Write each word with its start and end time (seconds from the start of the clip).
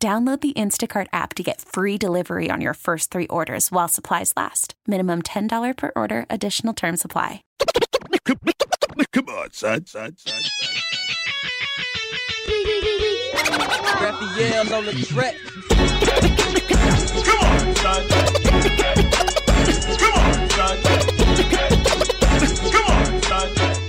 Download 0.00 0.40
the 0.40 0.52
Instacart 0.52 1.08
app 1.12 1.34
to 1.34 1.42
get 1.42 1.60
free 1.60 1.98
delivery 1.98 2.50
on 2.52 2.60
your 2.60 2.74
first 2.74 3.10
three 3.10 3.26
orders 3.26 3.72
while 3.72 3.88
supplies 3.88 4.32
last. 4.36 4.74
Minimum 4.86 5.22
$10 5.22 5.76
per 5.76 5.90
order, 5.96 6.24
additional 6.30 6.72
term 6.72 6.96
supply. 6.96 7.42
Come 8.24 9.28
on, 9.28 9.50
son, 9.50 9.84
son, 9.86 10.14
son, 10.16 10.40
son. 10.40 10.74
Raphael 14.00 14.72
on 14.72 14.86
the 14.86 14.92
track. 15.04 15.34
Come 17.24 17.40
on, 17.40 17.74
son. 17.74 18.08
Come 19.98 20.12
on, 20.14 20.50
son. 20.50 20.78
Come 22.70 22.86
on, 22.86 23.22
son. 23.22 23.87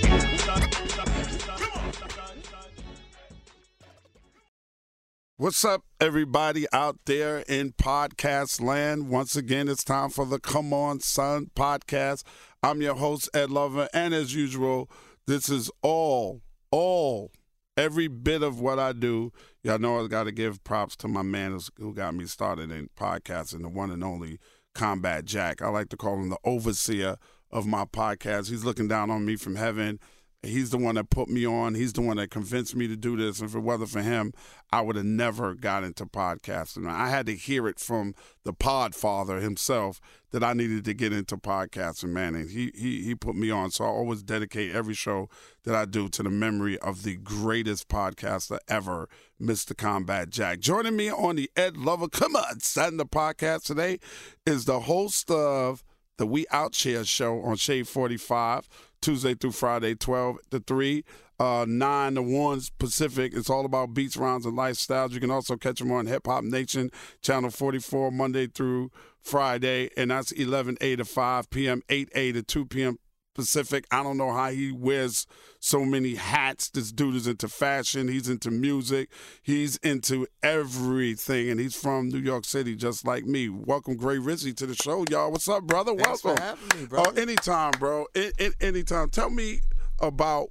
What's 5.40 5.64
up, 5.64 5.84
everybody 5.98 6.66
out 6.70 6.98
there 7.06 7.38
in 7.48 7.72
podcast 7.72 8.60
land? 8.60 9.08
Once 9.08 9.36
again, 9.36 9.68
it's 9.68 9.82
time 9.82 10.10
for 10.10 10.26
the 10.26 10.38
Come 10.38 10.74
On 10.74 11.00
Son 11.00 11.50
podcast. 11.56 12.24
I'm 12.62 12.82
your 12.82 12.94
host, 12.94 13.30
Ed 13.32 13.50
Lover, 13.50 13.88
and 13.94 14.12
as 14.12 14.34
usual, 14.34 14.90
this 15.26 15.48
is 15.48 15.70
all, 15.80 16.42
all, 16.70 17.32
every 17.74 18.06
bit 18.06 18.42
of 18.42 18.60
what 18.60 18.78
I 18.78 18.92
do. 18.92 19.32
Y'all 19.62 19.78
know 19.78 20.04
I 20.04 20.08
got 20.08 20.24
to 20.24 20.30
give 20.30 20.62
props 20.62 20.94
to 20.96 21.08
my 21.08 21.22
man 21.22 21.58
who 21.78 21.94
got 21.94 22.14
me 22.14 22.26
started 22.26 22.70
in 22.70 22.90
podcasting, 22.94 23.62
the 23.62 23.70
one 23.70 23.90
and 23.90 24.04
only 24.04 24.38
Combat 24.74 25.24
Jack. 25.24 25.62
I 25.62 25.70
like 25.70 25.88
to 25.88 25.96
call 25.96 26.16
him 26.16 26.28
the 26.28 26.38
overseer 26.44 27.16
of 27.50 27.66
my 27.66 27.86
podcast. 27.86 28.50
He's 28.50 28.66
looking 28.66 28.88
down 28.88 29.10
on 29.10 29.24
me 29.24 29.36
from 29.36 29.56
heaven. 29.56 30.00
He's 30.42 30.70
the 30.70 30.78
one 30.78 30.94
that 30.94 31.10
put 31.10 31.28
me 31.28 31.46
on. 31.46 31.74
He's 31.74 31.92
the 31.92 32.00
one 32.00 32.16
that 32.16 32.30
convinced 32.30 32.74
me 32.74 32.88
to 32.88 32.96
do 32.96 33.14
this. 33.14 33.40
And 33.40 33.50
if 33.50 33.54
it 33.54 33.60
wasn't 33.60 33.90
for 33.90 34.00
him, 34.00 34.32
I 34.72 34.80
would 34.80 34.96
have 34.96 35.04
never 35.04 35.54
got 35.54 35.84
into 35.84 36.06
podcasting. 36.06 36.88
I 36.88 37.10
had 37.10 37.26
to 37.26 37.34
hear 37.36 37.68
it 37.68 37.78
from 37.78 38.14
the 38.44 38.54
pod 38.54 38.94
father 38.94 39.40
himself 39.40 40.00
that 40.30 40.42
I 40.42 40.54
needed 40.54 40.86
to 40.86 40.94
get 40.94 41.12
into 41.12 41.36
podcasting, 41.36 42.10
man. 42.10 42.34
And 42.34 42.48
he 42.48 42.72
he 42.74 43.02
he 43.02 43.14
put 43.14 43.36
me 43.36 43.50
on. 43.50 43.70
So 43.70 43.84
I 43.84 43.88
always 43.88 44.22
dedicate 44.22 44.74
every 44.74 44.94
show 44.94 45.28
that 45.64 45.74
I 45.74 45.84
do 45.84 46.08
to 46.08 46.22
the 46.22 46.30
memory 46.30 46.78
of 46.78 47.02
the 47.02 47.16
greatest 47.16 47.88
podcaster 47.88 48.58
ever, 48.66 49.10
Mr. 49.38 49.76
Combat 49.76 50.30
Jack. 50.30 50.60
Joining 50.60 50.96
me 50.96 51.10
on 51.10 51.36
the 51.36 51.50
Ed 51.54 51.76
Lover 51.76 52.08
Come 52.08 52.34
On 52.34 52.96
the 52.96 53.06
podcast 53.06 53.64
today 53.64 53.98
is 54.46 54.64
the 54.64 54.80
host 54.80 55.30
of 55.30 55.84
the 56.20 56.26
We 56.26 56.44
Out 56.50 56.74
Share 56.74 57.02
show 57.04 57.40
on 57.40 57.56
Shade 57.56 57.88
45, 57.88 58.68
Tuesday 59.00 59.34
through 59.34 59.52
Friday, 59.52 59.94
12 59.94 60.36
to 60.50 60.60
3, 60.60 61.02
uh, 61.38 61.64
9 61.66 62.14
to 62.14 62.22
1 62.22 62.60
Pacific. 62.78 63.32
It's 63.34 63.48
all 63.48 63.64
about 63.64 63.94
beats, 63.94 64.18
rounds, 64.18 64.44
and 64.44 64.56
lifestyles. 64.56 65.12
You 65.12 65.20
can 65.20 65.30
also 65.30 65.56
catch 65.56 65.78
them 65.78 65.90
on 65.90 66.06
Hip 66.06 66.26
Hop 66.26 66.44
Nation, 66.44 66.90
channel 67.22 67.48
44, 67.48 68.12
Monday 68.12 68.48
through 68.48 68.90
Friday, 69.22 69.88
and 69.96 70.10
that's 70.10 70.30
11 70.30 70.76
A 70.82 70.96
to 70.96 71.06
5 71.06 71.48
p.m., 71.48 71.82
8 71.88 72.10
A 72.14 72.32
to 72.32 72.42
2 72.42 72.66
p.m. 72.66 72.98
Pacific. 73.34 73.86
I 73.90 74.02
don't 74.02 74.16
know 74.16 74.32
how 74.32 74.50
he 74.50 74.72
wears 74.72 75.26
so 75.60 75.84
many 75.84 76.14
hats. 76.14 76.70
This 76.70 76.92
dude 76.92 77.14
is 77.14 77.26
into 77.26 77.48
fashion. 77.48 78.08
He's 78.08 78.28
into 78.28 78.50
music. 78.50 79.10
He's 79.42 79.76
into 79.78 80.26
everything, 80.42 81.50
and 81.50 81.60
he's 81.60 81.74
from 81.74 82.08
New 82.08 82.18
York 82.18 82.44
City, 82.44 82.74
just 82.74 83.06
like 83.06 83.24
me. 83.24 83.48
Welcome, 83.48 83.96
Gray 83.96 84.16
Rizzy, 84.16 84.54
to 84.56 84.66
the 84.66 84.74
show, 84.74 85.04
y'all. 85.10 85.30
What's 85.30 85.48
up, 85.48 85.64
brother? 85.64 85.94
Thanks 85.96 86.24
Welcome. 86.24 86.36
for 86.36 86.42
having 86.42 86.80
me, 86.80 86.86
bro. 86.86 87.02
Oh, 87.06 87.10
anytime, 87.12 87.72
bro. 87.78 88.06
In, 88.14 88.32
in, 88.38 88.52
anytime. 88.60 89.10
Tell 89.10 89.30
me 89.30 89.60
about 90.00 90.48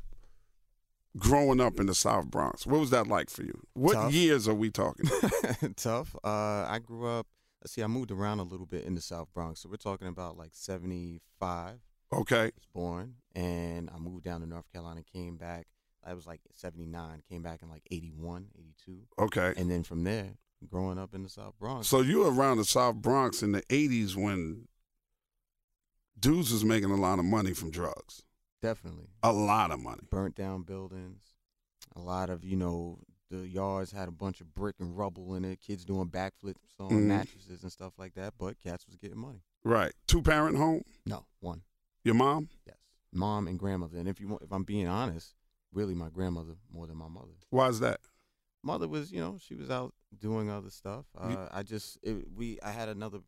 growing 1.17 1.59
up 1.59 1.79
in 1.79 1.85
the 1.87 1.95
South 1.95 2.27
Bronx. 2.27 2.65
What 2.65 2.79
was 2.79 2.91
that 2.91 3.07
like 3.07 3.29
for 3.29 3.43
you? 3.43 3.59
What 3.73 3.93
Tough. 3.93 4.13
years 4.13 4.47
are 4.47 4.53
we 4.53 4.69
talking? 4.69 5.09
Tough. 5.75 6.15
Uh, 6.23 6.65
I 6.67 6.79
grew 6.83 7.07
up. 7.07 7.27
Let's 7.61 7.73
see. 7.73 7.83
I 7.83 7.87
moved 7.87 8.11
around 8.11 8.39
a 8.39 8.43
little 8.43 8.65
bit 8.65 8.85
in 8.85 8.95
the 8.95 9.01
South 9.01 9.27
Bronx, 9.33 9.61
so 9.61 9.69
we're 9.69 9.75
talking 9.75 10.07
about 10.07 10.37
like 10.37 10.51
'75. 10.53 11.79
Okay. 12.11 12.45
was 12.55 12.65
born, 12.73 13.15
and 13.35 13.89
I 13.93 13.97
moved 13.97 14.23
down 14.23 14.41
to 14.41 14.47
North 14.47 14.71
Carolina. 14.71 15.01
Came 15.03 15.37
back. 15.37 15.67
I 16.03 16.13
was 16.13 16.25
like 16.25 16.41
'79. 16.53 17.21
Came 17.29 17.41
back 17.41 17.61
in 17.61 17.69
like 17.69 17.83
'81, 17.91 18.47
'82, 18.57 19.01
Okay. 19.19 19.53
and 19.57 19.69
then 19.69 19.83
from 19.83 20.03
there, 20.03 20.35
growing 20.67 20.97
up 20.97 21.13
in 21.13 21.23
the 21.23 21.29
South 21.29 21.57
Bronx. 21.59 21.87
So 21.87 22.01
you 22.01 22.19
were 22.19 22.31
around 22.33 22.57
the 22.57 22.65
South 22.65 22.95
Bronx 22.95 23.43
in 23.43 23.51
the 23.51 23.61
80s 23.63 24.15
when 24.15 24.67
dudes 26.19 26.51
was 26.51 26.65
making 26.65 26.91
a 26.91 26.95
lot 26.95 27.19
of 27.19 27.25
money 27.25 27.53
from 27.53 27.71
drugs. 27.71 28.23
definitely 28.61 29.07
A 29.23 29.31
lot 29.31 29.71
of 29.71 29.79
money. 29.79 30.01
burnt 30.09 30.35
down 30.35 30.63
buildings. 30.63 31.21
A 31.95 31.99
lot 32.01 32.29
of 32.29 32.43
you 32.43 32.55
know 32.57 32.99
the 33.29 33.47
yards 33.47 33.91
had 33.91 34.07
a 34.07 34.11
bunch 34.11 34.41
of 34.41 34.53
brick 34.53 34.75
and 34.79 34.97
rubble 34.97 35.35
in 35.35 35.45
it. 35.45 35.61
Kids 35.61 35.85
doing 35.85 36.09
backflips 36.09 36.55
on 36.79 36.89
Mhm. 36.91 37.03
mattresses 37.05 37.61
and 37.63 37.71
stuff 37.71 37.93
like 37.97 38.15
that. 38.15 38.33
But 38.37 38.59
cats 38.59 38.85
was 38.87 38.95
getting 38.97 39.17
money. 39.19 39.43
Right. 39.63 39.93
Two 40.07 40.21
parent 40.21 40.57
home? 40.57 40.83
No, 41.05 41.25
one. 41.39 41.61
Your 42.03 42.15
mom? 42.15 42.49
Yes, 42.65 42.77
mom 43.13 43.47
and 43.47 43.57
grandmother. 43.59 43.97
And 43.97 44.07
if 44.07 44.19
you 44.19 44.27
want, 44.27 44.43
if 44.43 44.51
I'm 44.51 44.63
being 44.63 44.87
honest, 44.87 45.35
really 45.73 45.93
my 45.95 46.09
grandmother 46.09 46.53
more 46.71 46.87
than 46.87 46.97
my 46.97 47.07
mother. 47.07 47.33
Why 47.49 47.67
is 47.67 47.79
that? 47.81 47.99
Mother 48.63 48.87
was, 48.87 49.11
you 49.11 49.19
know, 49.21 49.37
she 49.39 49.55
was 49.55 49.69
out 49.69 49.93
doing 50.17 50.49
other 50.49 50.69
stuff. 50.69 51.05
You- 51.15 51.37
Uh, 51.37 51.47
I 51.51 51.63
just, 51.63 51.97
it, 52.03 52.25
we, 52.35 52.59
I 52.61 52.71
had 52.71 52.89
another. 52.89 53.19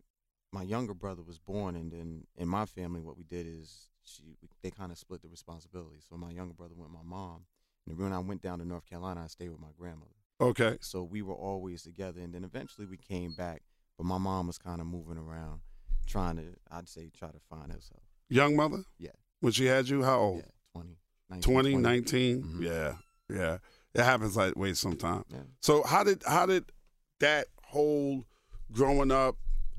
My 0.54 0.64
younger 0.64 0.94
brother 0.94 1.22
was 1.22 1.40
born, 1.40 1.78
and 1.78 1.90
then 1.92 2.28
in 2.36 2.50
my 2.50 2.66
family, 2.66 3.00
what 3.00 3.16
we 3.18 3.24
did 3.24 3.48
is 3.48 3.88
she, 4.04 4.36
they 4.62 4.70
kind 4.70 4.92
of 4.92 4.98
split 4.98 5.22
the 5.22 5.30
responsibility. 5.30 6.00
So 6.10 6.18
my 6.18 6.30
younger 6.32 6.54
brother 6.54 6.74
went 6.76 6.92
with 6.92 7.00
my 7.02 7.10
mom, 7.10 7.46
and 7.88 7.98
when 7.98 8.12
I 8.12 8.20
went 8.20 8.42
down 8.42 8.60
to 8.60 8.66
North 8.66 8.86
Carolina, 8.86 9.22
I 9.24 9.28
stayed 9.28 9.48
with 9.50 9.62
my 9.62 9.72
grandmother. 9.80 10.12
Okay. 10.42 10.78
So 10.82 11.04
we 11.04 11.22
were 11.22 11.36
always 11.36 11.84
together, 11.84 12.20
and 12.20 12.34
then 12.34 12.44
eventually 12.44 12.86
we 12.86 12.98
came 12.98 13.32
back. 13.32 13.62
But 13.98 14.06
my 14.08 14.18
mom 14.18 14.48
was 14.48 14.58
kind 14.58 14.82
of 14.82 14.88
moving 14.88 15.18
around, 15.18 15.62
trying 16.06 16.36
to, 16.36 16.56
I'd 16.70 16.90
say, 16.90 17.10
try 17.18 17.30
to 17.30 17.40
find 17.50 17.72
herself. 17.72 18.04
Young 18.32 18.56
mother? 18.56 18.84
Yeah. 18.98 19.12
When 19.42 19.52
she 19.54 19.66
had 19.66 19.90
you, 19.90 20.04
how 20.04 20.20
old? 20.20 20.38
Yeah, 20.38 20.44
20, 20.74 20.98
19, 21.30 21.42
20, 21.54 21.72
20. 21.72 21.84
19? 21.84 22.44
Mhm. 22.44 22.64
Yeah. 22.64 22.96
Yeah. 23.30 23.58
It 23.94 24.04
happens 24.04 24.36
that 24.36 24.56
way 24.56 24.74
sometimes. 24.74 25.26
Yeah. 25.30 25.40
So 25.60 25.84
how 25.84 26.04
did 26.04 26.24
how 26.26 26.46
did 26.46 26.72
that 27.20 27.48
whole 27.64 28.24
growing 28.72 29.12
up 29.12 29.36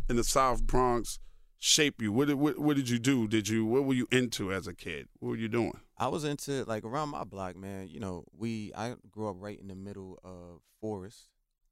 in 0.08 0.16
the 0.16 0.24
South 0.24 0.64
Bronx 0.66 1.18
shape 1.58 2.02
you? 2.02 2.12
What 2.12 2.28
did 2.28 2.34
what, 2.34 2.58
what 2.58 2.76
did 2.76 2.88
you 2.88 2.98
do? 2.98 3.26
Did 3.26 3.48
you 3.48 3.64
what 3.64 3.84
were 3.84 3.94
you 3.94 4.06
into 4.12 4.52
as 4.52 4.66
a 4.66 4.74
kid? 4.74 5.08
What 5.20 5.30
were 5.30 5.36
you 5.36 5.48
doing? 5.48 5.78
I 5.96 6.08
was 6.08 6.24
into 6.24 6.64
like 6.64 6.84
around 6.84 7.08
my 7.10 7.24
block, 7.24 7.56
man. 7.56 7.88
You 7.88 8.00
know, 8.00 8.24
we 8.36 8.72
I 8.76 8.94
grew 9.10 9.28
up 9.28 9.36
right 9.38 9.58
in 9.58 9.68
the 9.68 9.76
middle 9.76 10.18
of 10.24 10.60
Forest, 10.80 11.28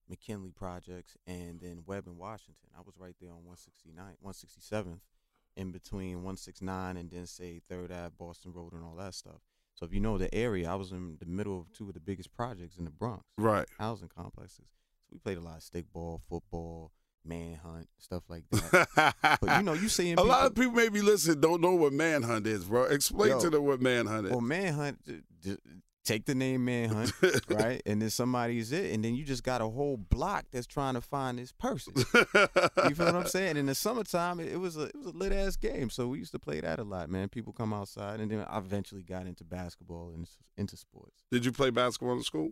McKinley 0.08 0.50
projects, 0.52 1.16
and 1.26 1.60
then 1.60 1.82
Webb 1.84 2.06
and 2.06 2.16
Washington. 2.16 2.70
I 2.74 2.80
was 2.80 2.94
right 2.96 3.16
there 3.20 3.30
on 3.30 3.44
169, 3.44 4.14
167th, 4.24 5.00
in 5.56 5.72
between 5.72 6.16
169 6.16 6.96
and 6.96 7.10
then 7.10 7.26
say 7.26 7.60
Third 7.68 7.90
Ave, 7.92 8.12
Boston 8.18 8.52
Road, 8.52 8.72
and 8.72 8.82
all 8.84 8.96
that 8.96 9.14
stuff. 9.14 9.40
So 9.74 9.86
if 9.86 9.92
you 9.94 10.00
know 10.00 10.18
the 10.18 10.32
area, 10.34 10.70
I 10.70 10.74
was 10.74 10.92
in 10.92 11.16
the 11.20 11.26
middle 11.26 11.58
of 11.60 11.72
two 11.72 11.88
of 11.88 11.94
the 11.94 12.00
biggest 12.00 12.32
projects 12.34 12.76
in 12.76 12.84
the 12.84 12.90
Bronx, 12.90 13.24
Right. 13.38 13.66
housing 13.78 14.08
complexes. 14.08 14.66
So 15.08 15.14
we 15.14 15.18
played 15.18 15.38
a 15.38 15.40
lot 15.40 15.56
of 15.58 15.62
stickball, 15.62 16.20
football, 16.28 16.92
manhunt, 17.24 17.88
stuff 17.98 18.22
like 18.28 18.44
that. 18.50 19.16
but 19.40 19.56
you 19.58 19.62
know, 19.62 19.72
you 19.72 19.88
seeing 19.88 20.18
a 20.18 20.22
lot 20.22 20.46
of 20.46 20.54
people- 20.54 20.72
people 20.72 20.76
maybe 20.84 21.00
listen 21.02 21.40
don't 21.40 21.60
know 21.60 21.74
what 21.74 21.92
manhunt 21.92 22.46
is, 22.46 22.64
bro. 22.64 22.84
Explain 22.84 23.30
Yo. 23.30 23.40
to 23.40 23.50
them 23.50 23.64
what 23.64 23.80
manhunt 23.80 24.26
is. 24.26 24.30
Well, 24.32 24.40
manhunt, 24.40 24.98
take 26.04 26.24
the 26.24 26.34
name 26.34 26.64
manhunt, 26.64 27.12
right? 27.48 27.82
And 27.86 28.00
then 28.02 28.10
somebody's 28.10 28.72
it, 28.72 28.92
and 28.92 29.04
then 29.04 29.14
you 29.14 29.24
just 29.24 29.42
got 29.42 29.60
a 29.60 29.68
whole 29.68 29.96
block 29.96 30.46
that's 30.52 30.66
trying 30.66 30.94
to 30.94 31.00
find 31.00 31.38
this 31.38 31.52
person. 31.52 31.94
You 31.96 32.94
feel 32.94 33.06
what 33.06 33.14
I'm 33.16 33.26
saying? 33.26 33.56
In 33.56 33.66
the 33.66 33.74
summertime, 33.74 34.40
it, 34.40 34.58
was 34.58 34.76
a 34.76 34.84
it 34.84 34.96
was 34.96 35.06
a 35.06 35.16
lit 35.16 35.32
ass 35.32 35.56
game, 35.56 35.90
so 35.90 36.08
we 36.08 36.18
used 36.18 36.32
to 36.32 36.38
play 36.38 36.60
that 36.60 36.78
a 36.78 36.84
lot, 36.84 37.10
man. 37.10 37.28
People 37.28 37.52
come 37.52 37.72
outside, 37.72 38.20
and 38.20 38.30
then 38.30 38.44
I 38.48 38.58
eventually 38.58 39.02
got 39.02 39.26
into 39.26 39.44
basketball 39.44 40.12
and 40.14 40.28
into 40.56 40.76
sports 40.76 41.24
Did 41.30 41.44
you 41.44 41.52
play 41.52 41.70
basketball 41.70 42.16
in 42.16 42.22
school? 42.22 42.50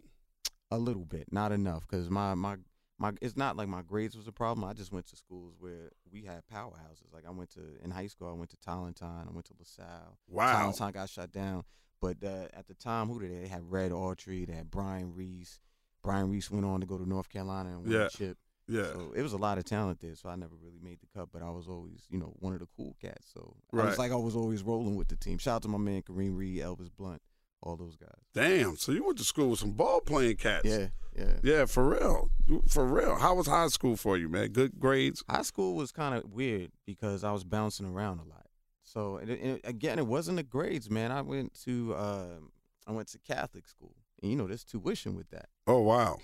a 0.70 0.78
little 0.78 1.04
bit, 1.04 1.32
not 1.32 1.52
enough, 1.52 1.86
because 1.88 2.10
my 2.10 2.34
my 2.34 2.56
my 2.98 3.12
it's 3.22 3.36
not 3.36 3.56
like 3.56 3.68
my 3.68 3.82
grades 3.82 4.16
was 4.16 4.26
a 4.26 4.32
problem. 4.32 4.68
I 4.68 4.72
just 4.72 4.92
went 4.92 5.06
to 5.06 5.16
schools 5.16 5.54
where 5.58 5.90
we 6.10 6.22
had 6.22 6.42
powerhouses. 6.52 7.12
Like 7.12 7.24
I 7.26 7.30
went 7.30 7.50
to 7.50 7.60
in 7.82 7.90
high 7.90 8.08
school, 8.08 8.28
I 8.28 8.32
went 8.32 8.50
to 8.50 8.56
Tolentine, 8.58 9.26
I 9.28 9.32
went 9.32 9.46
to 9.46 9.54
LaSalle. 9.58 10.18
Wow. 10.28 10.58
Tolentine 10.58 10.92
got 10.92 11.08
shut 11.08 11.32
down. 11.32 11.64
But 12.00 12.16
uh, 12.24 12.46
at 12.52 12.66
the 12.68 12.74
time, 12.74 13.08
who 13.08 13.20
did 13.20 13.32
they? 13.32 13.40
They 13.42 13.48
had 13.48 13.70
Red 13.70 13.90
Autry, 13.92 14.46
they 14.46 14.52
had 14.54 14.70
Brian 14.70 15.14
Reese. 15.14 15.60
Brian 16.02 16.30
Reese 16.30 16.50
went 16.50 16.64
on 16.64 16.80
to 16.80 16.86
go 16.86 16.96
to 16.96 17.08
North 17.08 17.28
Carolina 17.28 17.70
and 17.70 17.82
win 17.82 17.92
Yeah. 17.92 18.06
a 18.06 18.10
chip. 18.10 18.38
Yeah. 18.68 18.84
So 18.92 19.12
it 19.16 19.22
was 19.22 19.32
a 19.32 19.36
lot 19.38 19.58
of 19.58 19.64
talent 19.64 20.00
there. 20.00 20.14
So 20.14 20.28
I 20.28 20.36
never 20.36 20.54
really 20.62 20.78
made 20.82 20.98
the 21.00 21.06
cut, 21.18 21.30
but 21.32 21.42
I 21.42 21.50
was 21.50 21.66
always, 21.68 22.06
you 22.10 22.18
know, 22.18 22.34
one 22.38 22.52
of 22.52 22.60
the 22.60 22.68
cool 22.76 22.94
cats. 23.00 23.26
So 23.32 23.56
I 23.72 23.76
Right. 23.76 23.86
was 23.86 23.98
like 23.98 24.12
I 24.12 24.16
was 24.16 24.36
always 24.36 24.62
rolling 24.62 24.94
with 24.96 25.08
the 25.08 25.16
team. 25.16 25.38
Shout 25.38 25.56
out 25.56 25.62
to 25.62 25.68
my 25.68 25.78
man 25.78 26.02
Kareem 26.02 26.36
Reed, 26.36 26.60
Elvis 26.60 26.90
Blunt, 26.94 27.20
all 27.62 27.76
those 27.76 27.96
guys. 27.96 28.10
Damn. 28.34 28.76
So 28.76 28.92
you 28.92 29.04
went 29.04 29.18
to 29.18 29.24
school 29.24 29.48
with 29.50 29.58
some 29.58 29.72
ball 29.72 30.00
playing 30.02 30.36
cats. 30.36 30.66
Yeah, 30.66 30.88
yeah. 31.16 31.38
Yeah, 31.42 31.64
for 31.64 31.88
real. 31.88 32.30
For 32.68 32.86
real. 32.86 33.16
How 33.16 33.34
was 33.34 33.46
high 33.46 33.68
school 33.68 33.96
for 33.96 34.16
you, 34.18 34.28
man? 34.28 34.50
Good 34.50 34.78
grades? 34.78 35.24
High 35.30 35.42
school 35.42 35.74
was 35.74 35.90
kind 35.90 36.14
of 36.14 36.30
weird 36.30 36.70
because 36.86 37.24
I 37.24 37.32
was 37.32 37.44
bouncing 37.44 37.86
around 37.86 38.18
a 38.20 38.24
lot. 38.24 38.46
So 38.88 39.18
and 39.18 39.30
it, 39.30 39.40
and 39.40 39.60
again, 39.64 39.98
it 39.98 40.06
wasn't 40.06 40.38
the 40.38 40.42
grades, 40.42 40.88
man. 40.90 41.12
I 41.12 41.20
went 41.20 41.52
to 41.64 41.94
um, 41.96 42.52
I 42.86 42.92
went 42.92 43.08
to 43.08 43.18
Catholic 43.18 43.66
school, 43.68 43.94
and 44.22 44.30
you 44.30 44.36
know, 44.36 44.46
there's 44.46 44.64
tuition 44.64 45.14
with 45.14 45.28
that. 45.30 45.46
Oh, 45.66 45.80
wow. 45.82 46.18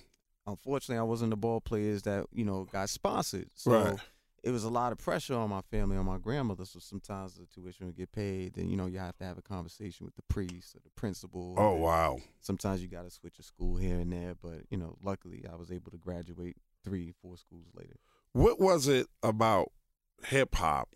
Unfortunately, 0.47 0.99
I 0.99 1.03
wasn't 1.03 1.31
the 1.31 1.37
ball 1.37 1.61
players 1.61 2.03
that 2.03 2.27
you 2.33 2.45
know 2.45 2.65
got 2.65 2.89
sponsored. 2.89 3.51
So 3.55 3.71
Right. 3.73 3.99
it 4.43 4.51
was 4.51 4.65
a 4.65 4.71
lot 4.71 4.93
of 4.93 4.99
pressure 4.99 5.35
on 5.35 5.51
my 5.51 5.61
family, 5.63 5.97
on 5.97 6.07
my 6.07 6.19
grandmother. 6.19 6.65
So 6.65 6.79
sometimes 6.79 7.35
the 7.35 7.47
tuition 7.47 7.87
would 7.87 7.97
get 7.97 8.13
paid, 8.13 8.55
then 8.55 8.69
you 8.71 8.77
know 8.77 8.87
you 8.87 8.99
have 8.99 9.17
to 9.19 9.25
have 9.25 9.39
a 9.39 9.43
conversation 9.43 10.05
with 10.07 10.17
the 10.17 10.23
priest 10.23 10.75
or 10.75 10.81
the 10.85 10.91
principal. 10.97 11.55
Oh, 11.59 11.77
wow. 11.77 12.19
Sometimes 12.41 12.83
you 12.83 12.89
got 12.89 13.05
to 13.05 13.11
switch 13.11 13.39
a 13.39 13.43
school 13.43 13.77
here 13.77 13.99
and 13.99 14.13
there, 14.13 14.35
but 14.41 14.63
you 14.71 14.79
know, 14.79 14.97
luckily 15.03 15.45
I 15.51 15.57
was 15.57 15.71
able 15.71 15.91
to 15.91 15.99
graduate 15.99 16.57
three, 16.83 17.13
four 17.23 17.37
schools 17.37 17.69
later. 17.75 17.97
What 18.33 18.59
was 18.61 18.89
it 18.89 19.07
about 19.23 19.71
hip 20.27 20.55
hop 20.55 20.89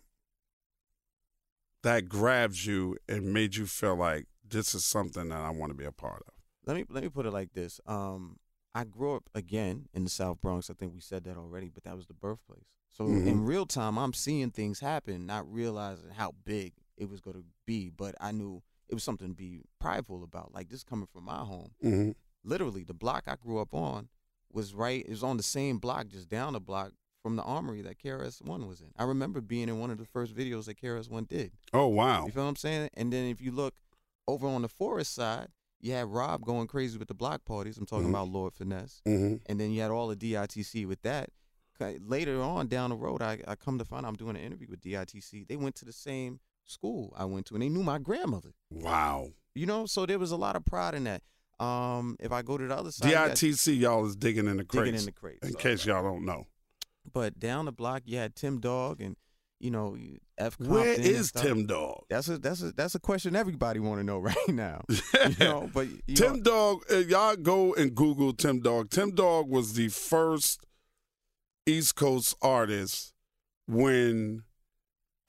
that 1.83 2.09
grabbed 2.09 2.63
you 2.65 2.97
and 3.07 3.33
made 3.33 3.55
you 3.55 3.65
feel 3.65 3.95
like 3.95 4.25
this 4.47 4.73
is 4.75 4.83
something 4.85 5.29
that 5.29 5.39
I 5.41 5.49
want 5.51 5.71
to 5.71 5.77
be 5.77 5.85
a 5.85 5.91
part 5.91 6.23
of? 6.27 6.33
let 6.65 6.75
me 6.75 6.85
let 6.89 7.01
me 7.03 7.09
put 7.09 7.25
it 7.25 7.31
like 7.31 7.53
this. 7.53 7.79
Um, 7.87 8.37
I 8.75 8.83
grew 8.83 9.15
up 9.15 9.27
again 9.33 9.87
in 9.93 10.03
the 10.03 10.09
South 10.09 10.39
Bronx. 10.41 10.69
I 10.69 10.73
think 10.73 10.93
we 10.93 10.99
said 11.01 11.23
that 11.23 11.35
already, 11.37 11.69
but 11.69 11.83
that 11.85 11.95
was 11.95 12.05
the 12.05 12.13
birthplace. 12.13 12.65
So 12.89 13.05
Mhm. 13.05 13.25
in 13.25 13.43
real 13.45 13.65
time, 13.65 13.97
I'm 13.97 14.13
seeing 14.13 14.51
things 14.51 14.79
happen, 14.79 15.25
not 15.25 15.51
realizing 15.51 16.11
how 16.11 16.33
big 16.43 16.73
it 16.95 17.09
was 17.09 17.21
going 17.21 17.37
to 17.37 17.45
be. 17.65 17.89
But 17.89 18.13
I 18.21 18.31
knew 18.31 18.61
it 18.87 18.93
was 18.93 19.03
something 19.03 19.29
to 19.29 19.33
be 19.33 19.61
prideful 19.79 20.23
about. 20.23 20.53
Like 20.53 20.69
this 20.69 20.83
coming 20.83 21.07
from 21.07 21.23
my 21.23 21.37
home. 21.39 21.71
Mm-hmm. 21.83 22.11
Literally, 22.43 22.83
the 22.83 22.93
block 22.93 23.23
I 23.27 23.35
grew 23.35 23.57
up 23.59 23.73
on 23.73 24.09
was 24.51 24.75
right. 24.75 25.03
It 25.03 25.09
was 25.09 25.23
on 25.23 25.37
the 25.37 25.43
same 25.43 25.79
block, 25.79 26.07
just 26.09 26.29
down 26.29 26.53
the 26.53 26.59
block 26.61 26.91
from 27.21 27.35
the 27.35 27.43
armory 27.43 27.81
that 27.81 27.99
KRS 28.01 28.41
One 28.43 28.67
was 28.67 28.81
in. 28.81 28.87
I 28.97 29.03
remember 29.03 29.41
being 29.41 29.69
in 29.69 29.79
one 29.79 29.91
of 29.91 29.97
the 29.97 30.05
first 30.05 30.35
videos 30.35 30.65
that 30.65 30.81
KRS 30.81 31.09
One 31.09 31.25
did. 31.25 31.51
Oh, 31.73 31.87
wow. 31.87 32.25
You 32.25 32.31
feel 32.31 32.43
what 32.43 32.49
I'm 32.49 32.55
saying? 32.55 32.89
And 32.95 33.11
then 33.11 33.27
if 33.27 33.41
you 33.41 33.51
look 33.51 33.73
over 34.27 34.47
on 34.47 34.61
the 34.61 34.69
forest 34.69 35.13
side, 35.13 35.47
you 35.81 35.93
had 35.93 36.07
Rob 36.07 36.43
going 36.45 36.67
crazy 36.67 36.97
with 36.97 37.07
the 37.07 37.13
block 37.13 37.45
parties. 37.45 37.77
I'm 37.77 37.85
talking 37.85 38.07
Mhm. 38.07 38.09
about 38.11 38.27
Lord 38.29 38.53
Finesse. 38.53 39.01
Mm-hmm. 39.07 39.35
And 39.45 39.59
then 39.59 39.71
you 39.71 39.81
had 39.81 39.91
all 39.91 40.07
the 40.07 40.15
DITC 40.15 40.85
with 40.85 41.01
that. 41.03 41.29
Later 42.01 42.41
on 42.41 42.67
down 42.67 42.89
the 42.89 42.97
road, 42.97 43.21
I, 43.21 43.39
I 43.47 43.55
come 43.55 43.77
to 43.79 43.85
find 43.85 44.05
out 44.05 44.09
I'm 44.09 44.15
doing 44.17 44.35
an 44.35 44.41
interview 44.41 44.67
with 44.69 44.81
DITC. 44.81 45.47
They 45.47 45.55
went 45.55 45.75
to 45.75 45.85
the 45.85 45.93
same 45.93 46.41
school 46.65 47.13
I 47.17 47.23
went 47.25 47.45
to, 47.47 47.53
and 47.55 47.63
they 47.63 47.69
knew 47.69 47.83
my 47.83 47.99
grandmother. 47.99 48.49
Wow. 48.69 49.29
You 49.55 49.65
know, 49.65 49.85
so 49.85 50.05
there 50.05 50.19
was 50.19 50.31
a 50.31 50.35
lot 50.37 50.57
of 50.57 50.65
pride 50.65 50.93
in 50.93 51.05
that. 51.05 51.21
Um, 51.57 52.17
if 52.19 52.31
I 52.33 52.41
go 52.41 52.57
to 52.57 52.67
the 52.67 52.75
other 52.75 52.91
side, 52.91 53.11
DITC, 53.13 53.79
y'all 53.79 54.05
is 54.05 54.15
digging 54.17 54.47
in 54.47 54.57
the 54.57 54.65
crates. 54.65 54.85
digging 54.85 54.99
in 54.99 55.05
the 55.05 55.11
crates. 55.13 55.45
in 55.47 55.53
So, 55.53 55.57
case 55.57 55.85
y'all 55.85 56.03
don't 56.03 56.25
know. 56.25 56.47
But 57.13 57.39
down 57.39 57.65
the 57.65 57.71
block, 57.71 58.03
you 58.05 58.17
had 58.17 58.35
Tim 58.35 58.59
Dog 58.59 59.01
and 59.01 59.15
you 59.59 59.71
know 59.71 59.97
F. 60.37 60.59
Where 60.59 60.85
Compton 60.85 61.05
and 61.05 61.15
is. 61.15 61.31
Tim 61.31 61.65
Dog? 61.65 62.03
That's 62.09 62.29
a 62.29 62.37
that's 62.37 62.61
a 62.61 62.71
that's 62.71 62.95
a 62.95 62.99
question 62.99 63.35
everybody 63.35 63.79
want 63.79 63.99
to 63.99 64.03
know 64.03 64.19
right 64.19 64.35
now. 64.47 64.83
You 64.89 65.35
know, 65.39 65.69
but 65.73 65.87
you 66.07 66.15
Tim 66.15 66.37
know, 66.37 66.79
Dog, 66.81 66.83
y'all 67.07 67.35
go 67.35 67.73
and 67.73 67.93
Google 67.95 68.33
Tim 68.33 68.61
Dog. 68.61 68.89
Tim 68.89 69.13
Dog 69.13 69.49
was 69.49 69.73
the 69.73 69.89
first 69.89 70.65
East 71.65 71.95
Coast 71.95 72.35
artist 72.41 73.13
when 73.67 74.43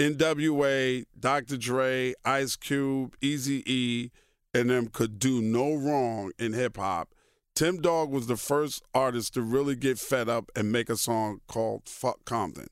NWA, 0.00 1.04
Dr. 1.18 1.58
Dre, 1.58 2.14
Ice 2.24 2.56
Cube, 2.56 3.14
Eazy 3.20 3.62
E, 3.66 4.10
and 4.54 4.70
them 4.70 4.88
could 4.88 5.18
do 5.18 5.42
no 5.42 5.74
wrong 5.74 6.32
in 6.38 6.54
hip 6.54 6.78
hop. 6.78 7.14
Tim 7.54 7.80
Dog 7.80 8.10
was 8.10 8.26
the 8.26 8.36
first 8.36 8.82
artist 8.94 9.34
to 9.34 9.42
really 9.42 9.74
get 9.76 9.98
fed 9.98 10.28
up 10.28 10.50
and 10.56 10.72
make 10.72 10.88
a 10.88 10.96
song 10.96 11.40
called 11.46 11.82
Fuck 11.88 12.24
Compton. 12.24 12.68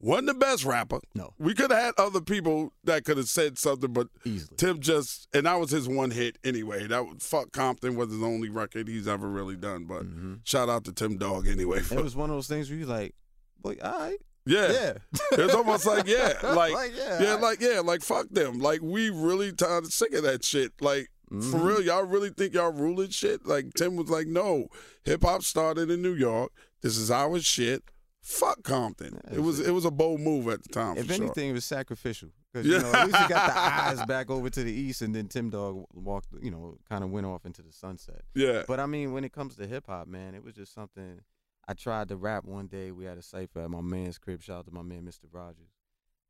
Wasn't 0.00 0.26
the 0.26 0.34
best 0.34 0.64
rapper. 0.64 0.98
No. 1.14 1.32
We 1.38 1.54
could 1.54 1.70
have 1.70 1.80
had 1.80 1.94
other 1.96 2.20
people 2.20 2.72
that 2.82 3.04
could 3.04 3.18
have 3.18 3.28
said 3.28 3.56
something, 3.56 3.92
but 3.92 4.08
easily. 4.24 4.56
Tim 4.56 4.80
just 4.80 5.28
and 5.32 5.46
that 5.46 5.60
was 5.60 5.70
his 5.70 5.88
one 5.88 6.10
hit 6.10 6.38
anyway. 6.42 6.88
That 6.88 7.06
was, 7.06 7.18
fuck 7.20 7.52
Compton 7.52 7.94
was 7.94 8.10
his 8.10 8.20
only 8.22 8.48
record 8.48 8.88
he's 8.88 9.06
ever 9.06 9.28
really 9.28 9.54
done. 9.56 9.84
But 9.84 10.02
Mhm. 10.04 10.40
shout 10.42 10.68
out 10.68 10.82
to 10.86 10.92
Tim 10.92 11.18
Dog 11.18 11.46
anyway. 11.46 11.80
For, 11.80 11.98
It 11.98 12.02
was 12.02 12.16
one 12.16 12.30
of 12.30 12.36
those 12.36 12.48
things 12.48 12.68
where 12.68 12.78
you 12.80 12.86
like, 12.86 13.14
boy, 13.60 13.76
all 13.80 13.96
right, 13.96 14.18
yeah. 14.44 14.72
yeah. 14.72 14.92
It's 15.38 15.54
almost 15.54 15.86
like 15.86 16.08
yeah, 16.08 16.32
like, 16.42 16.72
yeah, 16.96 17.22
yeah, 17.22 17.34
I- 17.36 17.38
like 17.38 17.60
yeah, 17.60 17.78
like 17.78 18.02
fuck 18.02 18.26
them. 18.28 18.58
Like 18.58 18.80
we 18.82 19.08
really 19.10 19.52
tired 19.52 19.84
of 19.84 19.92
sick 19.92 20.14
of 20.14 20.24
that 20.24 20.44
shit. 20.44 20.72
Like 20.80 21.10
for 21.40 21.58
Mhm. 21.58 21.64
real, 21.64 21.82
y'all 21.82 22.04
really 22.04 22.30
think 22.30 22.54
y'all 22.54 22.72
ruling 22.72 23.10
shit? 23.10 23.46
Like 23.46 23.72
Tim 23.74 23.96
was 23.96 24.08
like, 24.10 24.26
no, 24.26 24.68
hip 25.04 25.22
hop 25.22 25.42
started 25.42 25.90
in 25.90 26.02
New 26.02 26.14
York. 26.14 26.52
This 26.82 26.96
is 26.96 27.10
our 27.10 27.38
shit. 27.40 27.82
Fuck 28.20 28.62
Compton. 28.62 29.20
It 29.32 29.40
was 29.40 29.58
it's- 29.58 29.68
it 29.68 29.72
was 29.72 29.84
a 29.84 29.90
bold 29.90 30.20
move 30.20 30.46
at 30.48 30.62
the 30.62 30.68
time. 30.68 30.96
If 30.96 31.06
for 31.08 31.14
sure. 31.14 31.24
anything, 31.24 31.50
it 31.50 31.52
was 31.54 31.64
sacrificial 31.64 32.30
because 32.52 32.66
you 32.66 32.78
know 32.78 32.92
at 32.92 33.06
least 33.08 33.20
you 33.20 33.28
got 33.28 33.46
the 33.52 33.58
eyes 34.00 34.06
back 34.06 34.30
over 34.30 34.48
to 34.50 34.62
the 34.62 34.72
east, 34.72 35.02
and 35.02 35.12
then 35.14 35.26
Tim 35.28 35.50
Dog 35.50 35.86
walked, 35.92 36.28
you 36.40 36.50
know, 36.52 36.76
kind 36.88 37.02
of 37.02 37.10
went 37.10 37.26
off 37.26 37.44
into 37.46 37.62
the 37.62 37.72
sunset. 37.72 38.22
yeah, 38.34 38.62
But 38.68 38.78
I 38.78 38.86
mean, 38.86 39.12
when 39.12 39.24
it 39.24 39.32
comes 39.32 39.56
to 39.56 39.66
hip 39.66 39.86
hop, 39.88 40.06
man, 40.06 40.34
it 40.36 40.44
was 40.44 40.54
just 40.54 40.72
something. 40.72 41.20
I 41.66 41.74
tried 41.74 42.08
to 42.08 42.16
rap 42.16 42.44
one 42.44 42.66
day. 42.66 42.90
We 42.92 43.04
had 43.06 43.18
a 43.18 43.22
cipher 43.22 43.60
at 43.60 43.70
my 43.70 43.80
man's 43.80 44.18
crib. 44.18 44.42
Shout 44.42 44.58
out 44.58 44.66
to 44.66 44.72
my 44.72 44.82
man, 44.82 45.02
Mr. 45.04 45.24
Rogers. 45.32 45.70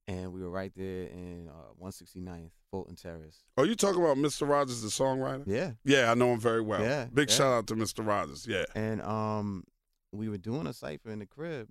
And 0.08 0.32
we 0.32 0.40
were 0.40 0.50
right 0.50 0.72
there 0.74 1.04
in 1.04 1.48
uh, 1.48 1.84
169th, 1.84 2.50
Fulton 2.70 2.96
Terrace. 2.96 3.44
Are 3.56 3.64
you 3.64 3.76
talking 3.76 4.02
about 4.02 4.16
Mr. 4.16 4.48
Rogers, 4.48 4.82
the 4.82 4.88
songwriter? 4.88 5.44
Yeah. 5.46 5.72
Yeah, 5.84 6.10
I 6.10 6.14
know 6.14 6.32
him 6.32 6.40
very 6.40 6.60
well. 6.60 6.82
Yeah, 6.82 7.06
Big 7.12 7.30
yeah. 7.30 7.36
shout 7.36 7.52
out 7.52 7.66
to 7.68 7.76
Mr. 7.76 8.04
Rogers. 8.04 8.46
Yeah. 8.48 8.64
And 8.74 9.00
um, 9.02 9.64
we 10.10 10.28
were 10.28 10.38
doing 10.38 10.66
a 10.66 10.72
cipher 10.72 11.10
in 11.10 11.20
the 11.20 11.26
crib, 11.26 11.68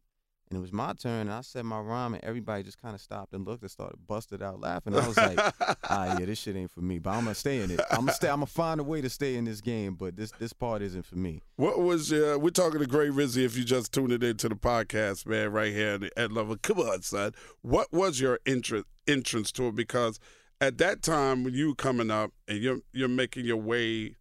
and 0.52 0.58
it 0.58 0.62
was 0.62 0.74
my 0.74 0.92
turn. 0.94 1.22
And 1.22 1.32
I 1.32 1.42
said 1.42 1.64
my 1.64 1.80
rhyme, 1.80 2.14
and 2.14 2.24
everybody 2.24 2.62
just 2.62 2.82
kind 2.82 2.94
of 2.94 3.00
stopped 3.00 3.34
and 3.34 3.46
looked 3.46 3.62
and 3.62 3.72
started 3.72 4.06
busted 4.06 4.44
out 4.44 4.60
laughing. 4.60 4.94
I 4.94 5.08
was 5.08 5.16
like, 5.16 5.40
ah, 5.90 6.20
yeah, 6.20 6.26
this 6.26 6.40
shit 6.40 6.58
ain't 6.58 6.72
for 6.72 6.82
me. 6.82 7.00
But 7.00 7.12
I'm 7.12 7.24
gonna 7.24 7.36
stay 7.36 7.62
in 7.62 7.72
it. 7.72 7.80
I'm 7.90 8.02
gonna 8.02 8.14
stay. 8.14 8.28
I'm 8.28 8.38
gonna 8.38 8.48
find 8.48 8.82
a 8.82 8.84
way 8.84 9.00
to 9.00 9.10
stay 9.10 9.36
in 9.36 9.46
this 9.46 9.62
game. 9.62 9.96
But 9.96 10.18
this 10.18 10.32
this 10.40 10.52
part 10.52 10.82
isn't 10.82 11.06
for 11.06 11.16
me. 11.16 11.42
What 11.56 11.80
was 11.80 12.12
your? 12.12 12.38
We're 12.38 12.50
talking 12.50 12.80
to 12.80 12.86
Gray 12.86 13.08
Rizzy. 13.08 13.46
If 13.46 13.58
you 13.58 13.64
just 13.64 13.94
tuned 13.94 14.12
it 14.12 14.24
into 14.24 14.50
the 14.50 14.56
podcast, 14.56 15.26
man, 15.26 15.52
right 15.52 15.72
here 15.72 15.94
at 16.04 16.14
Ed 16.18 16.34
Lover. 16.34 16.58
Come 16.58 16.80
on, 16.80 17.02
son. 17.02 17.32
What 17.62 17.92
was 17.94 18.20
your 18.20 18.40
entrance 18.46 18.88
entrance 19.08 19.54
to 19.54 19.68
it? 19.68 19.76
Because 19.76 20.20
at 20.60 20.78
that 20.80 21.02
time 21.02 21.46
when 21.46 21.54
you 21.54 21.70
were 21.70 21.76
coming 21.76 22.12
up 22.12 22.32
and 22.48 22.58
you're 22.58 22.80
you're 22.92 23.08
making 23.08 23.46
your 23.46 23.58
way 23.58 24.18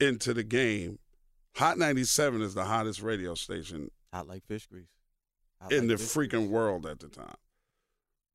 into 0.00 0.32
the 0.32 0.44
game, 0.44 0.98
Hot 1.56 1.76
97 1.76 2.40
is 2.40 2.54
the 2.54 2.64
hottest 2.64 3.02
radio 3.02 3.34
station 3.34 3.90
Hot 4.12 4.26
like 4.26 4.46
fish 4.46 4.66
grease. 4.66 4.88
In 5.70 5.88
the 5.88 5.98
fish 5.98 6.08
freaking 6.08 6.48
world 6.48 6.86
at 6.86 7.00
the 7.00 7.08
time. 7.08 7.36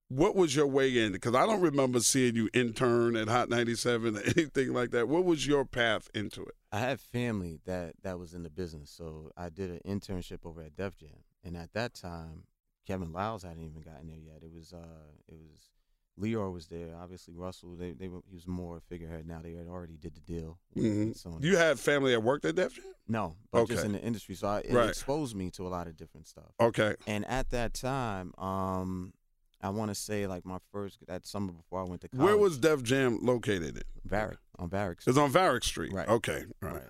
What 0.10 0.36
was 0.36 0.56
your 0.56 0.68
way 0.68 1.04
in? 1.04 1.12
Because 1.12 1.34
I 1.34 1.46
don't 1.46 1.62
remember 1.62 2.00
seeing 2.00 2.36
you 2.36 2.50
intern 2.54 3.16
at 3.16 3.28
Hot 3.30 3.50
97 3.50 4.18
or 4.18 4.22
anything 4.38 4.74
like 4.74 4.92
that. 4.92 5.08
What 5.08 5.26
was 5.26 5.48
your 5.48 5.66
path 5.66 6.10
into 6.14 6.44
it? 6.44 6.56
I 6.72 6.80
had 6.80 7.00
family 7.00 7.60
that 7.66 7.96
that 8.04 8.20
was 8.20 8.34
in 8.34 8.44
the 8.44 8.50
business, 8.50 8.92
so 8.92 9.32
I 9.36 9.50
did 9.50 9.72
an 9.72 9.80
internship 9.88 10.46
over 10.46 10.62
at 10.62 10.76
Def 10.76 10.98
Jam, 10.98 11.24
and 11.44 11.58
at 11.58 11.74
that 11.74 11.94
time, 11.94 12.44
Kevin 12.86 13.12
Liles 13.12 13.44
hadn't 13.44 13.64
even 13.64 13.82
gotten 13.82 14.08
there 14.08 14.18
yet. 14.18 14.44
It 14.44 14.52
was 14.52 14.74
uh, 14.74 15.12
it 15.28 15.36
was 15.36 15.73
Lyor 16.20 16.52
was 16.54 16.68
there. 16.68 16.96
Obviously, 17.02 17.34
Russell. 17.34 17.76
They 17.76 17.92
they 17.92 18.08
were, 18.08 18.20
he 18.30 18.36
was 18.36 18.48
more 18.48 18.78
a 18.78 18.82
figurehead. 18.82 19.28
Now 19.28 19.40
they 19.42 19.54
had 19.54 19.68
already 19.68 19.98
did 19.98 20.14
the 20.16 20.20
deal. 20.22 20.60
With, 20.76 20.86
Mhm. 20.86 21.08
with 21.10 21.18
Sony. 21.18 21.44
You 21.44 21.58
had 21.58 21.80
family 21.80 22.12
that 22.12 22.20
worked 22.22 22.46
at 22.46 22.56
Def 22.56 22.76
Jam? 22.76 22.86
no, 23.08 23.36
but 23.52 23.68
just 23.68 23.84
in 23.86 23.94
the 23.94 24.02
industry, 24.02 24.36
so 24.36 24.48
I, 24.48 24.60
it 24.60 24.72
Right. 24.72 24.90
exposed 24.90 25.36
me 25.36 25.50
to 25.52 25.66
a 25.68 25.70
lot 25.70 25.88
of 25.88 25.98
different 25.98 26.28
stuff. 26.28 26.52
Okay. 26.60 26.96
And 27.08 27.26
at 27.26 27.50
that 27.50 27.74
time, 27.74 28.34
um, 28.38 29.14
I 29.62 29.70
want 29.70 29.90
to 29.90 29.96
say 29.96 30.28
like 30.28 30.46
my 30.46 30.60
first 30.72 31.00
that 31.08 31.26
summer 31.26 31.52
before 31.52 31.80
I 31.82 31.84
went 31.84 32.02
to 32.02 32.10
college. 32.10 32.24
Where 32.26 32.38
was 32.38 32.58
Def 32.60 32.84
Jam 32.84 33.20
located 33.24 33.78
in? 33.78 33.84
Varick 34.06 34.38
on 34.60 34.70
Varick? 34.70 35.00
It's 35.08 35.18
on 35.18 35.32
Varick 35.32 35.64
Street. 35.64 35.94
Right. 35.94 36.08
Okay. 36.08 36.46
Right. 36.62 36.74
Right. 36.74 36.90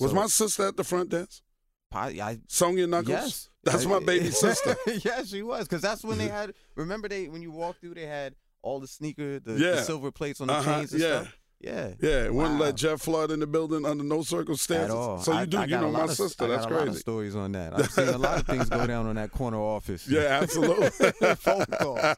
Was 0.00 0.10
So, 0.12 0.16
my 0.16 0.26
sister 0.28 0.66
at 0.68 0.76
the 0.76 0.84
front 0.84 1.10
desk? 1.10 1.42
I 1.94 2.40
Sonia 2.48 2.86
Knuckles? 2.86 3.08
Yes, 3.10 3.50
That's 3.64 3.84
my 3.84 3.98
baby 4.00 4.30
sister. 4.30 4.74
yes, 5.04 5.28
she 5.28 5.42
was. 5.42 5.68
Because 5.68 5.82
that's 5.82 6.02
when 6.02 6.16
they 6.16 6.28
had. 6.28 6.54
Remember, 6.74 7.06
they 7.06 7.28
when 7.28 7.42
you 7.42 7.50
walked 7.50 7.80
through, 7.82 7.94
they 7.94 8.06
had 8.06 8.34
all 8.62 8.80
the 8.80 8.86
sneaker, 8.88 9.38
the, 9.40 9.52
the 9.52 9.82
silver 9.82 10.10
plates 10.10 10.40
on 10.40 10.46
the 10.48 10.54
Uh-huh, 10.54 10.78
chains 10.78 10.92
and 10.92 11.02
yeah. 11.02 11.20
stuff. 11.22 11.38
Yeah, 11.60 11.92
Yeah, 12.00 12.28
wouldn't 12.30 12.58
let 12.58 12.74
Jeff 12.74 13.02
Flood 13.02 13.30
in 13.30 13.38
the 13.38 13.46
building 13.46 13.86
under 13.86 14.02
no 14.02 14.22
circumstances. 14.22 14.90
at 14.90 14.96
all. 14.96 15.18
So 15.20 15.30
you 15.30 15.38
I- 15.38 15.44
do, 15.46 15.58
I 15.58 15.64
you 15.66 15.78
know 15.78 15.92
my 15.92 16.00
of- 16.02 16.10
sister. 16.10 16.48
That's 16.48 16.66
a 16.66 16.68
lot 16.68 16.78
of 16.80 16.84
crazy. 16.86 16.98
stories 16.98 17.36
on 17.36 17.52
that. 17.52 17.72
I've 17.78 17.88
seen 17.88 18.08
a 18.08 18.18
lot 18.18 18.40
of 18.40 18.46
things 18.48 18.68
go 18.68 18.84
down 18.88 19.06
on 19.06 19.14
that 19.14 19.30
corner 19.30 19.60
office. 19.60 20.08
Yeah, 20.08 20.40
absolutely. 20.42 20.88
Phone 21.36 21.64
calls. 21.80 22.16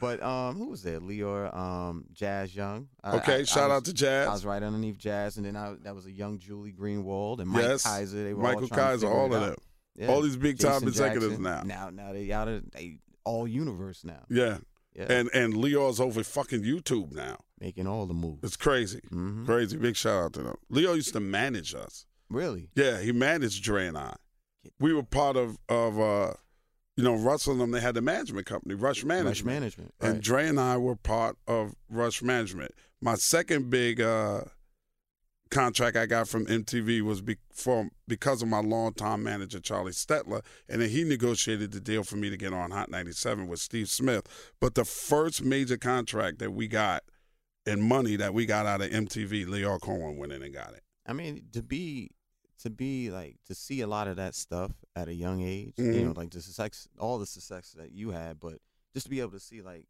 But 0.00 0.22
um, 0.22 0.58
who 0.58 0.68
was 0.68 0.84
there? 0.84 1.00
Lyor, 1.00 1.52
um, 1.56 2.04
Jazz 2.12 2.54
Young. 2.54 2.86
I- 3.02 3.16
okay, 3.16 3.44
shout 3.44 3.70
was- 3.70 3.78
out 3.78 3.84
to 3.86 3.92
Jazz. 3.92 4.28
I 4.28 4.32
was 4.32 4.44
right 4.44 4.62
underneath 4.62 4.96
Jazz, 4.98 5.38
and 5.38 5.44
then 5.46 5.56
I, 5.56 5.74
that 5.82 5.96
was 5.96 6.06
a 6.06 6.12
young 6.12 6.38
Julie 6.38 6.72
Greenwald 6.72 7.40
and 7.40 7.50
Mike 7.50 7.62
yes, 7.64 7.84
Kyser. 7.84 8.12
They 8.12 8.32
were 8.32 8.44
Michael 8.44 8.62
all 8.62 8.68
Kyser, 8.68 9.10
all 9.10 9.34
of 9.34 9.40
them. 9.40 9.56
Yeah. 9.96 10.06
All 10.06 10.20
these 10.22 10.36
big 10.36 10.60
time 10.60 10.84
executives 10.86 11.36
Jackson. 11.38 11.42
now. 11.42 11.62
Now, 11.64 11.90
now 11.90 12.12
they 12.12 12.30
out 12.30 12.46
of 12.46 12.70
they 12.70 12.98
all 13.24 13.48
universe 13.48 14.04
now. 14.04 14.22
Yeah. 14.30 14.58
Yeah, 14.94 15.06
And 15.10 15.30
and 15.34 15.56
Lyor's 15.56 16.00
over 16.00 16.22
fucking 16.24 16.62
YouTube 16.62 17.12
now. 17.12 17.38
making 17.60 17.86
all 17.86 18.06
the 18.06 18.14
moves. 18.14 18.42
It's 18.42 18.56
crazy. 18.56 19.00
hmm 19.10 19.44
Crazy. 19.44 19.76
Big 19.76 19.96
shout 19.96 20.24
out 20.24 20.32
to 20.34 20.42
them. 20.42 20.56
Leo 20.70 20.94
used 20.94 21.12
to 21.12 21.20
manage 21.20 21.74
us. 21.74 22.06
Really? 22.30 22.68
Yeah, 22.74 23.00
he 23.00 23.12
managed 23.12 23.62
Dre 23.64 23.86
and 23.86 23.96
I. 23.98 24.16
We 24.80 24.92
were 24.92 25.02
part 25.02 25.36
of 25.36 25.56
of 25.68 25.98
uh 26.00 26.32
you 26.96 27.04
know, 27.04 27.14
Russell 27.14 27.52
and 27.52 27.60
them, 27.60 27.70
they 27.70 27.80
had 27.80 27.94
the 27.94 28.00
management 28.00 28.44
company, 28.46 28.74
Rush 28.74 29.04
Management. 29.04 29.36
Rush 29.36 29.44
management. 29.44 29.94
And 30.00 30.14
right. 30.14 30.20
Dre 30.20 30.48
and 30.48 30.58
I 30.58 30.76
were 30.78 30.96
part 30.96 31.36
of 31.46 31.76
Rush 31.88 32.22
Management. 32.22 32.72
My 33.00 33.14
second 33.14 33.70
big 33.70 34.00
uh, 34.00 34.40
contract 35.50 35.96
I 35.96 36.06
got 36.06 36.28
from 36.28 36.46
MTV 36.46 37.02
was 37.02 37.20
be- 37.20 37.36
from, 37.52 37.90
because 38.06 38.42
of 38.42 38.48
my 38.48 38.60
longtime 38.60 39.22
manager, 39.22 39.60
Charlie 39.60 39.92
Stettler. 39.92 40.44
And 40.68 40.80
then 40.82 40.90
he 40.90 41.04
negotiated 41.04 41.72
the 41.72 41.80
deal 41.80 42.02
for 42.04 42.16
me 42.16 42.30
to 42.30 42.36
get 42.36 42.52
on 42.52 42.70
Hot 42.70 42.90
97 42.90 43.46
with 43.48 43.60
Steve 43.60 43.88
Smith. 43.88 44.26
But 44.60 44.74
the 44.74 44.84
first 44.84 45.42
major 45.42 45.76
contract 45.76 46.38
that 46.38 46.52
we 46.52 46.68
got 46.68 47.02
and 47.66 47.82
money 47.82 48.16
that 48.16 48.32
we 48.34 48.46
got 48.46 48.66
out 48.66 48.80
of 48.80 48.90
MTV, 48.90 49.46
Lyor 49.46 49.80
Cohen 49.80 50.16
went 50.16 50.32
in 50.32 50.42
and 50.42 50.54
got 50.54 50.72
it. 50.74 50.82
I 51.06 51.12
mean, 51.12 51.44
to 51.52 51.62
be 51.62 52.10
to 52.62 52.70
be 52.70 53.08
like 53.10 53.36
to 53.46 53.54
see 53.54 53.80
a 53.82 53.86
lot 53.86 54.08
of 54.08 54.16
that 54.16 54.34
stuff 54.34 54.72
at 54.96 55.06
a 55.06 55.14
young 55.14 55.40
age, 55.42 55.74
Mhm. 55.76 55.94
you 55.94 56.04
know, 56.06 56.12
like 56.16 56.30
the 56.30 56.42
success, 56.42 56.88
all 56.98 57.18
the 57.18 57.26
success 57.26 57.72
that 57.78 57.92
you 57.92 58.10
had, 58.10 58.40
but 58.40 58.58
just 58.94 59.06
to 59.06 59.10
be 59.10 59.20
able 59.20 59.30
to 59.30 59.38
see 59.40 59.62
like 59.62 59.86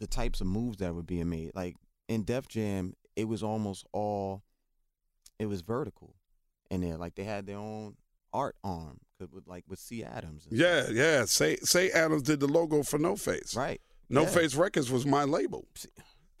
the 0.00 0.06
types 0.06 0.40
of 0.40 0.46
moves 0.46 0.78
that 0.78 0.94
were 0.94 1.02
being 1.02 1.28
made, 1.28 1.50
like 1.54 1.76
in 2.08 2.22
Def 2.24 2.48
Jam, 2.48 2.94
it 3.14 3.24
was 3.24 3.42
almost 3.42 3.84
all, 3.92 4.42
it 5.38 5.46
was 5.46 5.60
vertical, 5.62 6.14
in 6.70 6.80
there. 6.80 6.96
Like 6.96 7.14
they 7.14 7.24
had 7.24 7.46
their 7.46 7.58
own 7.58 7.96
art 8.32 8.56
arm, 8.64 9.00
'cause 9.18 9.28
with 9.32 9.46
like 9.46 9.64
with 9.68 9.78
Cey 9.78 10.02
Adams. 10.04 10.46
And 10.50 10.58
Yeah, 10.58 10.82
stuff. 10.84 10.94
yeah. 10.94 11.24
Say 11.24 11.56
Cey 11.62 11.90
Adams 11.92 12.22
did 12.22 12.40
the 12.40 12.46
logo 12.48 12.82
for 12.82 12.98
No 12.98 13.16
Face. 13.16 13.54
right. 13.56 13.80
No 14.10 14.22
yeah. 14.22 14.28
Face 14.28 14.54
Records 14.54 14.90
was 14.90 15.04
my 15.06 15.24
label. 15.24 15.66
See- 15.74 15.88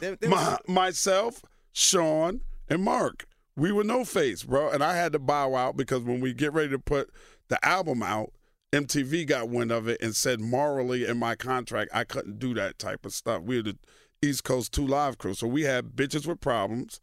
There, 0.00 0.16
there 0.16 0.16
was, 0.20 0.28
My, 0.30 0.58
myself, 0.68 1.42
Sean, 1.72 2.42
and 2.68 2.82
Mark. 2.82 3.26
We 3.56 3.72
were 3.72 3.82
no 3.84 4.04
face, 4.04 4.44
bro. 4.44 4.70
And 4.70 4.84
I 4.84 4.94
had 4.94 5.12
to 5.12 5.18
bow 5.18 5.56
out 5.56 5.76
because 5.76 6.02
when 6.02 6.20
we 6.20 6.32
get 6.32 6.52
ready 6.52 6.68
to 6.70 6.78
put 6.78 7.10
the 7.48 7.58
album 7.66 8.02
out, 8.04 8.32
MTV 8.72 9.26
got 9.26 9.48
wind 9.48 9.72
of 9.72 9.88
it 9.88 10.00
and 10.00 10.14
said 10.14 10.40
morally 10.40 11.04
in 11.06 11.18
my 11.18 11.34
contract 11.34 11.90
I 11.92 12.04
couldn't 12.04 12.38
do 12.38 12.54
that 12.54 12.78
type 12.78 13.04
of 13.04 13.12
stuff. 13.14 13.42
We're 13.42 13.62
the 13.62 13.78
East 14.22 14.44
Coast 14.44 14.72
2 14.72 14.86
Live 14.86 15.18
crew. 15.18 15.34
So 15.34 15.46
we 15.48 15.62
had 15.62 15.96
bitches 15.96 16.26
with 16.26 16.40
problems. 16.40 17.00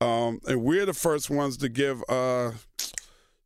Um, 0.00 0.40
and 0.46 0.62
we're 0.62 0.86
the 0.86 0.94
first 0.94 1.30
ones 1.30 1.56
to 1.58 1.68
give 1.68 2.02
uh 2.08 2.52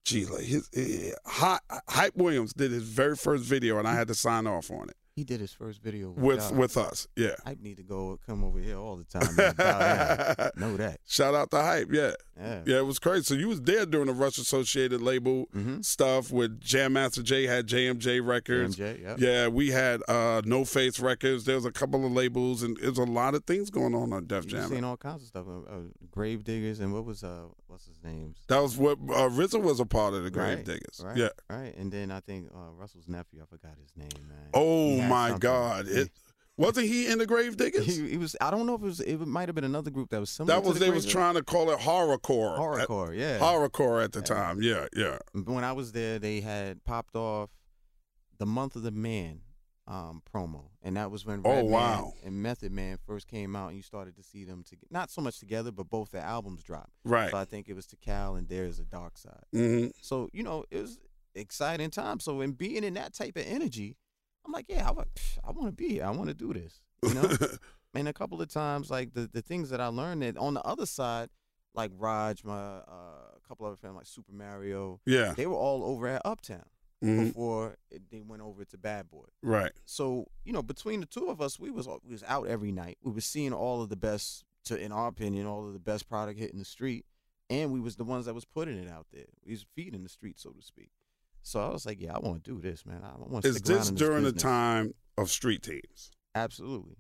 gee, 0.05 0.27
like 0.27 0.45
his, 0.45 0.69
eh, 0.75 1.13
Hy- 1.25 1.59
Hype 1.89 2.17
Williams 2.17 2.53
did 2.53 2.73
his 2.73 2.83
very 2.83 3.15
first 3.15 3.45
video 3.45 3.79
and 3.79 3.87
I 3.87 3.95
had 3.95 4.09
to 4.09 4.15
sign 4.15 4.47
off 4.47 4.71
on 4.71 4.89
it 4.89 4.97
he 5.17 5.25
did 5.25 5.41
his 5.41 5.53
first 5.53 5.83
video 5.83 6.11
with 6.11 6.41
y'all. 6.41 6.55
with 6.55 6.77
us. 6.77 7.07
Yeah. 7.17 7.35
I 7.45 7.57
need 7.61 7.77
to 7.79 7.83
go 7.83 8.19
come 8.27 8.45
over 8.45 8.59
here 8.59 8.79
all 8.79 8.97
the 8.97 9.05
time. 9.05 9.35
Man. 9.37 10.51
Know 10.57 10.77
that. 10.77 11.01
Shout 11.07 11.35
out 11.35 11.51
to 11.51 11.61
Hype, 11.63 11.89
yeah. 11.93 12.13
Yeah. 12.39 12.61
Yeah, 12.67 12.79
it 12.79 12.87
was 12.87 12.99
crazy. 12.99 13.25
So 13.25 13.35
you 13.35 13.49
was 13.49 13.61
there 13.63 13.85
during 13.87 14.07
the 14.07 14.13
Rush 14.15 14.39
Associated 14.39 15.01
label 15.03 15.47
Mm-hmm. 15.55 15.81
stuff 15.83 16.31
with 16.31 16.61
Jam 16.61 16.93
Master 16.95 17.23
Jay 17.23 17.47
had 17.47 17.67
JMJ 17.67 18.25
Records. 18.27 18.77
MJ, 18.77 19.03
yep. 19.03 19.19
Yeah, 19.21 19.49
we 19.49 19.71
had 19.71 20.01
uh, 20.09 20.43
No 20.45 20.65
Face 20.65 21.01
Records. 21.01 21.45
There 21.45 21.57
was 21.57 21.65
a 21.65 21.73
couple 21.73 22.05
of 22.07 22.13
labels, 22.13 22.63
and 22.63 22.77
there's 22.81 22.99
a 22.99 23.05
lot 23.05 23.35
of 23.35 23.45
things 23.45 23.69
going 23.71 23.95
on 23.95 24.13
on 24.13 24.27
Def 24.27 24.47
Jam. 24.47 24.69
seen 24.71 24.85
all 24.85 24.97
kinds 24.97 25.23
of 25.23 25.29
stuff. 25.29 25.47
Uh, 25.49 25.61
uh, 25.71 25.81
Gravediggaz 26.15 26.81
and 26.81 26.93
what 26.93 27.05
was 27.05 27.23
uh 27.25 27.43
what's 27.67 27.87
his 27.87 28.03
name? 28.03 28.35
That 28.49 28.61
was 28.61 28.77
what 28.77 28.99
uh, 29.09 29.29
RZA 29.29 29.61
was 29.61 29.81
a 29.81 29.87
part 29.87 30.15
of 30.15 30.25
the 30.25 30.31
Grave 30.31 30.59
Right, 30.59 30.65
Diggers. 30.65 31.01
Right. 31.05 31.17
Yeah. 31.17 31.29
Right. 31.49 31.75
And 31.77 31.91
then 31.93 32.11
I 32.11 32.21
think 32.21 32.49
uh, 32.55 32.71
Russell's 32.73 33.09
nephew, 33.09 33.41
I 33.43 33.47
forgot 33.47 33.73
his 33.81 33.93
name, 33.97 34.29
man. 34.29 34.49
Oh 34.55 34.97
my. 35.09 35.37
God! 35.39 35.87
It 35.89 36.11
wasn't 36.57 36.87
he 36.89 37.07
in 37.07 37.19
the 37.19 37.27
Gravediggaz? 37.27 37.85
He, 37.85 38.11
he 38.11 38.17
was. 38.17 38.37
I 38.41 38.51
don't 38.51 38.67
know 38.67 38.75
if 38.75 38.83
it 38.83 38.85
was. 38.85 39.01
It 39.01 39.17
might 39.27 39.49
have 39.49 39.55
been 39.55 39.65
another 39.65 39.91
group 39.91 40.11
that 40.11 40.21
was 40.21 40.31
similar. 40.31 40.61
that 40.61 40.67
was 40.69 40.79
the 40.79 40.85
they 40.85 40.91
was 40.91 41.07
trying 41.07 41.35
to 41.35 41.43
call 41.43 41.71
it 41.71 41.79
horrorcore. 41.79 42.57
Diggers. 42.57 42.83
At- 42.83 42.89
horrorcore. 42.89 43.17
Yeah. 43.17 43.39
Horrorcore 43.39 44.05
at 44.05 44.13
the 44.13 44.23
time. 44.23 44.61
Yeah, 44.63 44.87
yeah. 44.95 45.19
when 45.45 45.65
I 45.65 45.73
was 45.73 45.93
there, 45.93 46.19
they 46.19 46.41
had 46.41 46.85
popped 46.85 47.17
off 47.17 47.51
the 48.39 48.47
Month 48.47 48.77
of 48.77 48.83
the 48.83 48.91
Man 48.91 49.41
um, 49.87 50.23
promo, 50.33 50.65
and 50.83 50.97
that 50.97 51.11
was 51.11 51.25
when 51.27 51.41
Oh, 51.45 51.51
Redman 51.51 51.71
wow. 51.73 52.13
and 52.25 52.43
Method 52.43 52.73
Man 52.73 52.97
first 53.07 53.27
came 53.27 53.57
out, 53.57 53.69
and 53.69 53.77
you 53.77 53.83
started 53.83 54.15
to 54.17 54.23
see 54.23 54.45
them 54.45 54.63
to 54.71 54.77
not 54.91 55.11
so 55.11 55.21
much 55.23 55.39
together, 55.41 55.73
but 55.73 55.89
both 55.91 56.11
their 56.11 56.23
albums 56.23 56.63
dropped. 56.63 56.93
Right. 57.05 57.31
So 57.31 57.37
I 57.39 57.45
think 57.45 57.69
it 57.69 57.75
was 57.75 57.87
Tical 57.87 58.37
and 58.39 58.49
There's 58.49 58.79
a 58.79 58.85
Dark 58.85 59.17
Side. 59.19 59.45
hmm 59.53 59.87
So 60.03 60.29
you 60.33 60.43
know, 60.43 60.65
it 60.71 60.81
was 60.83 60.99
exciting 61.35 61.91
time. 61.91 62.21
So 62.21 62.41
in 62.41 62.53
being 62.53 62.85
in 62.85 62.95
that 62.95 63.15
type 63.15 63.37
of 63.37 63.45
energy, 63.47 63.97
I'm 64.45 64.53
like, 64.53 64.67
yeah, 64.69 64.89
I, 64.89 64.93
pff, 64.93 65.39
I 65.45 65.51
want 65.51 65.67
to 65.67 65.73
be 65.73 65.91
here. 65.95 66.05
I 66.05 66.11
want 66.11 66.29
to 66.29 66.35
do 66.35 66.53
this. 66.53 66.81
You 67.03 67.15
know. 67.15 67.29
and 67.95 68.09
a 68.09 68.13
couple 68.13 68.41
of 68.41 68.49
times, 68.49 68.91
like 68.91 69.15
the 69.15 69.29
the 69.33 69.43
things 69.43 69.71
that 69.71 69.81
I 69.81 69.87
learned 69.87 70.23
that 70.23 70.37
on 70.37 70.55
the 70.55 70.63
other 70.63 70.87
side, 70.87 71.29
like 71.75 71.91
Raj, 71.97 72.45
my 72.45 72.55
uh, 72.55 73.37
a 73.37 73.49
couple 73.49 73.67
other 73.67 73.77
friends 73.77 73.97
like 73.97 74.07
Super 74.07 74.33
Mario, 74.33 75.01
yeah. 75.07 75.35
they 75.37 75.47
were 75.47 75.57
all 75.57 75.85
over 75.85 76.07
at 76.07 76.23
Uptown 76.25 76.65
hmm 77.03 77.25
before 77.25 77.77
it, 77.91 78.03
they 78.11 78.21
went 78.21 78.43
over 78.43 78.65
to 78.65 78.77
Bad 78.77 79.09
Boy. 79.11 79.25
Right. 79.43 79.73
So 79.85 80.27
you 80.45 80.53
know, 80.53 80.63
between 80.63 81.01
the 81.01 81.07
two 81.07 81.29
of 81.29 81.41
us, 81.41 81.59
we 81.59 81.71
was 81.71 81.87
we 82.05 82.13
was 82.13 82.25
out 82.27 82.47
every 82.47 82.73
night. 82.73 82.99
We 83.03 83.13
was 83.13 83.25
seeing 83.25 83.53
all 83.53 83.83
of 83.83 83.89
the 83.89 83.97
best, 83.97 84.45
to 84.65 84.79
in 84.79 84.93
our 84.93 85.09
opinion, 85.09 85.47
all 85.47 85.67
of 85.67 85.73
the 85.73 85.79
best 85.81 86.09
product 86.09 86.39
hitting 86.39 86.59
the 86.59 86.65
street, 86.65 87.07
and 87.49 87.73
we 87.73 87.81
was 87.81 87.97
the 87.97 88.05
ones 88.05 88.27
that 88.27 88.35
was 88.35 88.45
putting 88.45 88.79
it 88.79 88.91
out 88.91 89.07
there. 89.13 89.27
We 89.45 89.53
was 89.53 89.65
feeding 89.75 90.03
the 90.03 90.09
street, 90.09 90.39
so 90.39 90.51
to 90.51 90.63
speak. 90.63 90.91
So 91.43 91.61
I 91.61 91.71
was 91.71 91.87
like, 91.87 92.01
yeah, 92.01 92.15
I 92.15 92.19
want 92.19 92.45
to 92.45 92.51
do 92.55 92.61
this, 92.61 92.85
man. 92.85 93.03
I 93.03 93.17
want 93.19 93.43
to. 93.45 93.49
Is 93.49 93.61
this 93.63 93.91
during 93.91 94.25
the 94.25 94.33
time 94.33 94.95
of 95.17 95.31
street 95.31 95.63
teams? 95.63 96.11
Absolutely. 96.35 96.97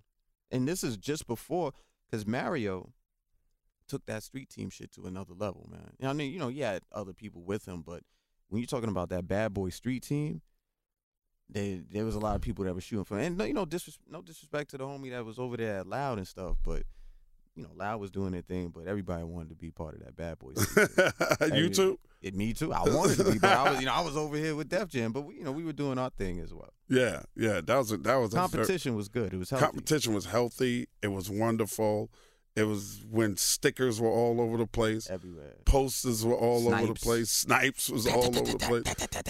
And 0.50 0.66
this 0.66 0.82
is 0.82 0.96
just 0.96 1.26
before, 1.26 1.72
because 2.10 2.26
Mario 2.26 2.92
took 3.86 4.04
that 4.06 4.22
street 4.22 4.48
team 4.48 4.70
shit 4.70 4.92
to 4.92 5.06
another 5.06 5.34
level, 5.34 5.68
man. 5.70 5.92
You 5.98 6.04
know, 6.04 6.10
I 6.10 6.12
mean, 6.12 6.32
you 6.32 6.38
know, 6.38 6.48
he 6.48 6.60
had 6.60 6.82
other 6.92 7.12
people 7.12 7.42
with 7.42 7.66
him, 7.66 7.82
but 7.82 8.02
when 8.48 8.60
you're 8.60 8.66
talking 8.66 8.88
about 8.88 9.10
that 9.10 9.28
bad 9.28 9.54
boy 9.54 9.70
street 9.70 10.02
team, 10.02 10.42
they, 11.48 11.82
there 11.90 12.04
was 12.04 12.14
a 12.14 12.20
lot 12.20 12.36
of 12.36 12.42
people 12.42 12.64
that 12.64 12.74
were 12.74 12.80
shooting 12.80 13.04
for. 13.04 13.18
And 13.18 13.36
no, 13.36 13.44
you 13.44 13.54
know, 13.54 13.66
disres- 13.66 13.98
no 14.08 14.22
disrespect 14.22 14.70
to 14.70 14.78
the 14.78 14.84
homie 14.84 15.10
that 15.10 15.24
was 15.24 15.38
over 15.38 15.56
there 15.56 15.80
at 15.80 15.86
Loud 15.86 16.18
and 16.18 16.26
stuff, 16.26 16.56
but 16.64 16.82
you 17.56 17.64
know, 17.64 17.70
Loud 17.74 18.00
was 18.00 18.10
doing 18.10 18.32
their 18.32 18.42
thing, 18.42 18.68
but 18.68 18.86
everybody 18.86 19.24
wanted 19.24 19.50
to 19.50 19.54
be 19.56 19.70
part 19.70 19.94
of 19.94 20.04
that 20.04 20.16
bad 20.16 20.38
boy. 20.38 20.52
You 21.54 21.68
too? 21.68 21.98
It, 22.22 22.34
me 22.34 22.52
too. 22.52 22.72
I 22.72 22.82
wanted 22.88 23.16
to 23.18 23.32
be, 23.32 23.38
but 23.38 23.50
I 23.50 23.70
was, 23.70 23.80
you 23.80 23.86
know, 23.86 23.94
I 23.94 24.00
was 24.02 24.16
over 24.16 24.36
here 24.36 24.54
with 24.54 24.68
Def 24.68 24.88
Jam, 24.88 25.12
but 25.12 25.22
we, 25.22 25.36
you 25.36 25.44
know, 25.44 25.52
we 25.52 25.64
were 25.64 25.72
doing 25.72 25.98
our 25.98 26.10
thing 26.10 26.38
as 26.40 26.52
well. 26.52 26.72
Yeah, 26.88 27.22
yeah. 27.34 27.60
That 27.64 27.76
was 27.78 27.92
a, 27.92 27.96
that 27.98 28.16
was 28.16 28.34
a 28.34 28.36
Competition 28.36 28.94
was 28.94 29.08
good. 29.08 29.32
It 29.32 29.38
was 29.38 29.50
healthy. 29.50 29.64
competition 29.64 30.12
was 30.14 30.26
healthy. 30.26 30.88
It 31.02 31.08
was 31.08 31.30
wonderful. 31.30 32.10
It 32.56 32.64
was 32.64 33.04
when 33.08 33.36
stickers 33.36 34.00
were 34.00 34.10
all 34.10 34.40
over 34.40 34.56
the 34.58 34.66
place, 34.66 35.08
everywhere. 35.08 35.54
posters 35.64 36.24
were 36.26 36.34
all 36.34 36.66
over 36.74 36.88
the 36.88 36.94
place, 36.94 37.30
snipes 37.30 37.88
was 37.88 38.06
all 38.08 38.24
over 38.24 38.40
the 38.40 38.58
place. 38.58 38.82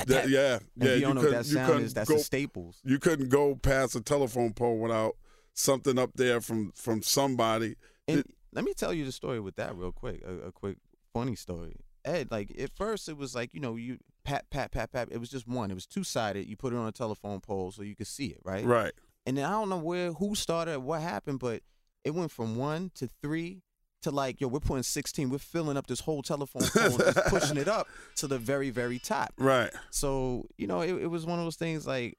That- 0.06 0.28
yeah, 0.30 0.56
If 0.56 0.62
yeah. 0.76 0.94
you 0.94 1.00
don't 1.02 1.14
know 1.16 1.20
what 1.20 1.28
couldn't- 1.28 1.42
that 1.42 1.46
you 1.60 1.66
couldn't 1.66 1.82
is, 1.84 1.94
that's 1.94 2.08
go, 2.08 2.16
a 2.16 2.18
Staples. 2.18 2.80
you 2.82 2.98
couldn't 2.98 3.28
go 3.28 3.54
past 3.56 3.94
a 3.94 4.00
telephone 4.00 4.54
pole 4.54 4.78
without 4.78 5.16
something 5.52 5.98
up 5.98 6.12
there 6.14 6.40
from 6.40 6.72
from 6.74 7.02
somebody. 7.02 7.76
And 8.08 8.20
It- 8.20 8.26
let 8.52 8.64
me 8.64 8.72
tell 8.74 8.92
you 8.94 9.04
the 9.04 9.12
story 9.12 9.38
with 9.38 9.56
that 9.56 9.76
real 9.76 9.92
quick. 9.92 10.22
A, 10.26 10.48
a 10.48 10.52
quick 10.52 10.78
funny 11.12 11.36
story. 11.36 11.76
Ed, 12.04 12.30
like 12.30 12.52
at 12.58 12.70
first 12.76 13.08
it 13.08 13.16
was 13.16 13.34
like 13.34 13.50
you 13.52 13.60
know 13.60 13.76
you 13.76 13.98
pat 14.24 14.50
pat 14.50 14.72
pat 14.72 14.92
pat. 14.92 15.08
It 15.10 15.18
was 15.18 15.30
just 15.30 15.46
one. 15.46 15.70
It 15.70 15.74
was 15.74 15.86
two 15.86 16.04
sided. 16.04 16.46
You 16.46 16.56
put 16.56 16.72
it 16.72 16.76
on 16.76 16.86
a 16.86 16.92
telephone 16.92 17.40
pole 17.40 17.70
so 17.72 17.82
you 17.82 17.96
could 17.96 18.06
see 18.06 18.26
it, 18.26 18.40
right? 18.44 18.64
Right. 18.64 18.92
And 19.26 19.36
then 19.36 19.44
I 19.44 19.50
don't 19.50 19.68
know 19.68 19.78
where 19.78 20.12
who 20.12 20.34
started, 20.34 20.80
what 20.80 21.02
happened, 21.02 21.40
but 21.40 21.62
it 22.04 22.12
went 22.12 22.30
from 22.30 22.56
one 22.56 22.90
to 22.94 23.08
three 23.20 23.62
to 24.02 24.10
like 24.10 24.40
yo, 24.40 24.48
we're 24.48 24.60
putting 24.60 24.82
sixteen. 24.82 25.30
We're 25.30 25.38
filling 25.38 25.76
up 25.76 25.86
this 25.86 26.00
whole 26.00 26.22
telephone 26.22 26.62
pole, 26.62 26.98
just 26.98 27.26
pushing 27.26 27.56
it 27.56 27.68
up 27.68 27.86
to 28.16 28.26
the 28.26 28.38
very 28.38 28.70
very 28.70 28.98
top. 28.98 29.34
Right. 29.36 29.70
So 29.90 30.46
you 30.56 30.66
know, 30.66 30.80
it, 30.80 30.94
it 30.94 31.06
was 31.08 31.26
one 31.26 31.38
of 31.38 31.44
those 31.44 31.56
things 31.56 31.86
like 31.86 32.18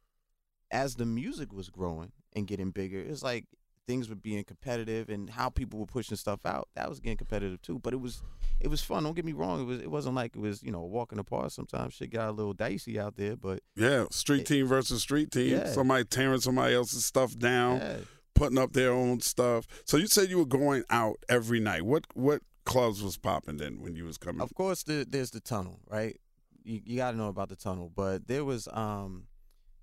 as 0.72 0.96
the 0.96 1.06
music 1.06 1.52
was 1.52 1.70
growing 1.70 2.12
and 2.36 2.48
getting 2.48 2.72
bigger, 2.72 3.00
it's 3.00 3.24
like 3.24 3.46
things 3.88 4.10
were 4.10 4.16
being 4.16 4.44
competitive 4.44 5.10
and 5.10 5.30
how 5.30 5.50
people 5.50 5.80
were 5.80 5.86
pushing 5.86 6.18
stuff 6.18 6.46
out 6.46 6.70
that 6.76 6.88
was 6.90 7.00
getting 7.00 7.18
competitive 7.18 7.62
too. 7.62 7.80
But 7.80 7.94
it 7.94 8.02
was 8.02 8.22
it 8.60 8.68
was 8.68 8.82
fun. 8.82 9.04
Don't 9.04 9.16
get 9.16 9.26
me 9.26 9.34
wrong. 9.34 9.62
It 9.62 9.66
was 9.66 9.80
it 9.82 9.92
wasn't 9.92 10.16
like 10.16 10.36
it 10.36 10.40
was 10.40 10.62
you 10.64 10.72
know 10.72 10.80
walking 10.82 10.94
walk 10.94 11.12
in 11.14 11.18
the 11.18 11.24
park. 11.24 11.52
Sometimes 11.52 11.94
shit 11.94 12.12
got 12.12 12.30
a 12.30 12.32
little 12.32 12.54
dicey 12.54 13.00
out 13.00 13.16
there, 13.18 13.36
but 13.36 13.62
Yeah. 13.76 14.06
Street 14.12 14.46
team 14.46 14.68
versus 14.68 15.02
street 15.02 15.32
team. 15.32 15.52
Yeah. 15.58 15.68
Somebody 15.68 16.06
tearing 16.06 16.42
somebody 16.42 16.76
else's 16.76 17.06
stuff 17.06 17.38
down. 17.38 17.78
yeah. 17.78 17.98
putting 18.36 18.58
up 18.58 18.74
their 18.74 18.92
own 18.92 19.20
stuff. 19.20 19.68
So 19.86 19.98
you 19.98 20.08
said 20.08 20.30
you 20.30 20.38
were 20.38 20.46
going 20.46 20.84
out 20.90 21.18
every 21.30 21.60
night. 21.60 21.84
What 21.84 22.06
what 22.14 22.42
clubs 22.66 23.02
was 23.04 23.18
popping 23.18 23.58
then 23.58 23.82
when 23.82 23.96
you 23.96 24.06
was 24.06 24.18
coming? 24.18 24.42
Of 24.42 24.54
course, 24.56 24.84
the, 24.84 25.06
there's 25.08 25.32
the 25.32 25.40
tunnel, 25.40 25.80
right? 25.90 26.20
You, 26.64 26.82
you 26.86 26.98
got 26.98 27.12
to 27.12 27.18
know 27.18 27.28
about 27.28 27.50
the 27.50 27.56
tunnel, 27.56 27.92
but 27.94 28.28
there 28.28 28.46
was, 28.46 28.68
um, 28.72 29.26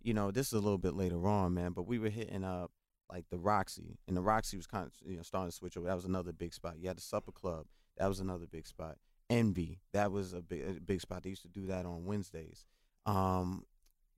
you 0.01 0.15
know, 0.15 0.31
this 0.31 0.47
is 0.49 0.53
a 0.53 0.61
little 0.61 0.79
bit 0.79 0.95
later 0.95 1.27
on, 1.27 1.55
man. 1.55 1.73
But 1.73 1.87
we 1.89 1.99
were 1.99 2.09
hitting 2.09 2.45
up 2.45 2.71
like 3.11 3.25
the 3.31 3.39
Roxy, 3.39 3.99
and 4.07 4.17
the 4.17 4.21
Roxy 4.23 4.57
was 4.57 4.67
kind 4.67 4.87
of 4.87 4.93
you 5.09 5.17
know 5.17 5.23
starting 5.23 5.51
to 5.51 5.57
switch 5.57 5.77
over. 5.77 5.87
That 5.87 5.95
was 5.97 6.05
another 6.05 6.33
big 6.33 6.53
spot. 6.55 6.75
You 6.79 6.89
had 6.89 6.97
the 6.99 7.03
Supper 7.03 7.33
Club, 7.33 7.67
that 7.97 8.07
was 8.07 8.21
another 8.21 8.47
big 8.47 8.67
spot. 8.67 8.97
Envy, 9.31 9.81
that 9.93 10.11
was 10.13 10.33
a 10.33 10.41
big 10.41 10.63
a 10.67 10.81
big 10.81 11.01
spot. 11.01 11.23
They 11.23 11.31
used 11.31 11.43
to 11.43 11.49
do 11.49 11.67
that 11.67 11.85
on 11.87 12.05
Wednesdays. 12.07 12.65
Um, 13.07 13.65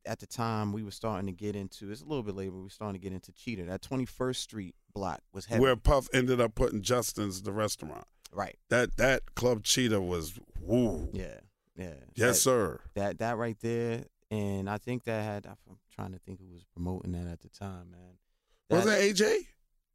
at 0.07 0.19
the 0.19 0.27
time, 0.27 0.73
we 0.73 0.83
were 0.83 0.91
starting 0.91 1.27
to 1.27 1.33
get 1.33 1.55
into. 1.57 1.91
It's 1.91 2.01
a 2.01 2.07
little 2.07 2.23
bit 2.23 2.35
later. 2.35 2.51
but 2.53 2.59
We 2.59 2.63
were 2.65 2.71
starting 2.71 3.01
to 3.01 3.03
get 3.03 3.13
into 3.13 3.33
Cheetah. 3.33 3.65
That 3.65 3.83
Twenty 3.83 4.07
First 4.07 4.43
Street 4.43 4.75
block 4.95 5.21
was 5.33 5.47
heavy. 5.47 5.61
Where 5.61 5.77
Puff 5.77 6.09
ended 6.15 6.41
up 6.41 6.55
putting 6.55 6.81
Justin's 6.83 7.43
the 7.43 7.53
restaurant. 7.53 8.07
right. 8.33 8.57
That 8.71 8.97
that 8.97 9.35
Club 9.35 9.63
Cheetah 9.65 10.01
was 10.01 10.39
woo. 10.61 11.11
Yeah. 11.13 11.41
Yeah. 11.77 11.95
Yes, 12.15 12.17
That- 12.17 12.35
sir. 12.37 12.81
that 12.95 13.19
that 13.19 13.37
right 13.37 13.57
there, 13.61 14.05
and 14.31 14.69
I 14.71 14.79
think 14.79 15.05
that 15.05 15.23
had. 15.23 15.47
I'm 15.47 15.77
trying 15.95 16.13
to 16.13 16.19
think 16.19 16.41
who 16.41 16.47
was 16.53 16.65
promoting 16.65 17.13
that 17.13 17.27
at 17.31 17.41
the 17.41 17.49
time, 17.49 17.91
man. 17.91 18.17
Was 18.71 18.85
That- 18.85 19.01
AJ? 19.01 19.47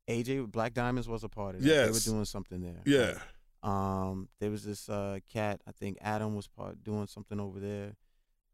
AJ 0.10 0.52
Black 0.52 0.74
Diamonds 0.74 1.08
was 1.08 1.24
a 1.24 1.30
part 1.30 1.56
of 1.56 1.62
that. 1.62 1.68
Yes. 1.68 1.86
They 2.06 2.12
were 2.12 2.16
doing 2.18 2.26
something 2.26 2.62
there. 2.62 2.82
Yeah. 2.86 3.20
Um, 3.64 4.30
there 4.40 4.52
was 4.52 4.64
this 4.64 4.88
uh 4.90 5.20
cat. 5.32 5.62
I 5.68 5.72
think 5.72 5.98
Adam 6.02 6.36
was 6.36 6.48
part 6.48 6.84
doing 6.84 7.08
something 7.08 7.40
over 7.40 7.60
there. 7.60 7.96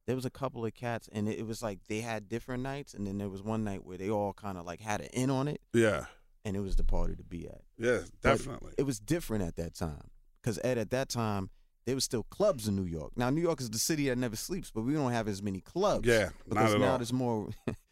There 0.08 0.16
was 0.16 0.26
a 0.26 0.30
couple 0.30 0.66
of 0.66 0.74
cats, 0.74 1.10
and 1.12 1.28
it, 1.28 1.40
it 1.40 1.46
was 1.46 1.62
like 1.62 1.80
they 1.88 2.00
had 2.02 2.30
different 2.30 2.64
nights, 2.64 2.94
and 2.94 3.06
then 3.06 3.18
there 3.18 3.30
was 3.30 3.44
one 3.44 3.64
night 3.64 3.84
where 3.86 3.98
they 3.98 4.10
all 4.10 4.34
kind 4.34 4.58
of 4.58 4.66
like 4.66 4.80
had 4.80 5.02
an 5.02 5.08
in 5.14 5.30
on 5.30 5.48
it, 5.48 5.62
Yeah. 5.74 6.06
and 6.46 6.56
it 6.56 6.62
was 6.62 6.76
the 6.78 6.84
party 6.84 7.16
to 7.16 7.24
be 7.24 7.48
at. 7.48 7.62
Yeah. 7.78 8.00
But 8.22 8.38
Definitely. 8.38 8.74
It 8.78 8.84
was 8.84 9.00
different 9.00 9.44
at 9.44 9.58
that 9.58 9.76
time, 9.76 10.10
because 10.42 10.60
Ed 10.64 10.78
at 10.78 10.90
that 10.92 11.10
time 11.10 11.50
there 11.86 11.96
was 11.96 12.04
still 12.04 12.24
clubs 12.24 12.68
in 12.68 12.76
New 12.76 12.86
York. 12.86 13.12
Now 13.18 13.30
New 13.30 13.42
York 13.42 13.60
is 13.62 13.70
the 13.70 13.78
city 13.80 14.08
that 14.10 14.18
never 14.18 14.36
sleeps, 14.36 14.72
but 14.72 14.82
we 14.84 14.94
don't 14.94 15.12
have 15.12 15.28
as 15.28 15.42
many 15.44 15.60
clubs. 15.62 16.08
Yeah. 16.08 16.30
because 16.48 16.70
Not 16.72 16.76
at 16.76 16.80
now 16.80 16.92
all. 16.94 16.98
there's 16.98 17.14
more 17.14 17.50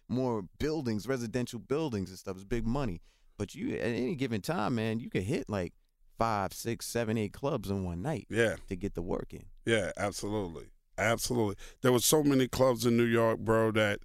more 0.10 0.44
buildings, 0.60 1.08
residential 1.08 1.60
buildings 1.60 2.10
and 2.10 2.20
stuff. 2.20 2.36
It's 2.36 2.44
big 2.46 2.66
money. 2.68 3.02
But 3.38 3.56
you 3.56 3.76
at 3.76 3.82
any 3.86 4.16
given 4.16 4.42
time, 4.42 4.76
man, 4.76 5.00
you 5.00 5.10
could 5.10 5.24
hit 5.24 5.48
like 5.50 5.74
five, 6.18 6.52
six, 6.54 6.86
seven, 6.86 7.18
eight 7.18 7.32
clubs 7.32 7.70
in 7.70 7.86
one 7.86 8.02
night 8.02 8.28
Yeah. 8.30 8.56
to 8.68 8.76
get 8.76 8.96
the 8.96 9.02
work 9.02 9.34
in. 9.34 9.46
Yeah. 9.66 9.92
Absolutely. 9.96 10.66
Absolutely. 10.98 11.56
There 11.82 11.94
was 11.94 12.04
so 12.04 12.24
many 12.24 12.48
clubs 12.50 12.86
in 12.86 12.98
New 12.98 13.06
York, 13.06 13.40
bro, 13.40 13.72
that 13.72 14.00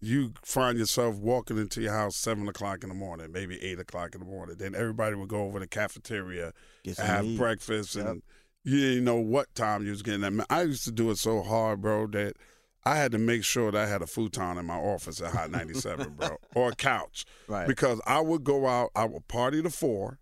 you 0.00 0.32
find 0.44 0.78
yourself 0.78 1.16
walking 1.16 1.58
into 1.58 1.82
your 1.82 1.92
house 1.92 2.16
seven 2.16 2.48
o'clock 2.48 2.82
in 2.84 2.88
the 2.88 2.94
morning, 2.94 3.32
maybe 3.32 3.60
eight 3.62 3.78
o'clock 3.80 4.14
in 4.14 4.20
the 4.20 4.26
morning. 4.26 4.56
Then 4.58 4.74
everybody 4.74 5.16
would 5.16 5.28
go 5.28 5.42
over 5.42 5.58
to 5.58 5.64
the 5.64 5.68
cafeteria 5.68 6.52
Get 6.84 6.90
and 6.90 6.96
some 6.98 7.06
have 7.06 7.36
breakfast, 7.36 7.96
Yep. 7.96 8.06
and 8.06 8.22
you 8.62 8.78
didn't 8.80 9.04
know 9.04 9.16
what 9.16 9.52
time 9.54 9.82
you 9.84 9.90
was 9.90 10.02
getting 10.02 10.20
that. 10.20 10.32
Man, 10.32 10.46
I 10.48 10.62
used 10.62 10.84
to 10.84 10.92
do 10.92 11.10
it 11.10 11.18
so 11.18 11.42
hard, 11.42 11.80
bro, 11.82 12.06
that 12.08 12.36
I 12.84 12.96
had 12.96 13.12
to 13.12 13.18
make 13.18 13.44
sure 13.44 13.70
that 13.70 13.78
I 13.80 13.86
had 13.86 14.00
a 14.02 14.06
futon 14.06 14.56
in 14.58 14.64
my 14.66 14.76
office 14.76 15.20
at 15.20 15.32
Hot 15.32 15.50
97, 15.50 16.14
bro, 16.14 16.36
or 16.54 16.70
a 16.70 16.74
couch. 16.74 17.24
Right. 17.46 17.66
Because 17.68 18.00
I 18.06 18.20
would 18.20 18.42
go 18.42 18.66
out, 18.66 18.90
I 18.94 19.04
would 19.04 19.28
party 19.28 19.62
to 19.62 19.70
four. 19.70 20.18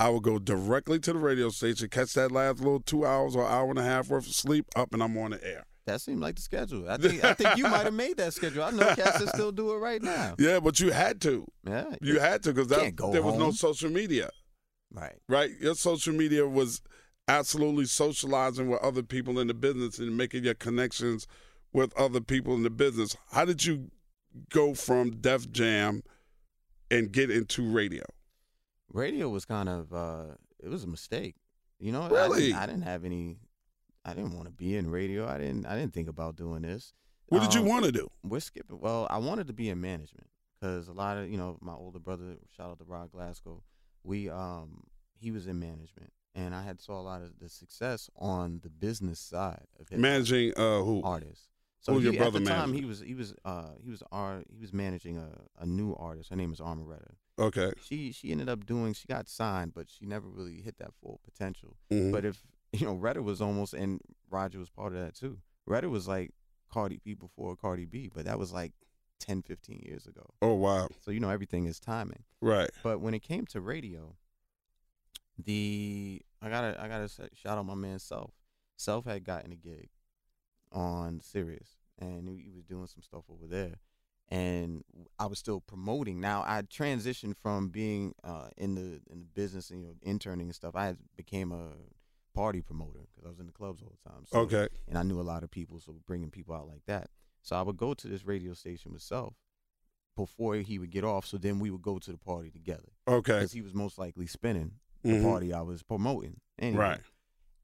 I 0.00 0.10
would 0.10 0.22
go 0.22 0.38
directly 0.38 1.00
to 1.00 1.12
the 1.12 1.18
radio 1.18 1.48
station, 1.48 1.88
catch 1.88 2.12
that 2.14 2.30
last 2.30 2.60
little 2.60 2.78
two 2.80 3.04
hours 3.04 3.34
or 3.34 3.44
hour 3.44 3.68
and 3.70 3.80
a 3.80 3.82
half 3.82 4.08
worth 4.08 4.28
of 4.28 4.32
sleep, 4.34 4.66
up 4.76 4.94
and 4.94 5.02
I'm 5.02 5.18
on 5.18 5.32
the 5.32 5.44
air. 5.44 5.64
that 5.86 6.00
seemed 6.00 6.20
like 6.20 6.36
the 6.36 6.42
schedule. 6.42 6.88
I 6.88 6.96
think 6.98 7.24
I 7.24 7.34
think 7.34 7.56
you 7.56 7.64
might 7.64 7.84
have 7.84 7.94
made 7.94 8.16
that 8.18 8.32
schedule. 8.32 8.62
I 8.62 8.70
know 8.70 8.94
cats 8.94 9.18
that 9.18 9.30
still 9.30 9.50
do 9.50 9.72
it 9.72 9.78
right 9.78 10.00
now. 10.00 10.36
Yeah, 10.38 10.60
but 10.60 10.78
you 10.78 10.92
had 10.92 11.20
to. 11.22 11.46
Yeah. 11.66 11.96
You 12.00 12.20
had 12.20 12.44
to 12.44 12.52
because 12.52 12.68
there 12.68 13.22
was 13.22 13.36
no 13.36 13.50
social 13.50 13.90
media. 13.90 14.30
right. 14.92 15.16
right? 15.28 15.50
Your 15.60 15.74
social 15.74 16.14
media 16.14 16.46
was 16.46 16.80
absolutely 17.26 17.86
socializing 17.86 18.68
with 18.70 18.80
other 18.82 19.02
people 19.02 19.38
in 19.40 19.48
the 19.48 19.54
business 19.54 19.98
and 19.98 20.16
making 20.16 20.44
your 20.44 20.54
connections 20.54 21.26
with 21.72 21.96
other 21.96 22.20
people 22.20 22.54
in 22.54 22.62
the 22.62 22.70
business. 22.70 23.16
How 23.32 23.44
did 23.44 23.64
you 23.64 23.90
go 24.50 24.74
from 24.74 25.10
Def 25.20 25.50
Jam 25.50 26.02
and 26.90 27.12
get 27.12 27.30
into 27.30 27.62
radio? 27.68 28.04
Radio 28.92 29.28
was 29.28 29.44
kind 29.44 29.68
of 29.68 29.92
uh 29.92 30.34
it 30.62 30.68
was 30.68 30.84
a 30.84 30.88
mistake. 30.88 31.36
You 31.78 31.92
know, 31.92 32.02
I 32.02 32.08
Really? 32.08 32.40
didn't, 32.46 32.56
I 32.58 32.66
didn't 32.66 32.82
have 32.82 33.04
any 33.04 33.38
I 34.04 34.14
didn't 34.14 34.32
want 34.34 34.46
to 34.46 34.52
be 34.52 34.76
in 34.76 34.90
radio. 34.90 35.26
I 35.28 35.38
didn't 35.38 35.66
I 35.66 35.76
didn't 35.76 35.92
think 35.92 36.08
about 36.08 36.36
doing 36.36 36.62
this. 36.62 36.94
What 37.26 37.42
did 37.42 37.52
you 37.54 37.60
Um, 37.60 37.68
want 37.68 37.84
to 37.84 37.92
do? 37.92 38.08
We're 38.22 38.40
skipping. 38.40 38.80
Well, 38.80 39.06
I 39.10 39.18
wanted 39.18 39.48
to 39.48 39.52
be 39.52 39.68
in 39.68 39.80
management 39.80 40.28
because 40.58 40.88
a 40.88 40.92
lot 40.92 41.18
of 41.18 41.28
you 41.30 41.36
know 41.36 41.58
my 41.60 41.74
older 41.74 41.98
brother, 41.98 42.36
shout 42.56 42.70
out 42.70 42.78
to 42.78 42.84
Rod 42.84 43.12
Glasgow, 43.12 43.62
we 44.02 44.30
um 44.30 44.84
he 45.20 45.30
was 45.30 45.46
in 45.46 45.58
management, 45.58 46.12
and 46.34 46.54
I 46.54 46.62
had 46.62 46.80
saw 46.80 46.98
a 47.00 47.02
lot 47.02 47.20
of 47.22 47.38
the 47.38 47.48
success 47.50 48.08
on 48.16 48.60
the 48.62 48.70
business 48.70 49.18
side 49.20 49.66
of 49.78 49.90
Managing 49.92 50.52
uh, 50.56 50.80
who? 50.82 51.02
artists. 51.04 51.48
So 51.80 51.98
your 51.98 52.12
he- 52.12 52.18
brother 52.18 52.38
at 52.38 52.44
the 52.44 52.50
time 52.50 52.70
managing? 52.70 52.82
he 52.82 52.84
was 52.88 53.00
he 53.00 53.14
was 53.14 53.34
uh 53.44 53.70
he 53.82 53.90
was 53.90 54.02
our 54.12 54.42
he 54.52 54.58
was 54.60 54.72
managing 54.72 55.16
a, 55.18 55.28
a 55.58 55.66
new 55.66 55.94
artist. 55.94 56.30
Her 56.30 56.36
name 56.36 56.52
is 56.52 56.60
Armoretta. 56.60 57.12
Okay. 57.38 57.72
She 57.82 58.10
she 58.12 58.32
ended 58.32 58.48
up 58.48 58.66
doing 58.66 58.92
she 58.94 59.06
got 59.06 59.28
signed, 59.28 59.72
but 59.74 59.88
she 59.88 60.04
never 60.06 60.28
really 60.28 60.60
hit 60.60 60.78
that 60.78 60.90
full 61.00 61.20
potential. 61.24 61.76
Mhm. 61.90 62.10
But 62.12 62.24
if 62.24 62.42
you 62.72 62.84
know, 62.86 62.94
Retta 62.94 63.22
was 63.22 63.40
almost, 63.40 63.72
and 63.74 64.00
Roger 64.28 64.58
was 64.58 64.68
part 64.70 64.92
of 64.92 64.98
that 65.00 65.14
too. 65.14 65.38
Retta 65.66 65.88
was 65.88 66.06
like 66.08 66.32
Cardi 66.70 67.00
B 67.04 67.14
before 67.14 67.56
Cardi 67.56 67.86
B, 67.86 68.10
but 68.14 68.24
that 68.26 68.38
was 68.38 68.52
like 68.52 68.72
10, 69.20 69.42
15 69.42 69.82
years 69.86 70.06
ago. 70.06 70.26
oh 70.42 70.54
wow. 70.54 70.88
So 71.00 71.10
you 71.12 71.20
know, 71.20 71.30
everything 71.30 71.66
is 71.66 71.78
timing. 71.80 72.24
Right. 72.40 72.70
But 72.82 73.00
when 73.00 73.14
it 73.14 73.20
came 73.22 73.46
to 73.46 73.60
radio, 73.60 74.16
the 75.38 76.20
I 76.42 76.48
gotta 76.50 76.80
I 76.82 76.88
gotta 76.88 77.08
shout 77.34 77.58
out 77.58 77.66
my 77.66 77.74
man 77.74 77.98
Self. 77.98 78.32
Self 78.76 79.04
had 79.06 79.24
gotten 79.24 79.52
a 79.52 79.56
gig 79.56 79.88
on 80.72 81.20
Sirius, 81.20 81.76
and 81.98 82.28
he 82.28 82.50
was 82.54 82.64
doing 82.64 82.86
some 82.86 83.02
stuff 83.02 83.24
over 83.30 83.46
there. 83.46 83.76
And 84.30 84.84
I 85.18 85.24
was 85.26 85.38
still 85.38 85.60
promoting. 85.60 86.20
Now 86.20 86.42
I 86.46 86.60
transitioned 86.62 87.36
from 87.36 87.68
being 87.70 88.14
uh, 88.22 88.48
in 88.58 88.74
the 88.74 89.00
in 89.10 89.20
the 89.20 89.26
business 89.34 89.70
you 89.70 89.78
know 89.78 89.94
interning 90.02 90.46
and 90.48 90.54
stuff. 90.54 90.76
I 90.76 90.96
became 91.16 91.50
a 91.50 91.70
party 92.34 92.60
promoter 92.60 93.00
because 93.10 93.24
I 93.24 93.30
was 93.30 93.40
in 93.40 93.46
the 93.46 93.52
clubs 93.52 93.82
all 93.82 93.92
the 94.02 94.10
time. 94.10 94.24
So, 94.26 94.40
Okay. 94.40 94.68
and 94.86 94.98
I 94.98 95.02
knew 95.02 95.18
a 95.18 95.22
lot 95.22 95.42
of 95.42 95.50
people, 95.50 95.80
so 95.80 95.96
bringing 96.06 96.30
people 96.30 96.54
out 96.54 96.68
like 96.68 96.84
that. 96.86 97.08
So 97.42 97.56
I 97.56 97.62
would 97.62 97.78
go 97.78 97.94
to 97.94 98.06
this 98.06 98.24
radio 98.26 98.52
station 98.52 98.92
myself 98.92 99.34
before 100.14 100.56
he 100.56 100.78
would 100.78 100.90
get 100.90 101.04
off. 101.04 101.24
So 101.26 101.38
then 101.38 101.58
we 101.58 101.70
would 101.70 101.82
go 101.82 101.98
to 101.98 102.12
the 102.12 102.18
party 102.18 102.50
together 102.50 102.92
Okay. 103.08 103.32
because 103.38 103.52
he 103.52 103.62
was 103.62 103.74
most 103.74 103.98
likely 103.98 104.26
spinning 104.26 104.72
the 105.02 105.14
Mhm. 105.14 105.22
party 105.22 105.52
I 105.54 105.62
was 105.62 105.82
promoting. 105.82 106.40
Anyway. 106.58 106.82
Right. 106.84 107.00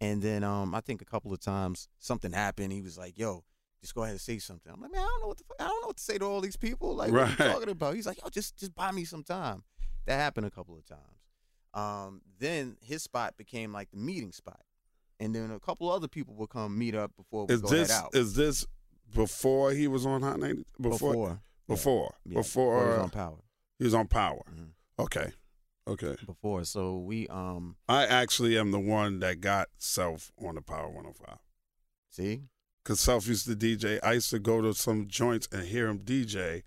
And 0.00 0.20
then 0.22 0.44
um, 0.44 0.74
I 0.74 0.80
think 0.80 1.00
a 1.02 1.04
couple 1.04 1.32
of 1.32 1.40
times 1.40 1.88
something 1.98 2.32
happened. 2.32 2.72
He 2.72 2.82
was 2.82 2.98
like, 2.98 3.16
"Yo, 3.18 3.44
just 3.80 3.94
go 3.94 4.02
ahead 4.02 4.12
and 4.12 4.20
say 4.20 4.38
something." 4.38 4.72
I'm 4.72 4.80
like, 4.80 4.92
"Man, 4.92 5.00
I 5.00 5.04
don't 5.06 5.20
know 5.22 5.28
what 5.28 5.38
the 5.38 5.44
fuck, 5.44 5.56
I 5.60 5.64
don't 5.68 5.82
know 5.82 5.86
what 5.88 5.96
to 5.96 6.02
say 6.02 6.18
to 6.18 6.24
all 6.24 6.40
these 6.40 6.56
people. 6.56 6.94
Like, 6.94 7.12
what 7.12 7.22
are 7.22 7.30
you 7.30 7.52
talking 7.52 7.68
about?" 7.70 7.94
He's 7.94 8.06
like, 8.06 8.20
"Yo, 8.22 8.28
just 8.28 8.56
just 8.58 8.74
buy 8.74 8.90
me 8.92 9.04
some 9.04 9.22
time." 9.22 9.62
That 10.06 10.16
happened 10.16 10.46
a 10.46 10.50
couple 10.50 10.76
of 10.76 10.84
times. 10.84 11.00
Um, 11.72 12.20
then 12.38 12.76
his 12.82 13.02
spot 13.02 13.36
became 13.36 13.72
like 13.72 13.90
the 13.90 13.96
meeting 13.96 14.32
spot, 14.32 14.60
and 15.18 15.34
then 15.34 15.50
a 15.50 15.58
couple 15.60 15.90
other 15.90 16.08
people 16.08 16.34
would 16.34 16.50
come 16.50 16.78
meet 16.78 16.94
up 16.94 17.12
before 17.16 17.46
we 17.46 17.54
Is 17.54 17.62
go 17.62 17.68
this 17.68 17.90
out. 17.90 18.14
is 18.14 18.34
this 18.34 18.66
before 19.14 19.72
he 19.72 19.88
was 19.88 20.04
on 20.06 20.22
Hot 20.22 20.38
90? 20.40 20.64
Before 20.80 20.90
before 20.90 21.42
before 21.68 22.14
yeah, 22.26 22.34
before, 22.34 22.80
he 22.82 22.86
was 22.88 22.98
uh, 22.98 23.02
on 23.02 23.10
power. 23.10 23.36
he 23.78 23.84
was 23.84 23.94
on 23.94 24.06
Power. 24.08 24.42
Mhm. 24.52 24.68
Okay. 24.98 25.32
Okay. 25.86 26.16
Before, 26.24 26.64
so 26.64 26.96
we 26.98 27.28
um 27.28 27.76
I 27.88 28.06
actually 28.06 28.56
am 28.58 28.70
the 28.70 28.80
one 28.80 29.20
that 29.20 29.40
got 29.40 29.68
Self 29.78 30.32
on 30.42 30.54
the 30.54 30.62
Power 30.62 30.88
105. 30.88 31.38
see 32.10 32.42
Cause 32.84 33.00
Self 33.00 33.26
used 33.26 33.46
to 33.46 33.54
DJ. 33.56 33.98
I 34.02 34.12
used 34.14 34.30
to 34.30 34.38
go 34.38 34.60
to 34.60 34.74
some 34.74 35.08
joints 35.08 35.48
and 35.52 35.66
hear 35.66 35.88
him 35.88 36.00
DJ, 36.00 36.62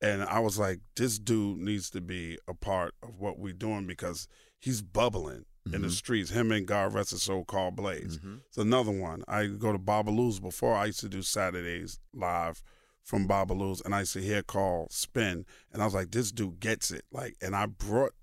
and 0.00 0.22
I 0.22 0.38
was 0.40 0.58
like, 0.58 0.80
"This 0.96 1.18
dude 1.18 1.58
needs 1.58 1.90
to 1.90 2.00
be 2.00 2.38
a 2.48 2.54
part 2.54 2.94
of 3.02 3.18
what 3.18 3.38
we're 3.38 3.52
doing 3.52 3.86
because 3.86 4.26
he's 4.58 4.80
bubbling 4.82 5.44
in 5.72 5.82
the 5.82 5.88
Mhm. 5.88 5.92
streets." 5.92 6.30
Him 6.30 6.50
and 6.52 6.66
God 6.66 6.94
rest 6.94 7.10
his 7.10 7.22
soul, 7.22 7.44
Carl 7.44 7.70
Blaze. 7.72 8.18
Mhm. 8.18 8.40
It's 8.46 8.56
another 8.58 8.90
one. 8.92 9.22
I 9.28 9.46
go 9.48 9.72
to 9.72 9.78
Babalu's 9.78 10.40
before. 10.40 10.74
I 10.74 10.86
used 10.86 11.00
to 11.00 11.08
do 11.10 11.20
Saturdays 11.22 11.98
live 12.14 12.62
from 13.02 13.26
Babalu's, 13.28 13.80
and 13.82 13.94
I 13.94 14.00
used 14.00 14.14
to 14.14 14.22
hear 14.22 14.42
Carl 14.42 14.86
spin, 14.90 15.44
and 15.72 15.82
I 15.82 15.84
was 15.84 15.94
like, 15.94 16.10
"This 16.10 16.32
dude 16.32 16.60
gets 16.60 16.90
it!" 16.90 17.04
Like, 17.10 17.36
and 17.42 17.54
I 17.54 17.66
brought 17.66 18.14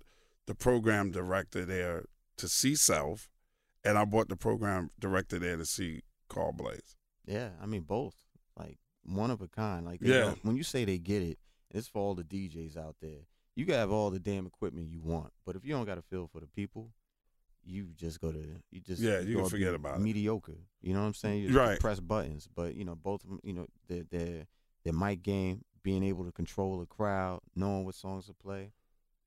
the 0.48 0.54
program 0.54 1.10
director 1.12 1.64
there 1.64 2.06
to 2.38 2.48
see 2.48 2.74
Self, 2.74 3.28
and 3.84 3.96
I 3.98 4.04
brought 4.04 4.28
the 4.28 4.36
program 4.36 4.90
director 4.98 5.38
there 5.38 5.56
to 5.58 5.64
see 5.66 6.00
Carl 6.28 6.52
Blaze. 6.52 6.96
Yeah, 7.26 7.50
I 7.62 7.66
mean 7.66 7.82
both. 7.82 8.14
Like 8.56 8.78
one 9.04 9.30
of 9.30 9.40
a 9.42 9.48
kind. 9.48 9.84
Like 9.86 10.00
Yeah. 10.02 10.34
when 10.42 10.56
you 10.56 10.62
say 10.64 10.84
they 10.84 10.98
get 10.98 11.22
it, 11.22 11.38
it's 11.70 11.86
for 11.86 12.00
all 12.00 12.14
the 12.14 12.24
DJs 12.24 12.76
out 12.78 12.96
there. 13.02 13.26
You 13.54 13.66
can 13.66 13.74
have 13.74 13.90
all 13.92 14.08
the 14.10 14.18
damn 14.18 14.46
equipment 14.46 14.88
you 14.88 15.00
want, 15.02 15.32
but 15.44 15.54
if 15.54 15.64
you 15.64 15.74
don't 15.74 15.84
got 15.84 15.98
a 15.98 16.02
feel 16.02 16.26
for 16.32 16.40
the 16.40 16.46
people, 16.46 16.92
you 17.64 17.88
just 17.96 18.20
go 18.20 18.32
to 18.32 18.38
you 18.70 18.80
just 18.80 19.02
Yeah, 19.02 19.18
you 19.20 19.36
can 19.36 19.48
forget 19.50 19.74
about 19.74 19.96
it. 19.98 20.00
mediocre. 20.00 20.56
You 20.80 20.94
know 20.94 21.00
what 21.00 21.06
I'm 21.06 21.14
saying? 21.14 21.42
You 21.42 21.58
Right. 21.58 21.78
Press 21.78 22.00
buttons, 22.00 22.48
but 22.54 22.74
you 22.74 22.84
know 22.86 22.94
both 22.94 23.22
of 23.24 23.30
them. 23.30 23.40
You 23.44 23.52
know 23.52 23.66
their 23.88 24.04
their 24.04 24.46
their 24.84 24.92
mic 24.94 25.22
game, 25.22 25.64
being 25.82 26.02
able 26.04 26.24
to 26.24 26.32
control 26.32 26.80
a 26.80 26.86
crowd, 26.86 27.40
knowing 27.54 27.84
what 27.84 27.94
songs 27.96 28.26
to 28.26 28.32
play, 28.32 28.72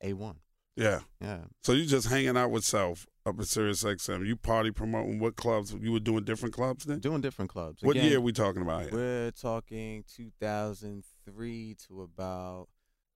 a 0.02 0.14
one. 0.14 0.40
Yeah. 0.76 1.00
Yeah. 1.20 1.42
So 1.64 1.74
you 1.74 1.86
just 1.86 2.08
hanging 2.08 2.38
out 2.38 2.52
with 2.52 2.64
Self 2.64 3.06
up 3.26 3.40
at 3.40 3.48
Sirius 3.48 3.84
XM. 3.84 4.26
You 4.26 4.36
party 4.36 4.72
promoting 4.72 5.20
what 5.20 5.36
clubs? 5.36 5.74
You 5.80 5.92
were 5.92 6.00
doing 6.00 6.24
different 6.24 6.56
clubs 6.56 6.86
then? 6.86 7.00
Doing 7.00 7.22
different 7.22 7.52
clubs. 7.52 7.84
What 7.84 7.96
Again, 7.96 8.10
year 8.10 8.22
we 8.22 8.32
talking 8.32 8.62
about 8.62 8.84
here? 8.84 8.92
We're 8.92 9.32
talking 9.32 10.04
2003 10.16 11.76
to 11.88 12.02
about 12.02 12.68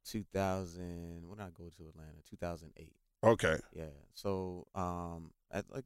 2000. 0.05 1.23
When 1.27 1.39
I 1.39 1.49
go 1.49 1.69
to 1.77 1.87
Atlanta? 1.89 2.21
2008. 2.29 2.91
Okay. 3.23 3.57
Yeah. 3.73 3.85
So 4.13 4.67
um, 4.75 5.31
at 5.51 5.65
like 5.73 5.85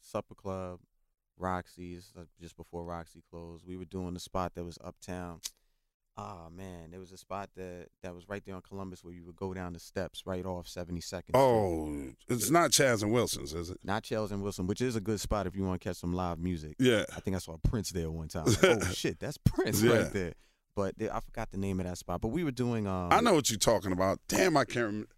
supper 0.00 0.34
club, 0.34 0.80
Roxy. 1.38 1.94
This 1.94 2.04
is 2.04 2.12
like 2.16 2.28
just 2.40 2.56
before 2.56 2.84
Roxy 2.84 3.22
closed. 3.30 3.64
We 3.66 3.76
were 3.76 3.84
doing 3.84 4.14
the 4.14 4.20
spot 4.20 4.54
that 4.54 4.64
was 4.64 4.78
uptown. 4.82 5.40
Oh 6.18 6.48
man, 6.50 6.90
there 6.90 7.00
was 7.00 7.12
a 7.12 7.18
spot 7.18 7.50
that 7.56 7.88
that 8.02 8.14
was 8.14 8.26
right 8.28 8.42
there 8.44 8.54
on 8.54 8.62
Columbus 8.62 9.04
where 9.04 9.12
you 9.12 9.22
would 9.26 9.36
go 9.36 9.52
down 9.52 9.74
the 9.74 9.78
steps 9.78 10.22
right 10.24 10.46
off 10.46 10.66
72nd. 10.66 11.22
Oh, 11.34 12.12
it's 12.28 12.50
not 12.50 12.70
Chaz 12.70 13.02
and 13.02 13.12
Wilson's, 13.12 13.52
is 13.52 13.68
it? 13.70 13.78
not 13.84 14.02
Chels 14.02 14.30
and 14.30 14.42
Wilson, 14.42 14.66
which 14.66 14.80
is 14.80 14.96
a 14.96 15.00
good 15.00 15.20
spot 15.20 15.46
if 15.46 15.54
you 15.54 15.62
want 15.64 15.80
to 15.80 15.86
catch 15.88 15.98
some 15.98 16.14
live 16.14 16.38
music. 16.38 16.76
Yeah. 16.78 17.04
I 17.14 17.20
think 17.20 17.36
I 17.36 17.38
saw 17.38 17.56
Prince 17.62 17.90
there 17.90 18.10
one 18.10 18.28
time. 18.28 18.46
Like, 18.62 18.64
oh 18.64 18.80
shit, 18.92 19.18
that's 19.20 19.36
Prince 19.38 19.82
Yeah. 19.82 19.92
right 20.04 20.12
there. 20.12 20.32
But 20.74 20.94
I 21.00 21.20
forgot 21.20 21.50
the 21.50 21.58
name 21.58 21.80
of 21.80 21.86
that 21.86 21.96
spot. 21.98 22.20
But 22.20 22.28
we 22.28 22.44
were 22.44 22.50
doing. 22.50 22.86
Um, 22.86 23.08
I 23.10 23.20
know 23.22 23.32
what 23.34 23.48
you're 23.50 23.58
talking 23.58 23.92
about. 23.92 24.18
Damn, 24.28 24.56
I 24.58 24.64
can't 24.64 24.86
remember. 24.86 25.08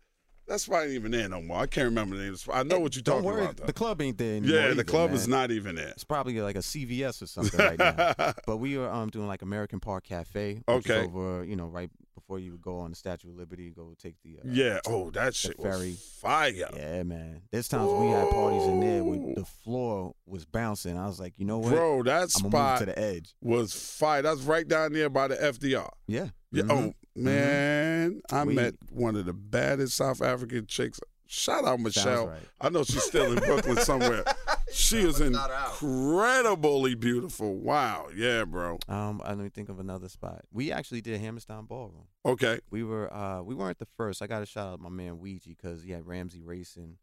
That 0.48 0.60
spot 0.60 0.84
ain't 0.84 0.92
even 0.92 1.10
there 1.10 1.28
no 1.28 1.42
more. 1.42 1.58
I 1.58 1.66
can't 1.66 1.84
remember 1.84 2.16
the 2.16 2.22
name 2.22 2.32
of 2.32 2.42
the. 2.42 2.54
I 2.54 2.62
know 2.62 2.80
what 2.80 2.96
you're 2.96 3.02
talking 3.02 3.22
worry, 3.24 3.42
about, 3.42 3.58
though. 3.58 3.66
the 3.66 3.72
club 3.74 4.00
ain't 4.00 4.16
there 4.16 4.36
anymore. 4.36 4.56
yeah, 4.56 4.66
the 4.68 4.72
either, 4.72 4.84
club 4.84 5.12
is 5.12 5.28
not 5.28 5.50
even 5.50 5.74
there. 5.74 5.88
It's 5.88 6.04
probably 6.04 6.40
like 6.40 6.56
a 6.56 6.60
CVS 6.60 7.20
or 7.20 7.26
something 7.26 7.60
right 7.60 7.78
now. 7.78 8.14
But 8.46 8.56
we 8.56 8.78
were 8.78 8.88
um 8.88 9.10
doing 9.10 9.26
like 9.26 9.42
American 9.42 9.78
Park 9.78 10.04
Cafe. 10.04 10.62
Okay. 10.66 11.04
over, 11.04 11.44
you 11.44 11.54
know, 11.54 11.66
right 11.66 11.90
before 12.14 12.38
you 12.38 12.52
would 12.52 12.62
go 12.62 12.78
on 12.78 12.90
the 12.90 12.96
Statue 12.96 13.28
of 13.28 13.36
Liberty, 13.36 13.70
go 13.70 13.94
take 13.98 14.14
the. 14.22 14.38
Uh, 14.38 14.42
Yeah. 14.44 14.80
Oh, 14.86 15.10
that 15.10 15.34
shit 15.34 15.60
ferry. 15.60 15.90
was 15.90 16.18
fire. 16.20 16.70
Yeah, 16.74 17.02
man. 17.02 17.42
There's 17.52 17.68
times 17.68 17.90
we 17.92 18.08
had 18.08 18.30
parties 18.30 18.64
in 18.64 18.80
there 18.80 19.04
where 19.04 19.34
the 19.34 19.44
floor 19.44 20.14
was 20.26 20.46
bouncing. 20.46 20.96
I 20.96 21.06
was 21.06 21.20
like, 21.20 21.34
you 21.36 21.44
know 21.44 21.58
what? 21.58 21.74
Bro, 21.74 22.04
that 22.04 22.22
I'm 22.22 22.28
spot 22.28 22.78
to 22.80 22.86
the 22.86 22.98
edge. 22.98 23.34
was 23.42 23.72
fire. 23.74 24.22
That's 24.22 24.40
right 24.40 24.66
down 24.66 24.94
there 24.94 25.10
by 25.10 25.28
the 25.28 25.36
FDR. 25.36 25.90
Yeah. 26.06 26.28
Yeah. 26.50 26.62
Mhm. 26.64 26.70
Oh 26.70 26.94
man, 27.14 28.20
I 28.30 28.44
We- 28.44 28.54
met 28.54 28.74
one 28.90 29.16
of 29.16 29.26
the 29.26 29.32
baddest 29.34 29.96
South 29.96 30.22
African 30.22 30.66
chicks. 30.66 30.98
Shout 31.30 31.66
out 31.66 31.78
Michelle. 31.80 32.28
right. 32.28 32.40
I 32.58 32.70
know 32.70 32.84
she's 32.84 33.02
still 33.04 33.30
in 33.32 33.38
Brooklyn 33.38 33.76
somewhere. 33.78 34.24
She 34.70 34.98
is 34.98 35.18
incredibly 35.18 36.94
beautiful. 36.94 37.54
Wow. 37.56 38.08
Yeah, 38.14 38.44
bro. 38.44 38.78
Um, 38.86 39.22
let 39.26 39.38
me 39.38 39.48
think 39.48 39.70
of 39.70 39.80
another 39.80 40.08
spot. 40.10 40.42
We 40.52 40.70
actually 40.72 41.00
did 41.00 41.20
Hammerstein 41.20 41.64
Ballroom. 41.64 42.04
Okay. 42.26 42.60
We 42.70 42.82
were 42.84 43.12
uh 43.12 43.42
we 43.42 43.54
weren't 43.54 43.78
the 43.78 43.88
first. 43.96 44.20
I 44.20 44.26
got 44.26 44.40
to 44.40 44.46
shout 44.46 44.74
out 44.74 44.80
my 44.80 44.90
man 44.90 45.18
Ouija 45.18 45.48
because 45.48 45.82
he 45.82 45.90
had 45.92 46.06
Ramsey 46.06 46.42
Racing, 46.42 46.98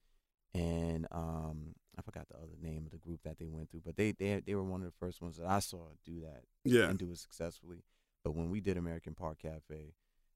and 0.53 1.07
um 1.11 1.73
I 1.97 2.01
forgot 2.03 2.27
the 2.29 2.37
other 2.37 2.55
name 2.61 2.85
of 2.85 2.91
the 2.91 2.97
group 2.99 3.21
that 3.23 3.39
they 3.39 3.47
went 3.47 3.71
through, 3.71 3.81
but 3.85 3.95
they 3.97 4.11
they 4.11 4.41
they 4.45 4.53
were 4.55 4.63
one 4.63 4.81
of 4.81 4.87
the 4.87 4.97
first 4.99 5.21
ones 5.21 5.37
that 5.37 5.47
I 5.47 5.59
saw 5.59 5.87
do 6.05 6.21
that 6.21 6.43
Yeah. 6.63 6.89
and 6.89 6.99
do 6.99 7.09
it 7.11 7.17
successfully. 7.17 7.83
But 8.25 8.35
when 8.35 8.49
we 8.49 8.59
did 8.59 8.75
American 8.75 9.13
Park 9.13 9.37
Cafe, 9.43 9.93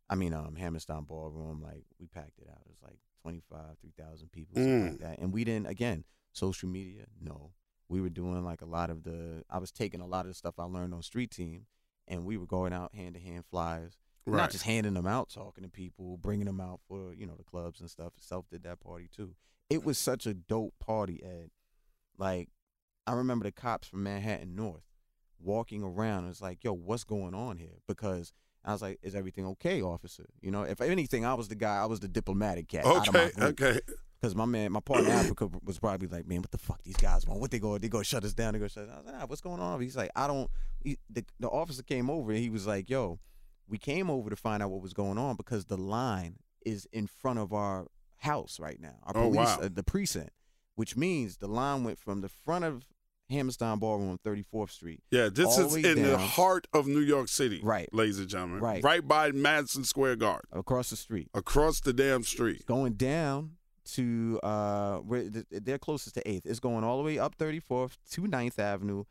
I 0.10 0.16
mean 0.16 0.34
um 0.34 0.56
Hammerstein 0.56 1.04
Ballroom, 1.04 1.60
like 1.62 1.84
we 2.00 2.06
packed 2.08 2.38
it 2.40 2.48
out. 2.50 2.62
It 2.66 2.70
was 2.70 2.82
like 2.84 3.00
25, 3.24 3.60
3,000 3.82 4.32
people, 4.32 4.56
something 4.56 4.72
Mm. 4.82 4.90
like 4.92 5.00
that. 5.00 5.20
And 5.20 5.34
we 5.34 5.44
didn't 5.44 5.66
again 5.68 6.06
social 6.32 6.70
media, 6.70 7.08
no. 7.20 7.52
We 7.90 8.00
were 8.00 8.10
doing 8.10 8.46
like 8.46 8.62
a 8.62 8.68
lot 8.68 8.92
of 8.92 9.04
the. 9.04 9.44
I 9.50 9.58
was 9.58 9.72
taking 9.72 10.00
a 10.02 10.06
lot 10.06 10.22
of 10.22 10.28
the 10.28 10.36
stuff 10.36 10.60
I 10.60 10.66
learned 10.66 10.94
on 10.94 11.02
Street 11.02 11.32
Team, 11.32 11.66
and 12.08 12.24
we 12.24 12.38
were 12.38 12.46
going 12.46 12.72
out 12.72 12.94
hand 12.94 13.16
to 13.16 13.20
hand 13.20 13.44
flyers 13.50 13.98
Right. 14.28 14.42
not 14.42 14.52
just 14.52 14.64
handing 14.66 14.94
them 14.94 15.08
out, 15.08 15.30
talking 15.30 15.64
to 15.64 15.70
people, 15.70 16.18
bringing 16.18 16.46
them 16.46 16.62
out 16.62 16.82
for 16.88 17.16
you 17.16 17.26
know 17.26 17.36
the 17.36 17.44
clubs 17.44 17.80
and 17.82 17.90
stuff. 17.90 18.14
Self 18.20 18.48
did 18.50 18.62
that 18.64 18.80
party 18.80 19.10
too. 19.12 19.36
It 19.72 19.84
was 19.84 19.98
such 19.98 20.28
a 20.28 20.36
dope 20.36 20.78
party, 20.80 21.24
Ed. 21.24 21.50
Like 22.20 22.50
I 23.08 23.14
remember 23.14 23.46
the 23.46 23.52
cops 23.52 23.88
from 23.88 24.04
Manhattan 24.04 24.56
North 24.56 24.84
walking 25.40 25.84
around. 25.84 26.28
It's 26.30 26.42
like, 26.42 26.64
yo, 26.64 26.74
what's 26.74 27.04
going 27.04 27.34
on 27.34 27.58
here? 27.58 27.80
Because 27.88 28.32
I 28.66 28.74
was 28.74 28.82
like, 28.82 29.00
is 29.02 29.16
everything 29.16 29.46
okay, 29.48 29.82
officer? 29.82 30.26
You 30.42 30.52
know, 30.52 30.64
if 30.64 30.82
anything, 30.82 31.26
I 31.26 31.34
was 31.34 31.48
the 31.48 31.56
guy. 31.56 31.78
I 31.78 31.86
was 31.86 32.00
the 32.00 32.08
diplomatic 32.08 32.68
cat. 32.68 32.86
out 32.86 33.08
of 33.08 33.14
my 33.14 33.20
Okay. 33.22 33.44
Okay. 33.66 33.80
Because 34.22 34.36
my 34.36 34.44
man, 34.44 34.74
my 34.74 34.82
partner 34.82 35.12
Africa 35.12 35.50
was 35.64 35.80
probably 35.80 36.10
like, 36.10 36.28
man, 36.28 36.42
what 36.42 36.52
the 36.52 36.58
fuck 36.58 36.84
these 36.84 36.98
guys 36.98 37.26
want? 37.26 37.40
What 37.40 37.52
they 37.52 37.60
go? 37.60 37.78
They 37.78 37.88
go 37.88 38.04
shut 38.04 38.26
us 38.26 38.34
down? 38.34 38.52
They 38.54 38.60
go 38.60 38.68
shut 38.68 38.84
us 38.84 38.90
down? 38.90 38.96
I 38.96 38.98
was 39.00 39.06
like, 39.06 39.16
nah, 39.16 39.26
what's 39.28 39.40
going 39.42 39.62
on? 39.62 39.80
He's 39.80 39.96
like, 39.96 40.12
I 40.14 40.28
don't. 40.28 40.50
He, 40.84 40.98
the 41.10 41.24
the 41.40 41.48
officer 41.48 41.84
came 41.84 42.10
over 42.10 42.32
and 42.32 42.40
he 42.42 42.50
was 42.50 42.68
like, 42.68 42.90
yo, 42.90 43.20
we 43.68 43.78
came 43.78 44.10
over 44.10 44.30
to 44.30 44.36
find 44.36 44.62
out 44.62 44.72
what 44.72 44.82
was 44.82 44.94
going 44.94 45.18
on 45.18 45.38
because 45.38 45.66
the 45.68 45.78
line 45.78 46.36
is 46.66 46.86
in 46.92 47.08
front 47.08 47.40
of 47.40 47.54
our 47.54 47.88
house 48.18 48.60
right 48.60 48.80
now. 48.82 48.96
Our 49.04 49.16
Oh, 49.16 49.30
police, 49.32 49.48
wow. 49.48 49.60
uh, 49.62 49.70
the 49.74 49.84
precinct, 49.84 50.32
which 50.76 50.98
means 50.98 51.38
the 51.38 51.48
line 51.48 51.86
went 51.86 51.98
from 51.98 52.20
the 52.20 52.28
front 52.28 52.66
of 52.66 52.84
Hammerstein 53.30 53.78
Ballroom 53.80 54.10
on 54.10 54.18
34th 54.20 54.72
Street. 54.72 55.02
Yeah, 55.12 55.30
this 55.30 55.46
All 55.58 55.66
is 55.66 55.74
the 55.74 55.90
in 55.92 56.04
the 56.04 56.18
heart 56.18 56.68
of 56.74 56.88
New 56.88 57.00
York 57.02 57.28
City. 57.28 57.60
Right. 57.64 57.88
Ladies 57.94 58.20
and 58.20 58.28
gentlemen. 58.28 58.60
Right. 58.60 58.84
Right 58.84 59.08
by 59.08 59.32
Madison 59.32 59.84
Square 59.84 60.18
Garden. 60.18 60.50
Across 60.52 60.90
the 60.90 60.96
street, 60.96 61.30
Across 61.34 61.82
the 61.82 61.94
damn 61.94 62.24
street. 62.24 62.66
going 62.66 62.94
down 62.94 63.52
to 63.94 64.40
uh, 64.44 64.98
where 64.98 65.26
they're 65.52 65.78
closest 65.80 66.16
to 66.16 66.28
Eighth. 66.30 66.46
It's 66.46 66.60
going 66.60 66.84
all 66.84 66.98
the 66.98 67.04
way 67.04 67.18
up 67.20 67.38
34th 67.38 67.98
to 68.12 68.22
9th 68.22 68.60
Avenue, 68.60 69.06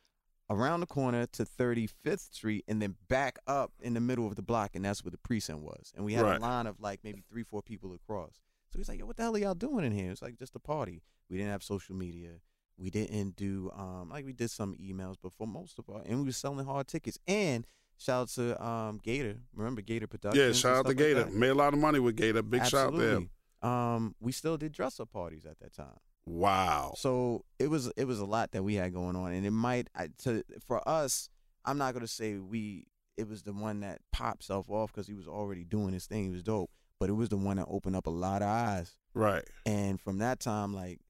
around 0.51 0.81
the 0.81 0.87
corner 0.87 1.27
to 1.27 1.45
35th 1.45 2.33
Street, 2.33 2.65
and 2.69 2.81
then 2.81 2.97
back 3.09 3.39
up 3.47 3.73
in 3.81 3.95
the 3.95 4.01
middle 4.01 4.27
of 4.27 4.35
the 4.37 4.43
block, 4.43 4.75
and 4.75 4.85
that's 4.85 5.05
where 5.05 5.11
the 5.11 5.19
precinct 5.19 5.61
was. 5.63 5.93
And 5.97 6.05
we 6.05 6.15
had 6.15 6.25
Right. 6.25 6.39
a 6.39 6.41
line 6.41 6.67
of 6.67 6.81
like 6.81 7.01
maybe 7.05 7.23
three, 7.31 7.43
four 7.43 7.61
people 7.63 7.93
across. 7.93 8.41
So 8.73 8.79
he's 8.79 8.89
like, 8.89 8.99
"Yo, 8.99 9.07
what 9.07 9.17
the 9.17 9.23
hell 9.23 9.35
are 9.35 9.39
y'all 9.39 9.55
doing 9.55 9.85
in 9.85 9.93
here?" 9.93 10.11
It's 10.11 10.23
like 10.23 10.39
just 10.39 10.55
a 10.55 10.59
party. 10.61 11.03
We 11.31 11.37
didn't 11.39 11.51
have 11.53 11.63
social 11.63 11.95
media. 11.97 12.41
We 12.79 12.91
didn't 12.91 13.37
do 13.37 13.71
um 13.77 14.11
like 14.11 14.25
we 14.25 14.33
did 14.33 14.51
some 14.51 14.75
emails, 14.77 15.17
but 15.23 15.33
for 15.33 15.47
most 15.47 15.79
of 15.79 15.89
our 15.91 16.03
and 16.07 16.21
we 16.21 16.27
were 16.27 16.33
selling 16.33 16.65
hard 16.65 16.87
tickets. 16.87 17.19
And 17.27 17.67
shout 17.97 18.23
out 18.23 18.29
to 18.31 18.65
um 18.65 19.01
Gator. 19.03 19.37
Remember 19.55 19.81
Gator 19.81 20.07
Productions? 20.07 20.45
Yeah, 20.45 20.53
shout 20.53 20.79
out 20.79 20.83
to 20.83 20.89
like 20.89 20.99
Gator. 20.99 21.25
that? 21.25 21.33
Made 21.33 21.49
a 21.49 21.55
lot 21.55 21.75
of 21.75 21.81
money 21.81 21.99
with 21.99 22.17
Gator. 22.17 22.43
Big 22.43 22.65
shout 22.67 22.89
out 22.89 22.99
there. 22.99 23.09
Absolutely. 23.09 23.31
Um, 23.61 24.15
we 24.21 24.31
still 24.33 24.57
did 24.57 24.73
dress 24.73 25.01
up 25.01 25.11
parties 25.11 25.45
at 25.45 25.59
that 25.59 25.75
time. 25.75 25.99
Wow. 26.27 26.95
So 26.97 27.45
it 27.59 27.69
was 27.69 27.91
it 27.97 28.05
was 28.05 28.21
a 28.21 28.25
lot 28.25 28.53
that 28.53 28.63
we 28.63 28.75
had 28.75 28.93
going 28.93 29.17
on, 29.17 29.33
and 29.33 29.45
it 29.45 29.51
might 29.51 29.89
I, 29.95 30.09
to 30.25 30.45
for 30.65 30.87
us. 30.89 31.31
I'm 31.65 31.79
not 31.79 31.95
gonna 31.95 32.07
say 32.07 32.37
we. 32.37 32.87
It 33.17 33.29
was 33.29 33.43
the 33.43 33.53
one 33.53 33.81
that 33.81 34.01
popped 34.13 34.45
self 34.45 34.71
off 34.71 34.93
because 34.93 35.09
he 35.09 35.15
was 35.15 35.27
already 35.27 35.65
doing 35.65 35.93
his 35.93 36.07
thing. 36.07 36.25
He 36.25 36.31
was 36.31 36.45
dope, 36.45 36.71
but 37.01 37.09
it 37.09 37.15
was 37.15 37.31
the 37.31 37.37
one 37.37 37.57
that 37.57 37.67
opened 37.69 37.97
up 37.97 38.07
a 38.07 38.11
lot 38.11 38.43
of 38.43 38.49
eyes. 38.49 38.97
Right. 39.13 39.43
And 39.67 40.01
from 40.01 40.19
that 40.19 40.39
time, 40.39 40.73
like 40.73 41.01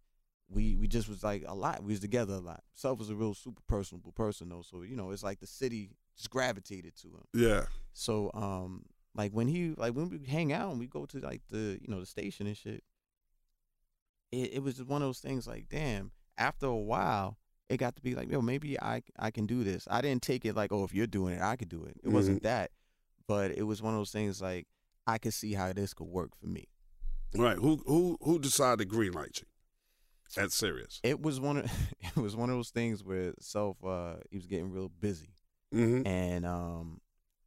we 0.50 0.76
we 0.76 0.88
just 0.88 1.08
was 1.08 1.22
like 1.22 1.44
a 1.46 1.54
lot. 1.54 1.82
We 1.82 1.92
was 1.92 2.00
together 2.00 2.34
a 2.34 2.40
lot. 2.40 2.62
Self 2.74 2.98
was 2.98 3.10
a 3.10 3.14
real 3.14 3.34
super 3.34 3.62
personable 3.68 4.12
person 4.12 4.48
though, 4.48 4.62
so 4.62 4.82
you 4.82 4.96
know 4.96 5.10
it's 5.10 5.22
like 5.22 5.40
the 5.40 5.46
city 5.46 5.90
just 6.16 6.30
gravitated 6.30 6.96
to 7.02 7.08
him. 7.08 7.24
Yeah. 7.34 7.64
So 7.92 8.30
um 8.34 8.84
like 9.14 9.32
when 9.32 9.48
he 9.48 9.74
like 9.76 9.94
when 9.94 10.08
we 10.08 10.26
hang 10.26 10.52
out 10.52 10.70
and 10.70 10.80
we 10.80 10.86
go 10.86 11.06
to 11.06 11.18
like 11.18 11.42
the 11.50 11.78
you 11.80 11.88
know 11.88 12.00
the 12.00 12.06
station 12.06 12.46
and 12.46 12.56
shit, 12.56 12.82
it, 14.32 14.54
it 14.54 14.62
was 14.62 14.76
just 14.76 14.88
one 14.88 15.02
of 15.02 15.08
those 15.08 15.20
things 15.20 15.46
like 15.46 15.68
damn. 15.68 16.12
After 16.38 16.66
a 16.66 16.76
while, 16.76 17.36
it 17.68 17.78
got 17.78 17.96
to 17.96 18.02
be 18.02 18.14
like 18.14 18.30
yo 18.30 18.40
maybe 18.40 18.80
I 18.80 19.02
I 19.18 19.30
can 19.30 19.44
do 19.46 19.64
this. 19.64 19.86
I 19.90 20.00
didn't 20.00 20.22
take 20.22 20.44
it 20.44 20.56
like 20.56 20.72
oh 20.72 20.84
if 20.84 20.94
you're 20.94 21.06
doing 21.06 21.34
it 21.34 21.42
I 21.42 21.56
could 21.56 21.68
do 21.68 21.84
it. 21.84 21.96
It 22.02 22.08
wasn't 22.08 22.42
that, 22.44 22.70
but 23.26 23.50
it 23.50 23.64
was 23.64 23.82
one 23.82 23.92
of 23.92 24.00
those 24.00 24.12
things 24.12 24.40
like 24.40 24.66
I 25.06 25.18
could 25.18 25.34
see 25.34 25.54
how 25.54 25.72
this 25.72 25.94
could 25.94 26.06
work 26.06 26.30
for 26.36 26.46
me. 26.46 26.68
Right. 27.34 27.58
Who 27.58 27.82
who 27.86 28.16
who 28.22 28.38
decided 28.38 28.78
to 28.78 28.84
green 28.84 29.12
light 29.12 29.40
you? 29.40 29.46
That's 30.36 30.54
Sirius. 30.54 31.00
It 31.02 31.20
was 31.20 31.40
one 31.40 31.58
of 31.58 31.64
it 32.00 32.16
was 32.16 32.36
one 32.36 32.50
of 32.50 32.56
those 32.56 32.70
things 32.70 33.02
where 33.04 33.32
self 33.40 33.76
uh 33.84 34.16
he 34.30 34.36
was 34.36 34.46
getting 34.46 34.70
real 34.70 34.88
busy 34.88 35.34
Mm-hmm. 35.74 36.06
and 36.06 36.46
um 36.46 37.00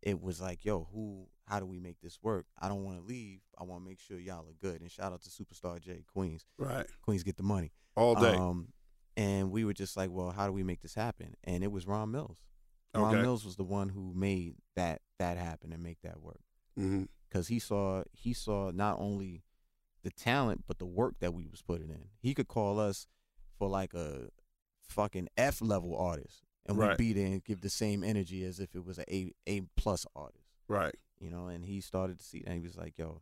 it 0.04 0.22
was 0.22 0.40
like 0.40 0.64
yo 0.64 0.88
who 0.94 1.26
how 1.48 1.60
do 1.60 1.66
we 1.66 1.80
make 1.80 2.00
this 2.02 2.20
work 2.22 2.46
i 2.62 2.68
don't 2.68 2.84
want 2.84 3.00
to 3.00 3.04
leave 3.04 3.40
i 3.58 3.64
want 3.64 3.82
to 3.84 3.90
make 3.90 4.00
sure 4.00 4.20
y'all 4.20 4.46
are 4.48 4.54
good 4.62 4.80
and 4.80 4.92
shout 4.92 5.12
out 5.12 5.24
to 5.24 5.30
superstar 5.32 5.82
j 5.82 6.04
queens 6.14 6.46
Right. 6.60 6.86
queens 7.02 7.24
get 7.24 7.36
the 7.38 7.42
money 7.42 7.72
All 7.96 8.14
day. 8.14 8.36
um 8.36 8.68
and 9.18 9.50
we 9.50 9.66
were 9.66 9.74
just 9.74 9.98
like 9.98 10.12
well 10.12 10.30
how 10.30 10.46
do 10.46 10.54
we 10.54 10.62
make 10.62 10.82
this 10.82 10.94
happen 10.94 11.34
and 11.44 11.64
it 11.64 11.72
was 11.72 11.88
ron 11.88 12.12
mills 12.12 12.38
ron 12.94 13.12
Okay. 13.16 13.22
mills 13.24 13.44
was 13.44 13.56
the 13.56 13.64
one 13.64 13.90
who 13.90 14.14
made 14.16 14.54
that 14.76 15.02
that 15.18 15.38
happen 15.38 15.74
and 15.74 15.82
make 15.82 15.98
that 16.04 16.22
work 16.22 16.42
mm-hmm. 16.80 17.06
because 17.28 17.48
he 17.48 17.58
saw 17.58 18.04
he 18.12 18.34
saw 18.34 18.70
not 18.70 19.00
only 19.00 19.42
the 20.04 20.12
talent 20.12 20.64
but 20.68 20.80
the 20.80 20.86
work 20.86 21.16
that 21.20 21.34
we 21.34 21.46
was 21.48 21.62
putting 21.62 21.90
in 21.90 22.06
he 22.20 22.34
could 22.34 22.48
call 22.48 22.80
us 22.80 23.08
for 23.58 23.68
like 23.68 23.94
a 23.94 24.30
fucking 24.88 25.28
f 25.38 25.62
level 25.62 25.96
artist 25.96 26.44
and 26.66 26.78
Right. 26.78 26.90
we'd 26.90 26.98
be 26.98 27.14
there 27.14 27.28
and 27.28 27.44
give 27.44 27.62
the 27.62 27.70
same 27.70 28.04
energy 28.04 28.44
as 28.44 28.60
if 28.60 28.76
it 28.76 28.86
was 28.86 28.98
a 29.00 29.14
a, 29.14 29.32
a 29.48 29.62
plus 29.78 30.06
artist 30.16 30.46
Right. 30.68 30.96
you 31.20 31.30
know 31.30 31.48
and 31.48 31.66
he 31.66 31.82
started 31.82 32.20
to 32.20 32.26
see 32.26 32.44
that 32.46 32.54
he 32.54 32.60
was 32.62 32.76
like 32.78 32.98
yo 32.98 33.22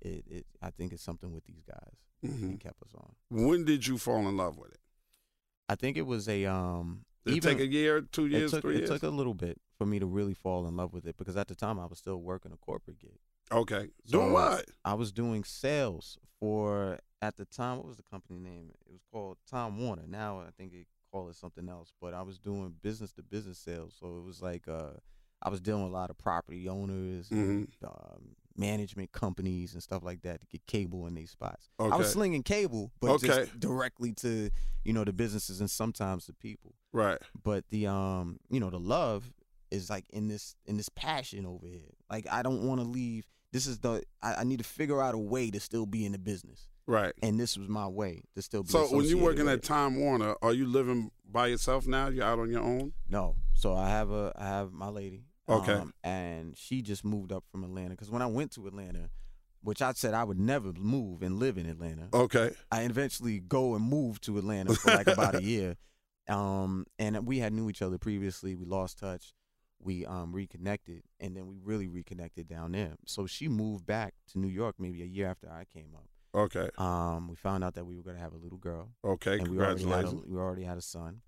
it, 0.00 0.24
it 0.30 0.46
i 0.62 0.70
think 0.70 0.92
it's 0.92 1.02
something 1.02 1.32
with 1.32 1.44
these 1.44 1.62
guys 1.66 1.96
Mm-hmm. 2.26 2.44
and 2.46 2.60
kept 2.60 2.82
us 2.82 2.90
on 2.96 3.12
When 3.30 3.64
did 3.64 3.86
you 3.86 3.96
fall 3.96 4.26
in 4.28 4.36
love 4.36 4.58
with 4.58 4.72
it? 4.72 4.80
i 5.68 5.76
think 5.76 5.96
it 5.96 6.06
was 6.06 6.28
a 6.28 6.46
um 6.46 7.04
Did 7.24 7.36
even 7.36 7.50
it 7.50 7.54
take 7.58 7.62
a 7.62 7.72
year, 7.72 8.00
two 8.00 8.26
it 8.26 8.32
years, 8.32 8.50
took, 8.50 8.62
three 8.62 8.74
it 8.74 8.78
years? 8.78 8.90
took 8.90 9.04
a 9.04 9.08
little 9.08 9.34
bit 9.34 9.60
for 9.76 9.86
me 9.86 10.00
to 10.00 10.06
really 10.06 10.34
fall 10.34 10.66
in 10.66 10.76
love 10.76 10.92
with 10.92 11.06
it 11.06 11.16
because 11.16 11.36
at 11.36 11.46
the 11.46 11.54
time 11.54 11.78
i 11.78 11.86
was 11.86 11.98
still 11.98 12.16
working 12.20 12.50
a 12.52 12.56
corporate 12.56 12.98
gig 12.98 13.20
okay. 13.52 13.88
So- 14.04 14.18
Doing 14.20 14.32
what? 14.32 14.64
I 14.84 14.94
was 14.94 15.12
doing 15.12 15.44
sales 15.44 16.18
for 16.40 16.98
at 17.22 17.36
the 17.36 17.44
time. 17.44 17.78
What 17.78 17.86
was 17.86 17.96
the 17.96 18.02
company 18.04 18.38
name? 18.38 18.70
It 18.86 18.92
was 18.92 19.02
called 19.12 19.38
Time 19.50 19.78
Warner. 19.78 20.04
Now 20.06 20.40
I 20.40 20.50
think 20.56 20.72
they 20.72 20.86
call 21.12 21.28
it 21.28 21.36
something 21.36 21.68
else. 21.68 21.92
But 22.00 22.14
I 22.14 22.22
was 22.22 22.38
doing 22.38 22.74
business 22.82 23.12
to 23.14 23.22
business 23.22 23.58
sales. 23.58 23.94
So 23.98 24.18
it 24.18 24.24
was 24.24 24.40
like 24.42 24.68
uh, 24.68 24.92
I 25.42 25.48
was 25.50 25.60
dealing 25.60 25.84
with 25.84 25.92
a 25.92 25.96
lot 25.96 26.10
of 26.10 26.18
property 26.18 26.68
owners, 26.68 27.28
hmm 27.28 27.64
um, 27.84 28.34
management 28.56 29.12
companies, 29.12 29.72
and 29.74 29.82
stuff 29.82 30.02
like 30.02 30.22
that 30.22 30.40
to 30.40 30.46
get 30.48 30.66
cable 30.66 31.06
in 31.06 31.14
these 31.14 31.30
spots. 31.30 31.70
Okay. 31.78 31.92
I 31.92 31.96
was 31.96 32.10
slinging 32.12 32.42
cable, 32.42 32.90
but 33.00 33.10
Okay. 33.12 33.26
just 33.28 33.60
directly 33.60 34.12
to 34.14 34.50
you 34.84 34.92
know 34.92 35.04
the 35.04 35.12
businesses 35.12 35.60
and 35.60 35.70
sometimes 35.70 36.26
the 36.26 36.32
people. 36.34 36.74
Right. 36.92 37.18
But 37.42 37.64
the 37.70 37.86
um, 37.86 38.38
you 38.50 38.58
know, 38.60 38.70
the 38.70 38.78
love 38.80 39.32
is 39.70 39.90
like 39.90 40.08
in 40.10 40.28
this 40.28 40.56
in 40.66 40.76
this 40.76 40.88
passion 40.88 41.46
over 41.46 41.66
here. 41.66 41.94
Like 42.10 42.26
I 42.30 42.42
don't 42.42 42.62
want 42.66 42.80
to 42.80 42.86
leave. 42.86 43.26
This 43.52 43.66
is 43.66 43.78
the 43.78 44.02
I, 44.22 44.34
I 44.36 44.44
need 44.44 44.58
to 44.58 44.64
figure 44.64 45.02
out 45.02 45.14
a 45.14 45.18
way 45.18 45.50
to 45.50 45.60
still 45.60 45.86
be 45.86 46.04
in 46.04 46.12
the 46.12 46.18
business, 46.18 46.68
Right. 46.86 47.12
and 47.22 47.40
this 47.40 47.56
was 47.56 47.68
my 47.68 47.86
way 47.86 48.24
to 48.34 48.42
still 48.42 48.62
be. 48.62 48.68
So 48.70 48.86
when 48.94 49.06
you're 49.06 49.18
working 49.22 49.48
at. 49.48 49.62
Time 49.62 49.96
Warner, 50.00 50.34
are 50.42 50.52
you 50.52 50.66
living 50.66 51.10
by 51.30 51.46
yourself 51.48 51.86
now? 51.86 52.08
You're 52.08 52.24
out 52.24 52.38
on 52.38 52.50
your 52.50 52.62
own? 52.62 52.92
No. 53.08 53.36
So 53.54 53.74
I 53.74 53.88
have 53.88 54.10
a 54.10 54.32
I 54.36 54.46
have 54.46 54.72
my 54.72 54.88
lady. 54.88 55.24
Okay. 55.48 55.72
um, 55.72 55.94
and 56.04 56.54
she 56.58 56.82
just 56.82 57.04
moved 57.06 57.32
up 57.32 57.42
from 57.50 57.64
Atlanta 57.64 57.90
because 57.90 58.10
when 58.10 58.20
I 58.20 58.26
went 58.26 58.52
to 58.52 58.66
Atlanta, 58.66 59.08
which 59.62 59.80
I 59.80 59.92
said 59.92 60.12
I 60.12 60.22
would 60.24 60.38
never 60.38 60.72
move 60.74 61.22
and 61.22 61.38
live 61.38 61.56
in 61.56 61.64
Atlanta, 61.66 62.08
Okay. 62.12 62.50
I 62.70 62.82
eventually 62.82 63.40
go 63.40 63.74
and 63.74 63.82
move 63.82 64.20
to 64.22 64.36
Atlanta 64.36 64.74
for 64.74 64.90
like 64.90 65.06
about 65.06 65.34
a 65.36 65.42
year. 65.54 65.76
Um, 66.28 66.84
and 66.98 67.26
we 67.26 67.38
had 67.38 67.54
knew 67.54 67.70
each 67.70 67.80
other 67.80 67.96
previously. 67.96 68.54
We 68.56 68.66
lost 68.66 68.98
touch. 68.98 69.32
We 69.80 70.04
um 70.06 70.32
reconnected, 70.32 71.02
and 71.20 71.36
then 71.36 71.46
we 71.46 71.56
really 71.62 71.88
reconnected 71.88 72.48
down 72.48 72.72
there. 72.72 72.94
So 73.06 73.26
she 73.26 73.48
moved 73.48 73.86
back 73.86 74.14
to 74.32 74.38
New 74.38 74.48
York 74.48 74.74
maybe 74.78 75.02
a 75.02 75.06
year 75.06 75.28
after 75.28 75.48
I 75.50 75.64
came 75.64 75.90
up. 75.94 76.06
Okay. 76.34 76.68
Um, 76.78 77.28
we 77.28 77.36
found 77.36 77.64
out 77.64 77.74
that 77.74 77.86
we 77.86 77.96
were 77.96 78.02
gonna 78.02 78.18
have 78.18 78.32
a 78.34 78.36
little 78.38 78.58
girl 78.58 78.90
Okay. 79.04 79.38
and 79.38 79.48
we 79.48 79.58
already 79.58 79.82
had 79.84 79.90
a, 79.90 79.92
Congratulations. 80.02 80.26
we 80.32 80.38
already 80.38 80.64
had 80.64 80.76
a 80.78 80.82
son. 80.82 81.20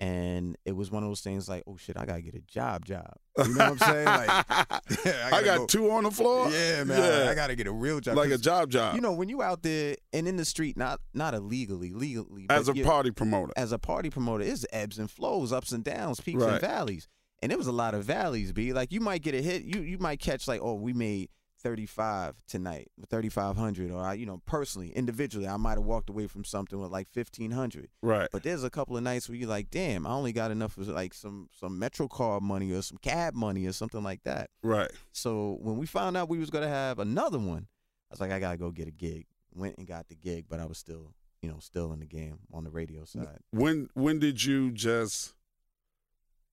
And 0.00 0.56
it 0.64 0.76
was 0.76 0.92
one 0.92 1.02
of 1.02 1.10
those 1.10 1.22
things 1.22 1.48
like, 1.48 1.64
oh 1.66 1.76
shit, 1.76 1.96
I 1.96 2.06
gotta 2.06 2.22
get 2.22 2.34
a 2.36 2.40
job, 2.40 2.84
job. 2.84 3.14
You 3.44 3.54
know 3.54 3.70
what 3.72 3.82
I'm 3.82 3.88
saying? 3.88 4.04
Like, 4.06 4.28
I, 4.50 5.30
gotta 5.30 5.44
got 5.44 5.58
go- 5.58 5.66
two 5.66 5.90
on 5.90 6.04
the 6.04 6.10
floor. 6.12 6.48
Yeah, 6.50 6.84
man, 6.84 7.02
I- 7.02 7.24
Yeah. 7.24 7.30
I, 7.30 7.34
gotta 7.34 7.56
get 7.56 7.66
a 7.66 7.72
real 7.72 7.98
job. 7.98 8.16
like 8.16 8.30
a 8.30 8.38
job 8.38 8.70
job 8.70 8.94
You 8.94 9.00
know, 9.00 9.12
when 9.12 9.28
you 9.28 9.42
out 9.42 9.62
there 9.64 9.96
and 10.12 10.28
in 10.28 10.36
the 10.36 10.44
street, 10.44 10.76
not 10.76 11.00
not 11.14 11.34
illegally, 11.34 11.92
legally, 11.92 12.46
as 12.48 12.68
a 12.68 12.74
party 12.74 13.10
promoter. 13.10 13.52
as 13.56 13.72
a 13.72 13.78
party 13.78 14.08
promoter, 14.08 14.44
it's 14.44 14.64
ebbs 14.72 14.98
and 15.00 15.10
flows, 15.10 15.52
ups 15.52 15.72
and 15.72 15.82
downs, 15.82 16.20
peaks 16.20 16.42
Right. 16.44 16.52
and 16.52 16.60
valleys. 16.60 17.08
And 17.40 17.52
it 17.52 17.58
was 17.58 17.66
a 17.66 17.72
lot 17.72 17.94
of 17.94 18.04
valleys, 18.04 18.52
B. 18.52 18.72
Like 18.72 18.92
you 18.92 19.00
might 19.00 19.22
get 19.22 19.34
a 19.34 19.42
hit, 19.42 19.62
you 19.62 19.80
you 19.80 19.98
might 19.98 20.20
catch 20.20 20.48
like, 20.48 20.60
oh, 20.62 20.74
we 20.74 20.92
made 20.92 21.30
35 21.60 22.36
tonight, 22.46 22.88
3500 23.10 23.90
or 23.90 24.00
I, 24.00 24.14
you 24.14 24.26
know, 24.26 24.40
personally, 24.46 24.90
individually, 24.90 25.46
I 25.46 25.56
might 25.56 25.72
have 25.72 25.84
walked 25.84 26.08
away 26.08 26.26
from 26.26 26.44
something 26.44 26.80
with 26.80 26.90
like 26.90 27.08
1500. 27.12 27.88
Right. 28.02 28.28
But 28.30 28.42
there's 28.42 28.64
a 28.64 28.70
couple 28.70 28.96
of 28.96 29.02
nights 29.02 29.28
where 29.28 29.36
you're 29.36 29.48
like, 29.48 29.70
damn, 29.70 30.06
I 30.06 30.10
only 30.10 30.32
got 30.32 30.50
enough 30.50 30.76
of 30.76 30.88
like 30.88 31.14
some 31.14 31.48
some 31.58 31.78
Metro 31.78 32.08
card 32.08 32.42
money 32.42 32.72
or 32.72 32.82
some 32.82 32.98
cab 32.98 33.34
money 33.34 33.66
or 33.66 33.72
something 33.72 34.02
like 34.02 34.22
that. 34.24 34.50
Right. 34.62 34.90
So 35.12 35.58
when 35.60 35.76
we 35.76 35.86
found 35.86 36.16
out 36.16 36.28
we 36.28 36.38
was 36.38 36.50
gonna 36.50 36.68
have 36.68 36.98
another 36.98 37.38
one, 37.38 37.66
I 38.10 38.14
was 38.14 38.20
like, 38.20 38.30
I 38.30 38.38
gotta 38.38 38.58
go 38.58 38.70
get 38.70 38.88
a 38.88 38.92
gig. 38.92 39.26
Went 39.54 39.78
and 39.78 39.86
got 39.86 40.08
the 40.08 40.14
gig, 40.14 40.44
but 40.48 40.60
I 40.60 40.66
was 40.66 40.78
still, 40.78 41.14
you 41.42 41.48
know, 41.48 41.58
still 41.58 41.92
in 41.92 42.00
the 42.00 42.06
game 42.06 42.38
on 42.52 42.64
the 42.64 42.70
radio 42.70 43.04
side. 43.04 43.40
When 43.50 43.88
when 43.94 44.20
did 44.20 44.44
you 44.44 44.70
just 44.70 45.34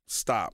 stop 0.08 0.54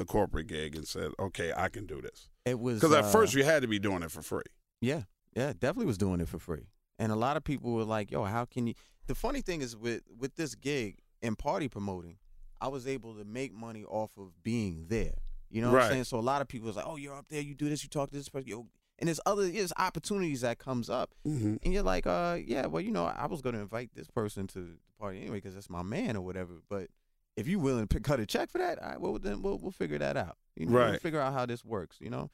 the 0.00 0.06
corporate 0.06 0.46
gig 0.48 0.74
and 0.74 0.88
said, 0.88 1.12
"Okay, 1.18 1.52
I 1.56 1.68
can 1.68 1.84
do 1.86 2.00
this"? 2.00 2.28
It 2.44 2.58
was 2.58 2.80
Because 2.80 2.94
at 2.96 3.04
uh, 3.04 3.08
first 3.08 3.34
you 3.34 3.44
had 3.44 3.62
to 3.62 3.68
be 3.68 3.78
doing 3.78 4.02
it 4.02 4.10
for 4.10 4.22
free. 4.22 4.42
Yeah, 4.80 5.02
yeah, 5.36 5.52
definitely 5.52 5.86
was 5.86 5.98
doing 5.98 6.20
it 6.20 6.28
for 6.28 6.38
free. 6.38 6.66
And 6.98 7.12
a 7.12 7.16
lot 7.16 7.36
of 7.36 7.44
people 7.44 7.72
were 7.74 7.84
like, 7.84 8.10
"Yo, 8.10 8.24
how 8.24 8.44
can 8.46 8.66
you?" 8.66 8.74
The 9.06 9.14
funny 9.14 9.40
thing 9.42 9.60
is 9.60 9.76
with 9.76 10.02
with 10.18 10.36
this 10.36 10.54
gig 10.54 10.98
and 11.22 11.38
party 11.38 11.68
promoting, 11.68 12.16
I 12.60 12.68
was 12.68 12.86
able 12.86 13.14
to 13.14 13.24
make 13.24 13.52
money 13.52 13.84
off 13.84 14.12
of 14.16 14.42
being 14.42 14.86
there. 14.88 15.14
You 15.50 15.60
know 15.62 15.68
what 15.70 15.76
Right. 15.76 15.84
I'm 15.86 15.92
saying? 15.92 16.04
So 16.04 16.18
a 16.18 16.20
lot 16.32 16.40
of 16.42 16.48
people 16.48 16.66
was 16.68 16.76
like, 16.76 16.86
"Oh, 16.86 16.96
you're 16.96 17.14
up 17.14 17.26
there, 17.28 17.42
you 17.42 17.54
do 17.54 17.68
this, 17.68 17.82
you 17.82 17.88
talk 17.90 18.10
to 18.10 18.16
this 18.16 18.28
person, 18.28 18.48
yo." 18.48 18.66
And 18.98 19.08
there's 19.08 19.20
other 19.26 19.48
there's 19.50 19.72
opportunities 19.78 20.40
that 20.42 20.58
comes 20.58 20.88
up, 20.90 21.14
Mm-hmm. 21.26 21.56
and 21.62 21.72
you're 21.74 21.82
like, 21.82 22.06
"Uh, 22.06 22.38
yeah, 22.44 22.66
well, 22.66 22.80
you 22.82 22.90
know, 22.90 23.04
I 23.04 23.26
was 23.26 23.40
gonna 23.42 23.60
invite 23.60 23.90
this 23.94 24.08
person 24.08 24.46
to 24.48 24.60
the 24.60 24.76
party 24.98 25.20
anyway 25.20 25.36
because 25.38 25.54
that's 25.54 25.70
my 25.70 25.82
man 25.82 26.16
or 26.16 26.22
whatever." 26.22 26.54
But 26.68 26.88
if 27.36 27.46
you're 27.48 27.60
willing 27.60 27.86
to 27.86 27.94
pick, 27.94 28.02
cut 28.04 28.20
a 28.20 28.26
check 28.26 28.50
for 28.50 28.58
that, 28.58 28.78
all 28.82 28.88
right, 28.90 29.00
well, 29.00 29.18
then 29.18 29.42
we'll 29.42 29.58
we'll 29.58 29.70
figure 29.70 29.98
that 29.98 30.16
out. 30.16 30.36
You 30.56 30.66
know, 30.66 30.72
we'll 30.72 30.90
Right. 30.92 31.00
figure 31.00 31.20
out 31.20 31.32
how 31.32 31.46
this 31.46 31.64
works. 31.64 31.98
You 32.00 32.10
know, 32.10 32.30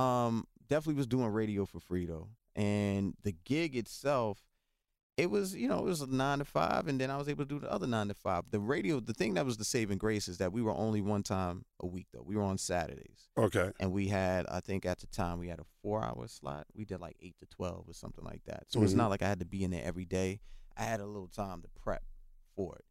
um, 0.00 0.46
definitely 0.68 0.94
was 0.98 1.06
doing 1.06 1.26
radio 1.28 1.66
for 1.66 1.80
free 1.80 2.06
though, 2.06 2.28
and 2.54 3.14
the 3.22 3.32
gig 3.44 3.76
itself, 3.76 4.40
it 5.16 5.30
was 5.30 5.54
you 5.54 5.66
know 5.68 5.78
it 5.78 5.84
was 5.84 6.00
a 6.02 6.06
nine 6.06 6.38
to 6.38 6.44
five, 6.44 6.86
and 6.88 7.00
then 7.00 7.10
I 7.10 7.16
was 7.16 7.28
able 7.28 7.44
to 7.44 7.48
do 7.48 7.58
the 7.58 7.70
other 7.72 7.86
nine 7.86 8.08
to 8.08 8.14
five. 8.14 8.44
The 8.50 8.60
radio, 8.60 9.00
the 9.00 9.14
thing 9.14 9.34
that 9.34 9.44
was 9.46 9.56
the 9.56 9.64
saving 9.64 9.98
grace 9.98 10.28
is 10.28 10.38
that 10.38 10.52
we 10.52 10.62
were 10.62 10.74
only 10.74 11.00
one 11.00 11.22
time 11.22 11.64
a 11.80 11.86
week 11.86 12.06
though. 12.12 12.22
We 12.22 12.36
were 12.36 12.42
on 12.42 12.58
Saturdays, 12.58 13.28
Okay. 13.36 13.72
and 13.80 13.92
we 13.92 14.08
had 14.08 14.46
I 14.48 14.60
think 14.60 14.86
at 14.86 14.98
the 15.00 15.06
time 15.08 15.38
we 15.38 15.48
had 15.48 15.58
a 15.58 15.64
four 15.82 16.02
hour 16.04 16.28
slot. 16.28 16.66
We 16.74 16.84
did 16.84 17.00
like 17.00 17.16
eight 17.20 17.36
to 17.40 17.46
twelve 17.46 17.88
or 17.88 17.94
something 17.94 18.24
like 18.24 18.44
that. 18.44 18.64
So 18.68 18.82
it's 18.82 18.92
Mhm. 18.92 18.96
not 18.98 19.10
like 19.10 19.22
I 19.22 19.28
had 19.28 19.40
to 19.40 19.46
be 19.46 19.64
in 19.64 19.70
there 19.70 19.84
every 19.84 20.04
day. 20.04 20.40
I 20.76 20.82
had 20.84 21.00
a 21.00 21.06
little 21.06 21.28
time 21.28 21.62
to 21.62 21.68
prep 21.74 22.04
for 22.54 22.76
it. 22.76 22.84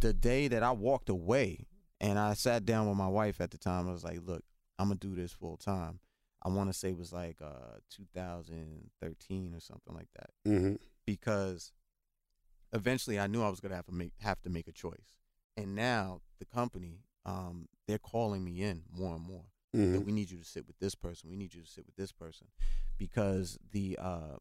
The 0.00 0.12
day 0.12 0.48
that 0.48 0.62
I 0.62 0.72
walked 0.72 1.08
away 1.08 1.66
and 2.00 2.18
I 2.18 2.34
sat 2.34 2.64
down 2.66 2.88
with 2.88 2.96
my 2.96 3.08
wife 3.08 3.40
at 3.40 3.50
the 3.50 3.58
time, 3.58 3.88
I 3.88 3.92
was 3.92 4.04
like, 4.04 4.20
"Look, 4.24 4.44
I'm 4.78 4.88
gonna 4.88 4.98
do 5.00 5.14
this 5.14 5.32
full 5.32 5.56
time." 5.56 6.00
I 6.42 6.48
want 6.48 6.68
to 6.70 6.78
say 6.78 6.90
it 6.90 6.96
was 6.98 7.12
like 7.12 7.38
uh 7.42 7.78
2013 7.90 9.54
or 9.54 9.60
something 9.60 9.94
like 9.94 10.08
that 10.14 10.30
Mm-hmm. 10.46 10.74
because 11.04 11.72
eventually 12.72 13.18
I 13.18 13.26
knew 13.26 13.42
I 13.42 13.48
was 13.48 13.60
gonna 13.60 13.74
have 13.76 13.86
to 13.86 13.92
make 13.94 14.12
have 14.20 14.40
to 14.42 14.50
make 14.50 14.68
a 14.68 14.72
choice. 14.72 15.16
And 15.56 15.74
now 15.74 16.20
the 16.38 16.44
company, 16.44 17.00
um, 17.24 17.68
they're 17.88 17.98
calling 17.98 18.44
me 18.44 18.62
in 18.62 18.82
more 18.92 19.14
and 19.16 19.24
more. 19.24 19.46
Mm-hmm. 19.74 20.04
we 20.04 20.12
need 20.12 20.30
you 20.30 20.38
to 20.38 20.44
sit 20.44 20.66
with 20.66 20.78
this 20.78 20.94
person. 20.94 21.28
We 21.30 21.36
need 21.36 21.52
you 21.54 21.62
to 21.62 21.68
sit 21.68 21.84
with 21.84 21.96
this 21.96 22.10
person, 22.12 22.46
because 22.96 23.58
the, 23.72 23.98
uh, 24.00 24.36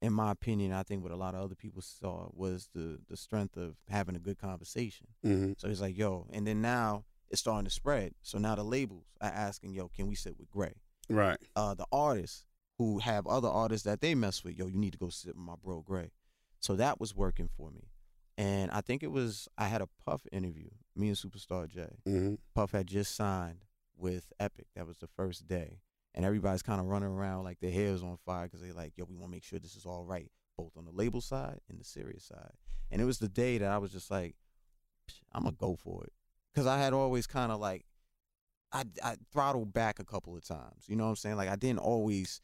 in 0.00 0.12
my 0.12 0.30
opinion, 0.30 0.72
I 0.72 0.82
think 0.82 1.02
what 1.02 1.12
a 1.12 1.16
lot 1.16 1.34
of 1.34 1.42
other 1.42 1.54
people 1.54 1.82
saw 1.82 2.28
was 2.32 2.68
the 2.74 2.98
the 3.08 3.16
strength 3.16 3.56
of 3.56 3.76
having 3.88 4.16
a 4.16 4.20
good 4.20 4.38
conversation. 4.38 5.08
Mm-hmm. 5.24 5.52
So 5.58 5.68
he's 5.68 5.80
like, 5.80 5.96
yo, 5.96 6.26
and 6.32 6.46
then 6.46 6.60
now 6.60 7.04
it's 7.30 7.40
starting 7.40 7.64
to 7.64 7.70
spread. 7.70 8.12
So 8.22 8.38
now 8.38 8.54
the 8.54 8.64
labels 8.64 9.06
are 9.20 9.30
asking, 9.30 9.74
yo, 9.74 9.88
can 9.88 10.06
we 10.06 10.14
sit 10.14 10.38
with 10.38 10.50
Gray? 10.50 10.74
Right. 11.10 11.38
uh, 11.56 11.74
the 11.74 11.86
artists 11.90 12.44
who 12.76 12.98
have 12.98 13.26
other 13.26 13.48
artists 13.48 13.84
that 13.86 14.00
they 14.00 14.14
mess 14.14 14.44
with, 14.44 14.56
yo, 14.58 14.66
you 14.66 14.78
need 14.78 14.92
to 14.92 14.98
go 14.98 15.08
sit 15.08 15.34
with 15.34 15.44
my 15.44 15.54
bro 15.62 15.80
Gray. 15.80 16.12
So 16.60 16.76
that 16.76 17.00
was 17.00 17.14
working 17.14 17.48
for 17.56 17.70
me. 17.70 17.88
And 18.36 18.70
I 18.70 18.82
think 18.82 19.02
it 19.02 19.10
was 19.10 19.48
I 19.58 19.64
had 19.66 19.82
a 19.82 19.88
Puff 20.06 20.22
interview, 20.30 20.68
me 20.94 21.08
and 21.08 21.16
Superstar 21.16 21.68
J. 21.68 21.86
Mm-hmm. 22.06 22.34
Puff 22.54 22.70
had 22.70 22.86
just 22.86 23.16
signed 23.16 23.64
with 23.96 24.32
Epic. 24.38 24.68
That 24.76 24.86
was 24.86 24.98
the 24.98 25.08
first 25.08 25.48
day. 25.48 25.80
And 26.14 26.24
everybody's 26.24 26.62
kind 26.62 26.80
of 26.80 26.86
running 26.86 27.10
around 27.10 27.44
like 27.44 27.60
their 27.60 27.70
hair's 27.70 28.02
on 28.02 28.16
fire 28.24 28.46
because 28.46 28.60
they're 28.60 28.72
like, 28.72 28.92
yo, 28.96 29.04
we 29.08 29.14
want 29.16 29.30
to 29.30 29.36
make 29.36 29.44
sure 29.44 29.58
this 29.58 29.76
is 29.76 29.86
all 29.86 30.04
right, 30.04 30.30
both 30.56 30.76
on 30.76 30.84
the 30.84 30.90
label 30.90 31.20
side 31.20 31.60
and 31.68 31.78
the 31.78 31.84
Sirius 31.84 32.24
side. 32.24 32.52
And 32.90 33.00
it 33.00 33.04
was 33.04 33.18
the 33.18 33.28
day 33.28 33.58
that 33.58 33.70
I 33.70 33.78
was 33.78 33.92
just 33.92 34.10
like, 34.10 34.34
I'm 35.32 35.42
going 35.42 35.54
to 35.54 35.58
go 35.58 35.76
for 35.76 36.04
it. 36.04 36.12
Because 36.52 36.66
I 36.66 36.78
had 36.78 36.92
always 36.92 37.26
kind 37.26 37.52
of 37.52 37.60
like, 37.60 37.84
I, 38.72 38.84
I 39.02 39.16
throttled 39.32 39.72
back 39.72 39.98
a 39.98 40.04
couple 40.04 40.36
of 40.36 40.44
times. 40.44 40.84
You 40.88 40.96
know 40.96 41.04
what 41.04 41.10
I'm 41.10 41.16
saying? 41.16 41.36
Like 41.36 41.48
I 41.48 41.56
didn't 41.56 41.78
always 41.80 42.40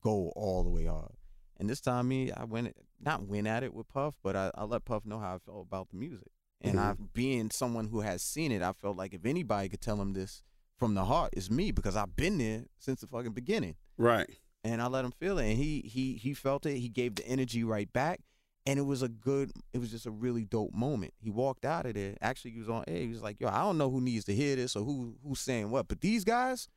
go 0.00 0.32
all 0.34 0.62
the 0.62 0.70
way 0.70 0.86
hard. 0.86 1.12
And 1.58 1.68
this 1.68 1.80
time, 1.80 2.08
me, 2.08 2.30
I 2.32 2.44
went 2.44 2.74
not 3.00 3.26
went 3.26 3.46
at 3.46 3.62
it 3.62 3.74
with 3.74 3.88
Puff, 3.88 4.14
but 4.22 4.36
I, 4.36 4.50
I 4.54 4.64
let 4.64 4.84
Puff 4.84 5.04
know 5.04 5.18
how 5.18 5.34
I 5.34 5.38
felt 5.38 5.66
about 5.66 5.90
the 5.90 5.96
music. 5.96 6.28
And 6.60 6.76
Mhm. 6.76 6.80
I, 6.80 6.94
being 7.12 7.50
someone 7.50 7.88
who 7.88 8.00
has 8.00 8.22
seen 8.22 8.50
it, 8.52 8.62
I 8.62 8.72
felt 8.72 8.96
like 8.96 9.12
if 9.14 9.24
anybody 9.24 9.68
could 9.68 9.80
tell 9.80 10.00
him 10.00 10.12
this 10.14 10.42
from 10.78 10.94
the 10.94 11.04
heart, 11.04 11.30
it's 11.36 11.50
me 11.50 11.70
because 11.70 11.96
I've 11.96 12.16
been 12.16 12.38
there 12.38 12.64
since 12.78 13.00
the 13.00 13.06
fucking 13.06 13.32
beginning. 13.32 13.76
Right. 13.96 14.28
And 14.64 14.82
I 14.82 14.86
let 14.86 15.04
him 15.04 15.12
feel 15.12 15.38
it, 15.38 15.48
and 15.48 15.56
he 15.56 15.80
he 15.80 16.14
he 16.14 16.34
felt 16.34 16.66
it. 16.66 16.78
He 16.78 16.88
gave 16.88 17.14
the 17.14 17.26
energy 17.26 17.62
right 17.62 17.90
back, 17.92 18.20
and 18.66 18.78
it 18.78 18.82
was 18.82 19.02
a 19.02 19.08
good. 19.08 19.52
It 19.72 19.78
was 19.78 19.90
just 19.90 20.04
a 20.04 20.10
really 20.10 20.44
dope 20.44 20.74
moment. 20.74 21.14
He 21.20 21.30
walked 21.30 21.64
out 21.64 21.86
of 21.86 21.94
there. 21.94 22.16
Actually, 22.20 22.50
he 22.50 22.58
was 22.58 22.68
on 22.68 22.84
air. 22.88 22.98
He 22.98 23.08
was 23.08 23.22
like, 23.22 23.40
"Yo, 23.40 23.48
I 23.48 23.60
don't 23.60 23.78
know 23.78 23.88
who 23.88 24.00
needs 24.00 24.24
to 24.26 24.34
hear 24.34 24.56
this 24.56 24.74
or 24.74 24.84
who 24.84 25.14
who's 25.24 25.40
saying 25.40 25.70
what, 25.70 25.86
but 25.86 26.00
these 26.00 26.24
guys, 26.24 26.68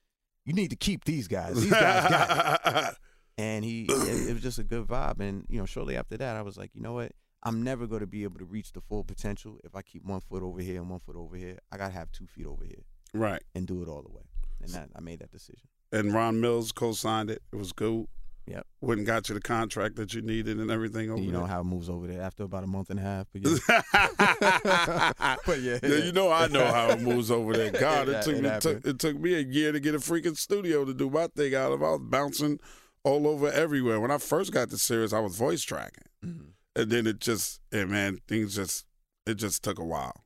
you 0.45 0.53
need 0.53 0.69
to 0.69 0.75
keep 0.75 1.05
these 1.05 1.27
guys. 1.27 1.55
These 1.55 1.71
guys 1.71 2.09
got 2.09 2.61
it." 2.65 2.95
and 3.37 3.65
he 3.65 3.85
it, 3.89 4.29
it 4.29 4.33
was 4.33 4.43
just 4.43 4.59
a 4.59 4.63
good 4.63 4.85
vibe 4.85 5.19
and 5.19 5.45
you 5.49 5.59
know 5.59 5.65
shortly 5.65 5.95
after 5.95 6.17
that 6.17 6.35
i 6.35 6.41
was 6.41 6.57
like 6.57 6.71
you 6.73 6.81
know 6.81 6.93
what 6.93 7.11
i'm 7.43 7.63
never 7.63 7.87
going 7.87 8.01
to 8.01 8.07
be 8.07 8.23
able 8.23 8.37
to 8.37 8.45
reach 8.45 8.71
the 8.73 8.81
full 8.81 9.03
potential 9.03 9.57
if 9.63 9.75
i 9.75 9.81
keep 9.81 10.03
one 10.05 10.19
foot 10.19 10.43
over 10.43 10.61
here 10.61 10.79
and 10.79 10.89
one 10.89 10.99
foot 10.99 11.15
over 11.15 11.35
here 11.35 11.57
i 11.71 11.77
gotta 11.77 11.93
have 11.93 12.11
two 12.11 12.27
feet 12.27 12.45
over 12.45 12.63
here 12.63 12.83
right. 13.13 13.41
and 13.55 13.67
do 13.67 13.81
it 13.83 13.87
all 13.87 14.01
the 14.01 14.09
way 14.11 14.23
and 14.61 14.69
that 14.71 14.89
i 14.95 14.99
made 15.01 15.19
that 15.19 15.31
decision 15.31 15.67
And 15.91 16.13
Ron 16.13 16.39
Mills 16.39 16.71
co-signed 16.71 17.29
it. 17.29 17.41
It 17.51 17.57
was 17.57 17.73
cool. 17.73 18.07
Yep. 18.47 18.65
Went 18.81 18.99
and 18.99 19.07
got 19.07 19.27
you 19.29 19.35
the 19.35 19.41
contract 19.41 19.95
that 19.97 20.13
you 20.13 20.21
needed 20.21 20.57
and 20.59 20.71
everything 20.71 21.11
over 21.11 21.21
you 21.21 21.31
know 21.31 21.39
there. 21.39 21.47
how 21.47 21.61
it 21.61 21.65
moves 21.65 21.89
over 21.89 22.07
there 22.07 22.21
after 22.21 22.43
about 22.43 22.63
a 22.63 22.67
month 22.67 22.89
and 22.89 22.99
a 22.99 23.03
half 23.03 23.27
but 23.33 23.41
yeah 23.43 25.13
but 25.45 25.59
yeah, 25.61 25.79
Yeah, 25.83 25.95
you 26.05 26.11
know 26.11 26.31
I 26.31 26.47
know 26.47 26.65
how 26.65 26.89
it 26.91 27.01
moves 27.01 27.29
over 27.31 27.53
there. 27.53 27.71
God, 27.87 28.09
it 28.09 28.15
It- 28.17 28.23
took 28.23 28.35
it 28.35 28.41
me 28.43 28.49
took, 28.59 28.85
it 28.85 28.99
took 28.99 29.19
me 29.19 29.33
a 29.35 29.39
year 29.39 29.71
to 29.71 29.79
get 29.79 29.95
a 29.95 29.99
freaking 29.99 30.37
studio 30.37 30.85
to 30.85 30.93
do 30.93 31.09
my 31.09 31.27
thing 31.27 31.53
out 31.55 31.71
of. 31.71 31.83
I 31.83 31.91
was 31.91 32.01
bouncing 32.03 32.59
all 33.03 33.27
over 33.27 33.49
everywhere. 33.51 33.99
When 33.99 34.11
I 34.11 34.17
first 34.17 34.51
got 34.51 34.69
to 34.69 34.77
Sirius, 34.77 35.13
I 35.13 35.19
was 35.19 35.35
voice 35.35 35.63
tracking, 35.63 36.05
Mhm. 36.25 36.45
and 36.75 36.89
then 36.91 37.07
it 37.07 37.19
just, 37.19 37.59
and 37.71 37.89
man, 37.89 38.19
things 38.27 38.55
just, 38.55 38.85
it 39.25 39.35
just 39.35 39.63
took 39.63 39.79
a 39.79 39.85
while. 39.85 40.23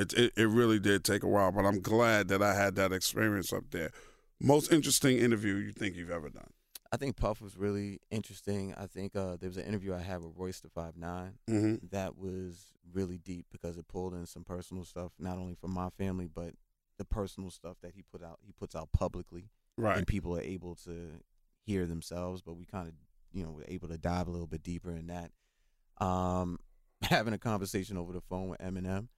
It, 0.00 0.12
it 0.14 0.32
it 0.36 0.48
really 0.48 0.78
did 0.78 1.04
take 1.04 1.22
a 1.22 1.28
while, 1.28 1.52
but 1.52 1.64
I'm 1.64 1.80
glad 1.80 2.28
that 2.28 2.42
I 2.42 2.54
had 2.54 2.74
that 2.76 2.92
experience 2.92 3.52
up 3.52 3.64
there. 3.70 3.90
Most 4.40 4.72
interesting 4.72 5.18
interview 5.18 5.54
you 5.56 5.72
think 5.72 5.96
you've 5.96 6.10
ever 6.10 6.28
done? 6.30 6.50
I 6.92 6.96
think 6.96 7.16
Puff 7.16 7.42
was 7.42 7.56
really 7.56 8.00
interesting. 8.10 8.74
I 8.78 8.86
think 8.86 9.14
uh, 9.14 9.36
there 9.38 9.48
was 9.48 9.58
an 9.58 9.64
interview 9.66 9.94
I 9.94 9.98
had 10.00 10.22
with 10.22 10.32
Royce 10.36 10.60
the 10.60 10.68
Five 10.70 10.96
Nine 10.96 11.34
Mm-hmm. 11.50 11.86
that 11.90 12.16
was 12.16 12.72
really 12.94 13.18
deep 13.18 13.46
because 13.52 13.76
it 13.76 13.86
pulled 13.88 14.14
in 14.14 14.24
some 14.26 14.44
personal 14.44 14.84
stuff, 14.84 15.12
not 15.18 15.36
only 15.36 15.54
from 15.54 15.72
my 15.72 15.90
family, 15.98 16.28
but 16.32 16.54
the 16.96 17.04
personal 17.04 17.50
stuff 17.50 17.76
that 17.82 17.92
he 17.94 18.02
put 18.02 18.22
out. 18.22 18.38
He 18.44 18.52
puts 18.52 18.74
out 18.74 18.88
publicly, 18.92 19.50
Right. 19.76 19.98
and 19.98 20.06
people 20.06 20.34
are 20.36 20.40
able 20.40 20.74
to 20.86 21.10
hear 21.66 21.84
themselves. 21.84 22.40
But 22.40 22.54
we 22.54 22.64
kind 22.64 22.88
of, 22.88 22.94
you 23.32 23.44
know, 23.44 23.50
were 23.50 23.64
able 23.68 23.88
to 23.88 23.98
dive 23.98 24.26
a 24.26 24.30
little 24.30 24.46
bit 24.46 24.62
deeper 24.62 24.90
in 24.92 25.08
that. 25.08 25.30
Um, 26.04 26.58
having 27.02 27.34
a 27.34 27.38
conversation 27.38 27.96
over 27.98 28.12
the 28.12 28.20
phone 28.22 28.48
with 28.48 28.60
Eminem, 28.60 29.08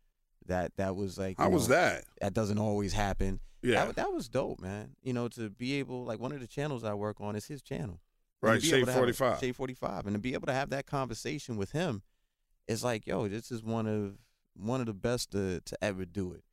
that 0.51 0.77
that 0.77 0.95
was 0.95 1.19
like, 1.19 1.39
How 1.39 1.47
you 1.49 1.55
was 1.55 1.69
that? 1.69 2.05
That 2.21 2.35
doesn't 2.35 2.59
always 2.59 2.93
happen. 2.93 3.41
Yeah. 3.63 3.87
That, 3.87 3.97
that 3.97 4.13
was 4.13 4.29
dope, 4.29 4.61
man. 4.61 4.91
You 5.03 5.13
know, 5.13 5.29
to 5.29 5.51
be 5.51 5.75
able 5.81 6.05
like 6.05 6.21
one 6.21 6.33
of 6.33 6.41
the 6.41 6.47
channels 6.47 6.85
I 6.85 6.95
work 6.95 7.21
on 7.21 7.35
is 7.35 7.47
his 7.47 7.61
channel. 7.63 8.01
Right. 8.43 8.63
Shade 8.63 8.87
to 8.87 8.93
45. 8.93 9.39
Shade 9.41 9.57
45. 9.57 10.07
And 10.07 10.15
to 10.15 10.19
be 10.21 10.33
able 10.35 10.47
to 10.47 10.53
have 10.55 10.71
that 10.71 10.87
conversation 10.87 11.57
with 11.57 11.73
him 11.73 12.03
it's 12.69 12.85
like, 12.85 13.05
yo, 13.05 13.27
this 13.27 13.51
is 13.51 13.65
one 13.65 13.89
of 13.89 14.17
one 14.55 14.79
of 14.81 14.87
the 14.87 14.95
best 14.95 15.33
to 15.33 15.61
to 15.65 15.85
ever 15.85 16.05
do 16.05 16.33
it. 16.33 16.45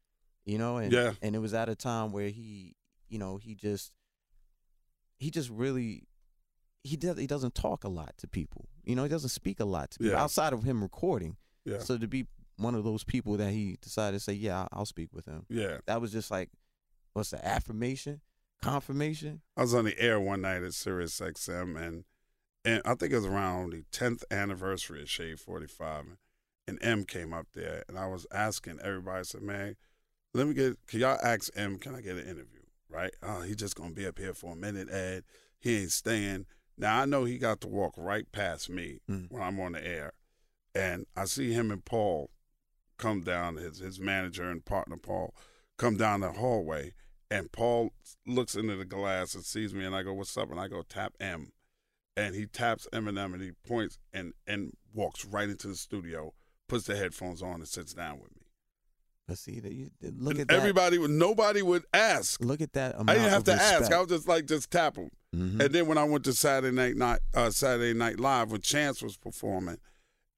You 0.46 0.58
know, 0.58 0.78
and 0.78 0.92
Yeah. 0.92 1.14
and 1.22 1.36
it 1.36 1.40
was 1.40 1.54
at 1.54 1.70
a 1.70 1.76
time 1.76 2.12
where 2.12 2.30
he, 2.30 2.76
you 3.08 3.20
know, 3.20 3.38
he 3.38 3.54
just 3.54 3.92
he 5.18 5.30
just 5.32 5.50
really 5.50 6.08
he 6.84 6.96
does 6.96 7.18
he 7.18 7.28
doesn't 7.28 7.54
talk 7.56 7.84
a 7.84 7.90
lot 7.90 8.14
to 8.18 8.28
people. 8.28 8.68
You 8.84 8.96
know, 8.96 9.04
he 9.04 9.10
doesn't 9.10 9.30
speak 9.30 9.60
a 9.60 9.66
lot 9.66 9.92
to 9.92 10.00
people 10.00 10.14
Yeah. 10.14 10.24
outside 10.24 10.54
of 10.54 10.64
him 10.64 10.82
recording. 10.82 11.38
Yeah. 11.66 11.80
So 11.80 11.98
to 11.98 12.08
be 12.08 12.26
one 12.58 12.76
of 12.76 12.84
those 12.84 13.04
people 13.04 13.38
that 13.38 13.52
he 13.52 13.78
decided 13.82 14.18
to 14.18 14.20
say, 14.24 14.34
yeah, 14.34 14.68
I'll, 14.72 14.86
speak 14.86 15.10
with 15.14 15.26
him. 15.26 15.46
Yeah. 15.50 15.78
That 15.86 16.02
was 16.02 16.12
just 16.12 16.32
like, 16.32 16.50
what's 17.14 17.30
the 17.32 17.46
affirmation, 17.46 18.22
confirmation? 18.62 19.42
I 19.56 19.62
was 19.62 19.74
on 19.74 19.86
the 19.86 19.98
air 20.00 20.20
one 20.20 20.42
night 20.42 20.64
at 20.64 20.74
Sirius 20.74 21.20
XM, 21.20 21.80
and 21.80 22.04
and 22.66 22.82
I 22.84 22.96
think 22.96 23.14
it 23.14 23.16
was 23.16 23.26
around 23.26 23.72
the 23.72 23.84
10th 23.94 24.24
anniversary 24.30 25.02
of 25.02 25.10
Shade 25.10 25.40
45, 25.40 26.18
and 26.68 26.78
M 26.82 27.06
came 27.06 27.32
up 27.34 27.48
there, 27.54 27.84
and 27.88 27.98
I 27.98 28.08
was 28.08 28.26
asking 28.34 28.80
everybody, 28.84 29.20
I 29.20 29.24
said, 29.24 29.42
man, 29.42 29.76
let 30.34 30.48
me 30.48 30.54
get, 30.54 30.76
can 30.86 31.00
y'all 31.00 31.18
ask 31.24 31.50
M, 31.56 31.78
can 31.78 31.96
I 31.96 32.02
get 32.02 32.18
an 32.18 32.24
interview, 32.24 32.64
right? 32.90 33.12
Oh, 33.24 33.42
he 33.42 33.56
just 33.56 33.78
to 33.78 33.90
be 33.92 34.06
up 34.06 34.20
here 34.20 34.34
for 34.34 34.52
a 34.52 34.56
minute, 34.56 34.90
Ed. 34.92 35.24
He 35.60 35.78
ain't 35.78 35.92
staying. 35.92 36.46
Now, 36.78 37.02
I 37.02 37.06
know 37.06 37.24
he 37.24 37.38
got 37.38 37.62
to 37.62 37.68
walk 37.70 37.94
right 37.96 38.30
past 38.32 38.70
me 38.70 39.00
Mm. 39.10 39.32
when 39.32 39.42
I'm 39.42 39.60
on 39.62 39.72
the 39.72 39.88
air, 39.88 40.12
and 40.76 41.06
I 41.16 41.24
see 41.26 41.54
him 41.54 41.72
and 41.72 41.86
Paul 41.86 42.30
come 42.98 43.22
down, 43.22 43.56
his, 43.58 43.80
his 43.80 44.00
manager 44.00 44.50
and 44.50 44.64
partner, 44.66 44.98
Paul, 44.98 45.36
come 45.78 45.98
down 45.98 46.22
the 46.22 46.32
hallway, 46.34 46.94
and 47.30 47.52
Paul 47.52 47.94
looks 48.26 48.56
into 48.56 48.76
the 48.76 48.86
glass 48.86 49.36
and 49.36 49.44
sees 49.44 49.74
me, 49.74 49.86
and 49.86 49.96
I 49.96 50.04
go, 50.04 50.14
"What's 50.14 50.36
up?" 50.38 50.50
And 50.52 50.60
I 50.60 50.68
go, 50.68 50.82
"Tap 50.82 51.14
M," 51.20 51.52
and 52.16 52.36
he 52.36 52.46
taps 52.46 52.88
Eminem, 52.94 53.34
and 53.34 53.42
he 53.42 53.52
points 53.68 53.98
and 54.14 54.34
and 54.46 54.74
walks 54.94 55.26
right 55.26 55.50
into 55.50 55.68
the 55.68 55.76
studio, 55.76 56.34
puts 56.68 56.86
the 56.86 56.96
headphones 56.96 57.42
on, 57.42 57.56
and 57.56 57.68
sits 57.68 57.94
down 57.94 58.20
with 58.20 58.36
me. 58.36 58.44
But 59.28 59.38
see, 59.38 59.60
that 59.60 59.74
you, 59.74 59.92
look 60.02 60.32
And 60.36 60.42
at 60.42 60.48
that. 60.48 60.56
everybody 60.56 60.98
would, 60.98 61.12
nobody 61.12 61.62
would 61.62 61.84
ask. 61.94 62.40
Look 62.42 62.62
at 62.62 62.72
that 62.74 62.96
I 62.98 63.14
didn't 63.16 63.30
have 63.30 63.44
to 63.44 63.54
ask. 63.54 63.92
I 63.92 64.00
was 64.00 64.08
just 64.08 64.26
like, 64.26 64.46
just 64.46 64.72
tap 64.72 64.96
him. 64.96 65.10
Mhm. 65.36 65.60
And 65.66 65.76
then 65.76 65.86
when 65.88 65.98
I 65.98 66.06
went 66.06 66.24
to 66.24 66.34
Saturday 66.34 66.74
Night 66.74 66.96
Night, 66.96 67.20
uh, 67.34 67.50
Saturday 67.50 67.94
Night 67.94 68.22
Live, 68.22 68.52
when 68.54 68.62
Chance 68.62 69.02
was 69.04 69.18
performing, 69.18 69.80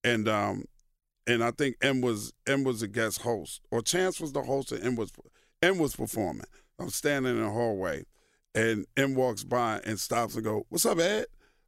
and 0.03 0.27
um, 0.27 0.65
and 1.29 1.43
I 1.43 1.51
think 1.51 1.77
M 1.81 2.01
was 2.01 2.33
M 2.47 2.63
was 2.63 2.81
a 2.81 2.87
guest 2.87 3.21
host, 3.21 3.61
or 3.69 3.81
Chance 3.81 4.19
was 4.19 4.33
the 4.33 4.41
host, 4.41 4.71
and 4.71 4.83
M 4.83 4.95
was 4.95 5.11
M 5.61 5.77
was 5.77 5.95
performing. 5.95 6.47
I'm 6.79 6.89
standing 6.89 7.37
in 7.37 7.43
the 7.43 7.49
hallway, 7.51 8.05
and 8.55 8.85
M 8.97 9.13
walks 9.13 9.43
by 9.43 9.79
and 9.85 9.99
stops 9.99 10.33
and 10.35 10.43
go, 10.43 10.65
"What's 10.69 10.85
up, 10.85 10.99
Ed?" 10.99 11.27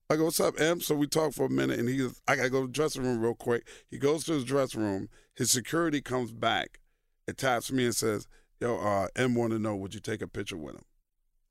I 0.09 0.15
go, 0.15 0.25
"What's 0.25 0.39
up, 0.39 0.59
M?" 0.59 0.81
So 0.81 0.95
we 0.95 1.05
talk 1.05 1.33
for 1.33 1.45
a 1.45 1.49
minute, 1.49 1.79
and 1.79 1.87
he, 1.87 1.97
goes, 1.97 2.19
I 2.27 2.35
gotta 2.35 2.49
go 2.49 2.61
to 2.61 2.67
the 2.67 2.73
dressing 2.73 3.03
room 3.03 3.19
real 3.21 3.35
quick. 3.35 3.67
He 3.89 3.99
goes 3.99 4.23
to 4.25 4.33
his 4.33 4.43
dressing 4.43 4.81
room. 4.81 5.09
His 5.35 5.51
security 5.51 6.01
comes 6.01 6.31
back, 6.31 6.79
and 7.27 7.37
taps 7.37 7.71
me 7.71 7.85
and 7.85 7.95
says, 7.95 8.27
"Yo, 8.59 8.77
uh, 8.77 9.09
M 9.15 9.35
want 9.35 9.51
to 9.51 9.59
know, 9.59 9.75
would 9.75 9.93
you 9.93 10.01
take 10.01 10.23
a 10.23 10.27
picture 10.27 10.57
with 10.57 10.75
him?" 10.75 10.85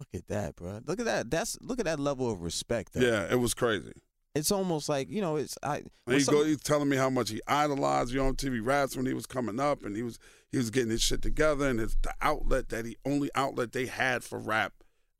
Look 0.00 0.08
at 0.14 0.26
that, 0.28 0.56
bro. 0.56 0.80
Look 0.84 0.98
at 0.98 1.06
that. 1.06 1.30
That's 1.30 1.58
look 1.60 1.78
at 1.78 1.84
that 1.84 2.00
level 2.00 2.28
of 2.28 2.40
respect. 2.40 2.94
Though. 2.94 3.02
Yeah, 3.02 3.30
it 3.30 3.38
was 3.38 3.54
crazy. 3.54 3.92
It's 4.34 4.52
almost 4.52 4.88
like 4.88 5.10
you 5.10 5.20
know. 5.20 5.36
It's 5.36 5.56
I. 5.62 5.82
He 6.06 6.20
some- 6.20 6.34
go, 6.34 6.44
he's 6.44 6.62
telling 6.62 6.88
me 6.88 6.96
how 6.96 7.10
much 7.10 7.30
he 7.30 7.40
idolized 7.48 8.12
you 8.12 8.22
on 8.22 8.36
TV 8.36 8.64
Raps 8.64 8.96
when 8.96 9.06
he 9.06 9.14
was 9.14 9.26
coming 9.26 9.58
up, 9.58 9.82
and 9.84 9.96
he 9.96 10.02
was 10.02 10.18
he 10.50 10.56
was 10.58 10.70
getting 10.70 10.90
his 10.90 11.02
shit 11.02 11.22
together, 11.22 11.68
and 11.68 11.80
it's 11.80 11.96
the 12.02 12.14
outlet 12.20 12.68
that 12.68 12.84
he 12.84 12.96
only 13.04 13.30
outlet 13.34 13.72
they 13.72 13.86
had 13.86 14.22
for 14.22 14.38
rap 14.38 14.72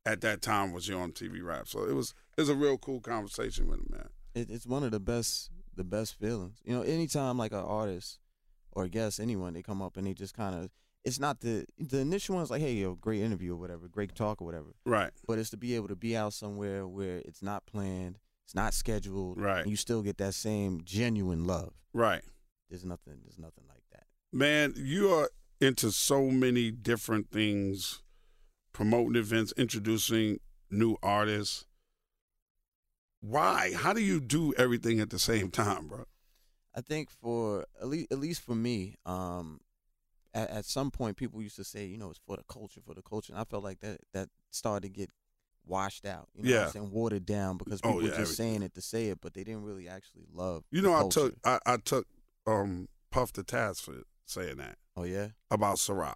at 0.05 0.21
that 0.21 0.41
time 0.41 0.71
was 0.71 0.87
you 0.87 0.97
on 0.97 1.11
TV 1.11 1.43
Rap. 1.43 1.67
So 1.67 1.83
it 1.83 1.93
was 1.93 2.13
it 2.37 2.41
was 2.41 2.49
a 2.49 2.55
real 2.55 2.77
cool 2.77 3.01
conversation 3.01 3.67
with 3.67 3.79
him, 3.79 3.87
man. 3.91 4.09
it, 4.33 4.49
it's 4.49 4.65
one 4.65 4.83
of 4.83 4.91
the 4.91 4.99
best 4.99 5.49
the 5.75 5.83
best 5.83 6.17
feelings. 6.17 6.59
You 6.63 6.73
know, 6.75 6.81
anytime 6.81 7.37
like 7.37 7.51
an 7.51 7.59
artist 7.59 8.19
or 8.71 8.85
a 8.85 8.89
guest, 8.89 9.19
anyone, 9.19 9.53
they 9.53 9.61
come 9.61 9.81
up 9.81 9.97
and 9.97 10.07
they 10.07 10.13
just 10.13 10.33
kind 10.35 10.55
of. 10.55 10.69
It's 11.03 11.19
not 11.19 11.41
the 11.41 11.65
the 11.79 11.97
initial 11.99 12.35
one's 12.35 12.51
like, 12.51 12.61
hey, 12.61 12.73
yo, 12.73 12.93
great 12.95 13.21
interview 13.21 13.53
or 13.53 13.57
whatever, 13.57 13.87
great 13.89 14.13
talk 14.15 14.41
or 14.41 14.45
whatever. 14.45 14.67
Right, 14.85 15.09
But 15.27 15.39
it's 15.39 15.49
to 15.49 15.57
be 15.57 15.75
able 15.75 15.87
to 15.89 15.95
be 15.95 16.15
out 16.15 16.31
somewhere 16.33 16.87
where 16.87 17.17
it's 17.25 17.41
not 17.41 17.65
planned, 17.65 18.19
it's 18.51 18.55
not 18.55 18.73
scheduled, 18.73 19.39
Right. 19.39 19.61
And 19.61 19.71
you 19.71 19.77
still 19.77 20.01
get 20.01 20.17
that 20.17 20.33
same 20.33 20.81
genuine 20.83 21.45
love. 21.45 21.71
right, 21.93 22.21
There's 22.69 22.83
nothing. 22.83 23.19
There's 23.23 23.39
nothing 23.39 23.63
like 23.69 23.83
that. 23.93 24.03
man. 24.33 24.73
You 24.75 25.09
are 25.13 25.29
into 25.61 25.89
so 25.91 26.29
many 26.29 26.69
different 26.69 27.31
things, 27.31 28.01
promoting 28.73 29.15
events, 29.15 29.53
introducing 29.55 30.41
new 30.69 30.97
artists. 31.01 31.65
Why? 33.21 33.71
How 33.73 33.93
do 33.93 34.01
you 34.01 34.19
do 34.19 34.53
everything 34.57 34.99
at 34.99 35.11
the 35.11 35.19
same 35.19 35.49
time, 35.49 35.87
bro? 35.87 36.03
I 36.75 36.81
think 36.81 37.09
for 37.09 37.65
at 37.79 37.87
least, 37.87 38.11
at 38.11 38.19
least 38.19 38.41
for 38.41 38.55
me, 38.55 38.95
um, 39.05 39.61
at, 40.33 40.49
at 40.49 40.65
some 40.65 40.91
point 40.91 41.15
people 41.15 41.41
used 41.41 41.55
to 41.57 41.63
say, 41.63 41.85
you 41.85 41.97
know, 41.97 42.09
it's 42.09 42.19
for 42.25 42.35
the 42.35 42.43
culture, 42.49 42.81
for 42.85 42.95
the 42.95 43.01
culture, 43.01 43.31
and 43.31 43.39
I 43.41 43.45
felt 43.45 43.63
like 43.63 43.79
that 43.79 43.99
that 44.13 44.27
started 44.49 44.87
to 44.87 44.89
get 44.89 45.09
washed 45.65 46.05
out. 46.05 46.27
You 46.35 46.43
know 46.49 46.57
what 46.57 46.65
I'm 46.67 46.71
saying? 46.71 46.91
Watered 46.91 47.25
down 47.25 47.57
because 47.57 47.81
Oh, 47.83 47.89
people 47.89 48.01
yeah, 48.03 48.03
were 48.03 48.07
just 48.09 48.19
everything. 48.19 48.35
saying 48.35 48.61
it 48.63 48.73
to 48.75 48.81
say 48.81 49.07
it, 49.07 49.19
but 49.21 49.33
they 49.33 49.43
didn't 49.43 49.63
really 49.63 49.87
actually 49.87 50.25
love. 50.33 50.63
You 50.71 50.81
know, 50.81 50.93
I 50.93 51.07
took 51.09 51.35
I, 51.45 51.59
I 51.65 51.77
took 51.77 52.07
um 52.47 52.87
Puff 53.11 53.33
the 53.33 53.43
task 53.43 53.83
for 53.83 54.03
saying 54.25 54.57
that 54.57 54.77
Oh 54.95 55.03
yeah, 55.03 55.27
about 55.49 55.75
Ciroc. 55.77 56.15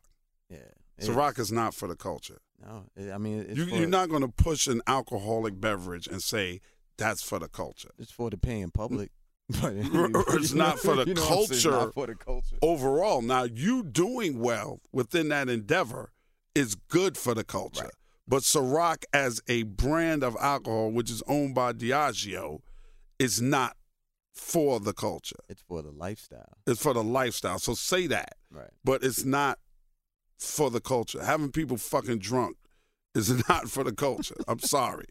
yeah. 0.50 0.60
Ciroc 1.02 1.38
is 1.40 1.52
not 1.52 1.74
for 1.74 1.88
the 1.88 1.96
culture. 1.96 2.40
No, 2.66 2.86
it- 2.96 3.12
I 3.12 3.18
mean 3.18 3.40
it's 3.42 3.58
You, 3.58 3.66
for, 3.66 3.76
you're 3.76 3.88
not 3.88 4.10
going 4.10 4.22
to 4.22 4.30
push 4.30 4.68
an 4.68 4.82
alcoholic 4.88 5.60
beverage 5.60 6.08
and 6.08 6.24
say 6.24 6.62
that's 6.98 7.22
for 7.22 7.38
the 7.40 7.50
culture. 7.50 7.92
It's 8.00 8.12
for 8.12 8.30
the 8.30 8.38
paying 8.38 8.72
public. 8.72 9.12
But 9.62 9.74
It's 10.34 10.54
not 10.54 10.80
for 10.80 10.96
the 10.96 11.04
you 11.06 11.14
know 11.14 11.22
what 11.22 11.32
I'm 11.40 11.46
saying? 11.46 11.62
culture. 11.62 11.70
Not 11.72 11.94
for 11.94 12.08
the 12.08 12.16
culture. 12.16 12.56
Overall, 12.64 13.22
now 13.22 13.44
you 13.44 13.84
doing 13.84 14.40
well 14.40 14.80
within 14.92 15.28
that 15.30 15.50
endeavor 15.50 16.12
is 16.56 16.74
good 16.74 17.16
for 17.18 17.36
the 17.36 17.44
culture. 17.44 17.84
Right. 17.84 17.94
But 18.28 18.42
Ciroc 18.42 19.04
as 19.14 19.42
a 19.48 19.64
brand 19.64 20.24
of 20.24 20.36
alcohol, 20.40 20.92
which 20.92 21.12
is 21.12 21.22
owned 21.28 21.54
by 21.54 21.74
Diageo, 21.74 22.62
is 23.20 23.42
not 23.42 23.78
for 24.34 24.80
the 24.80 24.94
culture. 24.94 25.38
It's 25.48 25.62
for 25.62 25.82
the 25.82 25.92
lifestyle. 25.92 26.58
It's 26.68 26.82
for 26.82 26.94
the 26.94 27.04
lifestyle. 27.04 27.60
So 27.60 27.74
say 27.74 28.08
that. 28.08 28.36
Right. 28.52 28.70
but 28.84 29.04
it's 29.04 29.26
not 29.26 29.60
for 30.40 30.70
the 30.70 30.80
culture. 30.82 31.24
Having 31.24 31.52
people 31.52 31.78
fucking 31.78 32.20
drunk 32.20 32.58
is 33.14 33.48
not 33.50 33.70
for 33.70 33.84
the 33.84 33.94
culture. 33.94 34.36
I'm 34.48 34.60
sorry. 34.60 35.06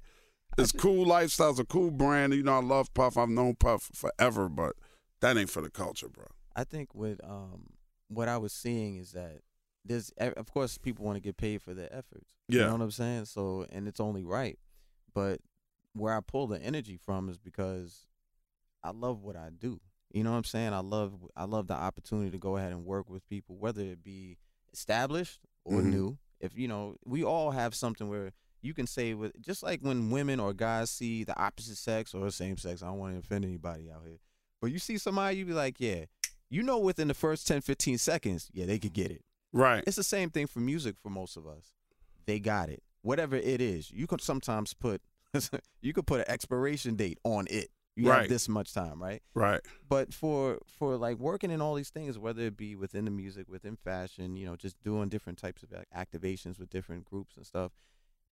It's 0.57 0.73
cool 0.73 1.05
lifestyles, 1.07 1.59
a 1.59 1.65
cool 1.65 1.91
brand. 1.91 2.33
You 2.33 2.43
know, 2.43 2.59
I 2.59 2.63
love 2.63 2.93
Puff. 2.95 3.17
I've 3.17 3.29
known 3.29 3.57
Puff 3.57 3.91
forever, 3.95 4.49
but 4.49 4.77
that 5.21 5.37
ain't 5.37 5.51
for 5.51 5.61
the 5.63 5.71
culture, 5.71 6.09
bro. 6.09 6.27
I 6.55 6.65
think 6.65 6.95
what 6.95 7.19
um 7.25 7.71
what 8.09 8.29
I 8.29 8.37
was 8.37 8.53
seeing 8.53 8.97
is 8.97 9.13
that 9.13 9.41
there's 9.85 10.11
of 10.19 10.51
course 10.53 10.79
people 10.79 11.05
want 11.05 11.17
to 11.17 11.21
get 11.21 11.37
paid 11.37 11.61
for 11.63 11.75
their 11.75 11.93
efforts. 11.95 12.35
Yeah. 12.49 12.61
You 12.61 12.67
know 12.67 12.73
what 12.73 12.83
I'm 12.83 12.91
saying? 12.91 13.25
So 13.27 13.67
and 13.71 13.87
it's 13.87 14.01
only 14.01 14.25
right. 14.25 14.59
But 15.15 15.41
where 15.93 16.15
I 16.17 16.21
pull 16.21 16.47
the 16.47 16.61
energy 16.61 16.97
from 16.97 17.29
is 17.29 17.39
because 17.39 18.07
I 18.83 18.91
love 18.91 19.23
what 19.23 19.37
I 19.37 19.51
do. 19.57 19.81
You 20.13 20.23
know 20.25 20.31
what 20.33 20.39
I'm 20.39 20.45
saying? 20.45 20.73
I 20.73 20.81
love 20.81 21.13
I 21.37 21.45
love 21.45 21.67
the 21.67 21.75
opportunity 21.75 22.31
to 22.31 22.39
go 22.39 22.57
ahead 22.57 22.73
and 22.73 22.85
work 22.85 23.09
with 23.11 23.27
people, 23.29 23.57
whether 23.57 23.83
it 23.83 24.03
be 24.03 24.39
established 24.73 25.41
or 25.65 25.81
Mhm. 25.81 25.91
new. 25.91 26.19
If 26.41 26.57
you 26.57 26.69
know, 26.69 26.97
we 27.05 27.23
all 27.25 27.53
have 27.53 27.75
something 27.75 28.09
where 28.09 28.33
you 28.61 28.75
can 28.75 28.87
say 28.87 29.15
with 29.15 29.39
just 29.41 29.63
like 29.63 29.81
when 29.81 30.11
women 30.11 30.41
or 30.41 30.53
guys 30.55 30.91
see 30.91 31.25
the 31.25 31.39
opposite 31.39 31.77
sex 31.77 32.15
or 32.15 32.31
same 32.31 32.57
sex. 32.57 32.83
I 32.83 32.87
don't 32.87 32.99
want 32.99 33.15
to 33.15 33.19
offend 33.19 33.45
anybody 33.45 33.91
out 33.91 34.03
here, 34.07 34.19
but 34.61 34.73
you 34.73 34.79
see 34.79 34.97
somebody, 34.99 35.37
you 35.37 35.45
be 35.45 35.53
like, 35.53 35.79
yeah, 35.81 36.07
you 36.51 36.63
know, 36.63 36.79
within 36.79 37.09
the 37.09 37.15
first 37.15 37.47
10, 37.47 37.61
15 37.61 37.99
seconds, 37.99 38.49
yeah, 38.53 38.67
they 38.67 38.79
could 38.79 38.93
get 38.93 39.11
it. 39.11 39.23
Right. 39.55 39.85
It's 39.87 39.97
the 39.97 40.03
same 40.05 40.31
thing 40.31 40.47
for 40.47 40.59
music 40.61 40.97
for 41.03 41.09
most 41.11 41.37
of 41.37 41.47
us. 41.47 41.73
They 42.27 42.41
got 42.41 42.69
it. 42.69 42.83
Whatever 43.03 43.37
it 43.37 43.61
is, 43.61 43.91
you 43.91 44.07
could 44.07 44.21
sometimes 44.21 44.75
put 44.75 45.01
you 45.83 45.93
could 45.93 46.07
put 46.07 46.21
an 46.21 46.27
expiration 46.29 46.97
date 46.97 47.19
on 47.25 47.47
it. 47.49 47.71
You 47.97 48.11
Right. 48.11 48.23
have 48.23 48.29
this 48.29 48.49
much 48.49 48.73
time, 48.75 49.01
right? 49.01 49.23
Right. 49.35 49.61
But 49.89 50.13
for 50.13 50.59
for 50.67 50.97
like 50.97 51.19
working 51.19 51.51
in 51.53 51.61
all 51.63 51.75
these 51.77 51.91
things, 51.91 52.19
whether 52.19 52.43
it 52.43 52.57
be 52.57 52.75
within 52.75 53.05
the 53.05 53.11
music, 53.13 53.49
within 53.49 53.77
fashion, 53.77 54.37
you 54.37 54.45
know, 54.47 54.57
just 54.57 54.83
doing 54.83 55.09
different 55.09 55.39
types 55.39 55.63
of 55.63 55.71
activations 55.97 56.59
with 56.59 56.71
different 56.71 57.05
groups 57.05 57.37
and 57.37 57.47
stuff. 57.47 57.71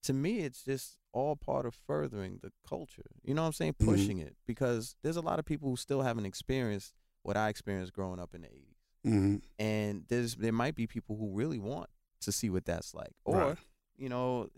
To 0.04 0.12
me, 0.12 0.40
it's 0.40 0.64
just 0.64 0.98
all 1.12 1.36
part 1.36 1.64
of 1.64 1.74
furthering 1.76 2.40
the 2.42 2.50
culture. 2.68 3.06
You 3.22 3.34
know 3.34 3.42
what 3.42 3.46
I'm 3.48 3.52
saying? 3.52 3.74
Mhm. 3.74 3.84
Pushing 3.86 4.18
it 4.18 4.34
because 4.46 4.96
there's 5.02 5.16
a 5.16 5.20
lot 5.20 5.38
of 5.38 5.44
people 5.44 5.68
who 5.68 5.76
still 5.76 6.02
haven't 6.02 6.26
experienced 6.26 6.92
what 7.22 7.36
I 7.36 7.48
experienced 7.48 7.92
growing 7.92 8.18
up 8.18 8.34
in 8.34 8.40
the 8.42 8.48
80s 8.48 8.81
hmm 9.04 9.36
and 9.58 10.04
there's 10.08 10.36
there 10.36 10.52
might 10.52 10.74
be 10.74 10.86
people 10.86 11.16
who 11.16 11.30
really 11.32 11.58
want 11.58 11.88
to 12.20 12.30
see 12.32 12.50
what 12.50 12.64
that's 12.64 12.94
like. 12.94 13.12
Or 13.24 13.36
Right. 13.36 13.58
you 13.96 14.08
know 14.08 14.48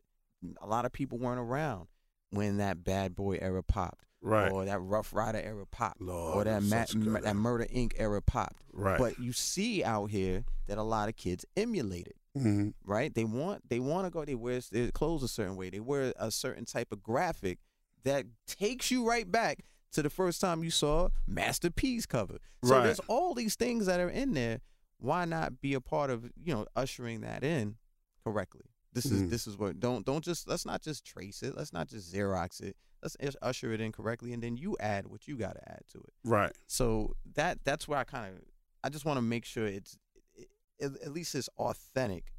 a 0.61 0.67
lot 0.67 0.85
of 0.85 0.93
people 0.93 1.19
weren't 1.19 1.41
around 1.41 1.89
when 2.31 2.59
that 2.59 2.85
bad 2.85 3.15
boy 3.17 3.39
era 3.41 3.63
popped 3.63 4.05
Right. 4.21 4.51
or 4.53 4.65
that 4.65 4.81
Ruff 4.81 5.13
Ryder 5.15 5.39
era 5.41 5.67
popped 5.67 6.01
Lord, 6.01 6.37
or 6.37 6.45
that 6.45 6.63
ma- 6.63 7.21
that 7.21 7.37
murder 7.37 7.67
inc. 7.67 7.93
era 7.97 8.21
popped. 8.23 8.63
Right. 8.73 8.99
but 8.99 9.19
you 9.19 9.33
see 9.33 9.83
out 9.85 10.07
here 10.11 10.45
that 10.67 10.79
a 10.79 10.83
lot 10.83 11.09
of 11.09 11.17
kids 11.17 11.45
emulate 11.57 12.07
it 12.09 12.17
hmm 12.39 12.71
right? 12.85 13.15
They 13.15 13.25
want 13.25 13.69
they 13.69 13.79
want 13.81 14.07
to 14.07 14.11
go 14.11 14.25
they 14.25 14.35
wear 14.35 14.61
their 14.73 14.91
clothes 14.91 15.23
a 15.23 15.29
certain 15.29 15.57
way. 15.57 15.71
They 15.71 15.81
wear 15.81 16.13
a 16.19 16.31
certain 16.31 16.65
type 16.65 16.91
of 16.93 17.03
graphic 17.03 17.59
that 18.03 18.27
takes 18.47 18.91
you 18.91 19.07
right 19.09 19.31
back 19.31 19.61
to 19.95 20.03
the 20.03 20.11
first 20.11 20.41
time 20.41 20.63
you 20.63 20.71
saw 20.71 21.09
Master 21.27 21.71
P's 21.71 22.07
cover. 22.07 22.39
So 22.65 22.75
Right. 22.75 22.85
there's 22.85 23.01
all 23.09 23.35
these 23.35 23.55
things 23.57 23.87
that 23.87 24.01
are 24.01 24.09
in 24.11 24.35
there. 24.35 24.61
Why 24.99 25.25
not 25.25 25.61
be 25.61 25.75
a 25.75 25.81
part 25.81 26.11
of 26.11 26.25
you 26.37 26.55
know 26.55 26.67
ushering 26.77 27.23
that 27.23 27.43
in 27.43 27.77
correctly? 28.23 28.67
This 28.93 29.07
is 29.07 29.23
Mhm. 29.23 29.31
this 29.31 29.47
is 29.47 29.57
what 29.57 29.81
don't 29.81 30.05
don't 30.07 30.25
just 30.25 30.47
let's 30.49 30.65
not 30.65 30.83
just 30.83 31.05
trace 31.05 31.43
it. 31.43 31.57
Let's 31.57 31.73
not 31.73 31.89
just 31.89 32.13
xerox 32.13 32.61
it. 32.61 32.77
Let's 33.03 33.17
usher 33.43 33.73
it 33.73 33.81
in 33.81 33.93
correctly, 33.93 34.33
and 34.33 34.43
then 34.43 34.57
you 34.57 34.77
add 34.81 35.07
what 35.09 35.29
you 35.29 35.37
got 35.37 35.57
to 35.57 35.69
add 35.69 35.83
to 35.89 35.99
it. 35.99 36.15
Right. 36.25 36.57
So 36.67 37.15
that 37.35 37.65
that's 37.65 37.87
where 37.89 37.99
I 37.99 38.05
kind 38.05 38.35
of 38.37 38.43
I 38.83 38.89
just 38.89 39.05
want 39.05 39.19
to 39.19 39.23
make 39.23 39.45
sure 39.45 39.67
it's 39.67 39.99
it, 40.35 40.49
at 40.81 40.97
at 41.03 41.13
least 41.13 41.35
it's 41.35 41.49
authentic 41.59 42.33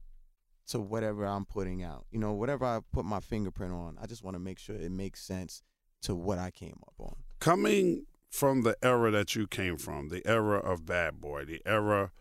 to 0.68 0.80
whatever 0.80 1.26
I'm 1.26 1.46
putting 1.46 1.84
out. 1.84 2.08
You 2.10 2.18
know, 2.20 2.34
whatever 2.34 2.66
I 2.66 2.80
put 2.92 3.06
my 3.06 3.20
fingerprint 3.20 3.72
on, 3.74 3.98
I 4.02 4.08
just 4.08 4.24
want 4.24 4.34
to 4.36 4.40
make 4.40 4.58
sure 4.58 4.76
it 4.76 4.92
makes 4.92 5.22
sense 5.22 5.62
to 6.02 6.16
what 6.16 6.40
I 6.40 6.50
came 6.52 6.80
up 6.88 6.96
on. 7.00 7.18
Coming 7.40 8.06
from 8.30 8.64
the 8.64 8.76
era 8.82 9.12
that 9.12 9.36
you 9.36 9.48
came 9.48 9.78
from, 9.78 10.10
the 10.10 10.26
era 10.28 10.58
of 10.58 10.86
Bad 10.86 11.22
Boy, 11.22 11.46
the 11.46 11.62
era 11.66 12.12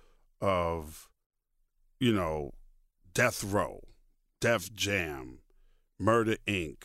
of, 0.41 1.09
you 1.99 2.13
know, 2.13 2.53
Death 3.13 3.43
Row, 3.43 3.81
Def 4.41 4.73
Jam, 4.73 5.39
Murder 5.99 6.37
Inc., 6.47 6.83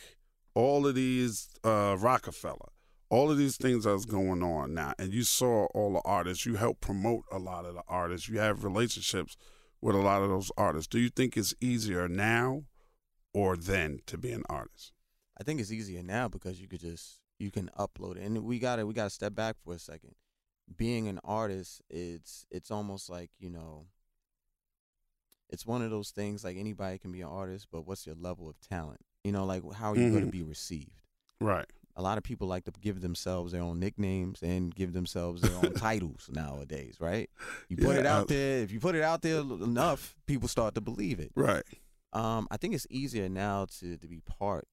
all 0.54 0.86
of 0.86 0.94
these, 0.94 1.48
uh, 1.64 1.96
Rockefeller, 1.98 2.72
all 3.08 3.30
of 3.30 3.38
these 3.38 3.56
things 3.56 3.84
that's 3.84 4.04
going 4.04 4.42
on 4.42 4.74
now, 4.74 4.94
and 4.98 5.12
you 5.12 5.22
saw 5.22 5.66
all 5.74 5.92
the 5.92 6.02
artists, 6.04 6.46
you 6.46 6.56
helped 6.56 6.80
promote 6.80 7.24
a 7.30 7.38
lot 7.38 7.64
of 7.64 7.74
the 7.74 7.82
artists, 7.88 8.28
you 8.28 8.38
have 8.38 8.64
relationships 8.64 9.36
with 9.80 9.94
a 9.94 10.00
lot 10.00 10.22
of 10.22 10.28
those 10.28 10.50
artists. 10.56 10.88
Do 10.88 10.98
you 10.98 11.08
think 11.08 11.36
it's 11.36 11.54
easier 11.60 12.08
now 12.08 12.64
or 13.32 13.56
then 13.56 14.00
to 14.06 14.18
be 14.18 14.32
an 14.32 14.44
artist? 14.48 14.92
I 15.38 15.42
think 15.42 15.60
it's 15.60 15.72
easier 15.72 16.02
now 16.02 16.28
because 16.28 16.60
you 16.60 16.68
could 16.68 16.80
just 16.80 17.19
you 17.40 17.50
can 17.50 17.70
upload 17.78 18.16
it, 18.16 18.22
and 18.22 18.44
we 18.44 18.58
got 18.58 18.76
to 18.76 18.86
we 18.86 18.94
got 18.94 19.04
to 19.04 19.10
step 19.10 19.34
back 19.34 19.56
for 19.64 19.74
a 19.74 19.78
second. 19.78 20.14
Being 20.76 21.08
an 21.08 21.18
artist, 21.24 21.82
it's 21.90 22.46
it's 22.50 22.70
almost 22.70 23.08
like 23.10 23.30
you 23.38 23.50
know. 23.50 23.86
It's 25.48 25.66
one 25.66 25.82
of 25.82 25.90
those 25.90 26.10
things 26.10 26.44
like 26.44 26.56
anybody 26.56 26.98
can 26.98 27.10
be 27.10 27.22
an 27.22 27.28
artist, 27.28 27.66
but 27.72 27.86
what's 27.86 28.06
your 28.06 28.14
level 28.14 28.48
of 28.48 28.60
talent? 28.60 29.00
You 29.24 29.32
know, 29.32 29.44
like 29.44 29.62
how 29.74 29.92
are 29.92 29.96
you 29.96 30.10
going 30.10 30.22
Mhm. 30.22 30.26
to 30.26 30.32
be 30.32 30.42
received? 30.42 30.92
Right. 31.40 31.66
a 31.96 32.02
lot 32.02 32.16
of 32.16 32.22
people 32.24 32.46
like 32.46 32.64
to 32.64 32.70
give 32.80 33.00
themselves 33.00 33.50
their 33.52 33.60
own 33.60 33.78
nicknames 33.80 34.42
and 34.42 34.72
give 34.74 34.92
themselves 34.92 35.42
their 35.42 35.54
own 35.56 35.72
titles 35.74 36.30
nowadays, 36.32 36.96
right? 37.00 37.28
You 37.68 37.76
put 37.76 37.96
it 37.96 38.04
Yeah. 38.04 38.16
out 38.16 38.28
there. 38.28 38.62
If 38.62 38.70
you 38.70 38.78
put 38.80 38.94
it 38.94 39.02
out 39.02 39.20
there 39.22 39.40
enough, 39.40 40.16
people 40.24 40.48
start 40.48 40.74
to 40.76 40.80
believe 40.80 41.18
it. 41.18 41.32
Right. 41.34 41.64
Um, 42.12 42.46
I 42.50 42.56
think 42.58 42.74
it's 42.74 42.86
easier 42.90 43.28
now 43.28 43.66
to 43.80 43.96
to 43.98 44.06
be 44.06 44.20
part 44.20 44.66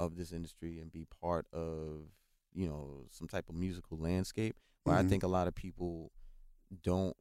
of 0.00 0.16
this 0.16 0.32
industry 0.32 0.80
and 0.80 0.90
be 0.90 1.04
part 1.20 1.46
of 1.52 2.06
you 2.52 2.66
know 2.66 3.04
some 3.10 3.28
type 3.28 3.48
of 3.48 3.54
musical 3.54 3.96
landscape. 3.98 4.56
Where 4.82 4.96
I 4.96 5.02
Mhm. 5.02 5.08
think 5.10 5.22
a 5.22 5.28
lot 5.28 5.46
of 5.46 5.54
people 5.54 6.10
don't 6.82 7.16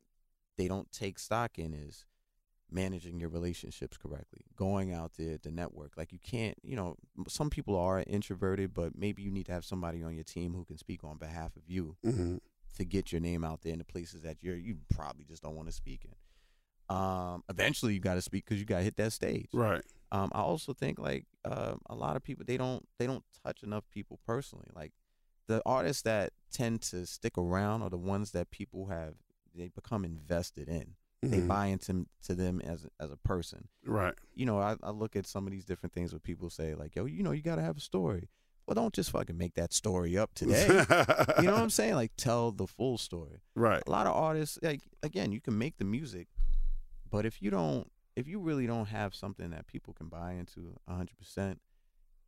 they 0.57 0.67
don't 0.67 0.91
take 0.91 1.19
stock 1.19 1.59
in 1.59 1.73
is 1.73 2.05
managing 2.71 3.19
your 3.19 3.29
relationships 3.29 3.97
correctly, 3.97 4.45
going 4.55 4.93
out 4.93 5.13
there 5.17 5.37
to 5.39 5.51
network. 5.51 5.97
Like 5.97 6.11
you 6.11 6.19
can't, 6.19 6.55
you 6.63 6.75
know, 6.75 6.95
some 7.27 7.49
people 7.49 7.75
are 7.75 8.03
introverted, 8.05 8.73
but 8.73 8.95
maybe 8.95 9.23
you 9.23 9.31
need 9.31 9.47
to 9.47 9.51
have 9.51 9.65
somebody 9.65 10.03
on 10.03 10.13
your 10.15 10.23
team 10.23 10.53
who 10.53 10.63
can 10.65 10.77
speak 10.77 11.03
on 11.03 11.17
behalf 11.17 11.55
of 11.55 11.63
you 11.67 11.97
hmm 12.03 12.37
to 12.75 12.85
get 12.85 13.11
your 13.11 13.19
name 13.19 13.43
out 13.43 13.61
there 13.63 13.73
in 13.73 13.79
the 13.79 13.85
places 13.85 14.21
that 14.21 14.37
you're 14.43 14.55
you 14.55 14.77
probably 14.89 15.25
just 15.25 15.41
don't 15.43 15.55
want 15.55 15.67
to 15.67 15.73
speak 15.73 16.05
in. 16.05 16.95
Um, 16.95 17.43
eventually 17.49 17.93
you 17.93 17.99
got 17.99 18.15
to 18.15 18.21
speak 18.21 18.45
because 18.45 18.59
you 18.59 18.65
got 18.65 18.77
to 18.77 18.83
hit 18.83 18.95
that 18.97 19.11
stage. 19.13 19.49
Right. 19.53 19.83
Um, 20.11 20.29
I 20.33 20.39
also 20.41 20.73
think 20.73 20.97
like 20.99 21.25
um, 21.45 21.79
a 21.89 21.95
lot 21.95 22.15
of 22.15 22.23
people 22.23 22.43
they 22.47 22.57
don't 22.57 22.87
they 22.97 23.05
don't 23.07 23.23
touch 23.43 23.63
enough 23.63 23.83
people 23.91 24.19
personally. 24.25 24.67
Like 24.75 24.91
the 25.47 25.61
artists 25.65 26.01
that 26.03 26.31
tend 26.51 26.81
to 26.83 27.05
stick 27.05 27.37
around 27.37 27.81
are 27.83 27.89
the 27.89 27.97
ones 27.97 28.31
that 28.31 28.49
people 28.51 28.87
have 28.87 29.13
they 29.55 29.67
become 29.69 30.05
invested 30.05 30.67
in. 30.69 30.95
They 31.21 31.39
Mhm. 31.39 31.47
buy 31.47 31.65
into 31.67 32.07
to 32.23 32.33
them 32.33 32.61
as 32.61 32.85
a- 32.85 33.03
as 33.03 33.11
a 33.11 33.17
person. 33.17 33.67
Right. 33.85 34.13
You 34.33 34.45
know, 34.45 34.59
I, 34.59 34.77
I 34.81 34.91
look 34.91 35.15
at 35.15 35.27
some 35.27 35.45
of 35.45 35.51
these 35.51 35.65
different 35.65 35.93
things 35.93 36.13
where 36.13 36.19
people 36.19 36.49
say 36.49 36.75
like, 36.75 36.95
"Yo, 36.95 37.05
you 37.05 37.23
know, 37.23 37.31
you 37.31 37.41
got 37.41 37.55
to 37.57 37.61
have 37.61 37.77
a 37.77 37.81
story." 37.81 38.29
Well, 38.65 38.75
don't 38.75 38.93
just 38.93 39.09
fucking 39.11 39.35
make 39.37 39.55
that 39.55 39.73
story 39.73 40.15
up 40.17 40.33
today. 40.35 40.67
you 40.67 40.75
know 40.75 40.83
what 41.53 41.61
I'm 41.63 41.69
saying? 41.71 41.95
Like, 41.95 42.11
tell 42.17 42.51
the 42.51 42.67
full 42.67 42.97
story 42.99 43.41
right. 43.55 43.81
a 43.85 43.89
lot 43.91 44.05
of 44.07 44.13
artists 44.15 44.59
like 44.61 44.81
again 45.03 45.31
you 45.31 45.41
can 45.41 45.57
make 45.57 45.77
the 45.77 45.85
music 45.85 46.27
but 47.09 47.25
if 47.25 47.41
you 47.41 47.49
don't 47.49 47.91
if 48.19 48.27
you 48.27 48.39
really 48.39 48.67
don't 48.67 48.87
have 48.87 49.13
something 49.15 49.49
that 49.51 49.67
people 49.67 49.93
can 49.93 50.07
buy 50.07 50.33
into 50.33 50.75
100% 50.89 51.57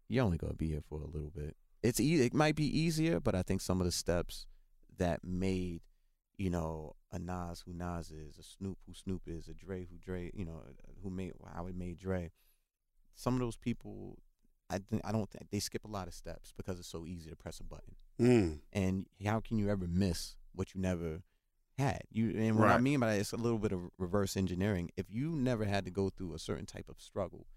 you're 0.09 0.25
only 0.25 0.37
going 0.37 0.51
to 0.53 0.57
be 0.57 0.67
here 0.69 0.83
for 0.89 1.01
a 1.01 1.07
little 1.07 1.31
bit 1.35 1.55
it's 1.83 1.99
e- 1.99 2.21
it 2.21 2.33
might 2.33 2.55
be 2.55 2.65
easier 2.83 3.19
but 3.19 3.33
i 3.35 3.41
think 3.41 3.61
some 3.61 3.79
of 3.81 3.85
the 3.85 3.91
steps 3.91 4.45
that 4.97 5.23
made 5.23 5.81
you 6.37 6.49
know 6.49 6.95
a 7.11 7.19
Nas 7.19 7.63
who 7.65 7.73
Nas 7.73 8.09
is 8.11 8.37
a 8.39 8.43
Snoop 8.43 8.77
who 8.87 8.93
Snoop 8.93 9.23
is 9.27 9.47
a 9.47 9.53
Dre 9.53 9.85
who 9.89 9.97
Dre 9.97 10.31
you 10.33 10.45
know 10.45 10.61
who 11.03 11.09
made 11.09 11.33
how 11.55 11.67
it 11.67 11.75
made 11.75 11.97
Dre 11.99 12.31
some 13.15 13.33
of 13.35 13.39
those 13.41 13.57
people 13.57 14.17
I, 14.69 14.77
think 14.79 15.01
I 15.03 15.11
don't 15.11 15.29
think 15.29 15.49
they 15.51 15.59
skip 15.59 15.83
a 15.83 15.89
lot 15.89 16.07
of 16.07 16.13
steps 16.13 16.53
because 16.55 16.79
it's 16.79 16.87
so 16.87 17.05
easy 17.05 17.29
to 17.29 17.35
press 17.35 17.59
a 17.59 17.63
button 17.63 17.95
Mm. 18.19 18.59
and 18.71 19.07
how 19.25 19.39
can 19.39 19.57
you 19.57 19.69
ever 19.69 19.87
miss 19.87 20.35
what 20.53 20.73
you 20.75 20.81
never 20.81 21.23
had 21.77 22.01
you 22.11 22.31
and 22.37 22.57
what 22.59 22.69
i 22.69 22.77
mean 22.77 22.99
by 22.99 23.13
that 23.13 23.19
is 23.19 23.31
a 23.33 23.37
little 23.37 23.57
bit 23.57 23.71
of 23.71 23.79
reverse 23.97 24.37
engineering 24.37 24.89
if 24.97 25.05
you 25.09 25.31
never 25.31 25.65
had 25.65 25.85
to 25.85 25.91
go 25.91 26.09
through 26.09 26.33
a 26.33 26.39
certain 26.39 26.65
type 26.65 26.85
of 26.89 26.99
struggle 26.99 27.47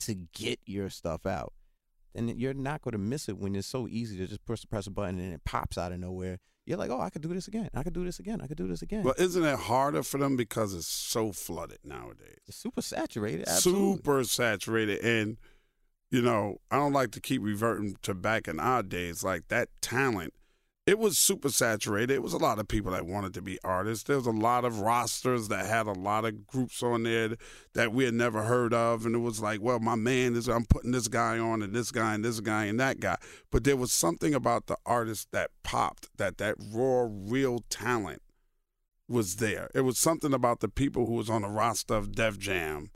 to 0.00 0.14
get 0.32 0.58
your 0.66 0.88
stuff 0.88 1.26
out 1.26 1.52
then 2.14 2.28
you're 2.28 2.54
not 2.54 2.80
going 2.80 2.92
to 2.92 2.98
miss 2.98 3.28
it 3.28 3.36
when 3.38 3.56
it's 3.56 3.66
so 3.66 3.88
easy 3.88 4.16
to 4.16 4.26
just 4.26 4.44
press 4.44 4.64
press 4.64 4.86
a 4.86 4.90
button 4.90 5.18
and 5.18 5.34
it 5.34 5.44
pops 5.44 5.76
out 5.76 5.92
of 5.92 5.98
nowhere 5.98 6.38
you're 6.66 6.78
like 6.78 6.90
oh 6.90 7.00
i 7.00 7.10
could 7.10 7.20
do 7.22 7.28
this 7.34 7.48
again 7.48 7.68
i 7.74 7.82
could 7.82 7.92
do 7.92 8.04
this 8.04 8.18
again 8.18 8.40
i 8.40 8.46
could 8.46 8.56
do 8.56 8.68
this 8.68 8.80
again 8.80 9.02
But 9.02 9.18
isn't 9.18 9.44
it 9.44 9.58
harder 9.58 10.02
for 10.02 10.18
them 10.18 10.36
because 10.36 10.72
it's 10.72 10.86
so 10.86 11.32
flooded 11.32 11.78
nowadays? 11.84 12.38
it's 12.46 12.56
super 12.56 12.80
saturated 12.80 13.48
absolutely. 13.48 13.96
Super 13.96 14.24
saturated. 14.24 15.00
And, 15.04 15.36
you 16.10 16.22
know, 16.22 16.58
I 16.70 16.76
don't 16.76 16.92
like 16.92 17.10
to 17.12 17.20
keep 17.20 17.42
reverting 17.42 17.96
to 18.02 18.14
back 18.14 18.46
in 18.46 18.60
our 18.60 18.82
days. 18.84 19.24
Like 19.24 19.48
that 19.48 19.68
talent, 19.82 20.32
it 20.86 20.98
was 20.98 21.18
super 21.18 21.48
saturated. 21.48 22.10
It 22.10 22.22
was 22.22 22.34
a 22.34 22.38
lot 22.38 22.58
of 22.58 22.68
people 22.68 22.92
that 22.92 23.06
wanted 23.06 23.32
to 23.34 23.42
be 23.42 23.58
artists. 23.64 24.04
There 24.04 24.16
was 24.16 24.26
a 24.26 24.32
lot 24.32 24.66
of 24.66 24.80
rosters 24.80 25.48
that 25.48 25.64
had 25.64 25.86
a 25.86 25.92
lot 25.92 26.26
of 26.26 26.46
groups 26.46 26.82
on 26.82 27.04
there 27.04 27.36
that 27.72 27.92
we 27.94 28.04
had 28.04 28.12
never 28.12 28.42
heard 28.42 28.74
of. 28.74 29.06
And 29.06 29.14
it 29.14 29.20
was 29.20 29.40
like, 29.40 29.62
well, 29.62 29.80
my 29.80 29.94
man 29.94 30.36
is, 30.36 30.46
I'm 30.46 30.66
putting 30.66 30.90
this 30.90 31.08
guy 31.08 31.38
on 31.38 31.62
and 31.62 31.74
this 31.74 31.90
guy 31.90 32.14
and 32.14 32.22
this 32.22 32.40
guy 32.40 32.66
and 32.66 32.78
that 32.80 33.00
guy. 33.00 33.16
But 33.50 33.64
there 33.64 33.78
was 33.78 33.92
something 33.92 34.34
about 34.34 34.66
the 34.66 34.76
artist 34.84 35.28
that 35.32 35.50
popped, 35.62 36.10
that 36.18 36.36
that 36.36 36.56
raw, 36.70 37.08
real 37.10 37.60
talent 37.70 38.20
was 39.08 39.36
there. 39.36 39.70
It 39.74 39.82
was 39.82 39.98
something 39.98 40.34
about 40.34 40.60
the 40.60 40.68
people 40.68 41.06
who 41.06 41.14
was 41.14 41.30
on 41.30 41.42
the 41.42 41.48
roster 41.48 41.94
of 41.94 42.12
Def 42.12 42.38
Jam 42.38 42.90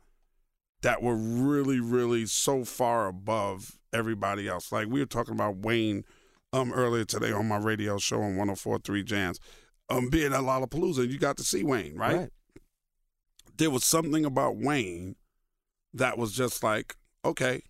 that 0.83 1.03
were 1.03 1.17
really, 1.17 1.81
really 1.81 2.27
so 2.27 2.67
far 2.67 3.09
above 3.09 3.79
everybody 3.95 4.47
else. 4.47 4.71
Like 4.71 4.89
we 4.89 5.01
were 5.01 5.07
talking 5.07 5.35
about 5.35 5.57
Wayne 5.57 6.05
um 6.53 6.73
earlier 6.73 7.05
today 7.05 7.33
on 7.33 7.47
my 7.49 7.59
radio 7.59 7.99
show 7.99 8.23
on 8.23 8.37
104.3 8.37 9.05
Jams. 9.05 9.41
Um 9.91 10.09
being 10.11 10.33
at 10.33 10.41
Lollapalooza, 10.41 10.99
and 11.01 11.11
you 11.13 11.19
got 11.19 11.37
to 11.39 11.45
see 11.45 11.65
Wayne, 11.65 11.97
right? 11.97 12.31
There 13.57 13.71
was 13.71 13.85
something 13.85 14.25
about 14.25 14.57
Wayne 14.57 15.17
that 15.95 16.19
was 16.19 16.33
just 16.33 16.63
like, 16.63 16.95
okay. 17.25 17.63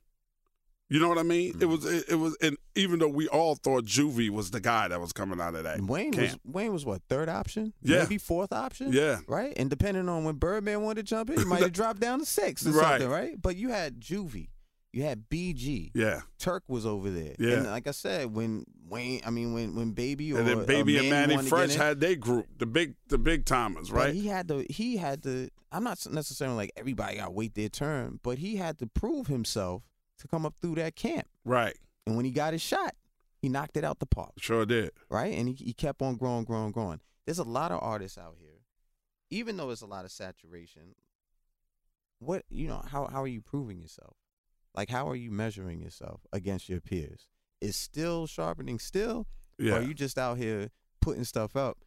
You 0.91 0.99
know 1.01 1.09
what 1.11 1.19
I 1.19 1.23
mean? 1.23 1.51
It 1.51 1.59
Mhm. 1.61 1.69
was 1.69 1.85
it, 1.85 2.05
it 2.09 2.15
was 2.15 2.37
and 2.41 2.57
even 2.75 2.99
though 2.99 3.09
we 3.09 3.29
all 3.29 3.57
thought 3.57 3.85
Juvie 3.85 4.31
was 4.31 4.51
the 4.53 4.61
guy 4.61 4.89
that 4.89 4.99
was 5.01 5.13
coming 5.13 5.39
out 5.41 5.55
of 5.55 5.65
that. 5.65 5.81
Wayne 5.83 6.17
was. 6.17 6.37
Wayne 6.45 6.73
was 6.73 6.87
what 6.87 7.03
third 7.11 7.29
option 7.29 7.75
Yeah. 7.83 7.99
maybe 8.01 8.17
fourth 8.19 8.53
option 8.53 8.93
Yeah. 8.93 9.19
right? 9.29 9.53
And 9.57 9.69
depending 9.69 10.09
on 10.09 10.25
when 10.25 10.37
Birdman 10.37 10.81
wanted 10.83 11.03
to 11.07 11.11
jump 11.11 11.29
in, 11.31 11.39
he 11.39 11.45
might 11.45 11.61
have 11.61 11.73
dropped 11.73 12.01
down 12.01 12.21
to 12.21 12.27
six 12.27 12.67
or 12.67 12.71
Right. 12.71 13.01
something, 13.01 13.09
right? 13.09 13.41
But 13.41 13.57
you 13.57 13.69
had 13.69 14.01
Juvie, 14.01 14.49
You 14.93 15.03
had 15.03 15.29
BG. 15.29 15.91
Yeah. 15.95 16.23
Turk 16.39 16.65
was 16.67 16.87
over 16.87 17.11
there. 17.11 17.35
Yeah. 17.39 17.59
And 17.59 17.67
like 17.67 17.87
I 17.87 17.91
said, 17.91 18.35
when 18.35 18.65
Wayne, 18.89 19.21
I 19.25 19.31
mean, 19.31 19.53
when 19.53 19.75
when 19.75 19.93
Baby 19.93 20.33
or 20.33 20.39
And 20.39 20.49
then 20.49 20.61
uh, 20.61 20.65
Baby 20.65 20.97
or 20.97 21.01
and 21.01 21.11
Manny 21.11 21.35
Manny 21.35 21.35
wanted 21.37 21.51
to 21.51 21.57
get 21.57 21.67
Fresh 21.67 21.75
had 21.75 22.01
their 22.01 22.17
group, 22.17 22.47
the 22.59 22.67
big 22.67 22.95
the 23.09 23.19
Big 23.19 23.45
Tymers, 23.45 23.91
but 23.91 23.97
right? 23.97 24.15
he 24.15 24.27
had 24.27 24.49
to. 24.49 24.65
He 24.71 24.97
had 24.97 25.23
to. 25.25 25.51
I'm 25.71 25.85
not 25.85 26.05
necessarily 26.11 26.57
like 26.57 26.73
everybody 26.77 27.17
got 27.19 27.27
to 27.27 27.31
wait 27.31 27.55
their 27.55 27.69
turn, 27.69 28.19
but 28.23 28.39
he 28.39 28.57
had 28.57 28.79
to 28.79 28.87
prove 28.87 29.27
himself 29.27 29.83
to 30.19 30.29
come 30.29 30.47
up 30.47 30.55
through 30.61 30.77
that 30.77 30.97
camp. 30.97 31.27
right. 31.45 31.77
And 32.07 32.17
when 32.17 32.25
he 32.25 32.31
got 32.31 32.55
his 32.55 32.63
shot, 32.63 32.95
he 33.43 33.51
knocked 33.51 33.77
it 33.77 33.85
out 33.85 33.99
the 33.99 34.07
park. 34.07 34.33
Sure 34.39 34.65
did. 34.65 34.93
right? 35.11 35.35
And 35.37 35.47
he, 35.49 35.55
he 35.63 35.73
kept 35.75 36.01
on 36.01 36.17
growing, 36.17 36.45
growing, 36.45 36.73
growing. 36.73 37.01
There's 37.27 37.39
a 37.39 37.45
lot 37.45 37.71
of 37.71 37.81
artists 37.83 38.17
out 38.17 38.37
here, 38.41 38.63
even 39.29 39.59
though 39.59 39.67
there's 39.67 39.83
a 39.83 39.87
lot 39.87 40.07
of 40.07 40.11
saturation. 40.11 40.95
What 42.19 42.45
you 42.49 42.67
know, 42.67 42.83
how 42.91 43.07
how 43.07 43.23
are 43.23 43.29
you 43.29 43.43
proving 43.43 43.79
yourself? 43.79 44.17
Like 44.79 44.89
how 44.91 45.09
are 45.09 45.17
you 45.17 45.31
measuring 45.33 45.81
yourself 45.81 46.21
against 46.33 46.69
your 46.69 46.81
peers? 46.81 47.27
Is 47.61 47.75
still 47.77 48.27
sharpening 48.29 48.79
still, 48.79 49.27
Yeah. 49.59 49.73
or 49.73 49.79
are 49.79 49.83
you 49.83 49.93
just 49.93 50.17
out 50.17 50.39
here 50.39 50.71
putting 51.01 51.25
stuff 51.25 51.57
up 51.57 51.79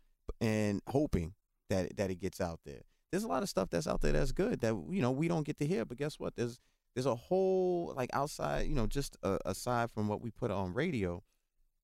and 0.42 0.82
hoping 0.88 1.34
that 1.70 1.96
that 1.98 2.12
it 2.12 2.20
gets 2.20 2.42
out 2.42 2.60
there? 2.66 2.82
There's 3.12 3.24
a 3.24 3.28
lot 3.30 3.44
of 3.44 3.50
stuff 3.50 3.70
that's 3.70 3.88
out 3.88 4.02
there 4.02 4.12
that's 4.12 4.34
good 4.34 4.60
that 4.60 4.74
you 4.89 5.02
know 5.02 5.12
we 5.12 5.28
don't 5.30 5.46
get 5.46 5.58
to 5.60 5.66
hear, 5.66 5.86
but 5.86 5.98
guess 5.98 6.20
what? 6.20 6.36
There's 6.36 6.60
there's 6.94 7.06
a 7.06 7.16
whole 7.16 7.94
like 7.96 8.10
outside, 8.12 8.68
you 8.68 8.76
know, 8.76 8.88
just 8.88 9.16
uh, 9.24 9.38
aside 9.46 9.89
from 9.92 10.10
what 10.10 10.20
we 10.22 10.30
put 10.30 10.52
on 10.52 10.74
radio, 10.74 11.24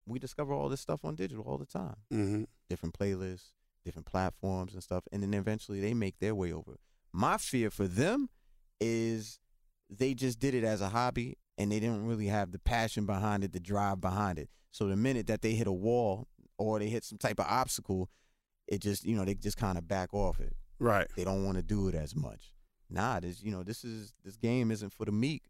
we 0.06 0.20
discover 0.20 0.52
all 0.54 0.68
this 0.68 0.82
stuff 0.82 1.06
on 1.06 1.16
digital 1.16 1.46
all 1.46 1.58
the 1.58 1.66
time. 1.66 1.96
hmm 2.12 2.44
Different 2.70 2.94
playlists, 3.00 3.52
different 3.86 4.08
platforms 4.08 4.74
and 4.74 4.84
stuff, 4.84 5.06
and 5.14 5.24
then 5.24 5.34
eventually 5.34 5.80
they 5.80 5.94
make 5.94 6.20
their 6.20 6.36
way 6.36 6.52
over. 6.52 6.76
My 7.14 7.38
fear 7.38 7.70
for 7.70 7.88
them 7.88 8.28
is 8.82 9.40
they 9.90 10.14
just 10.14 10.40
did 10.40 10.54
it 10.54 10.64
as 10.64 10.82
a 10.82 10.90
hobby 10.90 11.38
and 11.58 11.72
they 11.72 11.80
didn't 11.80 12.06
really 12.06 12.28
have 12.28 12.52
the 12.52 12.60
passion 12.60 13.06
behind 13.06 13.44
it, 13.44 13.54
the 13.54 13.60
drive 13.60 14.02
behind 14.02 14.40
it. 14.40 14.50
So 14.72 14.88
the 14.88 14.96
minute 14.96 15.28
that 15.28 15.42
they 15.42 15.54
hit 15.54 15.68
a 15.68 15.72
wall 15.72 16.28
or 16.58 16.80
they 16.80 16.88
hit 16.88 17.04
some 17.04 17.18
type 17.18 17.40
of 17.40 17.46
obstacle, 17.48 18.10
it 18.68 18.82
just 18.82 19.06
you 19.06 19.16
know 19.16 19.26
they 19.26 19.34
just 19.34 19.58
kind 19.58 19.78
of 19.78 19.88
back 19.88 20.14
off 20.14 20.40
it. 20.40 20.56
Right. 20.80 21.08
They 21.16 21.24
don't 21.24 21.44
want 21.44 21.58
to 21.58 21.64
do 21.64 21.88
it 21.88 21.96
as 21.96 22.16
much. 22.16 22.54
Nah, 22.90 23.20
this 23.20 23.42
you 23.42 23.52
know 23.52 23.64
this 23.64 23.84
is 23.84 24.14
this 24.24 24.38
game 24.38 24.72
isn't 24.72 24.94
for 24.94 25.06
the 25.06 25.12
meek. 25.12 25.44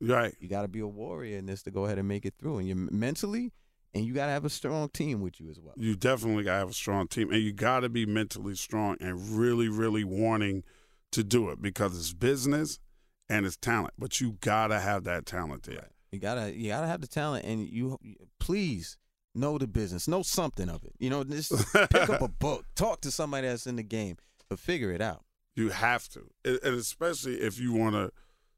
Right. 0.00 0.34
You 0.38 0.48
got 0.48 0.62
to 0.62 0.68
be 0.68 0.80
a 0.80 0.86
warrior 0.86 1.38
in 1.38 1.46
this 1.46 1.62
to 1.62 1.70
go 1.70 1.86
ahead 1.86 1.98
and 1.98 2.08
make 2.08 2.26
it 2.26 2.34
through, 2.38 2.58
and 2.58 2.68
you 2.68 2.74
mentally, 2.74 3.52
and 3.94 4.04
you 4.04 4.12
got 4.12 4.26
to 4.26 4.32
have 4.32 4.44
a 4.44 4.50
strong 4.50 4.88
team 4.90 5.20
with 5.22 5.40
you 5.40 5.48
as 5.48 5.58
well. 5.58 5.74
You 5.76 5.96
definitely 5.96 6.44
gotta 6.44 6.58
have 6.58 6.70
a 6.70 6.74
strong 6.74 7.08
team, 7.08 7.32
and 7.32 7.42
you 7.42 7.52
gotta 7.52 7.88
be 7.88 8.04
mentally 8.04 8.56
strong 8.56 8.96
and 9.00 9.38
really, 9.38 9.68
really 9.68 10.04
wanting 10.04 10.64
to 11.12 11.24
do 11.24 11.48
it 11.48 11.62
because 11.62 11.96
it's 11.96 12.12
business 12.12 12.80
and 13.28 13.46
it's 13.46 13.56
talent. 13.56 13.94
But 13.98 14.20
you 14.20 14.36
gotta 14.40 14.80
have 14.80 15.04
that 15.04 15.26
talent 15.26 15.64
there. 15.64 15.88
You 16.12 16.20
gotta 16.20 16.54
you 16.56 16.68
gotta 16.68 16.86
have 16.86 17.00
the 17.00 17.06
talent, 17.06 17.44
and 17.44 17.66
you 17.66 17.98
please 18.38 18.98
know 19.34 19.58
the 19.58 19.66
business, 19.66 20.06
know 20.06 20.22
something 20.22 20.68
of 20.68 20.84
it. 20.84 20.92
You 20.98 21.10
know, 21.10 21.24
just 21.24 21.52
pick 21.72 22.08
up 22.08 22.22
a 22.22 22.28
book, 22.40 22.66
talk 22.74 23.00
to 23.02 23.10
somebody 23.10 23.48
that's 23.48 23.66
in 23.66 23.76
the 23.76 23.82
game, 23.82 24.16
but 24.48 24.58
figure 24.58 24.92
it 24.92 25.00
out. 25.00 25.24
You 25.56 25.70
have 25.70 26.08
to, 26.10 26.30
and 26.44 26.58
and 26.62 26.76
especially 26.76 27.40
if 27.40 27.58
you 27.58 27.72
want 27.72 27.94
to 27.94 28.10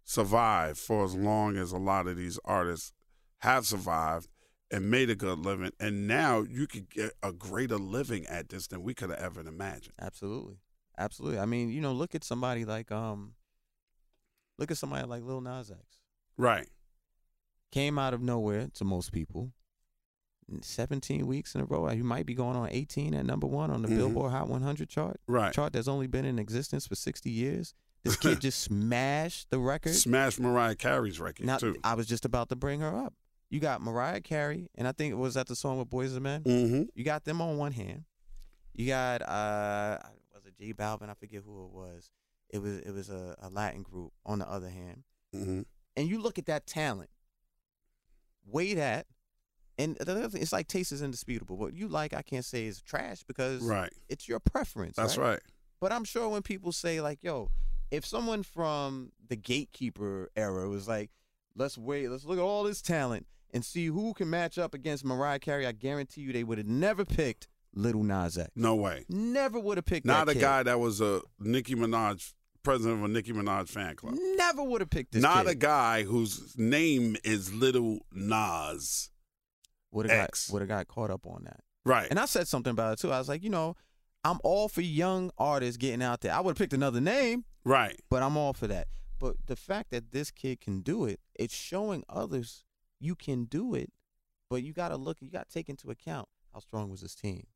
survive 0.05 0.79
for 0.79 1.05
as 1.05 1.15
long 1.15 1.57
as 1.57 1.73
a 1.73 1.79
lot 1.79 2.07
of 2.07 2.17
these 2.17 2.39
artists 2.45 2.93
have 3.39 3.67
survived 3.67 4.29
and 4.71 4.91
made 4.91 5.11
a 5.11 5.15
good 5.15 5.39
living, 5.39 5.73
and 5.79 6.07
now 6.07 6.43
you 6.43 6.67
could 6.67 6.91
get 6.91 7.13
a 7.23 7.33
greater 7.33 7.79
living 7.79 8.27
at 8.27 8.49
this 8.49 8.67
than 8.67 8.83
we 8.83 8.95
could 8.95 9.11
have 9.11 9.19
ever 9.19 9.41
imagined. 9.41 9.95
Absolutely, 10.01 10.57
absolutely. 10.99 11.39
I 11.39 11.47
mean, 11.47 11.71
you 11.71 11.81
know, 11.81 11.93
look 11.93 12.15
at 12.15 12.25
somebody 12.25 12.65
like 12.65 12.91
um, 12.91 13.35
look 14.59 14.71
at 14.71 14.77
somebody 14.77 15.07
like 15.07 15.23
Lil 15.23 15.41
Nas 15.41 15.71
X. 15.71 15.81
Right. 16.37 16.69
Came 17.73 17.99
out 17.99 18.15
of 18.15 18.23
nowhere 18.23 18.69
to 18.75 18.85
most 18.85 19.13
people. 19.13 19.53
17 20.63 21.27
weeks 21.27 21.55
in 21.55 21.61
a 21.61 21.65
row. 21.65 21.87
He 21.89 22.03
might 22.03 22.25
be 22.25 22.35
going 22.35 22.57
on 22.57 22.69
18 22.71 23.15
at 23.15 23.27
number 23.27 23.47
one 23.49 23.71
on 23.71 23.83
the 23.83 23.89
Mhm. 23.89 23.97
Billboard 23.97 24.31
Hot 24.31 24.49
100 24.49 24.89
chart. 24.89 25.21
Right. 25.27 25.53
Chart 25.53 25.73
that's 25.73 25.89
only 25.89 26.07
been 26.07 26.25
in 26.25 26.39
existence 26.39 26.87
for 26.87 26.95
60 26.95 27.31
years. 27.31 27.75
This 28.05 28.17
kid 28.17 28.41
just 28.41 28.61
smashed 28.61 29.51
the 29.51 29.59
record. 29.59 29.95
Smashed 29.95 30.39
Mariah 30.39 30.77
Carey's 30.77 31.19
record 31.19 31.47
Now, 31.47 31.57
too. 31.59 31.77
I 31.83 31.95
was 31.95 32.07
just 32.07 32.25
about 32.25 32.49
to 32.51 32.57
bring 32.57 32.81
her 32.81 32.97
up. 32.97 33.15
You 33.51 33.59
got 33.59 33.81
Mariah 33.81 34.21
Carey, 34.21 34.69
and 34.77 34.87
I 34.87 34.93
think 34.93 35.13
it 35.13 35.17
was 35.17 35.35
that 35.35 35.47
the 35.49 35.57
song 35.57 35.79
with 35.79 35.91
Boys 35.91 36.13
and 36.15 36.23
Men. 36.23 36.43
mm-hmm. 36.45 36.83
You 36.95 37.05
got 37.05 37.25
them 37.25 37.41
on 37.41 37.59
one 37.59 37.73
hand. 37.73 38.05
You 38.73 38.87
got 38.87 39.23
uh, 39.23 39.99
was 40.35 40.47
it 40.47 40.55
J 40.59 40.73
Balvin? 40.75 41.09
I 41.11 41.15
forget 41.15 41.43
who 41.45 41.65
it 41.65 41.71
was. 41.73 42.11
It 42.51 42.59
was 42.63 42.79
it 42.79 42.93
was 42.93 43.11
a, 43.11 43.37
a 43.41 43.49
Latin 43.49 43.83
group 43.83 44.13
on 44.25 44.39
the 44.39 44.49
other 44.49 44.69
hand. 44.71 45.03
Mm-hmm. 45.35 45.63
And 45.97 46.09
you 46.09 46.21
look 46.21 46.39
at 46.39 46.47
that 46.47 46.67
talent. 46.67 47.11
Weigh 48.49 48.75
that, 48.75 49.07
and 49.77 49.97
the 49.97 50.13
other 50.13 50.29
thing, 50.29 50.41
it's 50.41 50.53
like 50.53 50.69
taste 50.69 50.93
is 50.93 51.03
indisputable. 51.03 51.57
What 51.57 51.75
you 51.75 51.89
like, 51.89 52.15
I 52.15 52.23
can't 52.23 52.45
say 52.45 52.67
is 52.67 52.81
trash 52.81 53.25
because 53.25 53.63
Right. 53.63 53.93
it's 54.09 54.29
your 54.29 54.39
preference. 54.39 54.95
That's 54.97 55.17
right. 55.19 55.31
right. 55.31 55.41
But 55.81 55.91
I'm 55.91 56.05
sure 56.05 56.29
when 56.29 56.43
people 56.43 56.71
say 56.71 57.01
like, 57.01 57.19
"Yo," 57.23 57.51
if 57.91 58.07
someone 58.07 58.45
from 58.45 59.11
the 59.29 59.35
gatekeeper 59.37 60.31
era 60.37 60.69
was 60.69 60.87
like, 60.87 61.11
"Let's 61.57 61.77
wait, 61.77 62.09
let's 62.09 62.25
look 62.25 62.39
at 62.39 62.43
all 62.43 62.63
this 62.63 62.81
talent 62.81 63.27
and 63.53 63.65
see 63.65 63.87
who 63.87 64.15
can 64.15 64.31
match 64.31 64.59
up 64.59 64.75
against 64.75 65.05
Mariah 65.05 65.41
Carey," 65.41 65.67
I 65.67 65.73
guarantee 65.73 66.21
you 66.21 66.33
they 66.33 66.45
would 66.45 66.59
have 66.59 66.69
never 66.69 67.05
picked 67.05 67.49
Little 67.77 68.03
Nas 68.03 68.39
X. 68.39 68.51
No 68.57 68.75
way. 68.75 69.05
Never 69.09 69.61
would 69.61 69.77
have 69.79 69.85
picked 69.85 70.07
Not 70.07 70.29
a 70.29 70.33
kid. 70.33 70.41
guy 70.41 70.63
that 70.65 70.81
was 70.81 71.01
a 71.01 71.21
Nicki 71.39 71.75
Minaj 71.75 72.33
president 72.63 72.99
of 72.99 73.05
a 73.05 73.09
Nicki 73.09 73.33
Minaj 73.33 73.69
fan 73.69 73.95
club. 73.95 74.15
Never 74.37 74.63
would 74.63 74.81
have 74.81 74.91
picked 74.91 75.13
this. 75.13 75.23
Not 75.23 75.45
kid. 75.47 75.53
a 75.53 75.55
guy 75.55 76.03
whose 76.03 76.59
name 76.59 77.17
is 77.23 77.53
Little 77.53 78.01
Nas. 78.13 79.11
would 79.93 80.11
have 80.11 80.29
got 80.31 80.47
would 80.53 80.63
have 80.63 80.69
got 80.69 80.89
caught 80.89 81.11
up 81.11 81.27
on 81.27 81.45
that. 81.45 81.61
Right. 81.85 82.09
And 82.11 82.19
I 82.19 82.25
said 82.25 82.49
something 82.49 82.73
about 82.73 82.95
it 82.95 82.99
too. 82.99 83.13
I 83.13 83.19
was 83.19 83.29
like, 83.29 83.45
you 83.45 83.51
know, 83.51 83.77
I'm 84.25 84.39
all 84.43 84.69
for 84.69 84.81
young 84.81 85.31
artists 85.39 85.77
getting 85.77 86.03
out 86.03 86.23
there. 86.23 86.35
I 86.35 86.41
would 86.41 86.53
have 86.53 86.59
picked 86.59 86.73
another 86.73 87.01
name, 87.01 87.45
right. 87.65 87.97
but 88.11 88.25
I'm 88.25 88.37
all 88.37 88.53
for 88.53 88.67
that. 88.67 88.89
But 89.21 89.37
the 89.47 89.55
fact 89.55 89.91
that 89.93 90.11
this 90.11 90.33
kid 90.33 90.61
can 90.61 90.81
do 90.81 91.05
it, 91.05 91.21
it's 91.39 91.55
showing 91.55 92.03
others 92.09 92.65
you 92.99 93.15
can 93.15 93.45
do 93.45 93.75
it. 93.75 93.93
But 94.51 94.65
you 94.65 94.73
got 94.73 94.89
to 94.89 94.97
look, 94.97 95.19
you 95.21 95.31
got 95.31 95.49
to 95.49 95.55
take 95.55 95.69
into 95.69 95.91
account 95.91 96.29
how 96.53 96.59
strong 96.59 96.91
was 96.91 97.03
his 97.03 97.15
team, 97.15 97.47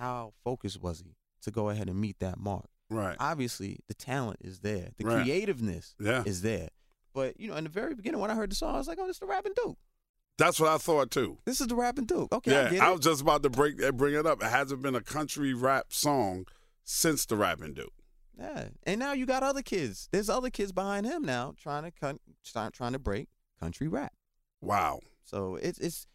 how 0.00 0.32
focused 0.44 0.80
was 0.82 1.00
he 1.00 1.14
to 1.42 1.50
go 1.50 1.68
ahead 1.68 1.88
and 1.88 2.00
meet 2.00 2.18
that 2.20 2.38
mark. 2.38 2.66
Right. 2.90 3.16
Obviously, 3.20 3.78
the 3.86 3.94
talent 3.94 4.38
is 4.42 4.60
there, 4.60 4.90
the 4.96 5.04
Right. 5.04 5.22
creativeness 5.22 5.94
Yeah. 6.00 6.22
is 6.26 6.42
there. 6.42 6.70
But 7.14 7.38
you 7.38 7.48
know, 7.48 7.56
in 7.56 7.64
the 7.64 7.70
very 7.70 7.94
beginning, 7.94 8.20
when 8.20 8.30
I 8.30 8.34
heard 8.34 8.50
the 8.50 8.56
song, 8.56 8.74
I 8.74 8.78
was 8.78 8.88
like, 8.88 8.98
"Oh, 9.00 9.06
this 9.06 9.16
is 9.16 9.20
the 9.20 9.26
rapping 9.26 9.52
Duke. 9.54 9.78
That's 10.38 10.58
what 10.58 10.70
I 10.70 10.78
thought 10.78 11.10
too. 11.10 11.38
This 11.44 11.60
is 11.60 11.66
the 11.68 11.76
rapping 11.76 12.06
Duke." 12.06 12.32
Okay, 12.32 12.56
I 12.56 12.62
yeah. 12.64 12.70
get 12.70 12.80
I 12.82 12.90
was 12.90 13.00
just 13.00 13.20
about 13.20 13.42
to 13.42 13.50
break 13.50 13.80
eh, 13.82 13.90
bring 13.90 14.14
it 14.14 14.26
up. 14.26 14.42
It 14.42 14.50
hasn't 14.50 14.82
been 14.82 14.94
a 14.94 15.00
country 15.02 15.52
rap 15.54 15.92
song 15.92 16.46
since 16.84 17.26
the 17.26 17.36
rapping 17.36 17.74
dude. 17.74 17.88
Yeah, 18.38 18.68
and 18.84 18.98
now 18.98 19.12
you 19.12 19.26
got 19.26 19.42
other 19.42 19.62
kids. 19.62 20.08
There's 20.12 20.30
other 20.30 20.50
kids 20.50 20.72
behind 20.72 21.04
him 21.06 21.22
now 21.22 21.54
trying 21.58 21.90
to 21.90 22.18
start 22.42 22.72
trying 22.72 22.92
to 22.92 22.98
break 22.98 23.28
country 23.58 23.86
rap. 23.86 24.14
Wow. 24.60 25.00
So 25.24 25.56
it's 25.56 25.78
it's 25.78 26.06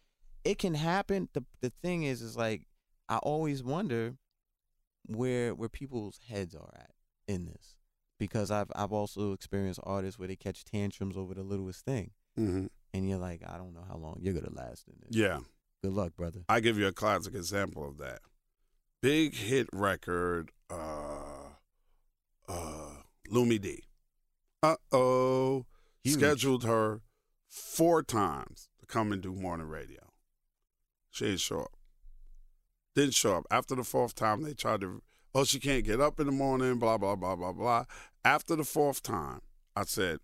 it 0.44 0.58
can 0.58 0.74
happen. 0.74 1.28
The 1.32 1.44
the 1.60 1.70
thing 1.70 2.02
is, 2.02 2.20
is 2.22 2.36
like 2.36 2.66
I 3.08 3.18
always 3.18 3.62
wonder 3.62 4.16
where 5.06 5.54
where 5.54 5.68
people's 5.68 6.18
heads 6.28 6.54
are 6.54 6.72
at 6.74 6.90
in 7.28 7.46
this 7.46 7.76
because 8.18 8.50
I've 8.50 8.70
I've 8.74 8.92
also 8.92 9.32
experienced 9.32 9.80
artists 9.84 10.18
where 10.18 10.28
they 10.28 10.36
catch 10.36 10.64
tantrums 10.64 11.16
over 11.16 11.34
the 11.34 11.42
littlest 11.42 11.84
thing, 11.84 12.10
hmm 12.36 12.66
and 12.94 13.08
you're 13.08 13.18
like, 13.18 13.42
I 13.46 13.58
don't 13.58 13.74
know 13.74 13.84
how 13.86 13.96
long 13.96 14.18
you're 14.20 14.32
gonna 14.32 14.54
last 14.54 14.88
in 14.88 14.94
this. 15.02 15.16
Yeah. 15.16 15.40
Good 15.82 15.92
luck, 15.92 16.16
brother. 16.16 16.40
I 16.48 16.60
give 16.60 16.78
you 16.78 16.86
a 16.86 16.92
classic 16.92 17.34
example 17.34 17.86
of 17.86 17.98
that. 17.98 18.20
Big 19.02 19.34
hit 19.34 19.68
record, 19.72 20.50
uh, 20.70 21.50
uh, 22.48 22.90
Lumidee. 23.30 23.82
Uh 24.62 24.76
oh. 24.90 25.66
Scheduled 26.06 26.64
her 26.64 27.02
four 27.48 28.02
times 28.02 28.68
to 28.80 28.86
come 28.86 29.12
and 29.12 29.20
do 29.20 29.34
morning 29.34 29.68
radio. 29.68 30.12
She 31.10 31.26
didn't 31.26 31.40
show 31.40 31.60
up. 31.60 31.75
Didn't 32.96 33.14
show 33.14 33.36
up. 33.36 33.46
After 33.50 33.76
the 33.76 33.84
fourth 33.84 34.14
time, 34.14 34.42
they 34.42 34.54
tried 34.54 34.80
to, 34.80 35.02
oh, 35.34 35.44
she 35.44 35.60
can't 35.60 35.84
get 35.84 36.00
up 36.00 36.18
in 36.18 36.24
the 36.26 36.32
morning, 36.32 36.78
blah, 36.78 36.96
blah, 36.96 37.14
blah, 37.14 37.36
blah, 37.36 37.52
blah. 37.52 37.84
After 38.24 38.56
the 38.56 38.64
fourth 38.64 39.02
time, 39.02 39.42
I 39.76 39.84
said, 39.84 40.18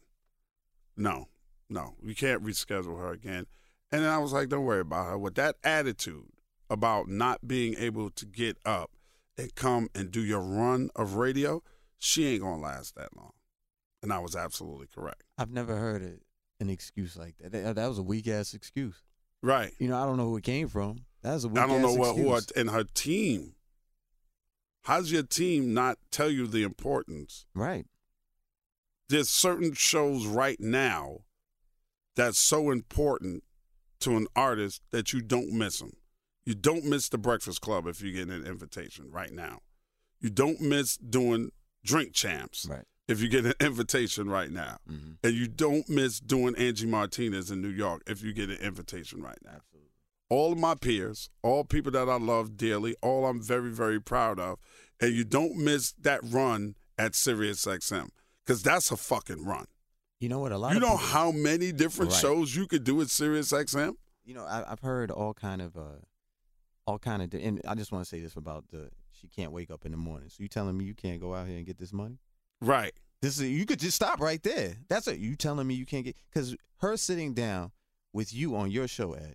no, 0.97 1.29
no, 1.69 1.97
we 2.03 2.15
can't 2.15 2.43
reschedule 2.43 2.99
her 2.99 3.13
again. 3.13 3.47
And 3.93 4.03
then 4.03 4.11
I 4.11 4.17
was 4.17 4.33
like, 4.33 4.49
don't 4.49 4.65
worry 4.65 4.81
about 4.81 5.07
her. 5.07 5.19
With 5.19 5.35
that 5.35 5.57
attitude 5.63 6.31
about 6.71 7.09
not 7.09 7.47
being 7.47 7.75
able 7.77 8.09
to 8.09 8.25
get 8.25 8.57
up 8.65 8.91
and 9.37 9.55
come 9.55 9.89
and 9.95 10.11
do 10.11 10.23
your 10.23 10.41
run 10.41 10.89
of 10.97 11.17
radio, 11.17 11.63
she 11.99 12.27
ain't 12.27 12.41
going 12.41 12.61
to 12.61 12.67
last 12.67 12.95
that 12.97 13.15
long. 13.15 13.33
And 14.03 14.15
I 14.15 14.19
was 14.19 14.35
absolutely 14.35 14.87
correct. 14.87 15.25
I've 15.37 15.51
never 15.51 15.77
heard 15.77 16.01
it, 16.01 16.23
an 16.59 16.71
excuse 16.71 17.19
like 17.19 17.37
that. 17.39 17.53
That, 17.53 17.77
that 17.77 17.87
was 17.87 17.99
a 17.99 18.03
weak 18.03 18.29
ass 18.29 18.55
excuse. 18.55 18.97
Right. 19.43 19.73
You 19.79 19.89
know, 19.89 20.03
I 20.03 20.07
don't 20.07 20.17
know 20.17 20.25
who 20.25 20.39
it 20.39 20.45
came 20.45 20.69
from. 20.69 21.05
That 21.23 21.35
was 21.35 21.45
a 21.45 21.49
weak 21.49 21.63
I 21.63 21.67
don't 21.67 21.83
know 21.83 21.93
what 21.95 22.17
who 22.17 22.31
are, 22.31 22.41
and 22.57 22.71
her 22.71 22.85
team. 22.85 23.55
How's 24.83 25.13
your 25.13 25.23
team 25.23 25.73
not 25.73 25.99
tell 26.11 26.31
you 26.31 26.47
the 26.47 26.65
importance? 26.65 27.47
Right. 27.55 27.87
There's 29.09 29.29
certain 29.29 29.75
shows 29.75 30.27
right 30.27 30.59
now 30.59 31.19
that's 32.17 32.39
so 32.39 32.71
important 32.71 33.45
to 34.01 34.17
an 34.17 34.27
artist 34.35 34.83
that 34.91 35.13
you 35.13 35.21
don't 35.23 35.53
miss 35.53 35.79
them. 35.79 35.93
You 36.45 36.55
don't 36.55 36.85
miss 36.85 37.09
the 37.09 37.19
Breakfast 37.19 37.61
Club 37.61 37.87
if 37.87 38.03
you 38.03 38.13
get 38.13 38.29
an 38.29 38.45
invitation 38.45 39.11
right 39.11 39.33
now. 39.33 39.61
You 40.21 40.31
don't 40.31 40.61
miss 40.61 40.97
doing 40.97 41.51
Drink 41.85 42.13
Champs 42.13 42.67
Right. 42.69 42.85
if 43.07 43.21
you 43.21 43.29
get 43.29 43.45
an 43.47 43.55
invitation 43.61 44.29
right 44.29 44.51
now. 44.51 44.79
Mm-hmm. 44.91 45.13
And 45.23 45.35
you 45.35 45.47
don't 45.47 45.89
miss 45.89 46.19
doing 46.19 46.57
Angie 46.57 46.87
Martinez 46.87 47.51
in 47.53 47.63
New 47.63 47.69
York 47.69 48.03
if 48.09 48.23
you 48.23 48.33
get 48.33 48.51
an 48.51 48.57
invitation 48.57 49.23
right 49.23 49.39
now. 49.45 49.61
All 50.33 50.53
of 50.53 50.59
my 50.59 50.75
peers, 50.75 51.29
all 51.43 51.63
people 51.65 51.93
that 51.93 52.09
I 52.09 52.17
love 52.17 52.57
dearly, 52.57 52.97
all 53.03 53.27
I'm 53.27 53.43
very, 53.43 53.71
very 53.71 54.01
proud 54.01 54.41
of. 54.41 54.59
And 54.99 55.13
you 55.15 55.25
don't 55.25 55.57
miss 55.57 55.93
that 56.01 56.21
run 56.25 56.75
at 56.97 57.15
Sirius 57.15 57.67
XM 57.67 58.09
because 58.45 58.63
that's 58.63 58.91
a 58.91 58.97
fucking 58.97 59.45
run. 59.45 59.67
You 60.21 60.31
know 60.31 60.39
what? 60.39 60.53
A 60.53 60.57
lot. 60.59 60.71
You 60.71 60.77
of 60.79 60.83
know 60.83 60.97
people- 60.97 61.07
how 61.09 61.33
many 61.33 61.71
different 61.71 62.13
Right. 62.13 62.21
shows 62.21 62.57
you 62.57 62.67
could 62.67 62.85
do 62.85 63.01
at 63.03 63.11
Sirius 63.11 63.53
XM? 63.53 63.95
you 64.25 64.35
know 64.35 64.45
I, 64.45 64.71
I've 64.73 64.81
heard 64.81 65.11
all 65.11 65.35
kind 65.35 65.61
of 65.61 65.77
uh, 65.77 65.99
all 66.87 66.99
kind 66.99 67.21
of. 67.23 67.35
And 67.35 67.61
I 67.69 67.75
just 67.75 67.93
want 67.93 68.05
to 68.05 68.09
say 68.09 68.21
this 68.21 68.37
about 68.37 68.65
the 68.71 68.89
she 69.11 69.29
can't 69.29 69.53
wake 69.53 69.71
up 69.71 69.85
in 69.85 69.91
the 69.93 69.99
morning. 69.99 70.29
So 70.31 70.37
you 70.43 70.49
telling 70.49 70.79
me 70.79 70.85
you 70.87 70.95
can't 70.95 71.21
go 71.21 71.35
out 71.35 71.47
here 71.49 71.57
and 71.59 71.67
get 71.67 71.77
this 71.79 71.93
money? 71.93 72.19
Right. 72.61 72.95
This 73.21 73.39
is 73.39 73.51
you 73.51 73.67
could 73.67 73.81
just 73.81 73.97
stop 73.97 74.19
right 74.21 74.43
there. 74.43 74.77
That's 74.89 75.09
it. 75.09 75.19
You 75.19 75.37
telling 75.37 75.67
me 75.67 75.75
you 75.75 75.85
can't 75.87 76.05
get 76.07 76.17
because 76.33 76.57
her 76.79 76.97
sitting 76.97 77.35
down 77.35 77.73
with 78.15 78.33
you 78.33 78.57
on 78.57 78.71
your 78.71 78.87
show, 78.89 79.13
Ed. 79.13 79.35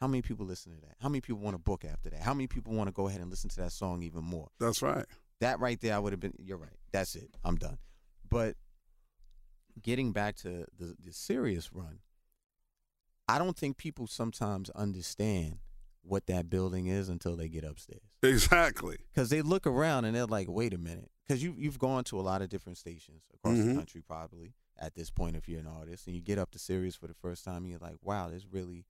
How 0.00 0.06
many 0.08 0.22
people 0.22 0.44
listen 0.46 0.72
to 0.74 0.80
that? 0.82 0.96
How 1.00 1.08
many 1.08 1.20
people 1.20 1.40
want 1.40 1.54
to 1.54 1.58
book 1.58 1.84
after 1.84 2.10
that? 2.10 2.20
How 2.20 2.34
many 2.34 2.46
people 2.46 2.74
want 2.74 2.88
to 2.88 2.92
go 2.92 3.08
ahead 3.08 3.20
and 3.20 3.30
listen 3.30 3.48
to 3.50 3.56
that 3.62 3.72
song 3.72 4.02
even 4.02 4.24
more? 4.24 4.48
That's 4.60 4.82
right. 4.82 5.06
That 5.40 5.60
right 5.60 5.80
there, 5.80 5.94
I 5.94 5.98
would 5.98 6.12
have 6.12 6.20
been. 6.20 6.34
You're 6.38 6.58
right. 6.58 6.76
That's 6.92 7.14
it. 7.16 7.30
I'm 7.44 7.56
done. 7.56 7.78
But 8.28 8.56
getting 9.82 10.12
back 10.12 10.36
to 10.36 10.66
the 10.76 10.94
the 11.02 11.12
Sirius 11.12 11.72
run, 11.72 12.00
I 13.28 13.38
don't 13.38 13.56
think 13.56 13.76
people 13.76 14.06
sometimes 14.06 14.70
understand 14.70 15.58
what 16.02 16.26
that 16.26 16.50
building 16.50 16.86
is 16.86 17.08
until 17.08 17.34
they 17.34 17.48
get 17.48 17.64
upstairs 17.64 18.02
Exactly. 18.22 18.98
because 19.14 19.30
they 19.30 19.40
look 19.40 19.66
around 19.66 20.04
and 20.04 20.14
they're 20.14 20.26
like, 20.26 20.48
wait 20.50 20.74
a 20.74 20.78
minute, 20.78 21.10
because 21.26 21.42
you 21.42 21.54
you've 21.56 21.78
gone 21.78 22.04
to 22.04 22.20
a 22.20 22.22
lot 22.22 22.42
of 22.42 22.48
different 22.50 22.76
stations 22.78 23.22
across 23.32 23.56
Mhm. 23.56 23.68
the 23.68 23.74
country 23.74 24.02
probably 24.02 24.52
at 24.78 24.94
this 24.94 25.08
point 25.10 25.34
if 25.36 25.48
you're 25.48 25.60
an 25.60 25.66
artist 25.66 26.06
and 26.06 26.14
you 26.14 26.20
get 26.20 26.36
up 26.38 26.50
to 26.50 26.58
Sirius 26.58 26.94
for 26.96 27.06
the 27.06 27.14
first 27.14 27.42
time 27.44 27.58
and 27.58 27.70
you're 27.70 27.78
like, 27.78 27.96
wow, 28.02 28.28
there's 28.28 28.46
really 28.46 28.84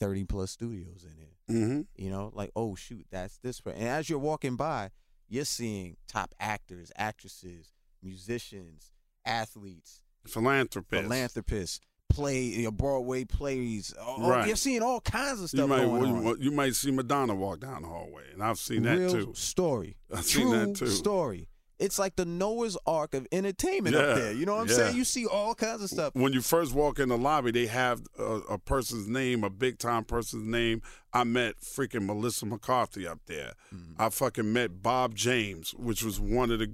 thirty 0.00 0.24
plus 0.24 0.50
studios 0.50 1.04
in 1.04 1.16
here. 1.16 1.34
Mm-hmm. 1.64 1.80
You 2.02 2.10
know, 2.10 2.30
like 2.34 2.50
oh 2.56 2.74
shoot, 2.74 3.06
that's 3.10 3.38
this. 3.38 3.60
per- 3.60 3.70
And 3.70 3.88
as 3.88 4.08
you're 4.10 4.18
walking 4.18 4.56
by, 4.56 4.90
you're 5.28 5.44
seeing 5.44 5.96
top 6.06 6.34
actors, 6.40 6.90
actresses, 6.96 7.72
musicians, 8.02 8.90
athletes, 9.24 10.02
Philanthropist. 10.26 11.02
philanthropists, 11.04 11.80
play 12.08 12.42
your 12.42 12.72
Broadway 12.72 13.24
plays. 13.24 13.94
Right. 14.18 14.46
You're 14.46 14.56
seeing 14.56 14.82
all 14.82 15.00
kinds 15.00 15.40
of 15.40 15.48
stuff 15.50 15.68
you, 15.68 15.74
on. 15.74 16.24
might- 16.24 16.38
you 16.40 16.50
might 16.50 16.74
see 16.74 16.90
Madonna 16.90 17.34
walk 17.34 17.60
down 17.60 17.82
the 17.82 17.88
hallway, 17.88 18.24
and 18.32 18.42
I've 18.42 18.58
seen 18.58 18.82
that 18.82 18.98
Real 18.98 19.10
too. 19.12 19.32
story. 19.34 19.96
I've 20.12 20.26
True 20.26 20.42
seen 20.42 20.50
that 20.50 20.76
too. 20.76 20.86
story. 20.88 21.48
It's 21.78 21.98
like 21.98 22.16
the 22.16 22.24
Noah's 22.24 22.76
Ark 22.86 23.14
of 23.14 23.26
entertainment 23.30 23.94
Yeah, 23.94 24.02
up 24.02 24.16
there. 24.16 24.32
You 24.32 24.46
know 24.46 24.56
what 24.56 24.62
I'm 24.62 24.68
yeah. 24.68 24.74
saying? 24.74 24.96
You 24.96 25.04
see 25.04 25.26
all 25.26 25.54
kinds 25.54 25.82
of 25.82 25.88
stuff. 25.90 26.14
When 26.14 26.32
you 26.32 26.40
first 26.40 26.74
walk 26.74 26.98
in 26.98 27.08
the 27.08 27.16
lobby, 27.18 27.50
they 27.52 27.66
have 27.66 28.02
a, 28.18 28.22
a 28.50 28.58
person's 28.58 29.06
name, 29.06 29.44
a 29.44 29.50
big 29.50 29.78
time 29.78 30.04
person's 30.04 30.44
name. 30.44 30.82
I 31.12 31.24
met 31.24 31.60
freaking 31.60 32.04
Melissa 32.06 32.46
McCarthy 32.46 33.06
up 33.06 33.20
there. 33.26 33.52
Mhm. 33.74 33.94
I 33.98 34.08
fucking 34.10 34.52
met 34.52 34.82
Bob 34.82 35.14
James, 35.14 35.72
which 35.74 36.02
was 36.02 36.18
one 36.18 36.50
of 36.50 36.58
the 36.58 36.72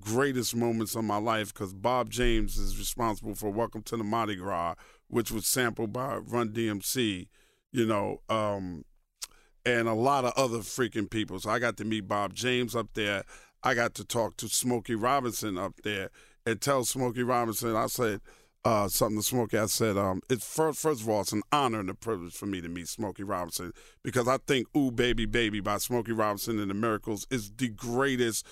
greatest 0.00 0.54
moments 0.56 0.94
of 0.96 1.04
my 1.04 1.16
life 1.18 1.52
because 1.54 1.72
Bob 1.72 2.10
James 2.10 2.58
is 2.58 2.78
responsible 2.78 3.34
for 3.34 3.50
Welcome 3.50 3.82
to 3.84 3.96
the 3.96 4.04
Mardi 4.04 4.34
Gras, 4.36 4.74
which 5.08 5.30
was 5.30 5.46
sampled 5.46 5.92
by 5.92 6.16
Run 6.16 6.50
DMC, 6.50 7.28
you 7.70 7.86
know, 7.86 8.20
um, 8.28 8.84
and 9.64 9.86
a 9.88 9.94
lot 9.94 10.24
of 10.24 10.32
other 10.36 10.58
freaking 10.58 11.08
people. 11.08 11.38
So 11.38 11.50
I 11.50 11.58
got 11.60 11.76
to 11.76 11.84
meet 11.84 12.08
Bob 12.08 12.34
James 12.34 12.74
up 12.74 12.88
there. 12.94 13.22
I 13.64 13.74
got 13.74 13.94
to 13.94 14.04
talk 14.04 14.36
to 14.38 14.48
Smokey 14.48 14.94
Robinson 14.94 15.56
up 15.56 15.74
there 15.82 16.10
and 16.44 16.60
tell 16.60 16.84
Smokey 16.84 17.22
Robinson, 17.22 17.76
I 17.76 17.86
said, 17.86 18.20
uh, 18.64 18.88
something 18.88 19.18
to 19.18 19.22
Smokey. 19.22 19.58
I 19.58 19.66
said, 19.66 19.96
um, 19.96 20.20
it's 20.28 20.46
first, 20.46 20.80
first 20.80 21.02
of 21.02 21.08
all, 21.08 21.20
it's 21.22 21.32
an 21.32 21.42
honor 21.52 21.80
and 21.80 21.90
a 21.90 21.94
privilege 21.94 22.34
for 22.34 22.46
me 22.46 22.60
to 22.60 22.68
meet 22.68 22.88
Smokey 22.88 23.24
Robinson 23.24 23.72
because 24.02 24.28
I 24.28 24.38
think 24.38 24.68
"Ooh 24.76 24.90
Baby 24.90 25.26
Baby" 25.26 25.60
by 25.60 25.78
Smokey 25.78 26.12
Robinson 26.12 26.60
and 26.60 26.70
the 26.70 26.74
Miracles 26.74 27.26
is 27.30 27.52
the 27.56 27.68
greatest, 27.68 28.46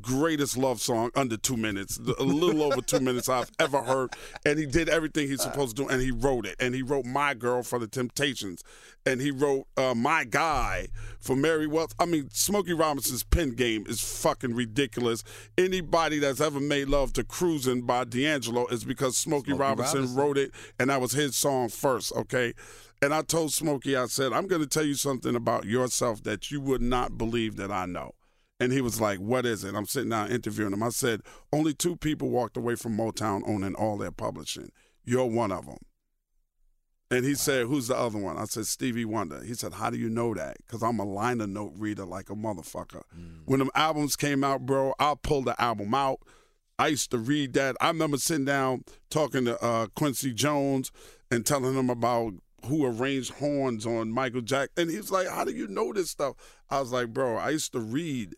greatest 0.00 0.56
love 0.56 0.80
song 0.80 1.10
under 1.14 1.36
two 1.36 1.56
minutes, 1.56 1.98
a 2.18 2.22
little 2.22 2.62
over 2.62 2.80
two 2.80 3.00
minutes 3.00 3.28
I've 3.28 3.50
ever 3.58 3.82
heard. 3.82 4.14
And 4.44 4.58
he 4.58 4.66
did 4.66 4.88
everything 4.88 5.28
he's 5.28 5.42
supposed 5.42 5.76
to 5.76 5.84
do, 5.84 5.88
and 5.88 6.00
he 6.00 6.10
wrote 6.10 6.46
it. 6.46 6.56
And 6.60 6.74
he 6.74 6.82
wrote 6.82 7.04
"My 7.04 7.34
Girl" 7.34 7.62
for 7.62 7.78
the 7.78 7.86
Temptations, 7.86 8.62
and 9.04 9.20
he 9.20 9.30
wrote 9.30 9.66
uh, 9.76 9.94
"My 9.94 10.24
Guy" 10.24 10.88
for 11.20 11.36
Mary 11.36 11.66
Wells. 11.66 11.94
I 11.98 12.06
mean, 12.06 12.28
Smokey 12.32 12.72
Robinson's 12.72 13.24
pen 13.24 13.50
game 13.50 13.84
is 13.88 14.00
fucking 14.00 14.54
ridiculous. 14.54 15.24
Anybody 15.56 16.18
that's 16.18 16.40
ever 16.40 16.60
made 16.60 16.88
love 16.88 17.12
to 17.14 17.24
"Cruising" 17.24 17.82
by 17.82 18.04
D'Angelo 18.04 18.66
is 18.66 18.84
because 18.84 19.16
Smokey, 19.16 19.50
Smokey 19.50 19.60
Robinson, 19.60 20.00
Robinson. 20.00 20.16
wrote 20.16 20.38
it, 20.38 20.52
and 20.78 20.90
that 20.90 21.00
was 21.00 21.12
his 21.12 21.36
song 21.36 21.68
first. 21.68 22.12
Okay. 22.14 22.54
And 23.00 23.14
I 23.14 23.22
told 23.22 23.52
Smokey, 23.52 23.94
I 23.94 24.06
said, 24.06 24.32
I'm 24.32 24.48
going 24.48 24.60
to 24.60 24.66
tell 24.66 24.84
you 24.84 24.94
something 24.94 25.36
about 25.36 25.64
yourself 25.66 26.24
that 26.24 26.50
you 26.50 26.60
would 26.60 26.82
not 26.82 27.16
believe 27.16 27.54
that 27.54 27.70
I 27.70 27.86
know. 27.86 28.14
And 28.60 28.72
he 28.72 28.80
was 28.80 29.00
like, 29.00 29.18
What 29.18 29.46
is 29.46 29.64
it? 29.64 29.74
I'm 29.74 29.86
sitting 29.86 30.10
down 30.10 30.30
interviewing 30.30 30.72
him. 30.72 30.82
I 30.82 30.88
said, 30.90 31.22
Only 31.52 31.74
two 31.74 31.96
people 31.96 32.30
walked 32.30 32.56
away 32.56 32.74
from 32.74 32.96
Motown 32.96 33.42
owning 33.46 33.74
all 33.74 33.96
their 33.96 34.10
publishing. 34.10 34.70
You're 35.04 35.26
one 35.26 35.52
of 35.52 35.66
them. 35.66 35.78
And 37.10 37.24
he 37.24 37.34
said, 37.34 37.66
Who's 37.66 37.88
the 37.88 37.96
other 37.96 38.18
one? 38.18 38.36
I 38.36 38.44
said, 38.44 38.66
Stevie 38.66 39.04
Wonder. 39.04 39.42
He 39.42 39.54
said, 39.54 39.74
How 39.74 39.90
do 39.90 39.96
you 39.96 40.10
know 40.10 40.34
that? 40.34 40.58
Because 40.58 40.82
I'm 40.82 40.98
a 40.98 41.04
liner 41.04 41.46
note 41.46 41.72
reader 41.76 42.04
like 42.04 42.30
a 42.30 42.34
motherfucker. 42.34 43.02
When 43.46 43.60
them 43.60 43.70
albums 43.74 44.16
came 44.16 44.44
out, 44.44 44.66
bro, 44.66 44.94
I'll 44.98 45.16
pull 45.16 45.42
the 45.42 45.60
album 45.60 45.94
out. 45.94 46.20
I 46.78 46.88
used 46.88 47.10
to 47.12 47.18
read 47.18 47.54
that. 47.54 47.76
I 47.80 47.88
remember 47.88 48.18
sitting 48.18 48.44
down 48.44 48.84
talking 49.10 49.46
to 49.46 49.60
uh, 49.62 49.86
Quincy 49.96 50.32
Jones 50.32 50.92
and 51.30 51.44
telling 51.44 51.74
him 51.74 51.90
about 51.90 52.34
who 52.66 52.84
arranged 52.84 53.34
horns 53.34 53.86
on 53.86 54.10
Michael 54.10 54.42
Jackson. 54.42 54.72
And 54.76 54.90
he 54.90 54.96
was 54.98 55.10
like, 55.10 55.28
How 55.28 55.44
do 55.44 55.52
you 55.52 55.66
know 55.66 55.92
this 55.92 56.10
stuff? 56.10 56.34
I 56.68 56.80
was 56.80 56.92
like, 56.92 57.08
Bro, 57.08 57.36
I 57.36 57.50
used 57.50 57.72
to 57.72 57.80
read 57.80 58.34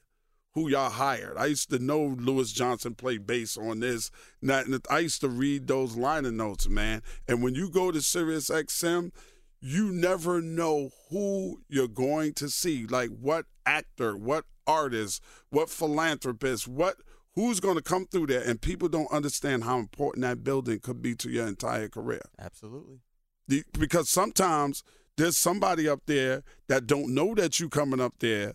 who 0.55 0.68
y'all 0.68 0.90
hired. 0.90 1.36
I 1.36 1.46
used 1.46 1.70
to 1.70 1.78
know 1.78 2.16
Louis 2.18 2.53
Johnson 2.53 2.94
played 2.94 3.26
bass 3.26 3.57
on 3.57 3.80
this. 3.80 4.11
and 4.42 4.80
I 4.90 4.98
used 4.98 5.20
to 5.20 5.28
read 5.28 5.66
those 5.68 5.96
liner 5.96 6.32
notes, 6.32 6.68
man. 6.68 7.03
And 7.28 7.42
when 7.42 7.55
you 7.55 7.70
go 7.70 7.90
to 7.90 8.03
Sirius 8.03 8.51
XM, 8.51 9.12
you 9.61 9.92
never 9.92 10.40
know 10.40 10.90
who 11.11 11.61
you're 11.68 11.86
going 11.88 12.32
to 12.34 12.48
see. 12.48 12.86
Like 12.86 13.11
what 13.11 13.46
actor, 13.64 14.16
what 14.16 14.44
artist, 14.66 15.22
what 15.51 15.70
philanthropist, 15.70 16.66
what 16.66 16.96
who's 17.34 17.61
going 17.61 17.76
to 17.76 17.82
come 17.82 18.07
through 18.07 18.26
there. 18.26 18.42
And 18.42 18.61
people 18.61 18.88
don't 18.88 19.11
understand 19.12 19.64
how 19.64 19.78
important 19.78 20.22
that 20.22 20.42
building 20.42 20.80
could 20.80 21.01
be 21.01 21.14
to 21.16 21.30
your 21.30 21.46
entire 21.46 21.88
career. 21.88 22.22
Absolutely. 22.38 23.01
The- 23.46 23.64
because 23.78 24.09
sometimes 24.09 24.82
there's 25.16 25.36
somebody 25.36 25.88
up 25.88 26.01
there 26.07 26.42
that 26.68 26.86
don't 26.86 27.14
know 27.14 27.34
that 27.34 27.61
you 27.61 27.68
coming 27.68 28.01
up 28.01 28.14
there, 28.20 28.55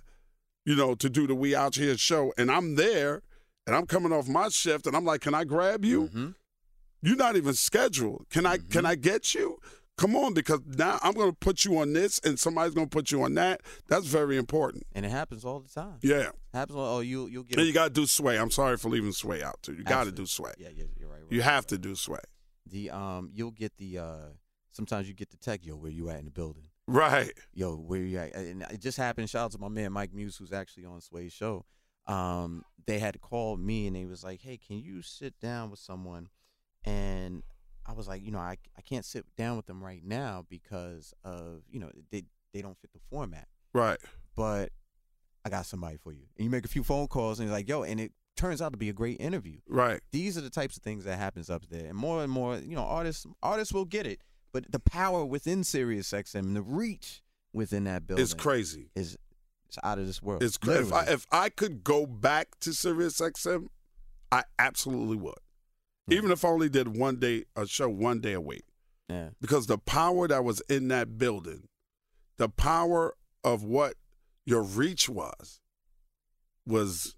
you 0.66 0.76
know, 0.76 0.96
to 0.96 1.10
do 1.10 1.28
the 1.28 1.36
We 1.36 1.56
Out 1.56 1.76
Here 1.76 1.98
show, 1.98 2.34
and 2.38 2.52
I'm 2.52 2.76
there, 2.76 3.22
and 3.66 3.76
I'm 3.76 3.86
coming 3.86 4.12
off 4.12 4.28
my 4.28 4.50
shift, 4.50 4.88
and 4.88 4.96
I'm 4.96 5.06
like, 5.06 5.22
can 5.22 5.34
I 5.34 5.44
grab 5.44 5.86
you? 5.86 6.10
Mhm. 6.10 6.36
You're 7.02 7.16
not 7.16 7.36
even 7.36 7.54
scheduled. 7.54 8.26
Can 8.30 8.46
I? 8.46 8.58
Can 8.58 8.86
I 8.86 8.96
get 8.96 9.36
you? 9.36 9.60
Come 9.98 10.16
on, 10.16 10.34
because 10.34 10.60
now 10.66 11.00
I'm 11.02 11.14
going 11.14 11.30
to 11.30 11.38
put 11.38 11.64
you 11.64 11.78
on 11.78 11.94
this, 11.94 12.20
and 12.26 12.38
somebody's 12.38 12.74
going 12.74 12.88
to 12.90 12.94
put 12.94 13.12
you 13.12 13.24
on 13.24 13.36
that. 13.36 13.62
That's 13.88 14.06
very 14.08 14.36
important. 14.36 14.84
And 14.94 15.06
it 15.06 15.10
happens 15.10 15.46
all 15.46 15.62
the 15.62 15.70
time. 15.70 16.00
Yeah, 16.02 16.32
happens. 16.54 16.76
All, 16.78 16.98
oh, 16.98 17.00
you 17.00 17.28
you'll 17.28 17.44
get. 17.44 17.58
and 17.60 17.68
you 17.68 17.72
got 17.74 17.86
to 17.86 17.94
do 17.94 18.06
sway. 18.06 18.38
I'm 18.38 18.52
sorry 18.52 18.76
for 18.78 18.90
leaving 18.90 19.14
sway 19.14 19.42
out 19.42 19.62
too. 19.62 19.74
You 19.74 19.84
got 19.84 20.04
to 20.06 20.12
do 20.12 20.26
sway. 20.26 20.52
Yeah, 20.58 20.70
yeah, 20.76 20.86
you're 21.00 21.08
right. 21.10 21.22
You 21.30 21.40
right, 21.40 21.46
have 21.46 21.64
right. 21.64 21.68
to 21.70 21.78
do 21.78 21.96
sway. 21.96 22.20
The 22.66 22.90
um, 22.90 23.30
you'll 23.34 23.52
get 23.52 23.78
the 23.78 24.00
uh. 24.00 24.18
Sometimes 24.72 25.08
you 25.08 25.14
get 25.14 25.30
the 25.30 25.38
tech, 25.38 25.66
yo, 25.66 25.76
where 25.78 25.90
you 25.92 26.10
at 26.10 26.20
in 26.20 26.26
the 26.26 26.32
building? 26.32 26.66
Right. 26.88 27.32
yo, 27.54 27.76
where 27.76 28.02
you 28.02 28.18
at? 28.20 28.36
And 28.36 28.62
it 28.64 28.80
just 28.80 28.98
happened. 28.98 29.30
Shout 29.30 29.46
out 29.46 29.52
to 29.54 29.58
my 29.58 29.70
man 29.70 29.92
Mike 29.92 30.14
Muse, 30.14 30.38
who's 30.38 30.54
actually 30.54 30.86
on 30.86 31.02
Sway's 31.02 31.34
show. 31.34 31.66
Um, 32.08 32.64
they 32.86 33.00
had 33.00 33.20
called 33.22 33.60
me 33.60 33.88
and 33.88 33.96
they 33.96 34.06
was 34.06 34.24
like, 34.24 34.42
"Hey, 34.42 34.58
can 34.58 34.78
you 34.78 35.02
sit 35.02 35.40
down 35.40 35.72
with 35.72 35.80
someone?" 35.80 36.30
And 36.84 37.42
I 37.86 37.94
was 37.94 38.08
like, 38.08 38.24
you 38.24 38.32
know, 38.32 38.40
I 38.40 38.58
I 38.78 38.82
can't 38.82 39.06
sit 39.06 39.26
down 39.36 39.58
with 39.58 39.66
them 39.66 39.84
right 39.84 40.04
now 40.04 40.46
because 40.50 41.14
of 41.24 41.64
you 41.70 41.80
know 41.80 41.92
they 42.12 42.24
they 42.54 42.62
don't 42.62 42.78
fit 42.78 42.94
the 42.94 43.00
format. 43.10 43.48
Right. 43.74 43.98
But 44.36 44.70
I 45.44 45.50
got 45.50 45.66
somebody 45.66 45.98
for 45.98 46.12
you. 46.14 46.26
And 46.38 46.46
you 46.46 46.50
make 46.50 46.66
a 46.66 46.70
few 46.70 46.84
phone 46.84 47.08
calls 47.08 47.40
and 47.40 47.48
you're 47.48 47.56
like, 47.58 47.68
yo, 47.68 47.84
and 47.84 48.00
it 48.00 48.12
turns 48.36 48.62
out 48.62 48.72
to 48.72 48.78
be 48.78 48.90
a 48.90 48.94
great 48.94 49.20
interview. 49.20 49.60
Right. 49.68 50.02
These 50.12 50.38
are 50.38 50.42
the 50.42 50.50
types 50.50 50.78
of 50.78 50.84
things 50.84 51.06
that 51.06 51.18
happens 51.18 51.50
up 51.50 51.66
there, 51.70 51.88
and 51.88 51.98
more 51.98 52.24
and 52.24 52.32
more, 52.32 52.58
you 52.58 52.76
know, 52.76 52.84
artists 52.84 53.26
artists 53.42 53.74
will 53.74 53.86
get 53.86 54.06
it. 54.06 54.20
But 54.52 54.72
the 54.72 54.80
power 54.80 55.26
within 55.26 55.64
Sirius 55.64 56.12
XM, 56.12 56.54
the 56.54 56.62
reach 56.62 57.22
within 57.54 57.84
that 57.86 58.08
building, 58.08 58.24
It's 58.24 58.34
crazy. 58.34 58.90
is 58.96 59.18
it's 59.68 59.78
out 59.84 60.00
of 60.00 60.06
this 60.08 60.22
world. 60.22 60.44
It's 60.44 60.58
crazy. 60.58 60.82
If 60.88 60.94
I, 60.94 61.04
if 61.06 61.26
I 61.32 61.50
could 61.50 61.84
go 61.84 62.06
back 62.06 62.60
to 62.62 62.74
Sirius 62.74 63.20
XM, 63.20 63.68
I 64.32 64.44
absolutely 64.60 65.18
would. 65.18 65.36
Hmm. 66.08 66.14
Even 66.14 66.32
if 66.32 66.46
I 66.46 66.50
only 66.50 66.70
did 66.70 66.98
one 66.98 67.18
day 67.18 67.46
a 67.56 67.66
show 67.68 67.90
one 67.90 68.20
day 68.22 68.34
a 68.34 68.42
week. 68.42 68.64
Yeah. 69.08 69.30
because 69.40 69.68
the 69.68 69.78
power 69.78 70.28
that 70.28 70.44
was 70.44 70.62
in 70.68 70.88
that 70.88 71.20
building, 71.20 71.68
the 72.38 72.50
power 72.50 73.14
of 73.44 73.64
what 73.64 73.94
your 74.46 74.64
reach 74.64 75.08
was, 75.08 75.60
was 76.66 77.16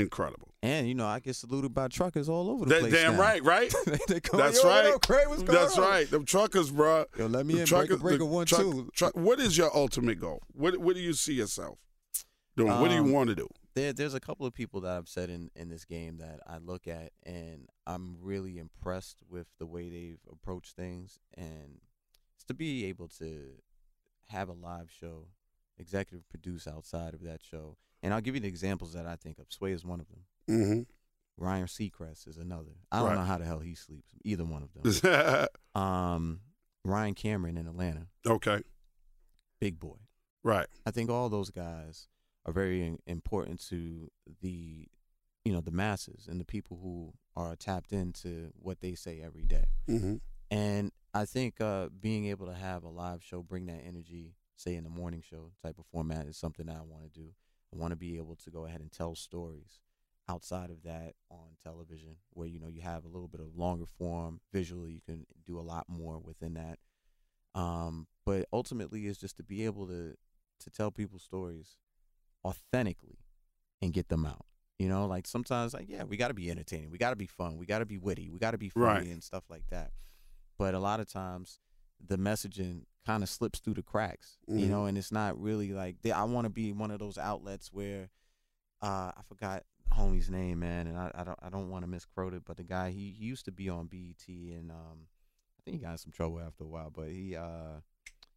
incredible. 0.00 0.48
And 0.62 0.88
you 0.88 0.94
know, 0.94 1.06
I 1.06 1.20
get 1.20 1.36
saluted 1.36 1.72
by 1.72 1.88
truckers 1.88 2.28
all 2.28 2.50
over 2.50 2.64
the 2.64 2.74
That, 2.74 2.80
place. 2.80 2.92
damn 2.92 3.12
now. 3.14 3.20
right, 3.20 3.42
right? 3.44 3.72
they 4.08 4.20
come, 4.20 4.40
That's 4.40 4.64
right. 4.64 4.92
Craig? 5.02 5.28
What's 5.28 5.42
going 5.42 5.58
That's 5.58 5.78
on? 5.78 5.84
right. 5.88 6.10
Them 6.10 6.24
truckers, 6.24 6.70
bro. 6.70 7.04
Yo, 7.16 7.26
let 7.26 7.46
me 7.46 7.54
The 7.54 7.60
in. 7.60 7.66
trucker- 7.66 7.96
break 7.96 8.16
a 8.16 8.18
break 8.18 8.20
a 8.20 8.24
one 8.24 8.46
truck- 8.46 8.60
two. 8.62 8.90
truck- 8.94 9.16
what 9.16 9.38
is 9.40 9.56
your 9.56 9.74
ultimate 9.76 10.18
goal? 10.20 10.42
What 10.52 10.78
What 10.78 10.96
do 10.96 11.00
you 11.02 11.12
see 11.12 11.34
yourself 11.34 11.78
doing? 12.56 12.72
what 12.80 12.88
do 12.88 12.94
you 12.94 13.02
Um, 13.02 13.12
want 13.12 13.28
to 13.28 13.34
do? 13.36 13.48
There, 13.74 13.92
there's 13.92 14.14
a 14.14 14.20
couple 14.20 14.44
of 14.44 14.52
people 14.54 14.80
that 14.80 14.96
I've 14.96 15.08
said 15.08 15.30
in, 15.30 15.50
in 15.54 15.68
this 15.68 15.84
game 15.84 16.16
that 16.18 16.40
I 16.44 16.58
look 16.58 16.88
at 16.88 17.12
and 17.24 17.68
I'm 17.86 18.16
really 18.20 18.58
impressed 18.58 19.18
with 19.30 19.46
the 19.60 19.66
way 19.66 19.88
they've 19.88 20.18
approached 20.32 20.74
things 20.74 21.20
and 21.34 21.78
it's 22.34 22.44
to 22.46 22.54
be 22.54 22.86
able 22.86 23.06
to 23.20 23.52
have 24.30 24.48
a 24.48 24.52
live 24.54 24.90
show, 24.90 25.28
executive 25.78 26.28
produce 26.28 26.66
outside 26.66 27.14
of 27.14 27.22
that 27.22 27.40
show. 27.44 27.76
And 28.02 28.14
I'll 28.14 28.20
give 28.20 28.34
you 28.34 28.40
the 28.40 28.48
examples 28.48 28.92
that 28.92 29.06
I 29.06 29.16
think 29.16 29.38
of. 29.38 29.46
Sway 29.50 29.72
is 29.72 29.84
one 29.84 30.00
of 30.00 30.06
them. 30.08 30.24
hmm 30.46 30.82
Ryan 31.36 31.66
Seacrest 31.66 32.26
is 32.26 32.36
another. 32.36 32.72
I 32.90 32.98
don't 32.98 33.08
Right. 33.10 33.14
know 33.16 33.24
how 33.24 33.38
the 33.38 33.44
hell 33.44 33.60
he 33.60 33.74
sleeps. 33.74 34.12
Either 34.24 34.44
one 34.44 34.62
of 34.64 34.72
them. 34.74 35.46
um, 35.80 36.40
Ryan 36.84 37.14
Cameron 37.14 37.56
in 37.56 37.66
Atlanta, 37.68 38.08
Okay. 38.26 38.62
big 39.60 39.78
boy. 39.78 39.96
Right. 40.42 40.66
I 40.86 40.90
think 40.90 41.10
all 41.10 41.28
those 41.28 41.50
guys 41.50 42.08
are 42.46 42.52
very 42.52 42.96
important 43.06 43.60
to 43.68 44.10
the, 44.40 44.88
you 45.44 45.52
know, 45.52 45.60
the 45.60 45.70
masses 45.70 46.26
and 46.28 46.40
the 46.40 46.44
people 46.44 46.78
who 46.82 47.12
are 47.36 47.54
tapped 47.56 47.92
into 47.92 48.50
what 48.58 48.80
they 48.80 48.94
say 48.94 49.20
every 49.20 49.44
day. 49.44 49.64
hmm 49.86 50.16
And 50.50 50.90
I 51.14 51.24
think 51.24 51.60
uh, 51.60 51.88
being 52.00 52.26
able 52.26 52.46
to 52.46 52.54
have 52.54 52.82
a 52.84 52.88
live 52.88 53.22
show, 53.22 53.42
bring 53.42 53.66
that 53.66 53.82
energy, 53.86 54.34
say 54.56 54.74
in 54.74 54.84
the 54.84 54.90
morning 54.90 55.22
show 55.22 55.52
type 55.62 55.78
of 55.78 55.86
format, 55.86 56.26
is 56.26 56.36
something 56.36 56.66
that 56.66 56.76
I 56.76 56.82
want 56.82 57.04
to 57.04 57.20
do. 57.20 57.28
I 57.72 57.76
want 57.76 57.92
to 57.92 57.96
be 57.96 58.16
able 58.16 58.36
to 58.36 58.50
go 58.50 58.64
ahead 58.66 58.80
and 58.80 58.90
tell 58.90 59.14
stories 59.14 59.80
outside 60.28 60.70
of 60.70 60.82
that 60.84 61.14
on 61.30 61.56
television, 61.62 62.16
where 62.34 62.46
you 62.48 62.58
know 62.60 62.68
you 62.68 62.80
have 62.82 63.04
a 63.04 63.08
little 63.08 63.28
bit 63.28 63.40
of 63.40 63.56
longer 63.56 63.86
form 63.86 64.40
visually. 64.52 64.92
You 64.92 65.00
can 65.06 65.26
do 65.46 65.58
a 65.58 65.62
lot 65.62 65.86
more 65.88 66.18
within 66.18 66.54
that. 66.54 66.78
Um, 67.54 68.06
but 68.26 68.46
ultimately, 68.52 69.06
is 69.06 69.18
just 69.18 69.36
to 69.38 69.42
be 69.42 69.64
able 69.64 69.86
to 69.86 70.14
to 70.60 70.70
tell 70.70 70.90
people 70.90 71.18
stories 71.18 71.76
authentically 72.44 73.18
and 73.80 73.92
get 73.92 74.08
them 74.08 74.26
out. 74.26 74.44
You 74.78 74.88
know, 74.88 75.06
like 75.06 75.26
sometimes, 75.26 75.74
like 75.74 75.88
yeah, 75.88 76.04
we 76.04 76.16
got 76.16 76.28
to 76.28 76.34
be 76.34 76.50
entertaining, 76.50 76.90
we 76.90 76.98
got 76.98 77.10
to 77.10 77.16
be 77.16 77.26
fun, 77.26 77.56
we 77.58 77.66
got 77.66 77.80
to 77.80 77.86
be 77.86 77.98
witty, 77.98 78.30
we 78.30 78.38
got 78.38 78.52
to 78.52 78.58
be 78.58 78.68
funny 78.68 78.86
Right. 78.86 79.06
and 79.08 79.22
stuff 79.22 79.44
like 79.48 79.64
that. 79.70 79.90
But 80.56 80.74
a 80.74 80.78
lot 80.78 81.00
of 81.00 81.08
times, 81.10 81.58
the 82.04 82.16
messaging 82.16 82.82
kind 83.08 83.22
of 83.22 83.28
slips 83.30 83.58
through 83.58 83.72
the 83.72 83.82
cracks. 83.82 84.36
You 84.46 84.66
Mhm. 84.66 84.70
know, 84.70 84.84
and 84.84 84.98
it's 84.98 85.10
not 85.10 85.40
really 85.40 85.72
like 85.72 86.02
they, 86.02 86.12
I 86.12 86.24
want 86.24 86.44
to 86.44 86.50
be 86.50 86.72
one 86.72 86.90
of 86.90 86.98
those 86.98 87.16
outlets 87.16 87.72
where 87.72 88.10
uh, 88.82 89.12
I 89.16 89.22
forgot 89.24 89.64
homie's 89.94 90.28
name, 90.30 90.58
man, 90.58 90.86
and 90.86 90.98
I, 90.98 91.10
I 91.14 91.24
don't 91.24 91.38
I 91.42 91.48
don't 91.48 91.70
want 91.70 91.84
to 91.84 91.86
misquote 91.90 92.34
it, 92.34 92.42
but 92.44 92.58
the 92.58 92.64
guy 92.64 92.90
he, 92.90 93.10
he 93.18 93.24
used 93.24 93.46
to 93.46 93.50
be 93.52 93.70
on 93.70 93.86
BET 93.86 94.28
and 94.28 94.70
um, 94.70 95.06
I 95.58 95.60
think 95.64 95.78
he 95.78 95.82
got 95.82 95.92
in 95.92 95.98
some 95.98 96.12
trouble 96.12 96.38
after 96.38 96.64
a 96.64 96.68
while, 96.68 96.90
but 96.90 97.08
he 97.08 97.34
uh 97.34 97.80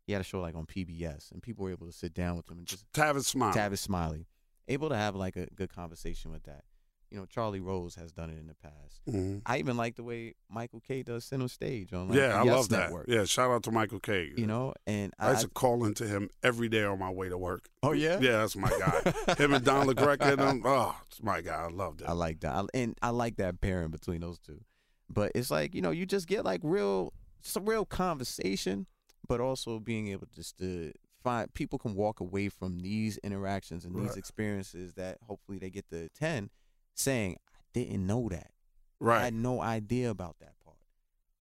he 0.08 0.14
had 0.14 0.22
a 0.22 0.24
show 0.24 0.40
like 0.40 0.56
on 0.56 0.66
PBS 0.66 1.32
and 1.34 1.44
people 1.44 1.66
were 1.66 1.72
able 1.72 1.86
to 1.88 1.94
sit 1.94 2.14
down 2.14 2.38
with 2.38 2.50
him 2.50 2.58
and 2.60 2.66
just 2.66 2.90
Tavis 2.94 3.26
Smile. 3.26 3.54
Tavis 3.54 3.80
Smiley, 3.80 4.26
able 4.70 4.88
to 4.90 4.96
have 4.96 5.16
like 5.16 5.36
a 5.36 5.48
good 5.48 5.70
conversation 5.76 6.32
with 6.32 6.44
that. 6.44 6.64
You 7.12 7.20
know, 7.20 7.26
Charlie 7.26 7.59
Rose 7.59 7.95
has 7.95 8.14
done 8.14 8.30
it 8.30 8.39
in 8.39 8.47
the 8.47 8.55
past. 8.55 9.01
hmm 9.05 9.39
I 9.45 9.57
even 9.59 9.76
like 9.76 9.97
the 9.97 10.03
way 10.03 10.36
Michael 10.49 10.80
Kay 10.80 11.03
does 11.03 11.26
center 11.26 11.49
stage 11.49 11.91
on 11.93 12.07
like 12.07 12.18
yeah, 12.18 12.39
I 12.39 12.43
Yes 12.43 12.53
love 12.55 12.70
that. 12.70 12.80
Network, 12.86 13.05
Yeah, 13.09 13.26
shout 13.26 13.51
out 13.51 13.64
to 13.64 13.72
Michael 13.72 13.99
Kay. 13.99 14.32
You 14.38 14.47
know, 14.47 14.74
and 14.88 15.14
I 15.20 15.28
I, 15.28 15.32
used 15.32 15.41
to 15.43 15.49
call 15.49 15.84
into 15.84 16.07
him 16.07 16.30
every 16.41 16.70
day 16.70 16.84
on 16.86 16.99
my 16.99 17.09
way 17.09 17.28
to 17.28 17.38
work. 17.38 17.70
oh 17.84 17.91
yeah, 17.91 18.18
Yeah, 18.22 18.38
that's 18.39 18.55
my 18.55 18.70
guy. 18.70 19.14
him 19.38 19.53
and 19.53 19.66
Don 19.66 19.88
LaGreca 19.88 20.22
and 20.34 20.41
them. 20.41 20.62
Oh, 20.66 20.95
it's 21.07 21.22
my 21.22 21.41
guy. 21.41 21.66
I 21.66 21.68
loved 21.68 22.01
it. 22.01 22.07
I 22.07 22.14
like 22.14 22.39
that, 22.39 22.53
I, 22.55 22.64
and 22.74 22.97
I 23.01 23.09
like 23.09 23.36
that 23.38 23.59
pairing 23.59 23.89
between 23.91 24.22
those 24.22 24.39
two. 24.39 24.62
But 25.09 25.34
it's 25.36 25.51
like 25.51 25.76
you 25.76 25.82
know, 25.82 25.91
you 25.91 26.05
just 26.05 26.28
get 26.28 26.45
like 26.45 26.62
real, 26.64 27.12
just 27.43 27.57
a 27.57 27.62
real 27.62 27.84
conversation, 27.86 28.86
but 29.28 29.41
also 29.41 29.80
being 29.80 30.07
able 30.07 30.28
just 30.34 30.57
to 30.59 30.93
find 31.24 31.53
people 31.53 31.78
can 31.78 31.93
walk 31.93 32.20
away 32.22 32.47
from 32.49 32.80
these 32.80 33.18
interactions 33.18 33.84
and 33.86 33.95
these 33.95 34.07
Right. 34.09 34.18
experiences 34.18 34.93
that 34.95 35.18
hopefully 35.28 35.59
they 35.59 35.70
get 35.70 35.88
to 35.89 36.05
attend, 36.05 36.49
saying, 36.96 37.38
"I 37.48 37.60
didn't 37.74 38.06
know 38.06 38.30
that. 38.30 38.52
Right. 39.00 39.22
I 39.22 39.24
had 39.26 39.34
no 39.34 39.62
idea 39.62 40.10
about 40.10 40.38
that 40.39 40.54
part. 40.64 40.78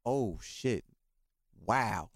Oh 0.04 0.38
shit! 0.42 0.84
Wow, 1.66 2.10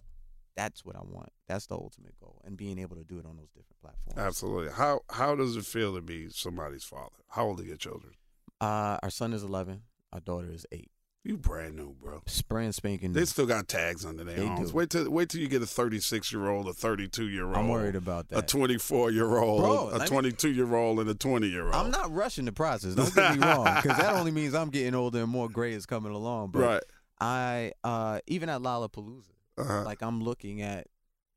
that's 0.55 0.83
what 0.83 0.95
I 0.95 1.01
want. 1.03 1.29
That's 1.47 1.67
the 1.67 1.75
ultimate 1.75 2.19
goal, 2.19 2.41
and 2.45 2.57
being 2.57 2.79
able 2.79 2.95
to 2.95 3.03
do 3.03 3.19
it 3.19 3.25
on 3.25 3.37
those 3.37 3.49
different 3.51 3.79
platforms. 3.81 4.17
Absolutely. 4.17 4.71
How 4.73 5.01
How 5.09 5.35
does 5.35 5.55
it 5.55 5.65
feel 5.65 5.95
to 5.95 6.01
be 6.01 6.29
somebody's 6.29 6.83
father? 6.83 7.17
How 7.29 7.45
old 7.45 7.59
are 7.59 7.63
your 7.65 7.77
children? 7.77 8.13
Uh, 8.59 8.97
our 9.03 9.09
son 9.09 9.33
is 9.33 9.43
eleven. 9.43 9.83
Our 10.13 10.19
daughter 10.21 10.51
is 10.51 10.65
eight. 10.71 10.91
You 11.27 11.37
brand 11.37 11.75
new, 11.75 11.95
bro. 11.99 12.21
Brand 12.47 12.75
spanking. 12.75 13.13
They 13.13 13.25
still 13.25 13.47
got 13.47 13.67
tags 13.67 14.05
under 14.05 14.23
their 14.23 14.35
They 14.35 14.45
arms. 14.45 14.69
do. 14.69 14.75
Wait 14.77 14.91
till 14.91 15.09
wait 15.09 15.27
till 15.29 15.41
you 15.41 15.47
get 15.47 15.59
a 15.61 15.65
36 15.65 16.31
year 16.31 16.47
old, 16.47 16.67
a 16.67 16.73
32 16.73 17.27
year 17.29 17.47
old, 17.47 17.57
I'm 17.57 17.67
worried 17.67 17.95
about 17.95 18.29
that. 18.29 18.37
a 18.37 18.41
24 18.43 19.09
year 19.09 19.35
old, 19.37 19.91
a 19.93 19.99
me- 19.99 20.05
22 20.05 20.51
year 20.51 20.75
old, 20.75 20.99
and 20.99 21.09
a 21.09 21.15
20 21.15 21.47
year 21.47 21.65
old. 21.65 21.73
I'm 21.73 21.89
not 21.89 22.13
rushing 22.13 22.45
the 22.45 22.51
process. 22.51 22.93
Don't 22.93 23.13
get 23.15 23.39
me 23.39 23.43
wrong, 23.45 23.63
because 23.81 23.97
that 23.97 24.13
only 24.13 24.29
means 24.31 24.53
I'm 24.53 24.69
getting 24.69 24.93
older 24.93 25.23
and 25.23 25.29
more 25.29 25.49
gray 25.49 25.73
is 25.73 25.87
coming 25.87 26.11
along. 26.11 26.51
But 26.51 26.59
right. 26.61 26.83
I, 27.19 27.71
uh, 27.83 28.19
even 28.27 28.47
at 28.49 28.61
Lollapalooza, 28.61 29.31
Uh-huh. 29.57 29.83
like 29.83 30.03
I'm 30.03 30.21
looking 30.23 30.61
at 30.61 30.85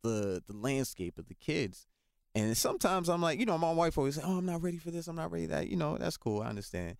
the 0.02 0.42
the 0.46 0.52
landscape 0.54 1.16
of 1.18 1.28
the 1.28 1.34
kids, 1.34 1.86
and 2.34 2.54
sometimes 2.58 3.08
I'm 3.08 3.22
like, 3.22 3.40
you 3.40 3.46
know, 3.46 3.56
my 3.56 3.72
wife 3.72 3.96
always 3.96 4.16
say, 4.16 4.22
"Oh, 4.22 4.36
I'm 4.36 4.44
not 4.46 4.60
ready 4.62 4.76
for 4.76 4.90
this. 4.90 5.08
I'm 5.08 5.16
not 5.16 5.30
ready 5.32 5.46
for 5.46 5.52
that." 5.52 5.68
You 5.68 5.76
know, 5.76 5.96
that's 5.96 6.18
cool. 6.18 6.42
I 6.42 6.48
understand. 6.48 6.98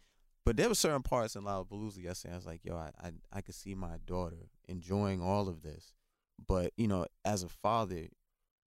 But 0.49 0.57
there 0.57 0.71
were 0.71 0.75
certain 0.75 1.03
parts 1.03 1.37
in 1.37 1.43
Lollapalooza 1.43 2.03
yesterday. 2.03 2.33
I 2.33 2.37
was 2.39 2.47
like, 2.47 2.65
"Yo, 2.65 2.75
I, 2.75 2.91
I 3.07 3.11
I 3.35 3.41
could 3.43 3.55
see 3.55 3.75
my 3.75 3.99
daughter 4.07 4.49
enjoying 4.67 5.21
all 5.21 5.47
of 5.47 5.61
this, 5.61 5.93
but 6.47 6.73
you 6.79 6.89
know, 6.89 7.05
as 7.23 7.43
a 7.43 7.51
father, 7.51 8.09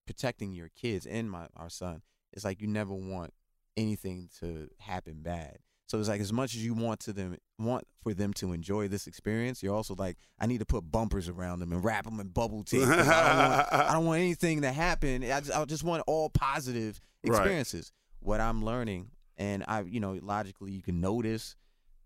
protecting 0.06 0.54
your 0.54 0.70
kids 0.70 1.08
and 1.08 1.32
my 1.32 1.48
our 1.58 1.70
son, 1.72 2.04
it's 2.34 2.46
like 2.46 2.62
you 2.62 2.68
never 2.68 2.94
want 2.94 3.34
anything 3.76 4.30
to 4.42 4.68
happen 4.78 5.24
bad. 5.24 5.58
So 5.88 6.00
it's 6.00 6.08
like 6.08 6.22
as 6.22 6.32
much 6.32 6.54
as 6.54 6.64
you 6.64 6.76
want 6.76 7.00
to 7.00 7.14
them 7.14 7.36
want 7.58 7.88
for 8.04 8.14
them 8.14 8.32
to 8.36 8.54
enjoy 8.54 8.88
this 8.88 9.08
experience, 9.08 9.64
you're 9.64 9.74
also 9.74 9.96
like, 9.96 10.18
I 10.40 10.46
need 10.46 10.60
to 10.60 10.66
put 10.68 10.92
bumpers 10.92 11.30
around 11.30 11.62
them 11.62 11.72
and 11.72 11.84
wrap 11.84 12.06
them 12.06 12.20
in 12.20 12.28
bubble 12.28 12.64
tape. 12.64 12.84
I, 12.84 12.96
don't 12.96 13.08
want, 13.08 13.68
I 13.74 13.94
don't 13.94 14.06
want 14.06 14.20
anything 14.22 14.62
to 14.62 14.72
happen. 14.72 15.24
I 15.24 15.40
just, 15.40 15.52
I 15.52 15.66
just 15.66 15.84
want 15.84 16.04
all 16.06 16.30
positive 16.30 17.02
Right. 17.26 17.38
experiences. 17.38 17.92
What 18.20 18.40
I'm 18.40 18.64
learning, 18.64 19.10
and 19.36 19.66
I, 19.68 19.82
you 19.82 20.00
know, 20.00 20.20
logically 20.22 20.72
you 20.74 20.84
can 20.84 21.02
notice, 21.02 21.56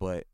but 0.06 0.28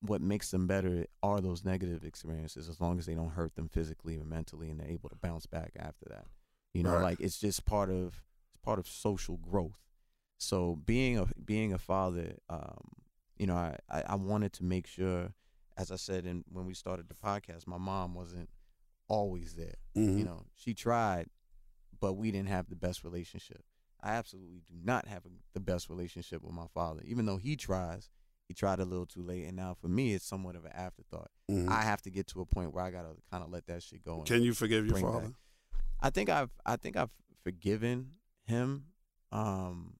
what 0.00 0.20
makes 0.20 0.50
them 0.50 0.66
better 0.66 1.06
are 1.22 1.40
those 1.40 1.64
negative 1.64 2.04
experiences 2.04 2.68
as 2.68 2.80
long 2.80 2.98
as 2.98 3.06
they 3.06 3.14
don't 3.14 3.30
hurt 3.30 3.54
them 3.56 3.68
physically 3.68 4.16
or 4.16 4.24
mentally 4.24 4.70
and 4.70 4.78
they're 4.78 4.88
able 4.88 5.08
to 5.08 5.16
bounce 5.16 5.44
back 5.46 5.72
after 5.78 6.06
that. 6.08 6.26
You 6.72 6.82
know, 6.84 6.92
Right. 6.94 7.02
like 7.02 7.20
it's 7.20 7.38
just 7.40 7.64
part 7.64 7.90
of 7.90 8.22
it's 8.52 8.60
part 8.62 8.78
of 8.78 8.86
social 8.86 9.36
growth. 9.36 9.80
So 10.38 10.76
being 10.76 11.18
a 11.18 11.26
being 11.44 11.72
a 11.72 11.78
father, 11.78 12.34
um, 12.48 12.84
you 13.36 13.46
know, 13.46 13.56
I, 13.56 13.76
I, 13.90 14.02
I 14.10 14.14
wanted 14.14 14.52
to 14.54 14.64
make 14.64 14.86
sure, 14.86 15.32
as 15.76 15.90
I 15.90 15.96
said 15.96 16.26
in 16.26 16.44
when 16.52 16.64
we 16.66 16.74
started 16.74 17.08
the 17.08 17.14
podcast, 17.14 17.66
my 17.66 17.78
mom 17.78 18.14
wasn't 18.14 18.48
always 19.08 19.54
there. 19.54 19.74
Mhm. 19.96 20.18
You 20.18 20.24
know, 20.24 20.44
she 20.54 20.74
tried, 20.74 21.26
but 21.98 22.12
we 22.14 22.30
didn't 22.30 22.48
have 22.50 22.68
the 22.68 22.76
best 22.76 23.02
relationship. 23.02 23.64
I 24.00 24.10
absolutely 24.10 24.62
do 24.68 24.74
not 24.80 25.08
have 25.08 25.24
a, 25.26 25.30
the 25.54 25.60
best 25.60 25.90
relationship 25.90 26.42
with 26.44 26.54
my 26.54 26.68
father. 26.72 27.02
Even 27.04 27.26
though 27.26 27.38
he 27.38 27.56
tries, 27.56 28.10
he 28.48 28.54
tried 28.54 28.80
a 28.80 28.84
little 28.84 29.06
too 29.06 29.22
late, 29.22 29.44
and 29.44 29.54
now 29.56 29.74
for 29.74 29.88
me, 29.88 30.14
it's 30.14 30.24
somewhat 30.26 30.56
of 30.56 30.64
an 30.64 30.72
afterthought. 30.72 31.30
Mhm. 31.50 31.68
I 31.68 31.82
have 31.82 32.00
to 32.02 32.10
get 32.10 32.26
to 32.28 32.40
a 32.40 32.46
point 32.46 32.72
where 32.72 32.82
I 32.82 32.90
gotta 32.90 33.14
kind 33.30 33.44
of 33.44 33.50
let 33.50 33.66
that 33.66 33.82
shit 33.82 34.02
go. 34.02 34.22
Can 34.22 34.42
you 34.42 34.54
forgive 34.54 34.84
your 34.86 34.92
bring 34.94 35.04
back- 35.04 35.12
father? 35.12 35.34
I 36.00 36.10
think 36.10 36.28
I've 36.30 36.50
I 36.64 36.76
think 36.76 36.96
I've 36.96 37.10
forgiven 37.42 38.14
him. 38.44 38.86
Um 39.30 39.98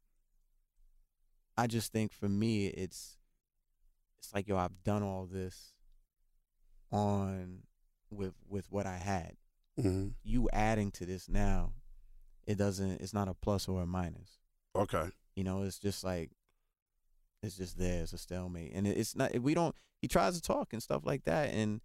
I 1.57 1.67
just 1.67 1.93
think 1.93 2.13
for 2.13 2.29
me 2.29 2.67
it's 2.69 3.19
it's 4.19 4.33
like 4.35 4.49
yo 4.49 4.57
I've 4.57 4.83
done 4.83 5.03
all 5.03 5.27
this 5.27 5.75
on 6.91 7.65
with 8.11 8.35
with 8.49 8.71
what 8.71 8.87
I 8.87 8.97
had. 8.97 9.37
hmm 9.77 10.09
You 10.23 10.49
adding 10.53 10.91
to 10.93 11.05
this 11.07 11.29
now, 11.29 11.75
it 12.47 12.57
doesn't 12.57 13.01
it's 13.03 13.13
not 13.13 13.29
a 13.29 13.35
plus 13.35 13.69
or 13.69 13.83
a 13.83 13.87
minus. 13.87 14.39
Okay. 14.75 15.11
You 15.35 15.45
know, 15.45 15.63
it's 15.63 15.79
just 15.79 16.03
like 16.05 16.31
it's 17.43 17.57
just 17.57 17.79
there. 17.79 18.03
It's 18.03 18.13
a 18.13 18.19
stalemate, 18.19 18.73
and 18.75 18.87
it's 18.87 19.15
not. 19.17 19.39
We 19.39 19.55
don't. 19.55 19.75
He 20.01 20.09
tries 20.09 20.35
to 20.37 20.43
talk 20.43 20.73
and 20.73 20.83
stuff 20.83 21.03
like 21.05 21.25
that, 21.25 21.53
and 21.53 21.81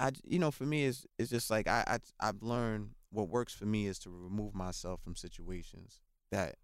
I, 0.00 0.10
you 0.24 0.38
know, 0.38 0.50
for 0.50 0.64
me, 0.64 0.86
it's 0.86 1.06
it's 1.18 1.30
just 1.30 1.50
like 1.50 1.66
I, 1.68 1.84
I 1.86 1.98
I've 2.28 2.42
learned 2.42 2.90
what 3.10 3.28
works 3.28 3.54
for 3.54 3.66
me 3.66 3.86
is 3.86 3.98
to 4.00 4.10
remove 4.10 4.54
myself 4.54 5.00
from 5.02 5.16
situations 5.16 6.00
that 6.30 6.56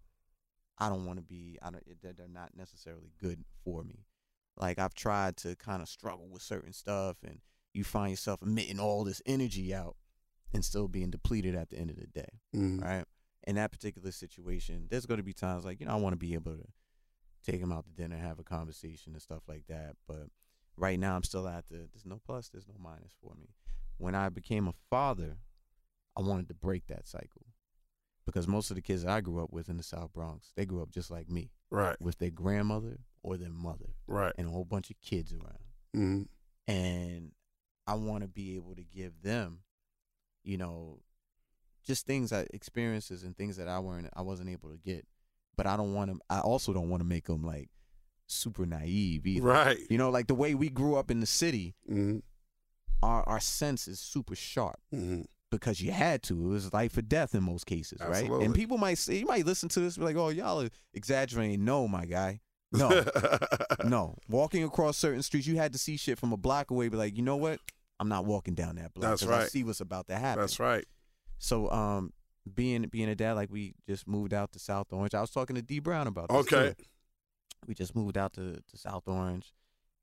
I 0.77 0.89
don't 0.89 1.05
want 1.05 1.17
to 1.19 1.23
be. 1.23 1.57
I 1.61 1.71
don't 1.71 1.83
that 2.01 2.17
they're 2.17 2.27
not 2.27 2.51
necessarily 2.55 3.11
good 3.19 3.43
for 3.63 3.83
me. 3.83 4.05
Like 4.57 4.79
I've 4.79 4.93
tried 4.93 5.37
to 5.37 5.55
kind 5.57 5.81
of 5.81 5.89
struggle 5.89 6.27
with 6.29 6.41
certain 6.41 6.73
stuff, 6.73 7.17
and 7.25 7.39
you 7.73 7.83
find 7.83 8.11
yourself 8.11 8.41
emitting 8.41 8.79
all 8.79 9.03
this 9.03 9.21
energy 9.25 9.73
out, 9.73 9.97
and 10.53 10.63
still 10.63 10.87
being 10.87 11.09
depleted 11.11 11.55
at 11.55 11.69
the 11.69 11.77
end 11.77 11.89
of 11.89 11.97
the 11.97 12.07
day, 12.07 12.39
Mhm. 12.55 12.81
right? 12.81 13.05
In 13.47 13.55
that 13.55 13.71
particular 13.71 14.11
situation, 14.11 14.87
there's 14.89 15.05
going 15.05 15.19
to 15.19 15.23
be 15.23 15.33
times 15.33 15.65
like 15.65 15.79
you 15.79 15.85
know 15.85 15.91
I 15.93 15.97
want 15.99 16.13
to 16.13 16.17
be 16.17 16.33
able 16.33 16.55
to 16.57 16.65
take 17.45 17.59
him 17.61 17.71
out 17.71 17.85
to 17.85 17.91
dinner, 17.91 18.17
have 18.17 18.39
a 18.39 18.43
conversation 18.43 19.13
and 19.13 19.21
stuff 19.21 19.43
like 19.47 19.65
that. 19.67 19.95
But 20.07 20.27
right 20.77 20.99
now, 20.99 21.15
I'm 21.15 21.23
still 21.23 21.47
at 21.47 21.67
the 21.69 21.87
there's 21.93 22.05
no 22.05 22.19
plus, 22.25 22.49
there's 22.49 22.67
no 22.67 22.75
minus 22.79 23.13
for 23.21 23.35
me. 23.35 23.49
When 23.97 24.15
I 24.15 24.29
became 24.29 24.67
a 24.67 24.73
father, 24.89 25.37
I 26.17 26.21
wanted 26.21 26.47
to 26.49 26.53
break 26.53 26.87
that 26.87 27.07
cycle 27.07 27.45
because 28.25 28.47
most 28.47 28.69
of 28.71 28.75
the 28.75 28.81
kids 28.81 29.03
that 29.03 29.11
I 29.11 29.21
grew 29.21 29.43
up 29.43 29.51
with 29.53 29.69
in 29.69 29.77
the 29.77 29.83
South 29.83 30.11
Bronx, 30.13 30.51
they 30.55 30.65
grew 30.65 30.81
up 30.81 30.89
just 30.91 31.11
like 31.11 31.29
me 31.29 31.51
Right. 31.69 31.95
with 32.01 32.17
their 32.19 32.29
grandmother 32.31 32.99
or 33.23 33.37
their 33.37 33.51
mother 33.51 33.89
Right. 34.07 34.33
and 34.37 34.47
a 34.47 34.51
whole 34.51 34.65
bunch 34.65 34.89
of 34.89 34.99
kids 35.01 35.33
around. 35.33 35.59
hmm 35.93 36.23
And 36.67 37.31
I 37.87 37.93
want 37.95 38.23
to 38.23 38.27
be 38.27 38.55
able 38.55 38.75
to 38.75 38.83
give 38.83 39.21
them, 39.21 39.59
you 40.43 40.57
know, 40.57 40.99
just 41.83 42.05
things 42.07 42.31
that 42.31 42.47
experiences 42.53 43.23
and 43.23 43.37
things 43.37 43.57
that 43.57 43.67
I 43.67 43.79
weren't 43.79 44.09
I 44.13 44.21
wasn't 44.23 44.49
able 44.49 44.69
to 44.71 44.77
get. 44.77 45.05
But 45.57 45.67
I 45.67 45.77
don't 45.77 45.93
want 45.93 46.11
to. 46.11 46.19
I 46.29 46.39
also 46.39 46.73
don't 46.73 46.89
want 46.89 47.01
to 47.01 47.07
make 47.07 47.25
them 47.25 47.43
like 47.43 47.69
super 48.27 48.65
naive 48.65 49.25
either. 49.27 49.45
Right. 49.45 49.79
You 49.89 49.97
know, 49.97 50.09
like 50.09 50.27
the 50.27 50.35
way 50.35 50.55
we 50.55 50.69
grew 50.69 50.95
up 50.95 51.11
in 51.11 51.19
the 51.19 51.25
city, 51.27 51.75
hmm 51.87 52.19
our 53.03 53.27
our 53.27 53.39
sense 53.39 53.87
is 53.87 53.99
super 53.99 54.35
sharp 54.35 54.79
hmm 54.91 55.21
because 55.51 55.79
you 55.79 55.91
had 55.91 56.23
to. 56.23 56.33
It 56.33 56.47
was 56.49 56.73
life 56.73 56.97
or 56.97 57.01
death 57.01 57.35
in 57.35 57.43
most 57.43 57.65
cases, 57.65 58.01
right? 58.01 58.29
And 58.43 58.53
people 58.55 58.77
might 58.77 58.97
say, 58.97 59.17
you 59.17 59.25
might 59.25 59.45
listen 59.45 59.69
to 59.69 59.79
this 59.79 59.95
and 59.95 60.01
be 60.01 60.05
like, 60.13 60.17
"Oh, 60.21 60.29
y'all 60.29 60.61
are 60.61 60.69
exaggerating." 60.93 61.63
No, 61.65 61.87
my 61.87 62.05
guy. 62.05 62.39
No, 62.71 63.05
no. 63.85 64.17
Walking 64.27 64.63
across 64.65 64.97
certain 64.97 65.21
streets, 65.21 65.47
you 65.47 65.55
had 65.55 65.71
to 65.73 65.79
see 65.79 65.95
shit 65.95 66.17
from 66.17 66.33
a 66.33 66.37
block 66.37 66.71
away. 66.71 66.89
Be 66.89 66.97
like, 66.97 67.15
you 67.15 67.21
know 67.23 67.37
what? 67.37 67.61
I'm 68.01 68.09
not 68.09 68.25
walking 68.25 68.53
down 68.53 68.75
that 68.75 68.93
block. 68.93 69.11
That's 69.11 69.21
'cause 69.21 69.31
I 69.31 69.47
see 69.47 69.63
what's 69.63 69.79
about 69.79 70.07
to 70.07 70.15
happen. 70.17 70.41
That's 70.41 70.59
right. 70.59 70.83
So, 71.37 71.69
um, 71.71 72.11
being 72.53 72.83
being 72.83 73.09
a 73.09 73.15
dad, 73.15 73.33
like 73.33 73.51
we 73.51 73.73
just 73.87 74.07
moved 74.07 74.33
out 74.33 74.51
to 74.53 74.59
South 74.59 74.91
Orange. 74.91 75.13
I 75.13 75.21
was 75.21 75.31
talking 75.31 75.55
to 75.55 75.61
D 75.61 75.79
Brown 75.79 76.07
about 76.07 76.29
this. 76.29 76.37
Okay. 76.39 76.73
too. 76.77 76.83
We 77.67 77.73
just 77.73 77.95
moved 77.95 78.17
out 78.17 78.33
to, 78.33 78.53
to 78.53 78.77
South 78.77 79.07
Orange, 79.07 79.51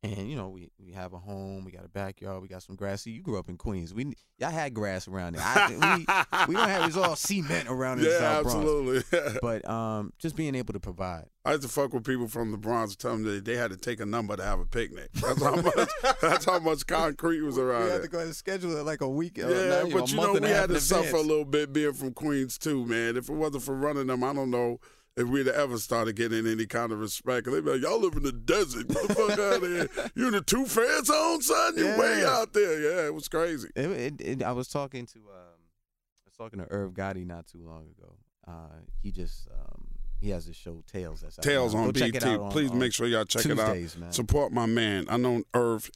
and 0.04 0.28
you 0.28 0.34
know 0.36 0.48
we, 0.48 0.68
we 0.84 0.92
have 0.92 1.12
a 1.12 1.18
home, 1.18 1.64
we 1.64 1.70
got 1.70 1.84
a 1.84 1.88
backyard, 1.88 2.42
we 2.42 2.48
got 2.48 2.62
some 2.62 2.74
grass. 2.74 3.02
See, 3.02 3.10
you 3.12 3.22
grew 3.22 3.38
up 3.38 3.48
in 3.48 3.56
Queens. 3.56 3.94
We 3.94 4.14
y'all 4.38 4.50
had 4.50 4.74
grass 4.74 5.06
around 5.06 5.34
there. 5.36 5.42
I, 5.44 5.68
we 5.68 6.46
we 6.48 6.54
don't 6.58 6.68
have 6.68 6.88
it's 6.88 6.96
all 6.96 7.14
cement 7.16 7.68
around 7.68 8.00
in 8.00 8.06
yeah, 8.06 8.18
South 8.18 8.42
Bronx. 8.42 8.56
absolutely. 8.58 9.38
But 9.42 9.68
um, 9.68 10.12
just 10.18 10.34
being 10.36 10.54
able 10.54 10.72
to 10.74 10.80
provide. 10.80 11.26
I 11.44 11.52
used 11.52 11.62
to 11.62 11.68
fuck 11.68 11.92
with 11.92 12.04
people 12.04 12.28
from 12.28 12.50
the 12.52 12.56
Bronx, 12.58 12.94
tell 12.96 13.12
them 13.12 13.22
that 13.24 13.44
they 13.44 13.56
had 13.56 13.70
to 13.70 13.76
take 13.76 14.00
a 14.00 14.06
number 14.06 14.36
to 14.36 14.42
have 14.42 14.60
a 14.60 14.64
picnic. 14.66 15.08
That's 15.14 15.42
how 15.42 15.56
much. 15.62 15.88
that's 16.20 16.44
how 16.44 16.58
much 16.58 16.86
concrete 16.86 17.40
was 17.42 17.58
around 17.58 17.80
we 17.82 17.86
there. 17.86 17.92
had 17.94 18.02
to 18.02 18.08
go 18.08 18.18
ahead 18.18 18.26
and 18.28 18.36
schedule 18.36 18.76
it 18.76 18.84
like 18.84 19.00
a 19.00 19.08
week. 19.08 19.38
uh, 19.42 19.48
Yeah, 19.48 19.82
not, 19.82 19.90
but 19.92 20.02
a 20.08 20.10
you 20.10 20.16
know 20.16 20.32
we 20.34 20.48
had 20.48 20.68
to 20.70 20.80
suffer 20.80 21.16
a 21.16 21.20
little 21.20 21.44
bit 21.44 21.72
being 21.72 21.92
from 21.92 22.12
Queens 22.12 22.58
too, 22.58 22.84
man. 22.86 23.16
If 23.16 23.28
it 23.28 23.34
wasn't 23.34 23.62
for 23.64 23.74
running 23.74 24.06
them, 24.08 24.22
I 24.24 24.32
don't 24.32 24.50
know 24.50 24.80
if 25.16 25.28
we'd 25.28 25.48
ever 25.48 25.76
started 25.78 26.16
getting 26.16 26.46
any 26.46 26.66
kind 26.66 26.90
of 26.92 26.98
respect. 27.00 27.46
They'd 27.50 27.64
be 27.64 27.72
like, 27.72 27.82
"Y'all 27.82 28.00
live 28.00 28.14
in 28.14 28.22
the 28.22 28.32
desert. 28.32 28.88
Get 28.88 29.08
the 29.08 29.14
fuck 29.14 29.38
out 29.38 29.62
of 29.62 29.62
here. 29.96 30.10
You 30.14 30.26
in 30.28 30.32
the 30.32 30.40
two 30.40 30.64
fan 30.66 31.04
zone, 31.04 31.42
son? 31.42 31.76
You 31.76 31.86
way 31.98 32.20
Yeah. 32.22 32.30
out 32.30 32.52
there. 32.52 32.80
Yeah, 32.80 33.06
it 33.06 33.14
was 33.14 33.28
crazy. 33.28 33.68
It, 33.76 33.90
it, 33.90 34.20
it, 34.20 34.42
I 34.42 34.52
was 34.52 34.68
talking 34.68 35.06
to 35.06 35.18
um, 35.18 35.24
I 35.26 36.26
was 36.26 36.34
talking 36.36 36.58
to 36.60 36.66
Irv 36.70 36.92
Gotti 36.92 37.26
not 37.26 37.46
too 37.46 37.62
long 37.64 37.86
ago. 37.98 38.16
Uh, 38.48 38.80
he 39.02 39.12
just 39.12 39.48
um, 39.48 39.86
he 40.20 40.30
has 40.30 40.46
this 40.46 40.56
show 40.56 40.82
Tales 40.90 41.20
that's 41.20 41.36
Tails 41.36 41.74
on 41.74 41.90
BT. 41.92 42.18
Please 42.50 42.70
on 42.70 42.78
make 42.78 42.92
sure 42.92 43.06
y'all 43.06 43.24
check 43.24 43.44
it 43.46 43.58
out. 43.58 43.76
Man. 43.98 44.12
Support 44.12 44.52
my 44.52 44.66
man. 44.66 45.06
I 45.08 45.16
known 45.16 45.44
Irv 45.54 45.90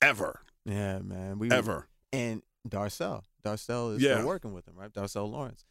ever, 0.00 0.40
yeah, 0.64 0.98
man. 0.98 1.38
We 1.38 1.50
ever. 1.50 1.86
and 2.12 2.42
Darcel. 2.68 3.22
Darcel 3.44 3.96
is 3.96 4.02
Yeah. 4.02 4.24
working 4.24 4.52
with 4.52 4.66
him, 4.68 4.74
right? 4.76 4.92
Darcel 4.92 5.30
Lawrence. 5.30 5.64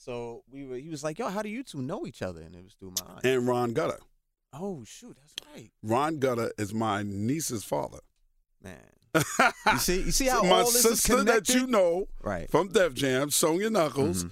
So 0.00 0.44
we 0.50 0.64
were. 0.64 0.76
He 0.76 0.88
was 0.88 1.02
like, 1.04 1.18
"Yo, 1.18 1.28
how 1.28 1.42
do 1.42 1.48
you 1.48 1.62
two 1.62 1.82
know 1.82 2.06
each 2.06 2.22
other?" 2.22 2.40
And 2.40 2.54
it 2.54 2.62
was 2.64 2.74
through 2.74 2.94
my 3.04 3.14
aunt. 3.16 3.24
And 3.26 3.46
Ron 3.46 3.72
Gutter. 3.72 3.98
oh 4.54 4.82
shoot, 4.84 5.16
that's 5.16 5.34
right, 5.54 5.70
Ron 5.82 6.18
Gutter 6.18 6.52
is 6.56 6.72
my 6.72 7.02
niece's 7.02 7.64
father. 7.64 7.98
man. 8.62 8.78
You 9.72 9.78
see, 9.78 10.02
you 10.02 10.10
see 10.12 10.26
how 10.26 10.42
my 10.42 10.50
all 10.60 10.64
this 10.66 10.76
is 10.76 10.82
sister 11.02 11.16
connected. 11.18 11.46
that 11.46 11.60
you 11.60 11.66
know 11.66 12.06
right. 12.22 12.48
from 12.50 12.68
Def 12.68 12.94
Jam, 12.94 13.30
Sonia 13.30 13.68
Knuckles, 13.70 14.24
Mhm. 14.24 14.30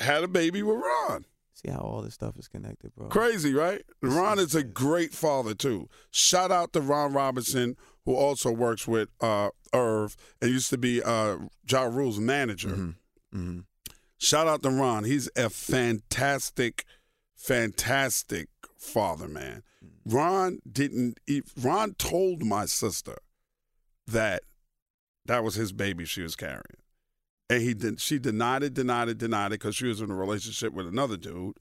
had 0.00 0.24
a 0.24 0.28
baby 0.28 0.62
with 0.62 0.76
Ron. 0.78 1.26
See 1.54 1.70
how 1.70 1.78
all 1.80 2.02
this 2.02 2.14
stuff 2.14 2.36
is 2.38 2.48
connected, 2.48 2.94
bro. 2.94 3.08
Crazy, 3.08 3.52
right? 3.52 3.82
This 4.00 4.12
Ron 4.14 4.38
is 4.38 4.46
is 4.46 4.54
a 4.54 4.62
great 4.64 5.12
father 5.12 5.54
too. 5.54 5.88
Shout 6.10 6.50
out 6.50 6.72
to 6.72 6.80
Ron 6.80 7.12
Robinson, 7.12 7.76
who 8.06 8.14
also 8.14 8.50
works 8.50 8.88
with 8.88 9.10
uh, 9.20 9.50
Irv 9.74 10.16
and 10.40 10.50
used 10.50 10.70
to 10.70 10.78
be 10.78 11.02
uh, 11.02 11.36
Ja 11.68 11.82
Rule's 11.82 12.18
manager. 12.18 12.68
Mhm. 12.70 12.94
Mhm. 13.34 13.64
Shout 14.22 14.46
out 14.46 14.62
to 14.62 14.70
Ron. 14.70 15.02
He's 15.02 15.28
a 15.34 15.50
fantastic, 15.50 16.84
fantastic 17.34 18.48
father, 18.78 19.26
man. 19.26 19.64
Ron 20.06 20.60
didn't. 20.70 21.18
Ron 21.60 21.94
told 21.94 22.44
my 22.44 22.66
sister 22.66 23.18
that 24.06 24.44
that 25.26 25.42
was 25.42 25.56
his 25.56 25.72
baby 25.72 26.04
she 26.04 26.22
was 26.22 26.36
carrying, 26.36 26.62
and 27.50 27.62
he 27.62 27.74
didn't. 27.74 28.00
She 28.00 28.20
denied 28.20 28.62
it, 28.62 28.74
denied 28.74 29.08
it, 29.08 29.18
denied 29.18 29.48
it 29.48 29.58
because 29.58 29.74
she 29.74 29.86
was 29.86 30.00
in 30.00 30.12
a 30.12 30.14
relationship 30.14 30.72
with 30.72 30.86
another 30.86 31.16
dude. 31.16 31.56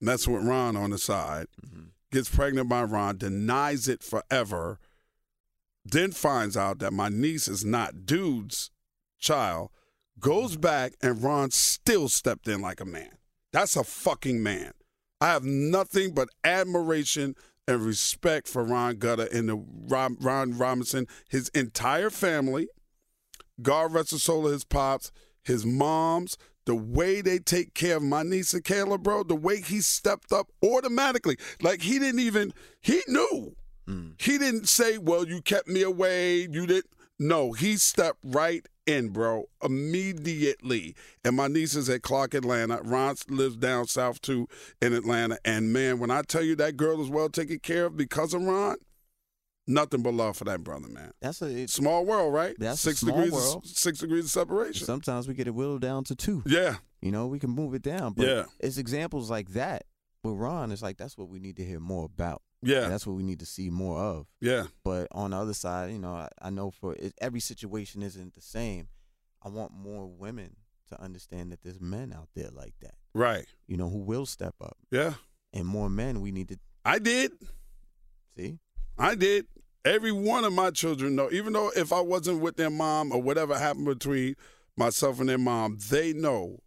Messing 0.00 0.34
with 0.34 0.44
Ron 0.44 0.76
on 0.76 0.90
the 0.90 0.98
side, 0.98 1.48
Mhm. 1.60 1.88
gets 2.12 2.30
pregnant 2.30 2.68
by 2.68 2.84
Ron, 2.84 3.18
denies 3.18 3.88
it 3.88 4.04
forever, 4.04 4.78
then 5.84 6.12
finds 6.12 6.56
out 6.56 6.78
that 6.78 6.92
my 6.92 7.08
niece 7.08 7.48
is 7.48 7.64
not 7.64 8.06
dude's 8.06 8.70
child, 9.18 9.70
goes 10.20 10.56
back, 10.56 10.94
and 11.02 11.22
Ron 11.22 11.50
still 11.50 12.08
stepped 12.08 12.48
in 12.48 12.60
like 12.60 12.80
a 12.80 12.84
man. 12.84 13.10
That's 13.52 13.76
a 13.76 13.84
fucking 13.84 14.42
man. 14.42 14.72
I 15.20 15.28
have 15.28 15.44
nothing 15.44 16.14
but 16.14 16.28
admiration 16.44 17.34
and 17.66 17.84
respect 17.84 18.48
for 18.48 18.64
Ron 18.64 18.96
Gutter 18.96 19.28
and 19.32 19.48
the 19.48 19.56
Ron, 19.56 20.16
Ron 20.20 20.56
Robinson, 20.56 21.06
his 21.28 21.48
entire 21.50 22.10
family. 22.10 22.68
God 23.60 23.92
rest 23.92 24.12
his 24.12 24.22
soul 24.22 24.46
of 24.46 24.52
his 24.52 24.64
pops, 24.64 25.10
his 25.42 25.66
moms, 25.66 26.38
the 26.64 26.74
way 26.74 27.20
they 27.20 27.38
take 27.38 27.74
care 27.74 27.96
of 27.96 28.02
my 28.02 28.22
niece 28.22 28.54
and 28.54 28.62
Kayla, 28.62 29.02
bro, 29.02 29.22
the 29.22 29.34
way 29.34 29.60
he 29.60 29.80
stepped 29.80 30.32
up 30.32 30.50
automatically. 30.62 31.36
Like 31.62 31.82
he 31.82 31.98
didn't 31.98 32.20
even, 32.20 32.52
he 32.80 33.02
knew. 33.08 33.56
Mm. 33.88 34.20
He 34.20 34.38
didn't 34.38 34.68
say, 34.68 34.98
well, 34.98 35.26
you 35.26 35.40
kept 35.40 35.66
me 35.66 35.82
away. 35.82 36.40
You 36.40 36.66
didn't. 36.66 36.90
No, 37.18 37.52
he 37.52 37.76
stepped 37.76 38.20
right 38.24 38.64
in, 38.86 39.08
bro, 39.10 39.46
immediately. 39.62 40.94
And 41.24 41.36
my 41.36 41.48
niece 41.48 41.74
is 41.74 41.88
at 41.88 42.02
Clark, 42.02 42.34
Atlanta. 42.34 42.80
Ron 42.82 43.16
lives 43.28 43.56
down 43.56 43.86
south 43.86 44.20
too 44.20 44.48
in 44.80 44.92
Atlanta. 44.92 45.38
And 45.44 45.72
man, 45.72 45.98
when 45.98 46.10
I 46.10 46.22
tell 46.22 46.42
you 46.42 46.54
that 46.56 46.76
girl 46.76 47.02
is 47.02 47.08
well 47.10 47.28
taken 47.28 47.58
care 47.58 47.86
of 47.86 47.96
because 47.96 48.34
of 48.34 48.42
Ron, 48.42 48.76
nothing 49.66 50.02
but 50.02 50.14
love 50.14 50.36
for 50.36 50.44
that 50.44 50.62
brother, 50.64 50.88
man. 50.88 51.10
That's 51.20 51.42
a. 51.42 51.46
It's, 51.46 51.72
Small 51.74 52.04
world, 52.04 52.32
right? 52.32 52.54
That's 52.58 52.80
six 52.80 53.00
degrees. 53.00 53.32
world. 53.32 53.64
Of, 53.64 53.66
six 53.70 53.98
degrees 53.98 54.24
of 54.24 54.30
separation. 54.30 54.86
sometimes 54.86 55.28
we 55.28 55.34
get 55.34 55.46
it 55.48 55.54
whittled 55.54 55.80
down 55.82 56.04
to 56.04 56.14
two. 56.14 56.42
yeah, 56.46 56.76
You 57.02 57.10
know, 57.12 57.26
we 57.26 57.38
can 57.38 57.50
move 57.50 57.74
it 57.74 57.82
down. 57.82 58.12
But 58.14 58.26
Yeah. 58.26 58.44
it's 58.60 58.78
examples 58.78 59.30
like 59.30 59.50
that 59.50 59.82
But 60.22 60.30
Ron. 60.34 60.72
It's 60.72 60.82
like 60.82 60.96
that's 60.96 61.18
what 61.18 61.28
we 61.28 61.40
need 61.40 61.56
to 61.56 61.64
hear 61.64 61.80
more 61.80 62.04
about. 62.06 62.42
Yeah, 62.62 62.88
That's 62.88 63.06
what 63.06 63.16
we 63.16 63.22
need 63.22 63.40
to 63.40 63.46
see 63.46 63.70
more 63.70 63.98
of. 63.98 64.26
yeah. 64.40 64.64
But 64.84 65.08
on 65.12 65.30
the 65.30 65.36
other 65.38 65.54
side, 65.54 65.90
you 65.92 65.98
know, 65.98 66.12
I, 66.14 66.28
I 66.42 66.50
know 66.50 66.70
for 66.70 66.94
it, 66.94 67.14
every 67.20 67.40
situation 67.40 68.02
isn't 68.02 68.34
the 68.34 68.40
same. 68.40 68.88
I 69.42 69.48
want 69.48 69.72
more 69.72 70.06
women 70.06 70.56
to 70.88 71.00
understand 71.00 71.52
that 71.52 71.62
there's 71.62 71.80
men 71.80 72.12
out 72.16 72.28
there 72.34 72.48
like 72.52 72.74
that. 72.80 72.94
Right. 73.14 73.46
You 73.66 73.76
know, 73.76 73.88
who 73.88 73.98
will 73.98 74.26
step 74.26 74.54
up, 74.60 74.76
Yeah. 74.90 75.14
and 75.52 75.66
more 75.66 75.88
men 75.88 76.20
we 76.20 76.32
need 76.32 76.48
to 76.48 76.58
I 76.84 76.98
did. 76.98 77.32
see. 78.36 78.58
I 78.98 79.14
did. 79.14 79.46
Every 79.84 80.12
one 80.12 80.44
of 80.44 80.52
my 80.52 80.70
children 80.70 81.14
know, 81.14 81.28
even 81.30 81.52
though 81.52 81.70
if 81.76 81.92
I 81.92 82.00
wasn't 82.00 82.40
with 82.40 82.56
their 82.56 82.70
mom 82.70 83.12
or 83.12 83.22
whatever 83.22 83.56
happened 83.58 83.86
between 83.86 84.34
myself 84.76 85.20
and 85.20 85.28
their 85.28 85.38
mom, 85.38 85.78
they 85.90 86.12
know 86.12 86.58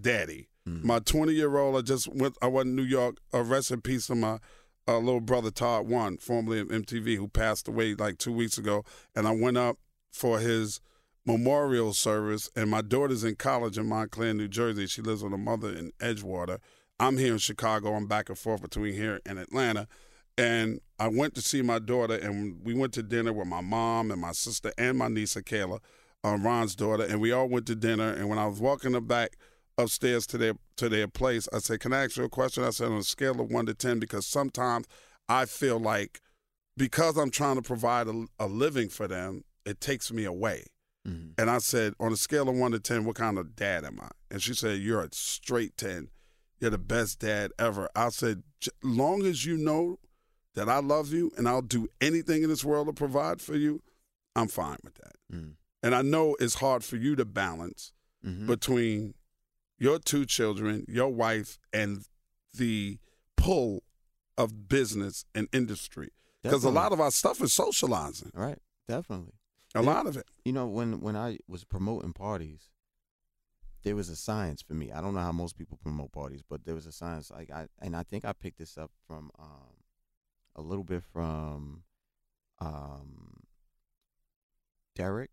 daddy. 0.00 0.48
Mm. 0.68 0.84
My 0.84 0.98
20 0.98 1.32
year 1.32 1.56
old, 1.56 1.76
I 1.76 1.80
just 1.82 2.08
went, 2.14 2.36
I 2.42 2.46
went 2.46 2.66
to 2.68 2.72
New 2.72 2.82
York. 2.82 3.16
a 3.32 3.42
rest 3.42 3.70
in 3.70 3.80
peace 3.80 4.06
to 4.08 4.14
my 4.14 4.38
uh, 4.86 4.98
little 4.98 5.20
brother, 5.20 5.50
Todd 5.50 5.88
One, 5.88 6.18
formerly 6.18 6.60
of 6.60 6.68
MTV, 6.68 7.16
who 7.16 7.28
passed 7.28 7.68
away 7.68 7.94
like 7.94 8.18
two 8.18 8.32
weeks 8.32 8.58
ago. 8.58 8.84
And 9.14 9.26
I 9.26 9.34
went 9.34 9.56
up 9.56 9.78
for 10.12 10.38
his 10.38 10.80
memorial 11.26 11.92
service. 11.92 12.50
And 12.54 12.70
my 12.70 12.82
daughter's 12.82 13.24
in 13.24 13.36
college 13.36 13.78
in 13.78 13.86
Montclair, 13.86 14.34
New 14.34 14.48
Jersey. 14.48 14.86
She 14.86 15.02
lives 15.02 15.22
with 15.22 15.32
her 15.32 15.38
mother 15.38 15.70
in 15.70 15.92
Edgewater. 16.00 16.58
I'm 17.00 17.18
here 17.18 17.32
in 17.32 17.38
Chicago. 17.38 17.94
I'm 17.94 18.06
back 18.06 18.28
and 18.28 18.38
forth 18.38 18.62
between 18.62 18.94
here 18.94 19.20
and 19.26 19.38
Atlanta. 19.38 19.88
And 20.36 20.80
I 20.98 21.08
went 21.08 21.34
to 21.34 21.40
see 21.40 21.62
my 21.62 21.78
daughter, 21.78 22.14
and 22.14 22.64
we 22.64 22.74
went 22.74 22.92
to 22.94 23.02
dinner 23.02 23.32
with 23.32 23.46
my 23.46 23.60
mom 23.60 24.10
and 24.10 24.20
my 24.20 24.32
sister 24.32 24.72
and 24.76 24.98
my 24.98 25.08
niece, 25.08 25.34
Kayla, 25.34 25.80
uh, 26.24 26.36
Ron's 26.36 26.74
daughter. 26.74 27.04
And 27.04 27.20
we 27.20 27.32
all 27.32 27.48
went 27.48 27.66
to 27.66 27.74
dinner. 27.74 28.12
And 28.12 28.28
when 28.28 28.38
I 28.38 28.46
was 28.46 28.60
walking 28.60 28.92
them 28.92 29.06
back 29.06 29.36
upstairs 29.78 30.26
to 30.28 30.38
their 30.38 30.54
to 30.76 30.88
their 30.88 31.08
place, 31.08 31.48
I 31.52 31.58
said, 31.58 31.80
"Can 31.80 31.92
I 31.92 32.04
ask 32.04 32.16
you 32.16 32.24
a 32.24 32.28
question?" 32.28 32.64
I 32.64 32.70
said, 32.70 32.88
"On 32.90 32.98
a 32.98 33.02
scale 33.02 33.40
of 33.40 33.50
one 33.50 33.66
to 33.66 33.74
ten, 33.74 33.98
because 33.98 34.26
sometimes 34.26 34.86
I 35.28 35.44
feel 35.46 35.78
like 35.78 36.20
because 36.76 37.16
I'm 37.16 37.30
trying 37.30 37.56
to 37.56 37.62
provide 37.62 38.08
a, 38.08 38.26
a 38.38 38.46
living 38.46 38.88
for 38.88 39.06
them, 39.06 39.44
it 39.64 39.80
takes 39.80 40.12
me 40.12 40.24
away. 40.24 40.64
Mm-hmm. 41.06 41.32
And 41.38 41.50
I 41.50 41.58
said, 41.58 41.94
on 42.00 42.12
a 42.12 42.16
scale 42.16 42.48
of 42.48 42.56
one 42.56 42.72
to 42.72 42.80
10, 42.80 43.04
what 43.04 43.14
kind 43.14 43.38
of 43.38 43.54
dad 43.54 43.84
am 43.84 44.00
I? 44.00 44.08
And 44.30 44.42
she 44.42 44.54
said, 44.54 44.80
You're 44.80 45.02
a 45.02 45.08
straight 45.12 45.76
10. 45.76 46.08
You're 46.60 46.70
the 46.70 46.78
best 46.78 47.20
dad 47.20 47.52
ever. 47.58 47.88
I 47.94 48.08
said, 48.08 48.42
"J- 48.60 48.70
Long 48.82 49.24
as 49.26 49.44
you 49.44 49.56
know 49.56 49.98
that 50.54 50.68
I 50.68 50.78
love 50.78 51.12
you 51.12 51.30
and 51.36 51.46
I'll 51.48 51.62
do 51.62 51.88
anything 52.00 52.42
in 52.42 52.48
this 52.48 52.64
world 52.64 52.86
to 52.86 52.92
provide 52.92 53.40
for 53.40 53.54
you, 53.54 53.82
I'm 54.34 54.48
fine 54.48 54.78
with 54.82 54.94
that. 54.94 55.16
Mm. 55.32 55.52
And 55.82 55.94
I 55.94 56.02
know 56.02 56.36
it's 56.40 56.54
hard 56.54 56.82
for 56.84 56.96
you 56.96 57.14
to 57.16 57.24
balance 57.24 57.92
Mhm. 58.26 58.46
between 58.46 59.14
your 59.84 59.98
two 59.98 60.24
children, 60.24 60.82
your 60.88 61.10
wife, 61.10 61.58
and 61.70 62.06
the 62.54 62.98
pull 63.36 63.82
of 64.38 64.66
business 64.66 65.26
and 65.34 65.46
industry. 65.52 66.08
Because 66.42 66.64
a 66.64 66.70
lot 66.70 66.92
of 66.92 67.00
our 67.00 67.10
stuff 67.10 67.42
is 67.42 67.52
socializing. 67.52 68.30
right, 68.34 68.58
definitely. 68.88 69.34
A 69.74 69.82
lot 69.82 70.06
of 70.06 70.16
it. 70.16 70.24
You 70.44 70.52
know, 70.52 70.66
when 70.66 71.00
when 71.00 71.16
I 71.16 71.38
was 71.48 71.64
promoting 71.64 72.14
parties, 72.14 72.70
there 73.82 73.94
was 73.94 74.08
a 74.08 74.16
science 74.16 74.62
for 74.62 74.72
me. 74.72 74.90
I 74.90 75.02
don't 75.02 75.12
know 75.14 75.20
how 75.20 75.32
most 75.32 75.58
people 75.58 75.78
promote 75.82 76.12
parties, 76.12 76.42
but 76.48 76.64
there 76.64 76.74
was 76.74 76.86
a 76.86 76.92
science. 76.92 77.30
Like 77.30 77.50
I 77.50 77.66
and 77.82 77.94
I 77.94 78.04
think 78.04 78.24
I 78.24 78.32
picked 78.32 78.58
this 78.58 78.78
up 78.78 78.90
from 79.06 79.30
um, 79.38 79.74
a 80.56 80.62
little 80.62 80.84
bit 80.84 81.02
from 81.12 81.82
um, 82.58 83.42
Derek. 84.94 85.30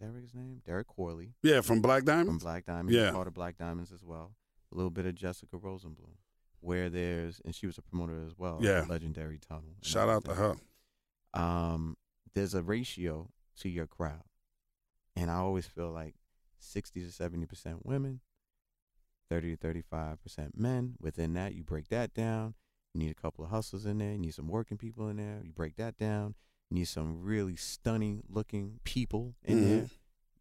Is 0.00 0.06
Derek 0.08 0.22
his 0.22 0.34
name? 0.34 0.62
Derek 0.64 0.86
Corley 0.86 1.34
Yeah, 1.42 1.60
from 1.60 1.80
Black 1.80 2.04
from 2.04 2.38
Black 2.38 2.64
Diamonds. 2.66 2.92
Yeah. 2.92 3.10
part 3.12 3.26
of 3.26 3.34
Black 3.34 3.56
Diamonds 3.56 3.92
as 3.92 4.04
well. 4.04 4.34
A 4.72 4.76
little 4.76 4.90
bit 4.90 5.06
of 5.06 5.14
Jessica 5.14 5.56
Rosenblum, 5.56 6.16
where 6.60 6.88
there's 6.90 7.40
and 7.44 7.54
she 7.54 7.66
was 7.66 7.78
a 7.78 7.82
promoter 7.82 8.22
as 8.26 8.36
well. 8.36 8.58
Yeah. 8.60 8.84
legendary 8.88 9.38
tunnel. 9.38 9.76
Shout 9.82 10.08
out 10.08 10.24
to 10.26 10.34
her. 10.34 10.56
um, 11.34 11.96
there's 12.34 12.54
a 12.54 12.62
ratio 12.62 13.30
to 13.60 13.68
your 13.68 13.86
crowd. 13.86 14.22
And 15.16 15.30
I 15.30 15.36
always 15.36 15.66
feel 15.66 15.90
like 15.90 16.14
60 16.60 17.00
to 17.00 17.08
70% 17.08 17.80
women, 17.84 18.20
30 19.30 19.56
to 19.56 19.66
35% 19.66 20.16
men. 20.56 20.94
Within 21.00 21.32
that, 21.34 21.54
you 21.54 21.64
break 21.64 21.88
that 21.88 22.14
down. 22.14 22.54
You 22.94 23.00
need 23.00 23.10
a 23.10 23.20
couple 23.20 23.44
of 23.44 23.50
hustlers 23.50 23.84
in 23.84 23.98
there. 23.98 24.12
You 24.12 24.18
need 24.18 24.34
some 24.34 24.46
working 24.48 24.76
people 24.78 25.08
in 25.08 25.16
there. 25.16 25.40
You 25.42 25.50
break 25.52 25.76
that 25.76 25.96
down. 25.96 26.34
You 26.70 26.76
need 26.76 26.88
some 26.88 27.22
really 27.22 27.56
stunning 27.56 28.22
looking 28.28 28.80
people 28.84 29.34
in 29.44 29.58
Mhm. 29.58 29.60
there. 29.68 29.90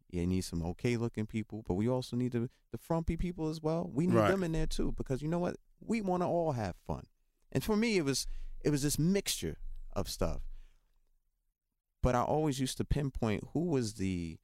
You 0.09 0.25
need 0.28 0.41
some 0.45 0.63
okay 0.63 0.95
looking 0.97 1.25
people, 1.25 1.63
but 1.67 1.73
we 1.75 1.88
also 1.88 2.15
need 2.15 2.32
the, 2.32 2.49
the 2.71 2.78
frumpy 2.78 3.17
people 3.17 3.49
as 3.49 3.61
well. 3.61 3.89
We 3.93 4.07
need 4.07 4.15
Right. 4.15 4.28
them 4.30 4.43
in 4.43 4.51
there 4.53 4.67
too 4.67 4.93
because 4.93 5.21
you 5.21 5.28
know 5.28 5.39
what? 5.39 5.57
We 5.80 6.01
want 6.01 6.23
to 6.23 6.28
all 6.28 6.53
have 6.53 6.75
fun. 6.78 7.05
And 7.51 7.63
for 7.63 7.75
me, 7.78 7.97
it 7.97 8.03
was 8.05 8.25
it 8.63 8.69
was 8.69 8.82
this 8.82 8.97
mixture 8.99 9.57
of 9.93 10.09
stuff 10.09 10.41
but 12.03 12.15
I 12.15 12.21
always 12.21 12.59
used 12.59 12.78
to 12.78 12.86
pinpoint 12.86 13.43
who 13.53 13.65
was 13.65 13.95
the 13.95 14.38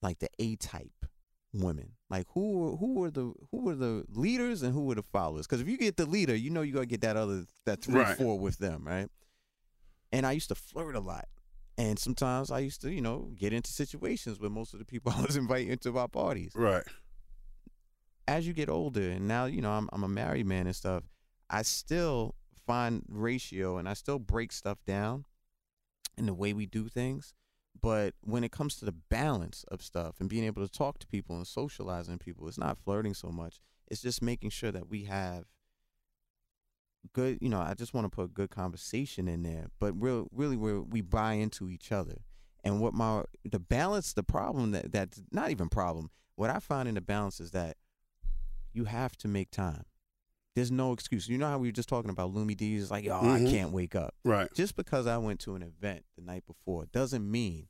like 0.00 0.18
the 0.20 0.28
A 0.38 0.56
type 0.56 1.06
women. 1.52 1.92
Like 2.08 2.26
who 2.30 2.52
were 2.58 2.76
who 2.76 2.94
were 2.94 3.10
the 3.10 3.32
who 3.50 3.58
were 3.62 3.74
the 3.74 4.04
leaders 4.08 4.62
and 4.62 4.72
who 4.72 4.84
were 4.84 4.94
the 4.94 5.02
followers? 5.02 5.46
Because 5.46 5.60
if 5.60 5.68
you 5.68 5.76
get 5.76 5.96
the 5.96 6.06
leader, 6.06 6.34
you 6.34 6.50
know 6.50 6.62
you 6.62 6.72
gotta 6.72 6.86
get 6.86 7.00
that 7.02 7.16
other 7.16 7.44
that 7.66 7.82
three 7.82 7.96
Right. 7.96 8.16
four 8.16 8.38
with 8.38 8.58
them, 8.58 8.86
right? 8.86 9.10
And 10.12 10.26
I 10.26 10.32
used 10.32 10.48
to 10.48 10.54
flirt 10.54 10.94
a 10.94 11.00
lot. 11.00 11.26
And 11.78 11.98
sometimes 11.98 12.50
I 12.50 12.58
used 12.58 12.82
to, 12.82 12.92
you 12.92 13.00
know, 13.00 13.30
get 13.34 13.52
into 13.52 13.72
situations 13.72 14.38
with 14.38 14.52
most 14.52 14.74
of 14.74 14.78
the 14.78 14.84
people 14.84 15.12
I 15.16 15.22
was 15.22 15.36
inviting 15.36 15.76
to 15.78 15.98
our 15.98 16.08
parties. 16.08 16.52
Right. 16.54 16.84
As 18.28 18.46
you 18.46 18.52
get 18.52 18.68
older, 18.68 19.10
and 19.10 19.26
now 19.26 19.46
you 19.46 19.60
know 19.60 19.72
I'm 19.72 19.88
I'm 19.92 20.04
a 20.04 20.08
married 20.08 20.46
man 20.46 20.66
and 20.66 20.76
stuff, 20.76 21.02
I 21.50 21.62
still 21.62 22.36
find 22.66 23.02
ratio 23.08 23.78
and 23.78 23.88
I 23.88 23.94
still 23.94 24.18
break 24.20 24.52
stuff 24.52 24.78
down 24.86 25.24
in 26.16 26.26
the 26.26 26.34
way 26.34 26.52
we 26.52 26.66
do 26.66 26.88
things. 26.88 27.34
But 27.80 28.14
when 28.20 28.44
it 28.44 28.52
comes 28.52 28.76
to 28.76 28.84
the 28.84 28.92
balance 28.92 29.64
of 29.68 29.82
stuff 29.82 30.20
and 30.20 30.28
being 30.28 30.44
able 30.44 30.66
to 30.66 30.72
talk 30.72 30.98
to 31.00 31.06
people 31.06 31.36
and 31.36 31.46
socializing 31.46 32.18
people, 32.18 32.46
it's 32.46 32.58
not 32.58 32.78
flirting 32.78 33.14
so 33.14 33.28
much. 33.28 33.60
It's 33.88 34.02
just 34.02 34.22
making 34.22 34.50
sure 34.50 34.70
that 34.70 34.88
we 34.88 35.04
have 35.04 35.46
good, 37.12 37.38
you 37.40 37.48
know, 37.48 37.60
I 37.60 37.74
just 37.74 37.94
want 37.94 38.04
to 38.04 38.08
put 38.08 38.34
good 38.34 38.50
conversation 38.50 39.28
in 39.28 39.42
there, 39.42 39.66
but 39.78 39.92
real, 40.00 40.28
really 40.32 40.56
where 40.56 40.80
we 40.80 41.00
buy 41.00 41.34
into 41.34 41.68
each 41.68 41.92
other. 41.92 42.18
And 42.64 42.80
what 42.80 42.94
my, 42.94 43.24
the 43.44 43.58
balance, 43.58 44.12
the 44.12 44.22
problem 44.22 44.70
that, 44.70 44.92
that's 44.92 45.20
not 45.32 45.50
even 45.50 45.68
problem. 45.68 46.10
What 46.36 46.50
I 46.50 46.60
find 46.60 46.88
in 46.88 46.94
the 46.94 47.00
balance 47.00 47.40
is 47.40 47.50
that 47.50 47.76
you 48.72 48.84
have 48.84 49.16
to 49.18 49.28
make 49.28 49.50
time. 49.50 49.84
There's 50.54 50.70
no 50.70 50.92
excuse. 50.92 51.28
You 51.28 51.38
know 51.38 51.48
how 51.48 51.58
we 51.58 51.68
were 51.68 51.72
just 51.72 51.88
talking 51.88 52.10
about 52.10 52.32
Lumidee's 52.32 52.90
like, 52.90 53.04
yo, 53.04 53.14
I 53.16 53.40
Mhm. 53.40 53.50
can't 53.50 53.72
wake 53.72 53.94
up 53.94 54.14
Right. 54.24 54.48
just 54.54 54.76
because 54.76 55.06
I 55.06 55.16
went 55.18 55.40
to 55.40 55.54
an 55.54 55.62
event 55.62 56.04
the 56.14 56.22
night 56.22 56.46
before 56.46 56.86
doesn't 56.86 57.28
mean 57.28 57.68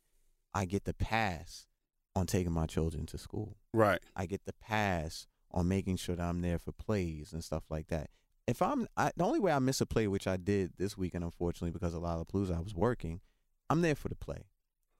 I 0.53 0.64
get 0.66 0.85
the 0.85 0.93
pass 0.95 1.66
on 2.14 2.26
taking 2.26 2.53
my 2.53 2.66
children 2.66 3.07
to 3.07 3.18
school. 3.18 3.57
Right. 3.72 4.01
I 4.14 4.26
get 4.26 4.45
the 4.45 4.53
pass 4.53 5.26
on 5.53 5.68
making 5.68 5.97
sure 5.97 6.16
that 6.16 6.22
I'm 6.22 6.43
there 6.43 6.59
for 6.59 6.72
plays 6.72 7.33
and 7.33 7.43
stuff 7.43 7.64
like 7.70 7.87
that. 7.89 8.11
If 8.47 8.61
I'm 8.61 8.86
I, 8.97 9.12
the 9.16 9.24
only 9.24 9.38
way 9.40 9.53
I 9.53 9.59
miss 9.59 9.80
a 9.80 9.86
play, 9.86 10.07
which 10.09 10.26
I 10.26 10.36
did 10.36 10.72
this 10.78 10.97
weekend, 10.97 11.24
unfortunately, 11.24 11.70
because 11.70 11.95
a 11.95 11.99
lot 11.99 12.18
of 12.18 12.26
Lollapalooza, 12.28 12.57
I 12.57 12.61
was 12.61 12.74
working. 12.74 13.20
I'm 13.70 13.80
there 13.82 13.95
for 13.95 14.09
the 14.09 14.14
play. 14.16 14.47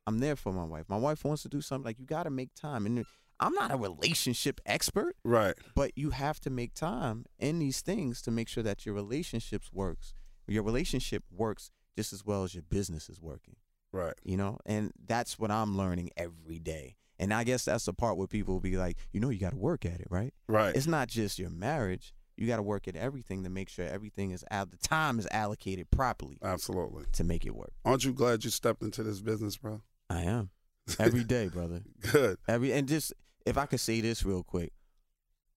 I'm 0.07 0.19
there 0.21 0.37
for 0.37 0.53
my 0.53 0.65
wife. 0.65 0.87
My 0.89 0.97
wife 0.97 1.25
wants 1.25 1.43
to 1.43 1.49
do 1.49 1.61
something 1.61 1.85
like 1.85 1.99
you 1.99 2.07
got 2.07 2.25
to 2.25 2.31
make 2.31 2.55
time, 2.55 2.87
and 2.87 3.05
I'm 3.41 3.55
not 3.55 3.71
a 3.73 3.77
relationship 3.77 4.61
expert, 4.67 5.17
Right. 5.25 5.55
but 5.75 5.93
you 5.97 6.11
have 6.11 6.41
to 6.41 6.51
make 6.51 6.75
time 6.75 7.25
in 7.39 7.59
these 7.59 7.81
things 7.81 8.23
to 8.23 8.31
make 8.31 8.49
sure 8.49 8.63
that 8.63 8.87
your 8.87 8.95
relationships 8.95 9.71
works. 9.73 10.15
Your 10.49 10.63
relationship 10.63 11.25
works 11.31 11.71
just 11.97 12.13
as 12.13 12.25
well 12.25 12.43
as 12.45 12.55
your 12.55 12.63
business 12.63 13.09
is 13.09 13.21
working 13.21 13.57
Right. 13.93 14.15
you 14.25 14.37
know 14.39 14.59
and 14.65 14.93
that's 15.07 15.39
what 15.39 15.51
i'm 15.51 15.77
learning 15.77 16.09
every 16.17 16.59
day 16.59 16.97
and 17.19 17.33
i 17.35 17.45
guess 17.45 17.67
that's 17.67 17.85
the 17.85 17.93
part 17.93 18.17
where 18.17 18.27
people 18.27 18.55
will 18.55 18.61
be 18.61 18.79
like 18.79 18.97
you 19.13 19.21
know 19.21 19.29
you 19.29 19.39
got 19.39 19.51
to 19.51 19.59
work 19.59 19.85
at 19.85 20.01
it 20.01 20.07
right 20.09 20.33
Right. 20.49 20.75
it's 20.75 20.87
not 20.87 21.09
just 21.09 21.39
your 21.39 21.51
marriage 21.51 22.15
you 22.37 22.47
got 22.47 22.57
to 22.57 22.63
work 22.63 22.89
at 22.89 22.97
everything 22.97 23.45
to 23.45 23.51
make 23.51 23.69
sure 23.69 23.87
everything 23.87 24.31
is 24.31 24.45
out 24.51 24.71
the 24.71 24.77
time 24.79 25.19
is 25.19 25.29
allocated 25.31 25.91
properly 25.91 26.39
Absolutely. 26.43 27.05
to 27.13 27.25
make 27.25 27.45
it 27.45 27.55
work 27.55 27.73
Aren't 27.85 28.05
you 28.05 28.13
glad 28.13 28.45
you 28.45 28.51
stepped 28.51 28.83
into 28.83 29.03
this 29.03 29.21
business, 29.21 29.57
bro? 29.57 29.83
i 30.11 30.23
am 30.23 30.51
every 30.99 31.25
day 31.25 31.49
brother 31.49 31.83
Good. 32.13 32.39
every 32.49 32.73
and 32.73 32.89
just 32.89 33.13
if 33.47 33.57
i 33.57 33.67
could 33.67 33.81
say 33.81 34.01
this 34.01 34.25
real 34.25 34.43
quick 34.43 34.73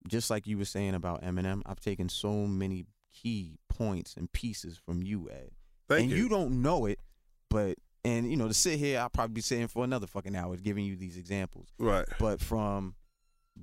just 0.08 0.30
like 0.30 0.46
you 0.48 0.58
were 0.58 0.66
saying 0.66 0.94
about 0.94 1.24
eminem 1.24 1.62
i've 1.66 1.80
taken 1.80 2.08
so 2.10 2.46
many 2.46 2.86
key 3.14 3.58
points 3.70 4.16
and 4.18 4.32
pieces 4.32 4.78
from 4.86 5.02
you 5.02 5.30
ed 5.32 5.50
Thank 5.88 6.00
you. 6.00 6.04
and 6.04 6.12
you. 6.12 6.24
you. 6.24 6.30
don't 6.30 6.62
know 6.62 6.86
it, 6.86 7.00
but 7.50 7.78
and 8.04 8.30
you 8.30 8.38
know 8.38 8.48
to 8.48 8.54
sit 8.54 8.78
here, 8.80 9.00
I'll 9.00 9.10
probably 9.10 9.34
be 9.34 9.42
sitting 9.42 9.68
for 9.68 9.84
another 9.84 10.08
fucking 10.08 10.36
hour 10.36 10.56
giving 10.58 10.84
you 10.86 10.96
these 10.96 11.16
examples. 11.18 11.68
Right. 11.80 12.06
But 12.20 12.40
from 12.42 12.96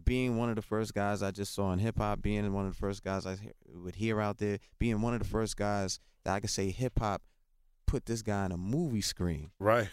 being 0.05 0.36
one 0.36 0.49
of 0.49 0.57
the 0.57 0.62
first 0.62 0.95
guys 0.95 1.22
I 1.22 1.30
just 1.30 1.55
saw 1.55 1.72
in 1.72 1.78
hip 1.78 1.99
hop, 1.99 2.22
being 2.22 2.53
one 2.53 2.66
of 2.66 2.72
the 2.72 2.78
first 2.78 3.03
guys 3.05 3.26
I 3.26 3.36
would 3.74 3.95
hear 3.97 4.20
out 4.20 4.38
there, 4.38 4.59
being 4.78 5.01
one 5.03 5.14
of 5.14 5.20
the 5.20 5.28
first 5.28 5.57
guys 5.57 6.01
that 6.24 6.34
I 6.34 6.40
could 6.40 6.51
say 6.51 6.70
hip 6.70 6.99
hop 6.99 7.22
put 7.86 8.07
this 8.07 8.22
guy 8.22 8.47
in 8.47 8.53
a 8.53 8.57
movie 8.57 9.03
screen. 9.03 9.51
Right. 9.59 9.88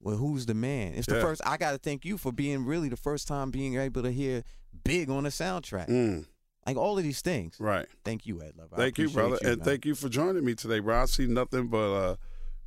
Well, 0.00 0.16
who's 0.16 0.46
the 0.46 0.54
man? 0.54 0.94
It's 0.94 1.06
the 1.06 1.16
Yeah. 1.16 1.22
first. 1.22 1.42
I 1.44 1.56
got 1.58 1.72
to 1.72 1.78
thank 1.78 2.04
you 2.04 2.16
for 2.18 2.32
being 2.32 2.64
really 2.64 2.88
the 2.88 2.96
first 2.96 3.28
time 3.28 3.50
being 3.50 3.76
able 3.76 4.02
to 4.02 4.10
hear 4.10 4.42
big 4.84 5.10
on 5.10 5.24
the 5.24 5.28
soundtrack. 5.30 5.88
Mm. 5.88 6.26
Like 6.66 6.76
all 6.76 6.96
of 6.96 7.04
these 7.04 7.20
things. 7.20 7.56
Right. 7.60 7.86
Thank 8.04 8.24
you, 8.26 8.40
Ed 8.42 8.54
Love. 8.56 8.70
Thank 8.74 8.96
you, 8.98 9.10
brother, 9.10 9.36
and 9.44 9.58
man. 9.58 9.64
thank 9.66 9.84
you 9.84 9.94
for 9.94 10.08
joining 10.08 10.44
me 10.44 10.54
today, 10.54 10.78
bro. 10.78 11.02
I 11.02 11.04
see 11.06 11.26
nothing 11.26 11.68
but 11.68 11.92
uh, 11.92 12.16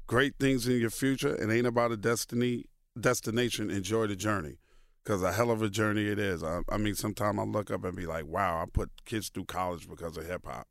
great 0.05 0.35
things 0.39 0.67
in 0.67 0.79
your 0.79 0.89
future. 0.89 1.33
It 1.35 1.49
ain't 1.49 1.65
about 1.65 1.91
a 1.93 1.97
destiny 1.97 2.65
destination. 2.99 3.69
Enjoy 3.71 4.05
the 4.07 4.15
journey, 4.15 4.57
because 5.05 5.21
a 5.21 5.31
hell 5.31 5.51
of 5.51 5.61
a 5.61 5.69
journey 5.69 6.07
it 6.07 6.17
is. 6.17 6.43
I, 6.43 6.61
I 6.69 6.77
mean, 6.77 6.95
sometimes 6.95 7.39
I 7.39 7.43
look 7.43 7.69
up 7.69 7.83
and 7.83 7.95
be 7.95 8.05
like, 8.05 8.25
"Wow, 8.25 8.61
I 8.61 8.65
put 8.71 8.89
kids 9.05 9.29
through 9.29 9.45
college 9.45 9.87
because 9.87 10.17
of 10.17 10.25
hip 10.25 10.45
hop," 10.45 10.67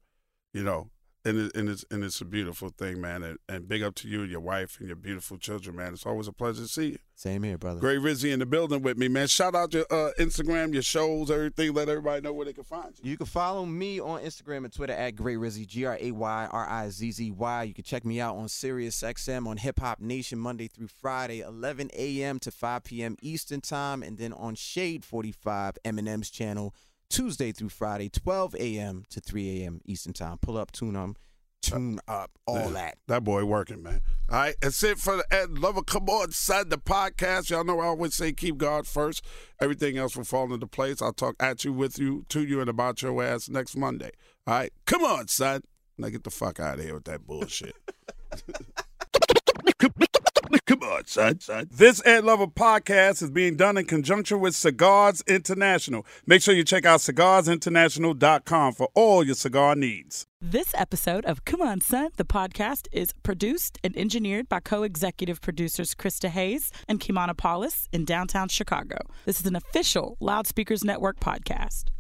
you 0.53 0.65
know. 0.65 0.91
And, 1.27 1.39
it, 1.39 1.57
and 1.57 1.71
it's 1.71 1.87
and 1.91 2.05
it's 2.05 2.21
a 2.21 2.25
beautiful 2.27 2.69
thing, 2.69 3.01
man. 3.01 3.23
And, 3.23 3.39
and 3.49 3.67
big 3.67 3.83
up 3.83 3.95
to 3.97 4.09
you 4.09 4.23
and 4.23 4.31
your 4.31 4.41
wife 4.41 4.77
and 4.79 4.89
your 4.89 4.97
beautiful 4.97 5.39
children, 5.39 5.77
man. 5.77 5.95
It's 5.95 6.05
always 6.05 6.29
a 6.29 6.33
pleasure 6.33 6.63
to 6.63 6.69
see 6.69 6.87
you. 6.91 6.99
Same 7.17 7.45
here, 7.45 7.57
brother. 7.57 7.81
Gray 7.81 7.97
Rizzy 7.97 8.33
in 8.33 8.41
the 8.41 8.47
building 8.47 8.83
with 8.83 8.99
me, 8.99 9.09
man. 9.09 9.29
Shout 9.29 9.55
out 9.55 9.73
your 9.73 9.87
uh, 9.91 10.11
Instagram, 10.19 10.75
your 10.75 10.83
shows, 10.83 11.31
everything. 11.31 11.73
Let 11.73 11.89
everybody 11.89 12.21
know 12.21 12.33
where 12.33 12.45
they 12.45 12.53
can 12.53 12.65
find 12.65 12.93
you. 13.01 13.13
You 13.13 13.17
can 13.17 13.27
follow 13.27 13.65
me 13.65 14.01
on 14.01 14.21
Instagram 14.21 14.65
and 14.65 14.73
Twitter 14.73 14.93
at 14.93 15.17
Gray 15.17 15.37
Rizzy, 15.37 15.67
G 15.67 15.87
R 15.87 15.97
A 15.99 16.11
Y 16.11 16.49
R 16.51 16.69
I 16.69 16.89
Z 16.91 17.13
Z 17.13 17.31
Y. 17.31 17.63
You 17.63 17.73
can 17.73 17.85
check 17.85 18.05
me 18.05 18.21
out 18.21 18.37
on 18.37 18.49
Sirius 18.49 19.01
XM 19.01 19.47
on 19.47 19.57
Hip 19.59 19.81
Hop 19.81 20.01
Nation 20.01 20.39
Monday 20.39 20.69
through 20.69 20.89
Friday, 20.89 21.41
11 21.41 21.91
a.m. 21.95 22.39
to 22.41 22.51
5 22.51 22.85
p.m. 22.85 23.17
Eastern 23.23 23.61
Time, 23.61 24.03
and 24.03 24.19
then 24.19 24.33
on 24.33 24.57
Shade 24.57 25.05
45, 25.05 25.79
Eminem's 25.85 26.31
channel, 26.31 26.75
Tuesday 27.11 27.53
through 27.53 27.69
Friday, 27.71 28.09
12 28.09 28.55
a.m. 28.57 29.05
to 29.11 29.21
3 29.21 29.63
a.m. 29.63 29.81
Eastern 29.85 30.13
Time. 30.13 30.39
Pull 30.39 30.57
up, 30.57 30.73
tune 30.73 30.97
up, 30.97 31.17
tune 31.63 32.01
up, 32.09 32.31
all 32.47 32.57
Yeah. 32.57 32.69
that. 32.71 32.99
That 33.09 33.25
boy 33.25 33.45
working, 33.45 33.83
man. 33.83 34.01
All 34.31 34.39
right, 34.39 34.55
that's 34.61 34.83
it 34.83 34.99
for 34.99 35.17
the 35.17 35.25
Ed 35.31 35.59
Lover. 35.59 35.83
Come 35.83 36.09
on, 36.09 36.33
Son 36.33 36.69
the 36.69 36.79
podcast. 36.79 37.51
Y'all 37.51 37.65
know 37.65 37.81
I 37.81 37.87
always 37.87 38.15
say 38.15 38.33
keep 38.33 38.57
God 38.57 38.87
first. 38.87 39.25
Everything 39.61 39.97
else 39.99 40.17
will 40.17 40.25
fall 40.25 40.53
into 40.53 40.67
place. 40.67 41.01
I'll 41.03 41.13
talk 41.13 41.37
at 41.39 41.65
you, 41.65 41.73
with 41.73 41.99
you, 41.99 42.25
to 42.31 42.45
you, 42.45 42.61
and 42.61 42.69
about 42.71 43.03
your 43.03 43.23
ass 43.23 43.49
next 43.49 43.77
Monday. 43.77 44.11
All 44.47 44.55
right, 44.55 44.73
come 44.87 45.05
on, 45.05 45.29
son. 45.29 45.63
Now 45.97 46.09
get 46.09 46.25
the 46.25 46.31
fuck 46.31 46.59
out 46.59 46.79
of 46.79 46.85
here 46.85 46.95
with 46.95 47.05
that 47.05 47.27
bullshit. 47.27 47.77
come 50.67 50.83
on, 50.83 51.05
son. 51.07 51.41
son, 51.41 51.41
son. 51.41 51.69
This 51.71 52.03
Ed 52.05 52.25
Lover 52.25 52.47
podcast 52.47 53.23
is 53.23 53.31
being 53.31 53.57
done 53.57 53.77
in 53.77 53.87
conjunction 53.87 54.41
with 54.41 54.55
Cigars 54.55 55.23
International. 55.27 56.07
Make 56.27 56.43
sure 56.43 56.55
you 56.55 56.65
check 56.65 56.85
out 56.85 57.01
cigarsinternational.com 57.01 58.75
for 58.75 58.89
all 58.95 59.25
your 59.25 59.35
cigar 59.35 59.75
needs. 59.75 60.27
This 60.41 60.73
episode 60.75 61.25
of 61.25 61.45
Come 61.45 61.63
On 61.63 61.81
Son, 61.81 62.11
the 62.17 62.25
podcast, 62.25 62.87
is 62.93 63.15
produced 63.23 63.79
and 63.83 63.97
engineered 63.97 64.49
by 64.49 64.61
co 64.61 64.83
executive 64.83 65.41
producers 65.41 65.95
Krista 65.95 66.29
Hayes 66.29 66.71
and 66.87 67.01
Kimana 67.01 67.37
Paulus 67.37 67.89
in 67.93 68.05
downtown 68.05 68.49
Chicago. 68.49 68.99
This 69.25 69.41
is 69.41 69.47
an 69.47 69.57
official 69.57 70.17
Loud 70.21 70.47
Speakers 70.47 70.85
Network 70.85 71.19
podcast. 71.19 71.94